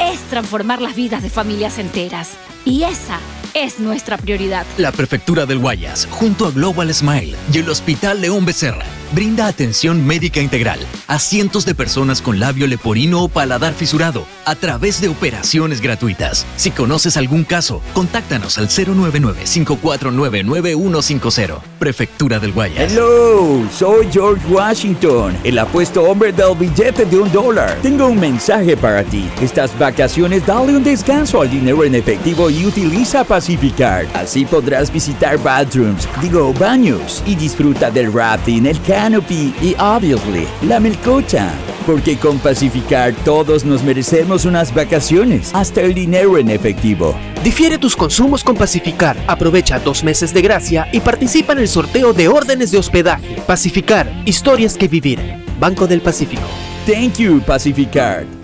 es 0.00 0.20
transformar 0.30 0.80
las 0.80 0.94
vidas 0.94 1.22
de 1.22 1.30
familias 1.30 1.78
enteras. 1.78 2.32
Y 2.64 2.84
esa 2.84 3.18
es 3.54 3.78
nuestra 3.78 4.18
prioridad. 4.18 4.66
La 4.78 4.92
Prefectura 4.92 5.46
del 5.46 5.58
Guayas, 5.58 6.06
junto 6.10 6.46
a 6.46 6.50
Global 6.50 6.92
Smile 6.92 7.36
y 7.52 7.58
el 7.58 7.68
Hospital 7.68 8.20
León 8.20 8.44
Becerra, 8.44 8.84
brinda 9.12 9.46
atención 9.46 10.04
médica 10.04 10.40
integral 10.40 10.80
a 11.06 11.20
cientos 11.20 11.64
de 11.64 11.74
personas 11.74 12.20
con 12.20 12.38
labio 12.40 12.66
leporino 12.66 13.22
o 13.22 13.28
paladar 13.28 13.72
fisurado 13.74 14.26
a 14.44 14.56
través 14.56 15.00
de 15.00 15.06
operaciones 15.08 15.80
gratuitas. 15.80 16.44
Si 16.56 16.72
conoces 16.72 17.16
algún 17.16 17.44
caso, 17.44 17.80
contáctanos 17.92 18.58
al 18.58 18.68
099-549-9150. 18.68 21.60
Prefectura 21.78 22.40
del 22.40 22.52
Guayas. 22.52 22.92
Hello, 22.92 23.64
soy 23.72 24.08
George 24.10 24.44
Washington, 24.48 25.36
el 25.44 25.60
apuesto 25.60 26.02
hombre 26.02 26.32
del 26.32 26.56
billete 26.56 27.04
de 27.04 27.18
un 27.18 27.30
dólar. 27.30 27.78
Tengo 27.82 28.08
un 28.08 28.18
mensaje 28.18 28.76
para 28.76 29.04
ti. 29.04 29.30
Estas 29.40 29.78
vacaciones 29.84 30.46
dale 30.46 30.74
un 30.74 30.82
descanso 30.82 31.42
al 31.42 31.50
dinero 31.50 31.84
en 31.84 31.94
efectivo 31.94 32.48
y 32.48 32.64
utiliza 32.64 33.22
Pacificar. 33.22 34.06
Así 34.14 34.46
podrás 34.46 34.90
visitar 34.90 35.36
bathrooms, 35.36 36.08
digo 36.22 36.54
baños, 36.54 37.22
y 37.26 37.34
disfruta 37.34 37.90
del 37.90 38.10
rafting, 38.10 38.64
el 38.64 38.80
canopy 38.80 39.52
y, 39.60 39.76
obviously, 39.78 40.46
la 40.62 40.80
melcocha. 40.80 41.50
Porque 41.84 42.16
con 42.16 42.38
Pacificar 42.38 43.12
todos 43.26 43.66
nos 43.66 43.82
merecemos 43.82 44.46
unas 44.46 44.74
vacaciones, 44.74 45.50
hasta 45.52 45.82
el 45.82 45.92
dinero 45.92 46.38
en 46.38 46.48
efectivo. 46.48 47.14
Difiere 47.42 47.76
tus 47.76 47.94
consumos 47.94 48.42
con 48.42 48.56
Pacificar. 48.56 49.18
Aprovecha 49.26 49.78
dos 49.78 50.02
meses 50.02 50.32
de 50.32 50.40
gracia 50.40 50.88
y 50.92 51.00
participa 51.00 51.52
en 51.52 51.58
el 51.58 51.68
sorteo 51.68 52.14
de 52.14 52.28
órdenes 52.28 52.70
de 52.70 52.78
hospedaje. 52.78 53.36
Pacificar, 53.46 54.10
historias 54.24 54.78
que 54.78 54.88
vivir. 54.88 55.20
Banco 55.60 55.86
del 55.86 56.00
Pacífico. 56.00 56.48
Thank 56.86 57.18
you, 57.18 57.42
Pacificar. 57.42 58.43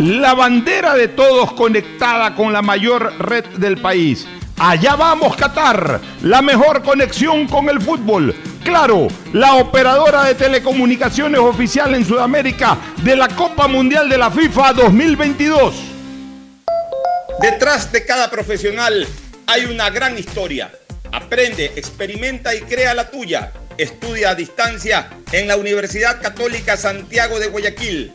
La 0.00 0.32
bandera 0.32 0.94
de 0.94 1.08
todos 1.08 1.52
conectada 1.52 2.34
con 2.34 2.54
la 2.54 2.62
mayor 2.62 3.12
red 3.18 3.44
del 3.58 3.76
país. 3.76 4.26
Allá 4.58 4.96
vamos 4.96 5.36
Qatar, 5.36 6.00
la 6.22 6.40
mejor 6.40 6.82
conexión 6.82 7.46
con 7.46 7.68
el 7.68 7.82
fútbol. 7.82 8.34
Claro, 8.64 9.08
la 9.34 9.56
operadora 9.56 10.24
de 10.24 10.34
telecomunicaciones 10.34 11.38
oficial 11.38 11.94
en 11.94 12.06
Sudamérica 12.06 12.78
de 13.02 13.14
la 13.14 13.28
Copa 13.28 13.68
Mundial 13.68 14.08
de 14.08 14.16
la 14.16 14.30
FIFA 14.30 14.72
2022. 14.72 15.74
Detrás 17.42 17.92
de 17.92 18.06
cada 18.06 18.30
profesional 18.30 19.06
hay 19.46 19.66
una 19.66 19.90
gran 19.90 20.18
historia. 20.18 20.72
Aprende, 21.12 21.72
experimenta 21.76 22.54
y 22.54 22.62
crea 22.62 22.94
la 22.94 23.10
tuya. 23.10 23.52
Estudia 23.76 24.30
a 24.30 24.34
distancia 24.34 25.10
en 25.30 25.46
la 25.46 25.58
Universidad 25.58 26.22
Católica 26.22 26.78
Santiago 26.78 27.38
de 27.38 27.48
Guayaquil. 27.48 28.14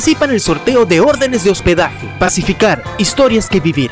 en 0.07 0.31
el 0.31 0.39
sorteo 0.39 0.85
de 0.85 0.99
órdenes 0.99 1.43
de 1.43 1.51
hospedaje. 1.51 2.07
Pacificar, 2.17 2.83
historias 2.97 3.47
que 3.47 3.59
vivir. 3.59 3.91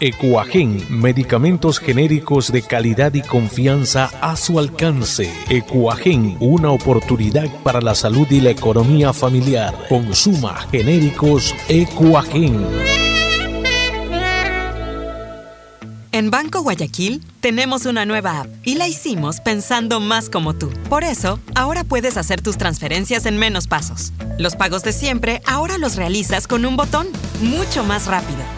Ecuagen, 0.00 0.84
medicamentos 0.88 1.78
genéricos 1.78 2.52
de 2.52 2.62
calidad 2.62 3.14
y 3.14 3.22
confianza 3.22 4.10
a 4.20 4.36
su 4.36 4.58
alcance. 4.58 5.32
Ecuagen, 5.48 6.36
una 6.40 6.70
oportunidad 6.70 7.48
para 7.62 7.80
la 7.80 7.94
salud 7.94 8.26
y 8.30 8.40
la 8.40 8.50
economía 8.50 9.12
familiar. 9.12 9.74
Consuma 9.88 10.54
genéricos 10.70 11.54
Ecuagen. 11.68 12.66
En 16.10 16.30
Banco 16.30 16.62
Guayaquil 16.62 17.22
tenemos 17.40 17.86
una 17.86 18.04
nueva 18.04 18.40
app 18.40 18.48
y 18.64 18.74
la 18.74 18.88
hicimos 18.88 19.40
pensando 19.40 20.00
más 20.00 20.30
como 20.30 20.54
tú. 20.54 20.70
Por 20.88 21.04
eso, 21.04 21.38
ahora 21.54 21.84
puedes 21.84 22.16
hacer 22.16 22.40
tus 22.40 22.58
transferencias 22.58 23.26
en 23.26 23.38
menos 23.38 23.68
pasos. 23.68 24.12
Los 24.38 24.56
pagos 24.56 24.82
de 24.82 24.92
siempre 24.92 25.42
ahora 25.46 25.78
los 25.78 25.96
realizas 25.96 26.46
con 26.46 26.64
un 26.64 26.76
botón, 26.76 27.06
mucho 27.40 27.84
más 27.84 28.06
rápido. 28.06 28.57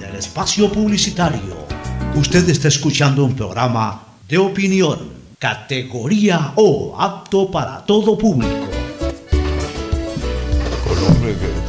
espacio 0.21 0.71
publicitario. 0.71 1.65
Usted 2.13 2.47
está 2.47 2.67
escuchando 2.67 3.25
un 3.25 3.35
programa 3.35 4.03
de 4.27 4.37
opinión, 4.37 4.99
categoría 5.39 6.53
O, 6.55 6.95
apto 6.97 7.49
para 7.49 7.83
todo 7.83 8.15
público. 8.15 8.67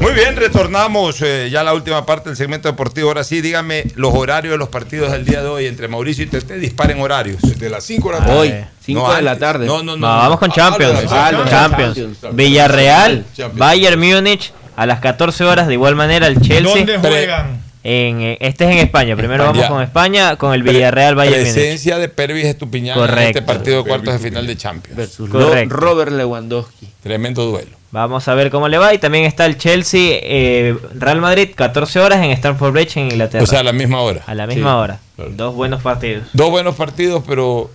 Muy 0.01 0.13
bien, 0.13 0.37
retornamos 0.37 1.23
eh, 1.23 1.49
ya 1.51 1.61
a 1.61 1.65
la 1.65 1.73
última 1.73 2.05
parte 2.05 2.29
del 2.29 2.37
segmento 2.37 2.69
deportivo. 2.69 3.09
Ahora 3.09 3.25
sí, 3.25 3.41
dígame 3.41 3.85
los 3.95 4.13
horarios 4.13 4.53
de 4.53 4.59
los 4.59 4.69
partidos 4.69 5.13
del 5.13 5.25
día 5.25 5.43
de 5.43 5.49
hoy 5.49 5.67
entre 5.67 5.89
Mauricio 5.89 6.25
y 6.25 6.27
Tete. 6.27 6.59
Disparen 6.59 7.01
horarios. 7.01 7.41
Desde 7.41 7.71
las 7.71 7.85
5 7.85 8.09
de 8.09 8.19
la 8.19 8.27
tarde. 8.27 8.39
Hoy, 8.39 8.55
5 8.85 9.15
de 9.15 9.23
la 9.23 9.39
tarde. 9.39 9.67
No, 9.67 9.83
no, 9.83 9.97
no. 9.97 10.07
No, 10.07 10.07
vamos 10.09 10.39
con 10.39 10.51
Champions. 10.51 11.01
Ah, 11.09 11.31
Champions. 11.49 11.97
Champions. 11.97 12.37
Villarreal, 12.37 13.25
Champions. 13.35 13.59
Bayern 13.59 13.99
Múnich 13.99 14.53
a 14.77 14.85
las 14.85 15.01
14 15.01 15.45
horas. 15.45 15.67
De 15.69 15.75
igual 15.75 15.95
manera 15.95 16.27
el 16.27 16.41
Chelsea. 16.41 16.85
¿Dónde 16.85 16.99
juegan? 16.99 17.72
En, 17.85 18.21
eh, 18.21 18.39
este 18.41 18.65
es 18.65 18.71
en 18.71 18.79
España. 18.79 19.17
Primero 19.17 19.45
España. 19.45 19.63
vamos 19.63 19.75
con 19.77 19.83
España, 19.83 20.37
con 20.37 20.55
el 20.55 20.63
Villarreal 20.63 21.17
Múnich. 21.17 21.33
Presencia 21.33 21.99
de 21.99 22.09
Pervis 22.09 22.45
Estupiñán 22.47 22.97
en 22.97 23.03
Correcto. 23.07 23.39
este 23.39 23.43
partido 23.43 23.83
de 23.83 23.89
cuartos 23.89 24.15
de 24.15 24.19
final 24.21 24.47
de 24.47 24.57
Champions. 24.57 24.97
Versus 24.97 25.29
Correcto. 25.29 25.75
Robert 25.75 26.13
Lewandowski. 26.13 26.89
Tremendo 27.03 27.45
duelo. 27.45 27.71
Vamos 27.91 28.27
a 28.29 28.35
ver 28.35 28.51
cómo 28.51 28.69
le 28.69 28.79
va. 28.79 28.95
Y 28.95 28.99
también 28.99 29.25
está 29.25 29.45
el 29.47 29.59
Chelsea, 29.59 30.19
eh, 30.23 30.75
Real 30.95 31.21
Madrid, 31.21 31.51
14 31.55 32.01
horas 32.01 32.23
en 32.25 32.31
Stamford 32.31 32.73
Bridge 32.73 32.97
en 32.97 33.05
Inglaterra. 33.11 33.43
O 33.45 33.47
sea, 33.47 33.61
a 33.61 33.65
la 33.65 33.73
misma 33.73 34.01
hora. 34.01 34.23
a 34.27 34.35
la 34.35 34.47
misma 34.47 34.71
Sí. 34.71 34.77
hora. 34.77 35.01
Dos 35.37 35.55
buenos 35.55 35.83
partidos. 35.83 36.25
Dos 36.33 36.51
buenos 36.51 36.75
partidos, 36.77 37.23
pero 37.27 37.71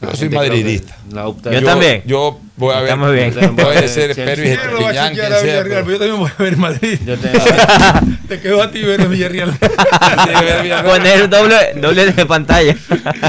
yo 0.00 0.14
soy 0.14 0.28
madridista. 0.28 0.96
opta- 1.24 1.52
Yo 1.52 1.62
también. 1.62 2.02
Yo 2.06 2.40
voy 2.56 2.74
a 2.74 2.80
ver. 2.80 2.84
Estamos 2.84 3.12
bien. 3.12 3.32
Puede 3.56 3.88
ser 3.88 4.14
Chelsea. 4.14 4.24
Pervis 4.24 4.58
voy 4.58 4.84
a 4.96 5.08
Estupiñán, 5.08 5.14
quien 5.14 5.32
a 5.32 5.38
sea. 5.38 5.62
Pero- 5.62 5.90
yo 5.90 5.98
también 5.98 6.16
voy 6.18 6.30
a 6.38 6.42
ver 6.42 6.56
Madrid. 6.56 6.98
Yo 7.06 7.14
Te 8.28 8.40
quedó 8.40 8.62
a 8.62 8.70
ti 8.70 8.82
ver 8.82 9.00
el 9.00 9.08
Villarreal. 9.08 9.56
Poner 10.84 11.28
doble, 11.28 11.56
doble 11.76 12.12
de 12.12 12.26
pantalla. 12.26 12.76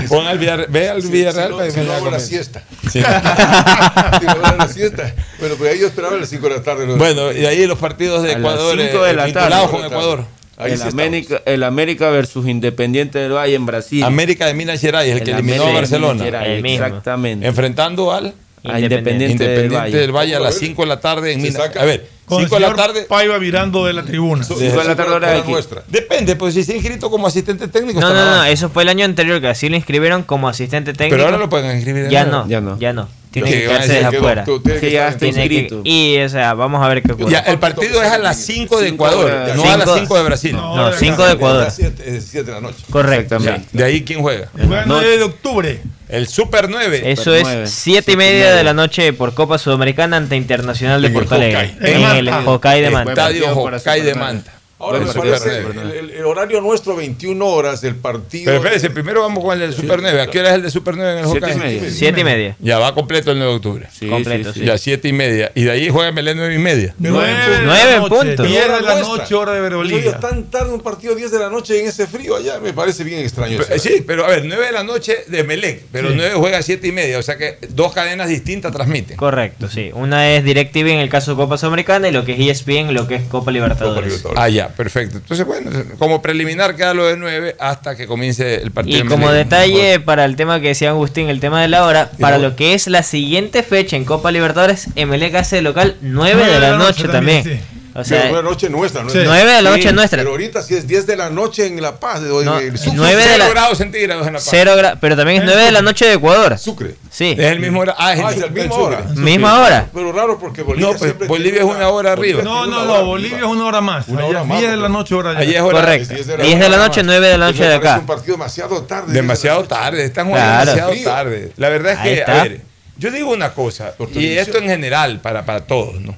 Pon 0.09 0.25
al 0.27 0.37
Villarreal, 0.39 0.67
ve 0.71 0.89
al 0.89 1.01
Villarreal 1.01 1.51
para 1.55 1.71
que 1.71 1.81
me 1.81 1.85
no 1.85 2.11
la 2.11 2.19
siesta. 2.19 2.63
Sí. 2.91 2.99
La 3.01 4.67
siesta. 4.71 5.13
Bueno, 5.39 5.55
pues 5.55 5.73
ahí 5.73 5.79
yo 5.79 5.87
esperaba 5.87 6.15
a 6.15 6.19
las 6.19 6.29
5 6.29 6.49
de 6.49 6.55
la 6.55 6.63
tarde. 6.63 6.87
¿no? 6.87 6.95
Bueno, 6.97 7.31
y 7.31 7.45
ahí 7.45 7.65
los 7.67 7.77
partidos 7.77 8.23
de 8.23 8.29
A 8.33 8.39
las 8.39 8.39
Ecuador, 8.39 8.77
cinco 8.79 9.03
de 9.03 9.11
eh, 9.11 9.13
la 9.13 9.25
vinculados 9.25 9.71
tarde. 9.71 9.77
con 9.77 9.85
Ecuador. 9.85 10.25
Ahí 10.57 10.71
el, 10.71 10.77
sí 10.79 10.87
América, 10.87 11.41
el 11.45 11.63
América 11.63 12.09
versus 12.09 12.47
Independiente 12.47 13.19
del 13.19 13.33
Valle 13.33 13.53
en 13.55 13.65
Brasil. 13.65 14.03
América 14.03 14.47
de 14.47 14.53
Minas 14.55 14.81
Gerais, 14.81 15.11
el 15.11 15.19
que 15.23 15.31
El 15.31 15.37
eliminó 15.37 15.63
a 15.63 15.69
América 15.69 15.79
Barcelona. 15.81 16.23
Gerais. 16.23 16.63
Exactamente. 16.65 17.45
Enfrentando 17.47 18.11
al 18.11 18.33
A 18.63 18.79
Independiente, 18.79 19.43
Independiente 19.43 19.97
del 19.97 20.11
Valle 20.11 20.35
a 20.35 20.39
las 20.39 20.55
Vamos 20.55 20.57
a 20.57 20.59
ver. 20.61 20.69
5 20.69 20.81
de 20.81 20.87
la 20.87 20.99
tarde 20.99 21.31
en 21.33 21.41
Minas. 21.43 21.61
saca- 21.61 21.81
A 21.81 21.85
ver, 21.85 22.09
Con 22.25 22.41
5 22.41 22.57
el 22.57 22.63
de 22.63 22.69
la 22.69 22.75
tarde. 22.75 23.03
Paiva 23.03 23.37
virando 23.37 23.85
de 23.85 23.93
la 23.93 24.03
tribuna. 24.03 24.41
Eso- 24.41 24.57
Cinco 24.57 24.79
de 24.81 24.83
la 24.87 24.95
tarde, 24.95 25.11
hora 25.13 25.31
de 25.31 25.37
aquí. 25.39 25.53
Depende, 25.89 26.35
pues 26.35 26.55
si 26.55 26.61
está 26.61 26.73
inscrito 26.73 27.09
como 27.11 27.27
asistente 27.27 27.67
técnico. 27.67 28.01
No, 28.01 28.13
no, 28.13 28.25
no, 28.37 28.43
eso 28.45 28.69
fue 28.69 28.81
el 28.83 28.89
año 28.89 29.05
anterior 29.05 29.39
que 29.39 29.47
así 29.47 29.69
lo 29.69 29.75
inscribieron 29.75 30.23
como 30.23 30.49
asistente 30.49 30.91
técnico. 30.93 31.15
Pero 31.17 31.25
ahora 31.25 31.37
lo 31.37 31.49
pueden 31.49 31.73
inscribir. 31.75 32.05
de 32.05 32.09
ya 32.11 32.25
no, 32.25 32.47
Ya 32.47 32.59
no. 32.61 32.77
ya 32.79 32.91
no. 32.93 33.07
Tiene 33.31 33.51
que 33.51 33.57
a 33.57 33.59
quedarse 33.69 33.93
desde 33.93 34.05
afuera. 34.17 34.45
Que 34.79 34.91
ya 34.91 35.15
Tiene 35.17 35.49
que- 35.49 35.81
y, 35.83 36.19
o 36.19 36.29
sea, 36.29 36.53
vamos 36.53 36.83
a 36.83 36.87
ver 36.87 37.03
qué 37.03 37.11
ocurre. 37.11 37.31
Ya, 37.31 37.39
el 37.39 37.59
partido 37.59 38.01
es 38.01 38.09
a 38.11 38.17
las 38.17 38.37
5 38.37 38.79
de 38.79 38.89
Cinco 38.89 39.05
Ecuador, 39.07 39.25
de- 39.45 39.55
no 39.55 39.63
a 39.63 39.77
las 39.77 39.85
cinco- 39.85 39.99
5 39.99 40.17
de 40.17 40.23
Brasil. 40.23 40.51
No, 40.55 40.93
5 40.93 41.25
de 41.25 41.33
Ecuador. 41.33 41.67
7 41.71 42.43
de 42.43 42.51
la 42.51 42.61
noche. 42.61 42.83
Correcto. 42.89 43.35
Exactamente. 43.35 43.77
De 43.77 43.83
ahí 43.83 44.03
quién 44.03 44.21
juega. 44.21 44.49
El 44.57 44.69
9 44.85 45.17
de 45.17 45.23
octubre. 45.23 45.81
El 46.09 46.27
Super 46.27 46.69
9. 46.69 47.01
Eso 47.11 47.31
nueve. 47.31 47.63
es 47.63 47.71
7 47.71 48.13
y 48.13 48.15
media 48.15 48.55
de 48.55 48.63
la 48.63 48.73
noche 48.73 49.11
por 49.11 49.33
Copa 49.33 49.57
Sudamericana 49.57 50.15
ante 50.15 50.37
Internacional 50.37 51.01
de 51.01 51.09
Porto 51.09 51.35
Alegre. 51.35 51.75
En 51.81 52.01
el. 52.01 52.29
Hokkaido 52.29 52.85
de 52.85 52.91
Manta. 52.91 53.11
Estadio 53.11 53.49
Hokkaido 53.51 54.05
de 54.05 54.13
Super 54.13 54.23
Manta. 54.23 54.53
Ahora 54.79 54.99
me 54.99 55.11
parece 55.11 55.57
el, 55.57 55.91
el- 55.91 56.09
el 56.11 56.25
horario 56.25 56.61
nuestro 56.61 56.95
21 56.95 57.43
horas 57.47 57.81
del 57.81 57.95
partido. 57.95 58.45
Pero 58.45 58.57
espérense, 58.57 58.89
primero 58.91 59.21
vamos 59.21 59.43
con 59.43 59.53
el 59.53 59.59
del 59.59 59.73
Super 59.73 60.01
9. 60.01 60.21
¿A 60.21 60.27
qué 60.27 60.39
hora 60.39 60.49
es 60.49 60.55
el 60.55 60.61
de 60.63 60.69
Super 60.69 60.95
9 60.95 61.11
en 61.13 61.17
el 61.19 61.25
Siete 61.25 61.47
y 61.47 61.51
Hokkaido? 61.51 61.65
media. 61.81 61.91
7 61.91 62.19
y 62.19 62.23
media. 62.23 62.55
Ya 62.59 62.77
va 62.77 62.93
completo 62.93 63.31
el 63.31 63.37
9 63.39 63.51
de 63.51 63.55
octubre. 63.57 63.87
Sí, 63.91 64.07
Completo, 64.07 64.53
sí, 64.53 64.59
sí. 64.59 64.65
Ya 64.67 64.77
7 64.77 65.07
y 65.07 65.13
media. 65.13 65.51
Y 65.55 65.63
de 65.63 65.71
ahí 65.71 65.89
juega 65.89 66.11
Melé 66.11 66.35
9 66.35 66.53
y 66.53 66.57
media. 66.59 66.93
Nueve 66.99 67.33
Nueve 67.63 67.93
en 67.95 67.99
noche, 68.01 68.15
punto. 68.15 68.43
10 68.43 68.63
de 68.65 68.81
la 68.81 68.99
noche, 68.99 69.35
hora 69.35 69.53
de 69.53 69.75
oye, 69.75 70.13
tan 70.21 70.43
tarde 70.51 70.71
un 70.73 70.81
partido 70.81 71.15
10 71.15 71.31
de 71.31 71.39
la 71.39 71.49
noche 71.49 71.79
en 71.81 71.87
ese 71.87 72.05
frío 72.07 72.35
allá 72.35 72.59
me 72.59 72.71
parece 72.73 73.03
bien 73.03 73.19
extraño. 73.21 73.57
Pero, 73.67 73.79
sí, 73.79 74.03
pero 74.05 74.25
a 74.25 74.29
ver, 74.29 74.45
9 74.45 74.63
de 74.65 74.71
la 74.71 74.83
noche 74.83 75.15
de 75.27 75.43
Melec, 75.43 75.85
pero 75.91 76.09
9 76.11 76.33
juega 76.35 76.61
7 76.61 76.87
y 76.87 76.91
media. 76.91 77.17
O 77.17 77.23
sea 77.23 77.35
que 77.37 77.57
dos 77.69 77.93
cadenas 77.93 78.29
distintas 78.29 78.71
transmiten. 78.71 79.17
Correcto, 79.17 79.69
sí. 79.69 79.89
Una 79.93 80.29
es 80.31 80.43
DirecTV 80.43 80.87
en 80.89 80.99
el 80.99 81.09
caso 81.09 81.31
de 81.31 81.37
Copa 81.37 81.57
Sudamericana 81.57 82.07
y 82.07 82.11
lo 82.11 82.23
que 82.25 82.33
es 82.33 82.61
ESPN, 82.61 82.93
lo 82.93 83.07
que 83.07 83.15
es 83.15 83.23
Copa 83.23 83.51
Libertadores. 83.51 84.23
Ah, 84.35 84.49
ya, 84.49 84.66
perfecto. 84.69 85.17
Entonces, 85.17 85.45
bueno, 85.45 85.71
como 85.97 86.21
preliminar 86.21 86.75
queda 86.75 86.93
lo 86.93 87.07
de 87.07 87.17
9 87.17 87.55
hasta 87.59 87.95
que 87.95 88.07
comience 88.07 88.55
el 88.55 88.71
partido. 88.71 88.97
Y 88.97 89.01
de 89.03 89.09
como 89.09 89.31
detalle 89.31 89.99
para 89.99 90.25
el 90.25 90.35
tema 90.35 90.59
que 90.59 90.69
decía 90.69 90.89
Agustín, 90.89 91.29
el 91.29 91.39
tema 91.39 91.61
de 91.61 91.67
la 91.67 91.85
hora, 91.85 92.11
para 92.19 92.37
lo 92.37 92.55
que 92.55 92.73
es 92.73 92.87
la 92.87 93.03
siguiente 93.03 93.63
fecha 93.63 93.95
en 93.95 94.05
Copa 94.05 94.31
Libertadores, 94.31 94.87
Emelec 94.95 95.35
hace 95.35 95.57
de 95.57 95.61
local 95.61 95.95
9 96.01 96.45
de 96.45 96.59
la 96.59 96.77
noche 96.77 97.07
también. 97.07 97.76
O 97.99 98.03
sea, 98.03 98.21
Pero 98.21 98.33
una 98.33 98.41
noche 98.43 98.69
nuestra, 98.69 99.03
¿no? 99.03 99.09
Sí. 99.09 99.17
Nueve 99.23 99.51
de 99.53 99.61
la 99.63 99.71
noche 99.71 99.91
nuestra. 99.91 100.17
Pero 100.19 100.29
ahorita 100.29 100.61
sí 100.61 100.75
es 100.75 100.85
10 100.87 101.07
de 101.07 101.17
la 101.17 101.31
noche 101.31 101.65
en 101.65 101.81
La 101.81 101.99
Paz. 101.99 102.19
en 102.21 102.45
No, 102.45 102.59
el 102.59 102.77
Sucre. 102.77 102.93
nueve 102.95 103.15
de 103.23 103.27
Cero 103.31 103.43
la- 103.45 103.49
grados 103.49 103.77
centígrados 103.79 104.27
en 104.27 104.33
la 104.33 104.39
Paz. 104.39 104.47
cero 104.51 104.73
gra- 104.77 104.97
pero 105.01 105.15
también 105.17 105.39
es 105.41 105.45
9 105.45 105.61
de 105.63 105.71
la 105.71 105.81
noche 105.81 106.05
de 106.05 106.13
Ecuador. 106.13 106.57
Sucre. 106.59 106.93
Sí. 107.09 107.31
Es 107.37 107.45
el 107.51 107.59
mismo 107.59 107.79
hora. 107.79 107.95
Ah, 107.97 108.13
es 108.13 108.19
el, 108.19 108.25
Ah, 108.25 108.31
es 108.33 108.41
el 108.43 108.51
mismo 108.51 108.75
hora. 108.75 109.01
Misma 109.15 109.59
hora. 109.63 109.87
Pero 109.91 110.11
raro 110.11 110.37
porque 110.37 110.61
Bolivia 110.61 110.85
No, 110.85 110.91
pues, 110.91 111.01
siempre 111.01 111.27
Bolivia 111.27 111.59
es 111.61 111.65
una 111.65 111.89
hora 111.89 112.11
arriba. 112.11 112.43
No, 112.43 112.67
no, 112.67 112.85
no, 112.85 112.91
hora 112.93 113.01
Bolivia 113.01 113.37
es 113.39 113.43
una 113.45 113.65
hora 113.65 113.81
más. 113.81 114.07
Una 114.09 114.25
hora 114.25 114.43
más, 114.43 114.59
10 114.59 114.69
de 114.71 114.77
la 114.77 114.89
noche, 114.89 115.15
hora 115.15 115.31
allá. 115.31 115.39
Allí 115.39 115.55
es 115.55 115.61
hora. 115.61 115.79
Correcto. 115.79 116.13
diez 116.13 116.27
10 116.27 116.27
de 116.27 116.37
la 116.37 116.43
de 116.43 116.49
la 116.53 116.59
mañana. 116.67 116.77
noche, 116.87 117.01
9 117.03 117.27
de 117.27 117.37
la 117.39 117.45
noche 117.47 117.63
de 117.65 117.73
acá. 117.73 117.97
un 117.99 118.05
partido 118.05 118.33
demasiado 118.37 118.83
tarde. 118.83 119.11
Demasiado 119.13 119.57
10 119.61 119.69
de 119.69 119.73
la 119.75 119.79
noche. 119.79 119.89
tarde. 119.91 120.05
Están 120.05 120.27
jugando 120.27 120.59
demasiado 120.71 121.03
tarde. 121.03 121.51
La 121.57 121.69
verdad 121.69 121.93
es 121.93 121.99
que, 121.99 122.13
está. 122.19 122.41
a 122.41 122.43
ver, 122.43 122.61
yo 122.97 123.09
digo 123.09 123.31
una 123.31 123.53
cosa, 123.53 123.93
y 124.13 124.37
esto 124.37 124.59
en 124.59 124.65
general 124.65 125.19
para, 125.19 125.43
para 125.45 125.61
todos, 125.65 125.99
¿no? 125.99 126.15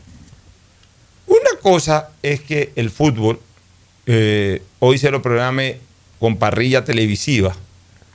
Una 1.30 1.62
cosa 1.62 2.10
es 2.22 2.42
que 2.42 2.72
el 2.76 2.90
fútbol 2.90 3.40
eh, 4.06 4.64
hoy 4.80 4.98
se 4.98 5.12
lo 5.12 5.22
programe 5.22 5.78
con 6.20 6.38
parrilla 6.38 6.84
televisiva, 6.84 7.56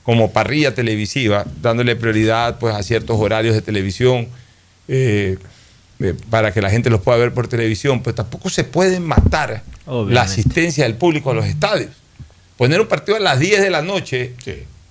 como 0.03 0.32
parrilla 0.32 0.74
televisiva, 0.74 1.47
dándole 1.62 1.97
prioridad 1.97 2.59
pues, 2.59 2.74
a 2.74 2.82
ciertos 2.82 3.19
horarios 3.19 3.55
de 3.55 3.62
televisión. 3.62 4.28
Eh, 4.89 5.39
eh, 6.01 6.15
para 6.28 6.53
que 6.53 6.61
la 6.61 6.70
gente 6.70 6.91
los 6.91 7.01
pueda 7.01 7.16
ver 7.19 7.32
por 7.32 7.47
televisión, 7.47 8.03
pues 8.03 8.16
tampoco 8.16 8.51
se 8.51 8.65
puede 8.65 8.99
matar 8.99 9.62
la 9.86 10.23
asistencia 10.23 10.85
del 10.85 10.97
público 10.97 11.31
a 11.31 11.35
los 11.35 11.47
estadios. 11.47 11.91
Poner 12.57 12.81
un 12.81 12.89
partido 12.89 13.16
a 13.16 13.20
las 13.20 13.39
10 13.39 13.62
de 13.62 13.70
la 13.70 13.81
noche 13.81 14.32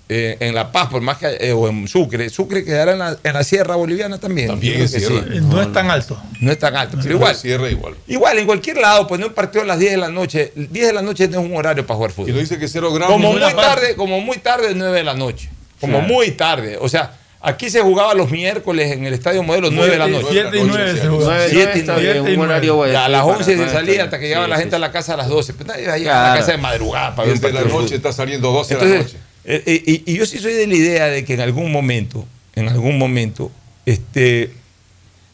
eh, 0.10 0.38
en 0.42 0.54
La 0.54 0.72
Paz, 0.72 0.90
por 0.90 1.02
más 1.02 1.18
que 1.18 1.38
eh, 1.40 1.54
o 1.54 1.68
en 1.68 1.88
Sucre, 1.88 2.30
Sucre 2.30 2.66
quedará 2.66 2.92
en 2.92 3.00
la, 3.00 3.18
en 3.24 3.34
la 3.34 3.44
Sierra 3.44 3.76
Boliviana 3.76 4.20
también. 4.20 4.48
También 4.48 4.82
es. 4.82 4.92
Sí. 4.92 5.06
No, 5.10 5.48
no, 5.48 5.62
es 5.62 5.72
tan 5.72 5.90
alto. 5.90 6.22
No 6.42 6.52
es 6.52 6.60
tan 6.60 6.76
alto, 6.76 6.98
no, 6.98 7.04
pero 7.04 7.16
no 7.16 7.20
igual. 7.20 7.36
Sierra 7.36 7.70
igual. 7.70 7.96
Igual, 8.08 8.40
en 8.40 8.46
cualquier 8.46 8.78
lado, 8.78 9.08
pues, 9.08 9.10
poner 9.10 9.28
un 9.28 9.34
partido 9.34 9.64
a 9.64 9.68
las 9.68 9.80
10 9.80 9.92
de 9.92 9.98
la 9.98 10.10
noche. 10.10 10.52
10 10.56 10.88
de 10.88 10.94
la 10.94 11.02
noche 11.02 11.28
no 11.30 11.40
es 11.40 11.46
un 11.46 11.56
horario 11.56 11.86
para 11.86 11.96
jugar 11.96 12.12
fútbol. 12.12 12.30
Y 12.30 12.34
lo 12.34 12.40
dice 12.40 12.60
que 12.60 12.68
cero 12.68 12.94
gramos. 12.94 13.14
Como 13.14 13.32
muy 13.32 13.40
tarde, 13.40 13.96
como 13.96 14.20
muy 14.20 14.38
tarde, 14.38 14.74
9 14.76 14.98
de 14.98 15.04
la 15.04 15.14
noche. 15.14 15.50
Como 15.80 16.00
claro. 16.00 16.14
muy 16.14 16.32
tarde. 16.32 16.78
O 16.80 16.90
sea, 16.90 17.20
Aquí 17.46 17.70
se 17.70 17.82
jugaba 17.82 18.14
los 18.14 18.32
miércoles 18.32 18.94
en 18.94 19.06
el 19.06 19.14
Estadio 19.14 19.44
Modelo 19.44 19.70
9 19.70 19.92
de 19.92 19.98
la 19.98 20.08
noche. 20.08 20.28
7 20.32 20.58
y 20.58 20.64
9 20.64 20.98
se 20.98 21.08
jugaba. 21.10 21.40
7 21.46 21.80
y 21.80 21.84
9. 21.86 22.38
Un 22.38 22.40
horario 22.40 22.76
bueno. 22.76 22.98
A 22.98 23.10
las 23.10 23.22
11 23.22 23.58
se 23.58 23.70
salía 23.70 24.06
hasta 24.06 24.18
que 24.18 24.30
llegaba 24.30 24.46
sí, 24.46 24.52
la 24.52 24.58
gente 24.58 24.70
sí. 24.70 24.76
a 24.78 24.80
la 24.80 24.92
casa 24.94 25.16
a 25.16 25.18
las 25.18 25.28
12. 25.28 25.54
Pero 25.54 25.66
pues, 25.66 25.76
nadie 25.76 25.84
iba 25.84 25.94
a 25.94 25.98
llegar 25.98 26.26
a 26.26 26.30
la 26.30 26.40
casa 26.40 26.52
de 26.54 26.58
madrugada 26.60 27.14
para 27.14 27.28
Desde 27.28 27.42
ver 27.42 27.52
un 27.52 27.58
partido. 27.58 27.76
la 27.76 27.84
noche 27.84 27.96
está 27.96 28.14
saliendo 28.14 28.50
12 28.50 28.76
de 28.76 28.86
la 28.86 28.98
noche. 28.98 29.18
Eh, 29.46 29.64
eh, 29.66 30.04
y, 30.06 30.14
yo 30.16 30.26
sí 30.26 30.40
soy 30.40 30.54
de 30.54 30.68
la 30.68 30.76
idea 30.76 31.06
de 31.08 31.26
que 31.26 31.34
en 31.34 31.42
algún 31.42 31.72
momento, 31.72 32.26
en 32.56 32.70
algún 32.70 32.98
momento, 32.98 33.52
este, 33.86 34.52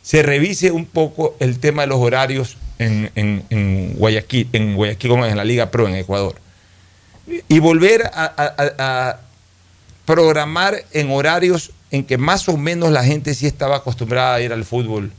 se 0.02 0.23
revise 0.23 0.72
un 0.72 0.86
poco 0.86 1.36
el 1.40 1.60
tema 1.60 1.84
de 1.84 1.88
los 1.90 1.99
horarios 1.99 2.57
en, 2.80 3.11
en, 3.15 3.44
en 3.49 3.94
Guayaquil, 3.95 4.49
en 4.53 4.76
Guayaquil 4.76 5.11
como 5.11 5.26
en 5.26 5.38
la 5.38 5.45
Liga 5.45 5.69
Pro 5.69 5.88
en 5.88 5.95
Ecuador. 5.95 6.36
Y 7.48 7.60
volver 7.60 8.10
a, 8.14 9.19
programar 10.06 10.84
en 10.91 11.11
horarios 11.11 11.72
en 11.91 12.03
que 12.03 12.18
más 12.18 12.49
o 12.49 12.57
menos 12.57 12.91
la 12.91 13.03
gente 13.03 13.36
sí 13.36 13.45
estaba 13.45 13.76
acostumbrada 13.76 14.34
a 14.34 14.41
ir 14.41 14.52
al 14.52 14.65
fútbol 14.65 15.11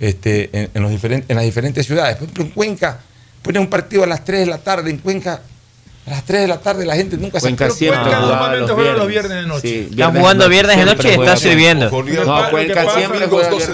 este, 0.00 0.50
en, 0.74 0.82
los 0.82 0.90
diferentes, 0.90 1.30
en 1.30 1.36
las 1.36 1.44
diferentes 1.44 1.86
ciudades. 1.86 2.16
Por 2.16 2.24
ejemplo, 2.24 2.44
en 2.44 2.50
Cuenca, 2.50 3.00
pones 3.42 3.60
un 3.60 3.70
partido 3.70 4.02
a 4.02 4.08
las 4.08 4.24
3 4.24 4.40
de 4.40 4.46
la 4.46 4.58
tarde 4.58 4.90
en 4.90 4.98
Cuenca, 4.98 5.42
a 6.06 6.10
las 6.10 6.24
3 6.24 6.40
de 6.42 6.48
la 6.48 6.58
tarde 6.58 6.84
la 6.84 6.96
gente 6.96 7.16
nunca 7.16 7.38
Cuenca 7.38 7.70
se 7.70 7.86
acuerda. 7.86 8.02
Cuenca 8.02 8.20
normalmente 8.20 8.72
juega 8.72 8.92
los 8.94 9.06
viernes 9.06 9.32
de 9.32 9.46
noche. 9.46 9.68
Sí, 9.68 9.88
Están 9.90 10.16
jugando 10.16 10.48
viernes 10.48 10.76
de 10.76 10.84
noche 10.84 11.08
y 11.08 11.12
está 11.12 11.36
sirviendo. 11.36 11.90
No, 11.90 12.50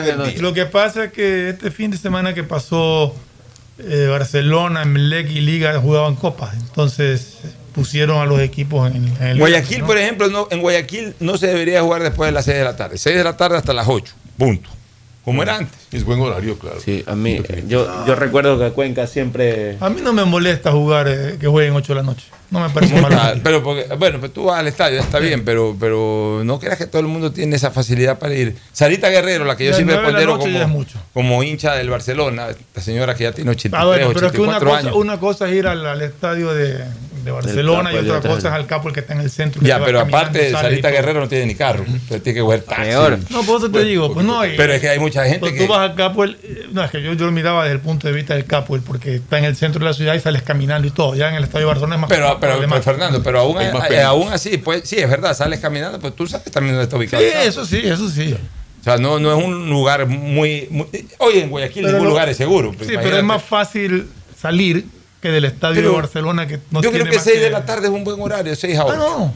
de 0.05 0.17
noche. 0.17 0.39
Lo 0.39 0.53
que 0.53 0.67
pasa 0.67 1.05
es 1.05 1.13
que 1.13 1.51
este 1.51 1.71
fin 1.71 1.91
de 1.91 1.97
semana 1.97 2.35
que 2.35 2.45
pasó 2.45 3.15
eh, 3.79 4.09
Barcelona, 4.11 4.85
Melec 4.85 5.31
y 5.31 5.41
Liga 5.41 5.81
jugaban 5.81 6.17
copas. 6.17 6.55
Entonces 6.55 7.39
pusieron 7.73 8.19
a 8.19 8.27
los 8.27 8.41
equipos 8.41 8.91
en, 8.91 9.07
en 9.21 9.23
el... 9.23 9.39
Guayaquil, 9.39 9.81
¿no? 9.81 9.87
por 9.87 9.97
ejemplo, 9.97 10.29
no, 10.29 10.49
en 10.51 10.61
Guayaquil 10.61 11.15
no 11.21 11.39
se 11.39 11.47
debería 11.47 11.81
jugar 11.81 12.03
después 12.03 12.29
de 12.29 12.33
las 12.33 12.45
6 12.45 12.59
de 12.59 12.65
la 12.65 12.77
tarde. 12.77 12.99
6 12.99 13.17
de 13.17 13.25
la 13.25 13.37
tarde 13.37 13.57
hasta 13.57 13.73
las 13.73 13.87
8. 13.89 14.13
Punto 14.37 14.69
como 15.29 15.43
era 15.43 15.57
antes. 15.57 15.79
Es 15.93 16.05
buen 16.05 16.21
horario, 16.23 16.59
claro. 16.59 16.81
Sí, 16.81 17.05
a 17.07 17.15
mí, 17.15 17.39
yo, 17.67 18.07
yo 18.07 18.15
recuerdo 18.15 18.59
que 18.59 18.71
Cuenca 18.71 19.07
siempre. 19.07 19.77
A 19.79 19.91
mí 19.91 20.01
no 20.03 20.15
me 20.15 20.25
molesta 20.25 20.73
jugar 20.73 21.07
eh, 21.07 21.37
que 21.39 21.47
jueguen 21.47 21.75
8 21.75 21.93
de 21.93 21.97
la 21.97 22.03
noche. 22.03 22.25
No 22.51 22.61
me 22.61 22.71
parece 22.71 22.99
mal. 22.99 23.43
pero 23.45 23.63
porque, 23.63 23.95
bueno, 23.99 24.21
pues 24.21 24.33
tú 24.33 24.45
vas 24.45 24.61
al 24.61 24.69
estadio, 24.69 25.01
está 25.01 25.19
bien, 25.19 25.45
pero, 25.45 25.77
pero 25.79 26.41
no 26.47 26.59
creas 26.59 26.79
que 26.79 26.87
todo 26.87 27.03
el 27.03 27.09
mundo 27.09 27.31
tiene 27.31 27.57
esa 27.57 27.71
facilidad 27.71 28.19
para 28.19 28.35
ir. 28.35 28.57
Sarita 28.73 29.11
Guerrero, 29.11 29.45
la 29.45 29.55
que 29.55 29.67
yo 29.67 29.75
siempre 29.75 29.99
pondero 29.99 30.39
como, 31.13 31.43
hincha 31.43 31.75
del 31.75 31.91
Barcelona, 31.91 32.47
la 32.75 32.83
señora 32.83 33.15
que 33.15 33.25
ya 33.25 33.33
tiene 33.33 33.51
ah, 33.51 33.53
83, 33.53 34.15
pero 34.15 34.29
84 34.29 34.75
años. 34.75 34.97
una 34.97 35.21
cosa 35.21 35.47
es 35.47 35.57
ir 35.57 35.67
al 35.67 36.01
estadio 36.01 36.55
de, 36.55 36.85
de 37.25 37.31
Barcelona 37.31 37.93
y 37.93 37.97
otra 37.97 38.21
cosa 38.21 38.49
es 38.49 38.55
al 38.55 38.67
Capoel 38.67 38.95
que 38.95 39.01
está 39.01 39.15
en 39.15 39.21
el 39.21 39.31
centro. 39.31 39.63
Ya, 39.63 39.83
pero 39.85 40.01
aparte, 40.01 40.51
Sarita 40.51 40.91
Guerrero 40.91 41.21
no 41.21 41.29
tiene 41.29 41.47
ni 41.47 41.55
carro. 41.55 41.85
Entonces 41.87 42.23
tiene 42.23 42.39
que 42.39 42.45
coger 42.45 42.63
taxi. 42.63 42.91
No, 43.31 43.43
por 43.43 43.59
eso 43.59 43.71
te 43.71 43.85
digo. 43.85 44.13
Pues 44.13 44.25
no, 44.25 44.41
pero 44.57 44.73
es 44.73 44.81
que 44.81 44.89
hay 44.89 44.99
mucha 44.99 45.25
gente 45.25 45.41
pues 45.41 45.53
que. 45.53 45.67
Tú 45.67 45.69
vas 45.69 45.91
al 45.91 45.95
capo, 45.95 46.25
no, 46.73 46.85
es 46.85 46.91
que 46.91 47.03
yo, 47.03 47.13
yo 47.15 47.27
lo 47.27 47.33
miraba 47.33 47.65
desde 47.65 47.77
el 47.77 47.81
punto 47.81 48.09
de 48.09 48.15
vista 48.15 48.35
del 48.35 48.45
capo, 48.45 48.79
porque 48.85 49.17
está 49.17 49.39
en 49.39 49.45
el 49.45 49.57
centro 49.57 49.81
de 49.81 49.87
la 49.87 49.93
ciudad 49.93 50.15
y 50.15 50.21
sales 50.21 50.43
caminando 50.43 50.87
y 50.87 50.91
todo. 50.91 51.15
Ya 51.15 51.29
en 51.29 51.35
el 51.35 51.45
estadio 51.45 51.67
de 51.67 51.67
Barcelona 51.67 51.95
es 51.97 52.01
más. 52.01 52.11
Pero, 52.11 52.39
pero, 52.41 52.83
Fernando, 52.83 53.23
pero 53.23 53.41
aún, 53.41 53.59
aún 54.05 54.33
así, 54.33 54.59
pues 54.59 54.83
sí, 54.85 54.97
es 54.97 55.09
verdad, 55.09 55.35
sales 55.35 55.61
caminando, 55.61 55.99
pues 55.99 56.15
tú 56.15 56.27
sabes 56.27 56.51
también 56.51 56.75
dónde 56.75 56.85
está 56.85 56.97
ubicado. 56.97 57.23
Sí, 57.23 57.31
eso 57.43 57.65
sí, 57.65 57.81
eso 57.85 58.09
sí. 58.09 58.35
O 58.81 58.85
sea, 58.85 58.97
no, 58.97 59.19
no 59.19 59.37
es 59.37 59.45
un 59.45 59.69
lugar 59.69 60.07
muy. 60.07 60.69
Hoy 61.19 61.39
en 61.39 61.51
Guayaquil 61.51 61.87
ningún 61.87 62.09
lugar 62.09 62.29
es 62.29 62.37
seguro. 62.37 62.73
Pues 62.73 62.89
sí, 62.89 62.95
pero 63.03 63.17
es 63.17 63.25
más 63.25 63.43
fácil 63.43 64.09
salir 64.41 64.87
que 65.21 65.31
del 65.31 65.45
estadio 65.45 65.77
Pero 65.77 65.91
de 65.91 65.97
Barcelona 65.97 66.47
que 66.47 66.61
no 66.71 66.83
Yo 66.83 66.91
tiene 66.91 67.09
creo 67.09 67.13
que 67.13 67.19
6 67.19 67.41
de 67.41 67.51
la 67.51 67.65
tarde 67.65 67.89
es 67.89 67.93
un 67.93 68.05
buen 68.05 68.21
horario, 68.21 68.55
6 68.55 68.79
a 68.79 68.85
8. 68.85 68.95
Ah, 68.95 68.99
no. 68.99 69.35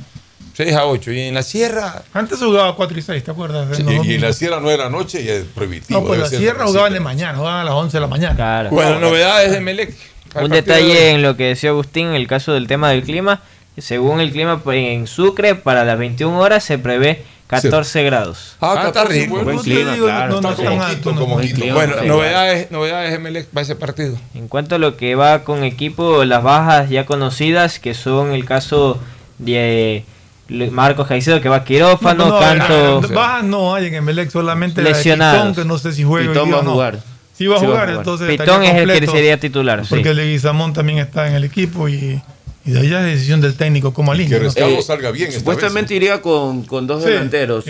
6 0.54 0.74
a 0.74 0.86
8. 0.86 1.12
Y 1.12 1.20
en 1.20 1.34
la 1.34 1.42
sierra. 1.42 2.02
Antes 2.12 2.38
jugaba 2.38 2.76
4 2.76 2.98
y 2.98 3.02
6, 3.02 3.24
¿te 3.24 3.30
acuerdas? 3.30 3.76
Sí, 3.76 3.84
y, 4.04 4.14
en 4.14 4.20
la 4.20 4.32
sierra 4.32 4.58
9 4.60 4.78
de 4.78 4.84
la 4.84 4.90
noche 4.90 5.22
y 5.22 5.28
es 5.28 5.44
prohibitivo. 5.44 6.00
No, 6.00 6.06
pues 6.06 6.20
la 6.20 6.28
sierra 6.28 6.66
jugaban 6.66 6.92
de 6.92 7.00
mañana, 7.00 7.36
jugaban 7.38 7.60
a 7.60 7.64
las 7.64 7.74
11 7.74 7.96
de 7.96 8.00
la 8.00 8.06
mañana. 8.06 8.36
Claro. 8.36 8.70
Bueno, 8.70 8.90
claro. 8.90 9.06
novedades 9.06 9.50
de 9.50 9.60
Melec. 9.60 9.94
Un 10.34 10.50
detalle 10.50 10.94
de... 10.94 11.10
en 11.10 11.22
lo 11.22 11.36
que 11.36 11.48
decía 11.48 11.70
Agustín, 11.70 12.08
en 12.08 12.14
el 12.14 12.26
caso 12.26 12.52
del 12.52 12.66
tema 12.66 12.90
del 12.90 13.02
clima. 13.02 13.40
Según 13.78 14.20
el 14.20 14.32
clima 14.32 14.60
en 14.66 15.06
Sucre, 15.06 15.54
para 15.54 15.84
las 15.84 15.98
21 15.98 16.38
horas 16.38 16.62
se 16.62 16.78
prevé 16.78 17.24
14 17.60 18.02
grados. 18.04 18.56
Ah, 18.60 18.74
ah, 18.78 18.86
está 18.86 19.04
rico. 19.04 19.38
Buen 19.44 19.56
no. 19.56 20.28
No, 20.28 20.40
no, 20.40 20.56
como 21.02 21.18
como. 21.18 21.36
Clima, 21.38 21.74
bueno, 21.74 21.96
novedades, 22.06 22.70
novedades 22.70 23.20
MLX 23.20 23.46
para 23.46 23.62
ese 23.62 23.76
partido. 23.76 24.16
En 24.34 24.48
cuanto 24.48 24.76
a 24.76 24.78
lo 24.78 24.96
que 24.96 25.14
va 25.16 25.44
con 25.44 25.62
equipo, 25.62 26.24
las 26.24 26.42
bajas 26.42 26.88
ya 26.88 27.04
conocidas, 27.04 27.78
que 27.78 27.92
son 27.92 28.32
el 28.32 28.46
caso 28.46 28.98
de 29.38 30.04
eh, 30.48 30.70
Marcos 30.70 31.06
Caicedo 31.06 31.40
que 31.42 31.50
va 31.50 31.62
quirófano, 31.64 32.38
canto. 32.38 33.02
Bajas 33.12 33.44
no 33.44 33.74
hay 33.74 33.94
en 33.94 34.02
Melec, 34.02 34.30
solamente 34.30 34.80
lesionados. 34.80 35.48
Pitón, 35.48 35.54
que 35.54 35.68
no 35.68 35.76
sé 35.76 35.92
si 35.92 36.04
juega. 36.04 36.32
Pitón 36.32 36.52
va 36.52 36.58
a 36.58 36.64
jugar. 36.64 37.00
Sí 37.34 37.46
va 37.46 37.56
a 37.56 37.60
jugar, 37.60 37.90
entonces. 37.90 38.28
Pitón 38.28 38.62
es 38.62 38.76
el 38.76 38.98
que 38.98 39.06
sería 39.06 39.38
titular. 39.38 39.82
Porque 39.86 40.08
sí. 40.08 40.14
Leguizamón 40.14 40.72
también 40.72 40.98
está 41.00 41.28
en 41.28 41.34
el 41.34 41.44
equipo 41.44 41.88
y 41.88 42.22
y 42.64 42.70
de 42.70 42.80
ahí 42.80 42.88
la 42.88 43.02
decisión 43.02 43.40
del 43.40 43.54
técnico 43.54 43.92
cómo 43.92 44.12
alinea. 44.12 44.38
Que 44.38 44.44
Rescalvo 44.44 44.78
eh, 44.78 44.82
salga 44.82 45.10
bien. 45.10 45.32
Supuestamente 45.32 45.94
iría 45.94 46.22
con, 46.22 46.62
con 46.64 46.86
dos 46.86 47.04
delanteros, 47.04 47.64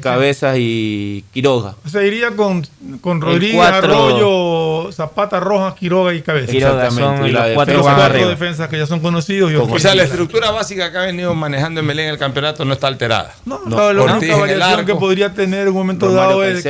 Cabezas 0.00 0.56
y 0.58 1.24
Quiroga. 1.32 1.76
O 1.84 1.88
sea, 1.88 2.02
iría 2.02 2.32
con, 2.32 2.66
con 3.00 3.20
Rodríguez, 3.20 3.60
Arroyo, 3.60 4.90
Zapata, 4.92 5.38
Rojas, 5.38 5.74
Quiroga 5.74 6.14
y 6.14 6.22
Cabezas. 6.22 6.50
Quiroga 6.50 6.90
son 6.90 7.28
y 7.28 7.32
cuatro, 7.54 8.28
defensas 8.28 8.68
que 8.68 8.78
ya 8.78 8.86
son 8.86 9.00
conocidos. 9.00 9.52
Y 9.52 9.56
o 9.56 9.78
sea, 9.78 9.94
la 9.94 10.02
estructura 10.02 10.50
básica 10.50 10.90
que 10.90 10.98
ha 10.98 11.02
venido 11.02 11.34
manejando 11.34 11.80
en 11.80 11.86
Belén 11.86 12.08
el 12.08 12.18
campeonato 12.18 12.64
no 12.64 12.72
está 12.72 12.88
alterada. 12.88 13.34
No, 13.44 13.60
no, 13.66 13.92
la 13.92 14.02
única 14.02 14.36
variación 14.36 14.84
que 14.84 14.94
podría 14.94 15.32
tener 15.32 15.62
en 15.62 15.68
un 15.68 15.74
momento 15.74 16.12
dado 16.12 16.42
es 16.44 16.64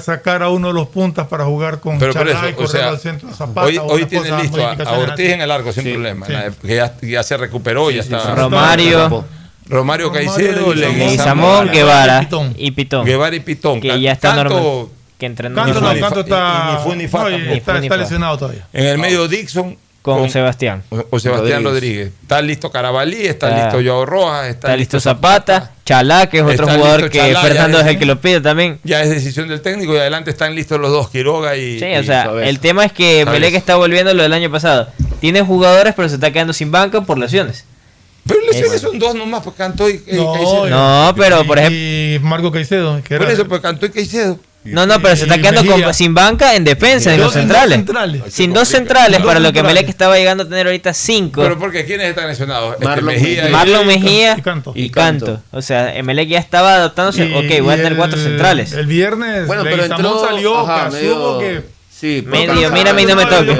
sacar 0.00 0.42
a 0.42 0.48
uno 0.48 0.68
de 0.68 0.74
los 0.74 0.88
puntas 0.88 1.26
para 1.26 1.44
jugar 1.44 1.80
con 1.80 1.98
Pero 1.98 2.12
Charay, 2.12 2.54
por 2.54 2.64
eso, 2.64 2.64
o 2.64 2.66
sea, 2.66 2.88
al 2.88 2.98
centro, 2.98 3.32
Zapata. 3.34 3.66
Hoy, 3.66 3.78
hoy 3.78 4.06
tiene 4.06 4.30
listo 4.40 4.66
a, 4.66 4.98
Ortiz 4.98 5.30
en 5.30 5.40
el 5.40 5.50
arco 5.50 5.72
sin 5.72 5.84
problema, 5.84 6.26
que 6.26 6.76
ya 6.76 6.93
ya, 7.02 7.22
se 7.22 7.36
recuperó, 7.36 7.88
sí, 7.88 7.96
ya 7.96 8.00
está. 8.02 8.34
Romario. 8.34 9.24
Romario 9.66 10.12
Caicedo, 10.12 10.74
Leguizamón, 10.74 11.70
Guevara 11.70 12.28
y 12.56 12.70
Pitón. 12.72 13.04
Guevara 13.04 13.34
y 13.36 13.40
Pitón. 13.40 13.80
Que 13.80 14.00
ya 14.00 14.12
está 14.12 14.34
normal. 14.34 14.88
Que 15.18 15.26
entrenó. 15.26 15.54
Canto 15.56 15.80
no, 15.80 16.00
Canto 16.00 16.20
está 16.20 17.96
lesionado 17.96 18.36
todavía. 18.36 18.66
En 18.72 18.86
el 18.86 18.98
medio 18.98 19.28
Dixon, 19.28 19.76
con, 20.04 20.28
Sebastián. 20.28 20.82
O, 21.08 21.18
Sebastián 21.18 21.64
Rodríguez. 21.64 22.12
Está 22.20 22.42
listo 22.42 22.70
Carabalí, 22.70 23.24
está 23.24 23.48
listo 23.48 23.82
Joao 23.82 24.04
Rojas, 24.04 24.48
está, 24.48 24.76
listo 24.76 25.00
Zapata, 25.00 25.70
Chalá, 25.86 26.28
que 26.28 26.40
es 26.40 26.44
otro 26.44 26.68
jugador 26.68 27.08
que 27.08 27.20
Fernando 27.40 27.80
es, 27.80 27.86
el 27.86 27.98
que 27.98 28.04
lo 28.04 28.20
pide 28.20 28.42
también. 28.42 28.78
Ya 28.84 29.02
es 29.02 29.08
decisión 29.08 29.48
del 29.48 29.62
técnico 29.62 29.94
y 29.94 29.96
adelante 29.96 30.30
están 30.30 30.54
listos 30.54 30.78
los 30.78 30.90
dos, 30.90 31.08
Quiroga 31.08 31.56
y. 31.56 31.78
Sí, 31.78 31.86
o 31.94 32.04
sea, 32.04 32.30
el 32.42 32.60
tema 32.60 32.84
es 32.84 32.92
que 32.92 33.24
Melec 33.24 33.54
está 33.54 33.76
volviendo 33.76 34.12
lo 34.12 34.22
del 34.22 34.34
año 34.34 34.50
pasado. 34.50 34.88
Tiene 35.20 35.40
jugadores, 35.40 35.94
pero 35.96 36.06
se 36.10 36.16
está 36.16 36.30
quedando 36.30 36.52
sin 36.52 36.70
banca 36.70 37.00
por 37.00 37.16
lesiones. 37.16 37.64
Pero 38.26 38.40
lesiones 38.42 38.82
son 38.82 38.98
dos 38.98 39.14
nomás, 39.14 39.42
pues 39.42 39.56
Cantó 39.56 39.88
y, 39.88 40.02
eh, 40.06 40.16
no, 40.16 40.34
Caicedo. 40.34 40.66
No, 40.68 41.14
pero 41.16 41.46
por 41.46 41.58
ejemplo. 41.58 41.78
Y 41.78 42.18
Marco 42.20 42.52
Caicedo. 42.52 43.00
Por 43.00 43.30
eso, 43.30 43.48
pues 43.48 43.62
Cantó 43.62 43.86
y 43.86 43.90
Caicedo. 43.90 44.38
No, 44.64 44.86
no, 44.86 45.00
pero 45.00 45.14
se 45.14 45.24
está 45.24 45.38
quedando 45.38 45.64
con, 45.64 45.94
sin 45.94 46.14
banca 46.14 46.54
en 46.54 46.64
defensa, 46.64 47.12
en 47.14 47.20
los 47.20 47.32
centrales. 47.32 47.76
centrales. 47.76 48.22
Sin 48.28 48.52
dos 48.52 48.68
centrales, 48.68 49.20
para 49.20 49.40
lo 49.40 49.52
que 49.52 49.62
Melec 49.62 49.88
estaba 49.88 50.16
llegando 50.16 50.44
a 50.44 50.48
tener 50.48 50.66
ahorita 50.66 50.94
cinco. 50.94 51.42
Pero 51.42 51.58
porque 51.58 51.84
¿quiénes 51.84 52.08
están 52.08 52.28
lesionados? 52.28 52.74
Este, 52.74 52.84
Marlon 52.86 53.06
Mejía, 53.06 53.44
Mejía 53.84 54.36
y, 54.74 54.90
Canto. 54.90 55.42
O 55.50 55.62
sea, 55.62 55.94
Melec 56.02 56.28
ya 56.28 56.38
estaba 56.38 56.76
adaptándose. 56.76 57.26
Y, 57.26 57.34
ok, 57.34 57.62
voy 57.62 57.74
a 57.74 57.76
tener 57.76 57.96
cuatro 57.96 58.18
centrales. 58.18 58.72
El 58.72 58.86
viernes, 58.86 59.46
bueno, 59.46 59.64
pero 59.64 59.84
entró, 59.84 60.24
salió, 60.24 60.60
ajá, 60.60 60.90
que. 60.90 61.74
Sí, 61.90 62.24
medio, 62.26 62.70
mírame 62.70 63.02
y 63.02 63.06
no 63.06 63.16
me 63.16 63.26
toques. 63.26 63.56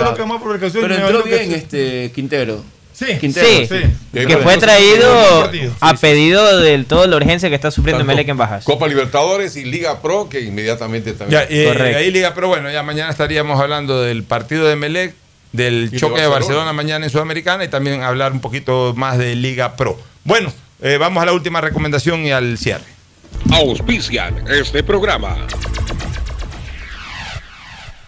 Pero 0.72 0.94
entró 0.94 1.22
bien 1.22 1.52
este 1.52 2.12
Quintero. 2.14 2.62
Sí, 2.94 3.06
sí, 3.20 3.32
sí. 3.32 3.80
Que 4.12 4.36
fue 4.38 4.56
traído 4.56 5.50
a 5.80 5.94
pedido 5.94 6.60
de 6.60 6.84
todo 6.84 7.06
la 7.08 7.16
urgencia 7.16 7.48
que 7.48 7.56
está 7.56 7.72
sufriendo 7.72 8.04
Melec 8.04 8.28
en 8.28 8.36
Bajas. 8.36 8.64
Copa 8.64 8.86
Libertadores 8.86 9.56
y 9.56 9.64
Liga 9.64 10.00
Pro, 10.00 10.28
que 10.28 10.40
inmediatamente 10.40 11.12
también. 11.12 11.42
Ya, 11.42 11.46
eh, 11.50 11.92
y, 11.92 11.94
ahí 11.94 12.10
Liga 12.12 12.34
Pro, 12.34 12.48
bueno, 12.48 12.70
ya 12.70 12.84
mañana 12.84 13.10
estaríamos 13.10 13.60
hablando 13.60 14.00
del 14.00 14.22
partido 14.22 14.68
de 14.68 14.76
Melec, 14.76 15.14
del 15.50 15.90
choque 15.96 16.20
de 16.20 16.28
Barcelona. 16.28 16.72
mañana 16.72 17.04
en 17.04 17.10
Sudamericana 17.10 17.64
y 17.64 17.68
también 17.68 18.02
hablar 18.02 18.32
un 18.32 18.40
poquito 18.40 18.94
más 18.96 19.18
de 19.18 19.34
Liga 19.34 19.74
Pro. 19.74 19.98
Bueno, 20.22 20.52
eh, 20.80 20.96
vamos 20.96 21.20
a 21.20 21.26
la 21.26 21.32
última 21.32 21.60
recomendación 21.60 22.24
y 22.24 22.30
al 22.30 22.58
cierre. 22.58 22.84
Auspician 23.50 24.44
este 24.48 24.84
programa. 24.84 25.36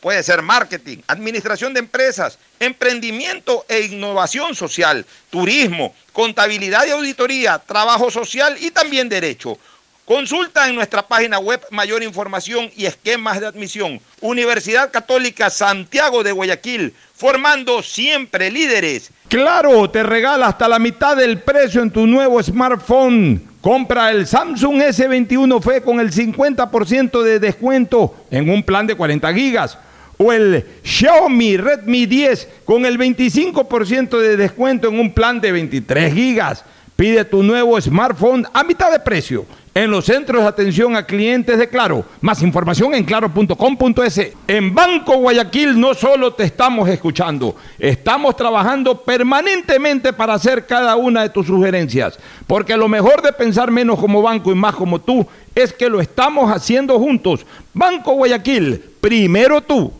Puede 0.00 0.22
ser 0.22 0.42
marketing, 0.42 0.98
administración 1.08 1.74
de 1.74 1.80
empresas, 1.80 2.38
emprendimiento 2.60 3.64
e 3.68 3.80
innovación 3.80 4.54
social, 4.54 5.04
turismo, 5.28 5.92
contabilidad 6.12 6.86
y 6.86 6.90
auditoría, 6.90 7.58
trabajo 7.58 8.08
social 8.08 8.56
y 8.60 8.70
también 8.70 9.08
derecho. 9.08 9.58
Consulta 10.04 10.68
en 10.68 10.76
nuestra 10.76 11.02
página 11.02 11.40
web 11.40 11.60
mayor 11.70 12.02
información 12.04 12.70
y 12.76 12.86
esquemas 12.86 13.40
de 13.40 13.46
admisión. 13.46 14.00
Universidad 14.20 14.90
Católica 14.92 15.50
Santiago 15.50 16.22
de 16.22 16.32
Guayaquil, 16.32 16.94
formando 17.14 17.82
siempre 17.82 18.52
líderes. 18.52 19.10
Claro, 19.28 19.90
te 19.90 20.04
regala 20.04 20.46
hasta 20.46 20.68
la 20.68 20.78
mitad 20.78 21.16
del 21.16 21.40
precio 21.42 21.82
en 21.82 21.90
tu 21.90 22.06
nuevo 22.06 22.40
smartphone. 22.40 23.48
Compra 23.60 24.12
el 24.12 24.28
Samsung 24.28 24.80
S21 24.80 25.60
FE 25.60 25.82
con 25.82 25.98
el 25.98 26.12
50% 26.12 27.20
de 27.22 27.40
descuento 27.40 28.14
en 28.30 28.48
un 28.48 28.62
plan 28.62 28.86
de 28.86 28.94
40 28.94 29.34
gigas 29.34 29.76
o 30.18 30.32
el 30.32 30.64
Xiaomi 30.82 31.56
Redmi 31.56 32.06
10 32.06 32.48
con 32.64 32.84
el 32.84 32.98
25% 32.98 34.18
de 34.18 34.36
descuento 34.36 34.88
en 34.88 35.00
un 35.00 35.12
plan 35.14 35.40
de 35.40 35.52
23 35.52 36.12
gigas. 36.12 36.64
Pide 36.96 37.24
tu 37.24 37.42
nuevo 37.42 37.80
smartphone 37.80 38.44
a 38.52 38.64
mitad 38.64 38.90
de 38.90 38.98
precio 38.98 39.46
en 39.82 39.92
los 39.92 40.06
centros 40.06 40.42
de 40.42 40.48
atención 40.48 40.96
a 40.96 41.06
clientes 41.06 41.56
de 41.56 41.68
Claro. 41.68 42.04
Más 42.20 42.42
información 42.42 42.96
en 42.96 43.04
claro.com.es. 43.04 44.32
En 44.48 44.74
Banco 44.74 45.18
Guayaquil 45.18 45.78
no 45.78 45.94
solo 45.94 46.34
te 46.34 46.42
estamos 46.42 46.88
escuchando, 46.88 47.54
estamos 47.78 48.34
trabajando 48.34 49.02
permanentemente 49.02 50.12
para 50.12 50.34
hacer 50.34 50.66
cada 50.66 50.96
una 50.96 51.22
de 51.22 51.28
tus 51.28 51.46
sugerencias. 51.46 52.18
Porque 52.48 52.76
lo 52.76 52.88
mejor 52.88 53.22
de 53.22 53.32
pensar 53.32 53.70
menos 53.70 54.00
como 54.00 54.20
banco 54.20 54.50
y 54.50 54.56
más 54.56 54.74
como 54.74 55.00
tú 55.00 55.24
es 55.54 55.72
que 55.72 55.88
lo 55.88 56.00
estamos 56.00 56.50
haciendo 56.50 56.98
juntos. 56.98 57.46
Banco 57.72 58.14
Guayaquil, 58.14 58.82
primero 59.00 59.60
tú. 59.60 59.92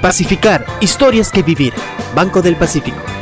Pacificar, 0.00 0.64
historias 0.80 1.30
que 1.30 1.42
vivir. 1.42 1.74
Banco 2.14 2.42
del 2.42 2.56
Pacífico. 2.56 3.21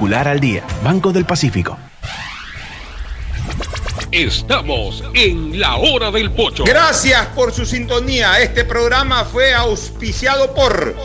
al 0.00 0.40
día. 0.40 0.64
Banco 0.82 1.12
del 1.12 1.24
Pacífico. 1.24 1.78
Estamos 4.10 5.04
en 5.14 5.60
la 5.60 5.76
hora 5.76 6.10
del 6.10 6.32
pocho. 6.32 6.64
Gracias 6.64 7.26
por 7.28 7.52
su 7.52 7.64
sintonía. 7.64 8.40
Este 8.40 8.64
programa 8.64 9.24
fue 9.24 9.54
auspiciado 9.54 10.54
por 10.54 10.96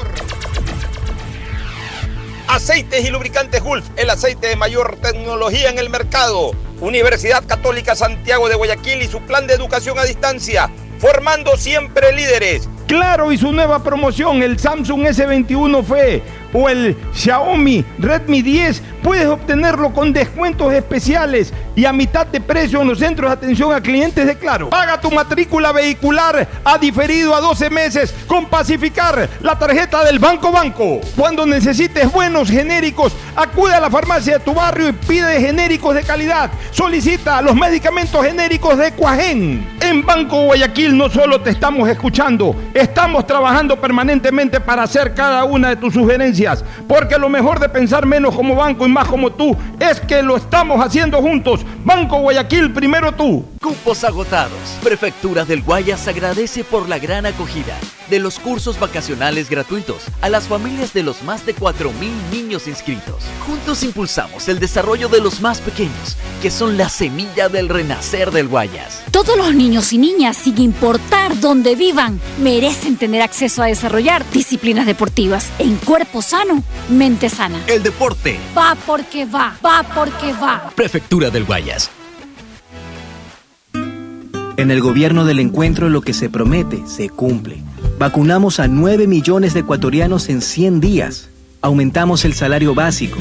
Aceites 2.47 3.05
y 3.05 3.09
lubricantes 3.09 3.61
Gulf, 3.61 3.85
el 3.97 4.09
aceite 4.09 4.47
de 4.47 4.55
mayor 4.55 4.97
tecnología 5.01 5.69
en 5.69 5.77
el 5.77 5.89
mercado. 5.89 6.51
Universidad 6.81 7.45
Católica 7.45 7.95
Santiago 7.95 8.49
de 8.49 8.55
Guayaquil 8.55 9.01
y 9.01 9.07
su 9.07 9.21
plan 9.21 9.47
de 9.47 9.53
educación 9.53 9.99
a 9.99 10.05
distancia, 10.05 10.69
formando 10.99 11.55
siempre 11.55 12.11
líderes. 12.13 12.67
Claro 12.87 13.31
y 13.31 13.37
su 13.37 13.51
nueva 13.51 13.83
promoción, 13.83 14.41
el 14.41 14.57
Samsung 14.57 15.03
S21 15.07 15.83
FE 15.83 16.23
o 16.53 16.69
el 16.69 16.95
Xiaomi 17.13 17.83
Redmi 17.99 18.41
10, 18.41 18.81
puedes 19.03 19.27
obtenerlo 19.27 19.93
con 19.93 20.13
descuentos 20.13 20.73
especiales 20.73 21.53
y 21.75 21.85
a 21.85 21.93
mitad 21.93 22.25
de 22.27 22.41
precio 22.41 22.81
en 22.81 22.87
los 22.87 22.99
centros 22.99 23.29
de 23.29 23.33
atención 23.33 23.73
a 23.73 23.81
clientes 23.81 24.25
de 24.25 24.37
Claro. 24.37 24.69
Paga 24.69 24.99
tu 24.99 25.11
matrícula 25.11 25.71
vehicular 25.71 26.47
a 26.63 26.77
diferido 26.77 27.35
a 27.35 27.41
12 27.41 27.69
meses 27.69 28.13
con 28.27 28.45
Pacificar, 28.45 29.29
la 29.41 29.57
tarjeta 29.57 30.03
del 30.03 30.19
Banco 30.19 30.51
Banco. 30.51 30.99
Cuando 31.15 31.45
necesites 31.45 32.11
buenos 32.11 32.49
genéricos, 32.49 33.13
acude 33.35 33.73
a 33.73 33.79
la 33.79 33.89
farmacia 33.89 34.37
de 34.37 34.43
tu 34.43 34.53
barrio 34.53 34.89
y 34.89 34.93
pide 34.93 35.39
genéricos 35.41 35.95
de 35.95 36.03
calidad. 36.03 36.49
Solicita 36.71 37.41
los 37.41 37.55
medicamentos 37.55 38.25
genéricos 38.25 38.77
de 38.77 38.91
Cuajén. 38.91 39.67
En 39.81 40.05
Banco 40.05 40.43
Guayaquil 40.43 40.97
no 40.97 41.09
solo 41.09 41.41
te 41.41 41.49
estamos 41.49 41.89
escuchando, 41.89 42.55
estamos 42.73 43.25
trabajando 43.25 43.79
permanentemente 43.79 44.59
para 44.59 44.83
hacer 44.83 45.13
cada 45.13 45.43
una 45.43 45.69
de 45.69 45.75
tus 45.77 45.93
sugerencias, 45.93 46.46
porque 46.87 47.17
lo 47.17 47.29
mejor 47.29 47.59
de 47.59 47.69
pensar 47.69 48.05
menos 48.05 48.35
como 48.35 48.55
banco 48.55 48.85
y 48.85 48.89
más 48.89 49.07
como 49.07 49.31
tú 49.31 49.55
es 49.79 49.99
que 50.01 50.21
lo 50.21 50.37
estamos 50.37 50.83
haciendo 50.83 51.21
juntos. 51.21 51.65
Banco 51.83 52.19
Guayaquil, 52.19 52.71
primero 52.71 53.11
tú. 53.11 53.45
Cupos 53.61 54.03
agotados. 54.03 54.77
Prefectura 54.83 55.45
del 55.45 55.61
Guayas 55.61 56.07
agradece 56.07 56.63
por 56.63 56.87
la 56.87 56.99
gran 56.99 57.25
acogida 57.25 57.75
de 58.09 58.19
los 58.19 58.39
cursos 58.39 58.79
vacacionales 58.79 59.49
gratuitos 59.49 60.03
a 60.21 60.29
las 60.29 60.47
familias 60.47 60.93
de 60.93 61.03
los 61.03 61.23
más 61.23 61.45
de 61.45 61.55
4.000 61.55 61.91
niños 62.31 62.67
inscritos. 62.67 63.23
Juntos 63.45 63.83
impulsamos 63.83 64.47
el 64.47 64.59
desarrollo 64.59 65.09
de 65.09 65.21
los 65.21 65.41
más 65.41 65.59
pequeños, 65.59 66.17
que 66.41 66.51
son 66.51 66.77
la 66.77 66.89
semilla 66.89 67.49
del 67.49 67.69
renacer 67.69 68.31
del 68.31 68.47
Guayas. 68.47 69.03
Todos 69.11 69.37
los 69.37 69.53
niños 69.53 69.91
y 69.93 69.97
niñas, 69.97 70.37
sin 70.37 70.57
importar 70.59 71.39
dónde 71.39 71.75
vivan, 71.75 72.19
merecen 72.39 72.97
tener 72.97 73.21
acceso 73.21 73.61
a 73.61 73.67
desarrollar 73.67 74.23
disciplinas 74.31 74.85
deportivas 74.85 75.49
en 75.59 75.75
cuerpo 75.77 76.21
sano, 76.27 76.61
mente 76.89 77.29
sana. 77.29 77.63
El 77.67 77.81
deporte 77.83 78.37
Va 78.55 78.75
porque 78.85 79.25
va, 79.25 79.57
va 79.65 79.83
porque 79.95 80.33
va. 80.33 80.71
Prefectura 80.75 81.29
del 81.29 81.45
Guayas. 81.45 81.89
En 84.57 84.71
el 84.71 84.81
gobierno 84.81 85.23
del 85.23 85.39
encuentro 85.39 85.87
lo 85.87 86.01
que 86.01 86.13
se 86.13 86.29
promete 86.29 86.85
se 86.85 87.09
cumple. 87.09 87.61
Vacunamos 87.97 88.59
a 88.59 88.67
9 88.67 89.07
millones 89.07 89.53
de 89.53 89.61
ecuatorianos 89.61 90.27
en 90.29 90.41
100 90.41 90.81
días. 90.81 91.29
Aumentamos 91.61 92.25
el 92.25 92.33
salario 92.33 92.75
básico. 92.75 93.19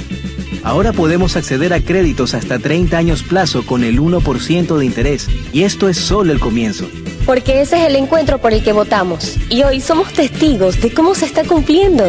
Ahora 0.65 0.93
podemos 0.93 1.37
acceder 1.37 1.73
a 1.73 1.81
créditos 1.81 2.35
hasta 2.35 2.59
30 2.59 2.99
años 2.99 3.23
plazo 3.23 3.65
con 3.65 3.85
el 3.85 4.01
1% 4.01 4.77
de 4.79 4.85
interés. 4.85 5.29
Y 5.53 5.63
esto 5.63 5.89
es 5.89 5.97
solo 5.97 6.33
el 6.33 6.41
comienzo. 6.41 6.89
Porque 7.25 7.61
ese 7.61 7.83
es 7.83 7.89
el 7.89 7.97
encuentro 7.97 8.39
por 8.39 8.53
el 8.53 8.65
que 8.65 8.73
votamos. 8.73 9.37
Y 9.49 9.63
hoy 9.63 9.81
somos 9.81 10.13
testigos 10.13 10.81
de 10.81 10.93
cómo 10.93 11.15
se 11.15 11.27
está 11.27 11.45
cumpliendo. 11.45 12.05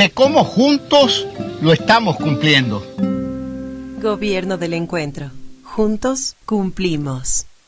De 0.00 0.08
cómo 0.08 0.44
juntos 0.44 1.26
lo 1.60 1.74
estamos 1.74 2.16
cumpliendo. 2.16 2.82
Gobierno 4.00 4.56
del 4.56 4.72
Encuentro. 4.72 5.30
Juntos 5.62 6.36
cumplimos. 6.46 7.44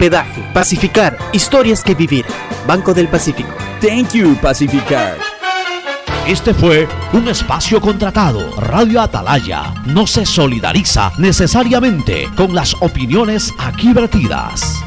hospedaje. 0.00 0.42
Pacificar, 0.54 1.18
historias 1.32 1.84
que 1.84 1.94
vivir. 1.94 2.24
Banco 2.66 2.94
del 2.94 3.08
Pacífico. 3.08 3.50
Thank 3.80 4.12
you, 4.12 4.34
Pacificar. 4.40 5.18
Este 6.26 6.54
fue 6.54 6.88
un 7.12 7.28
espacio 7.28 7.80
contratado. 7.80 8.50
Radio 8.60 9.02
Atalaya 9.02 9.74
no 9.84 10.06
se 10.06 10.24
solidariza 10.24 11.12
necesariamente 11.18 12.28
con 12.34 12.54
las 12.54 12.74
opiniones 12.80 13.52
aquí 13.58 13.92
vertidas. 13.92 14.82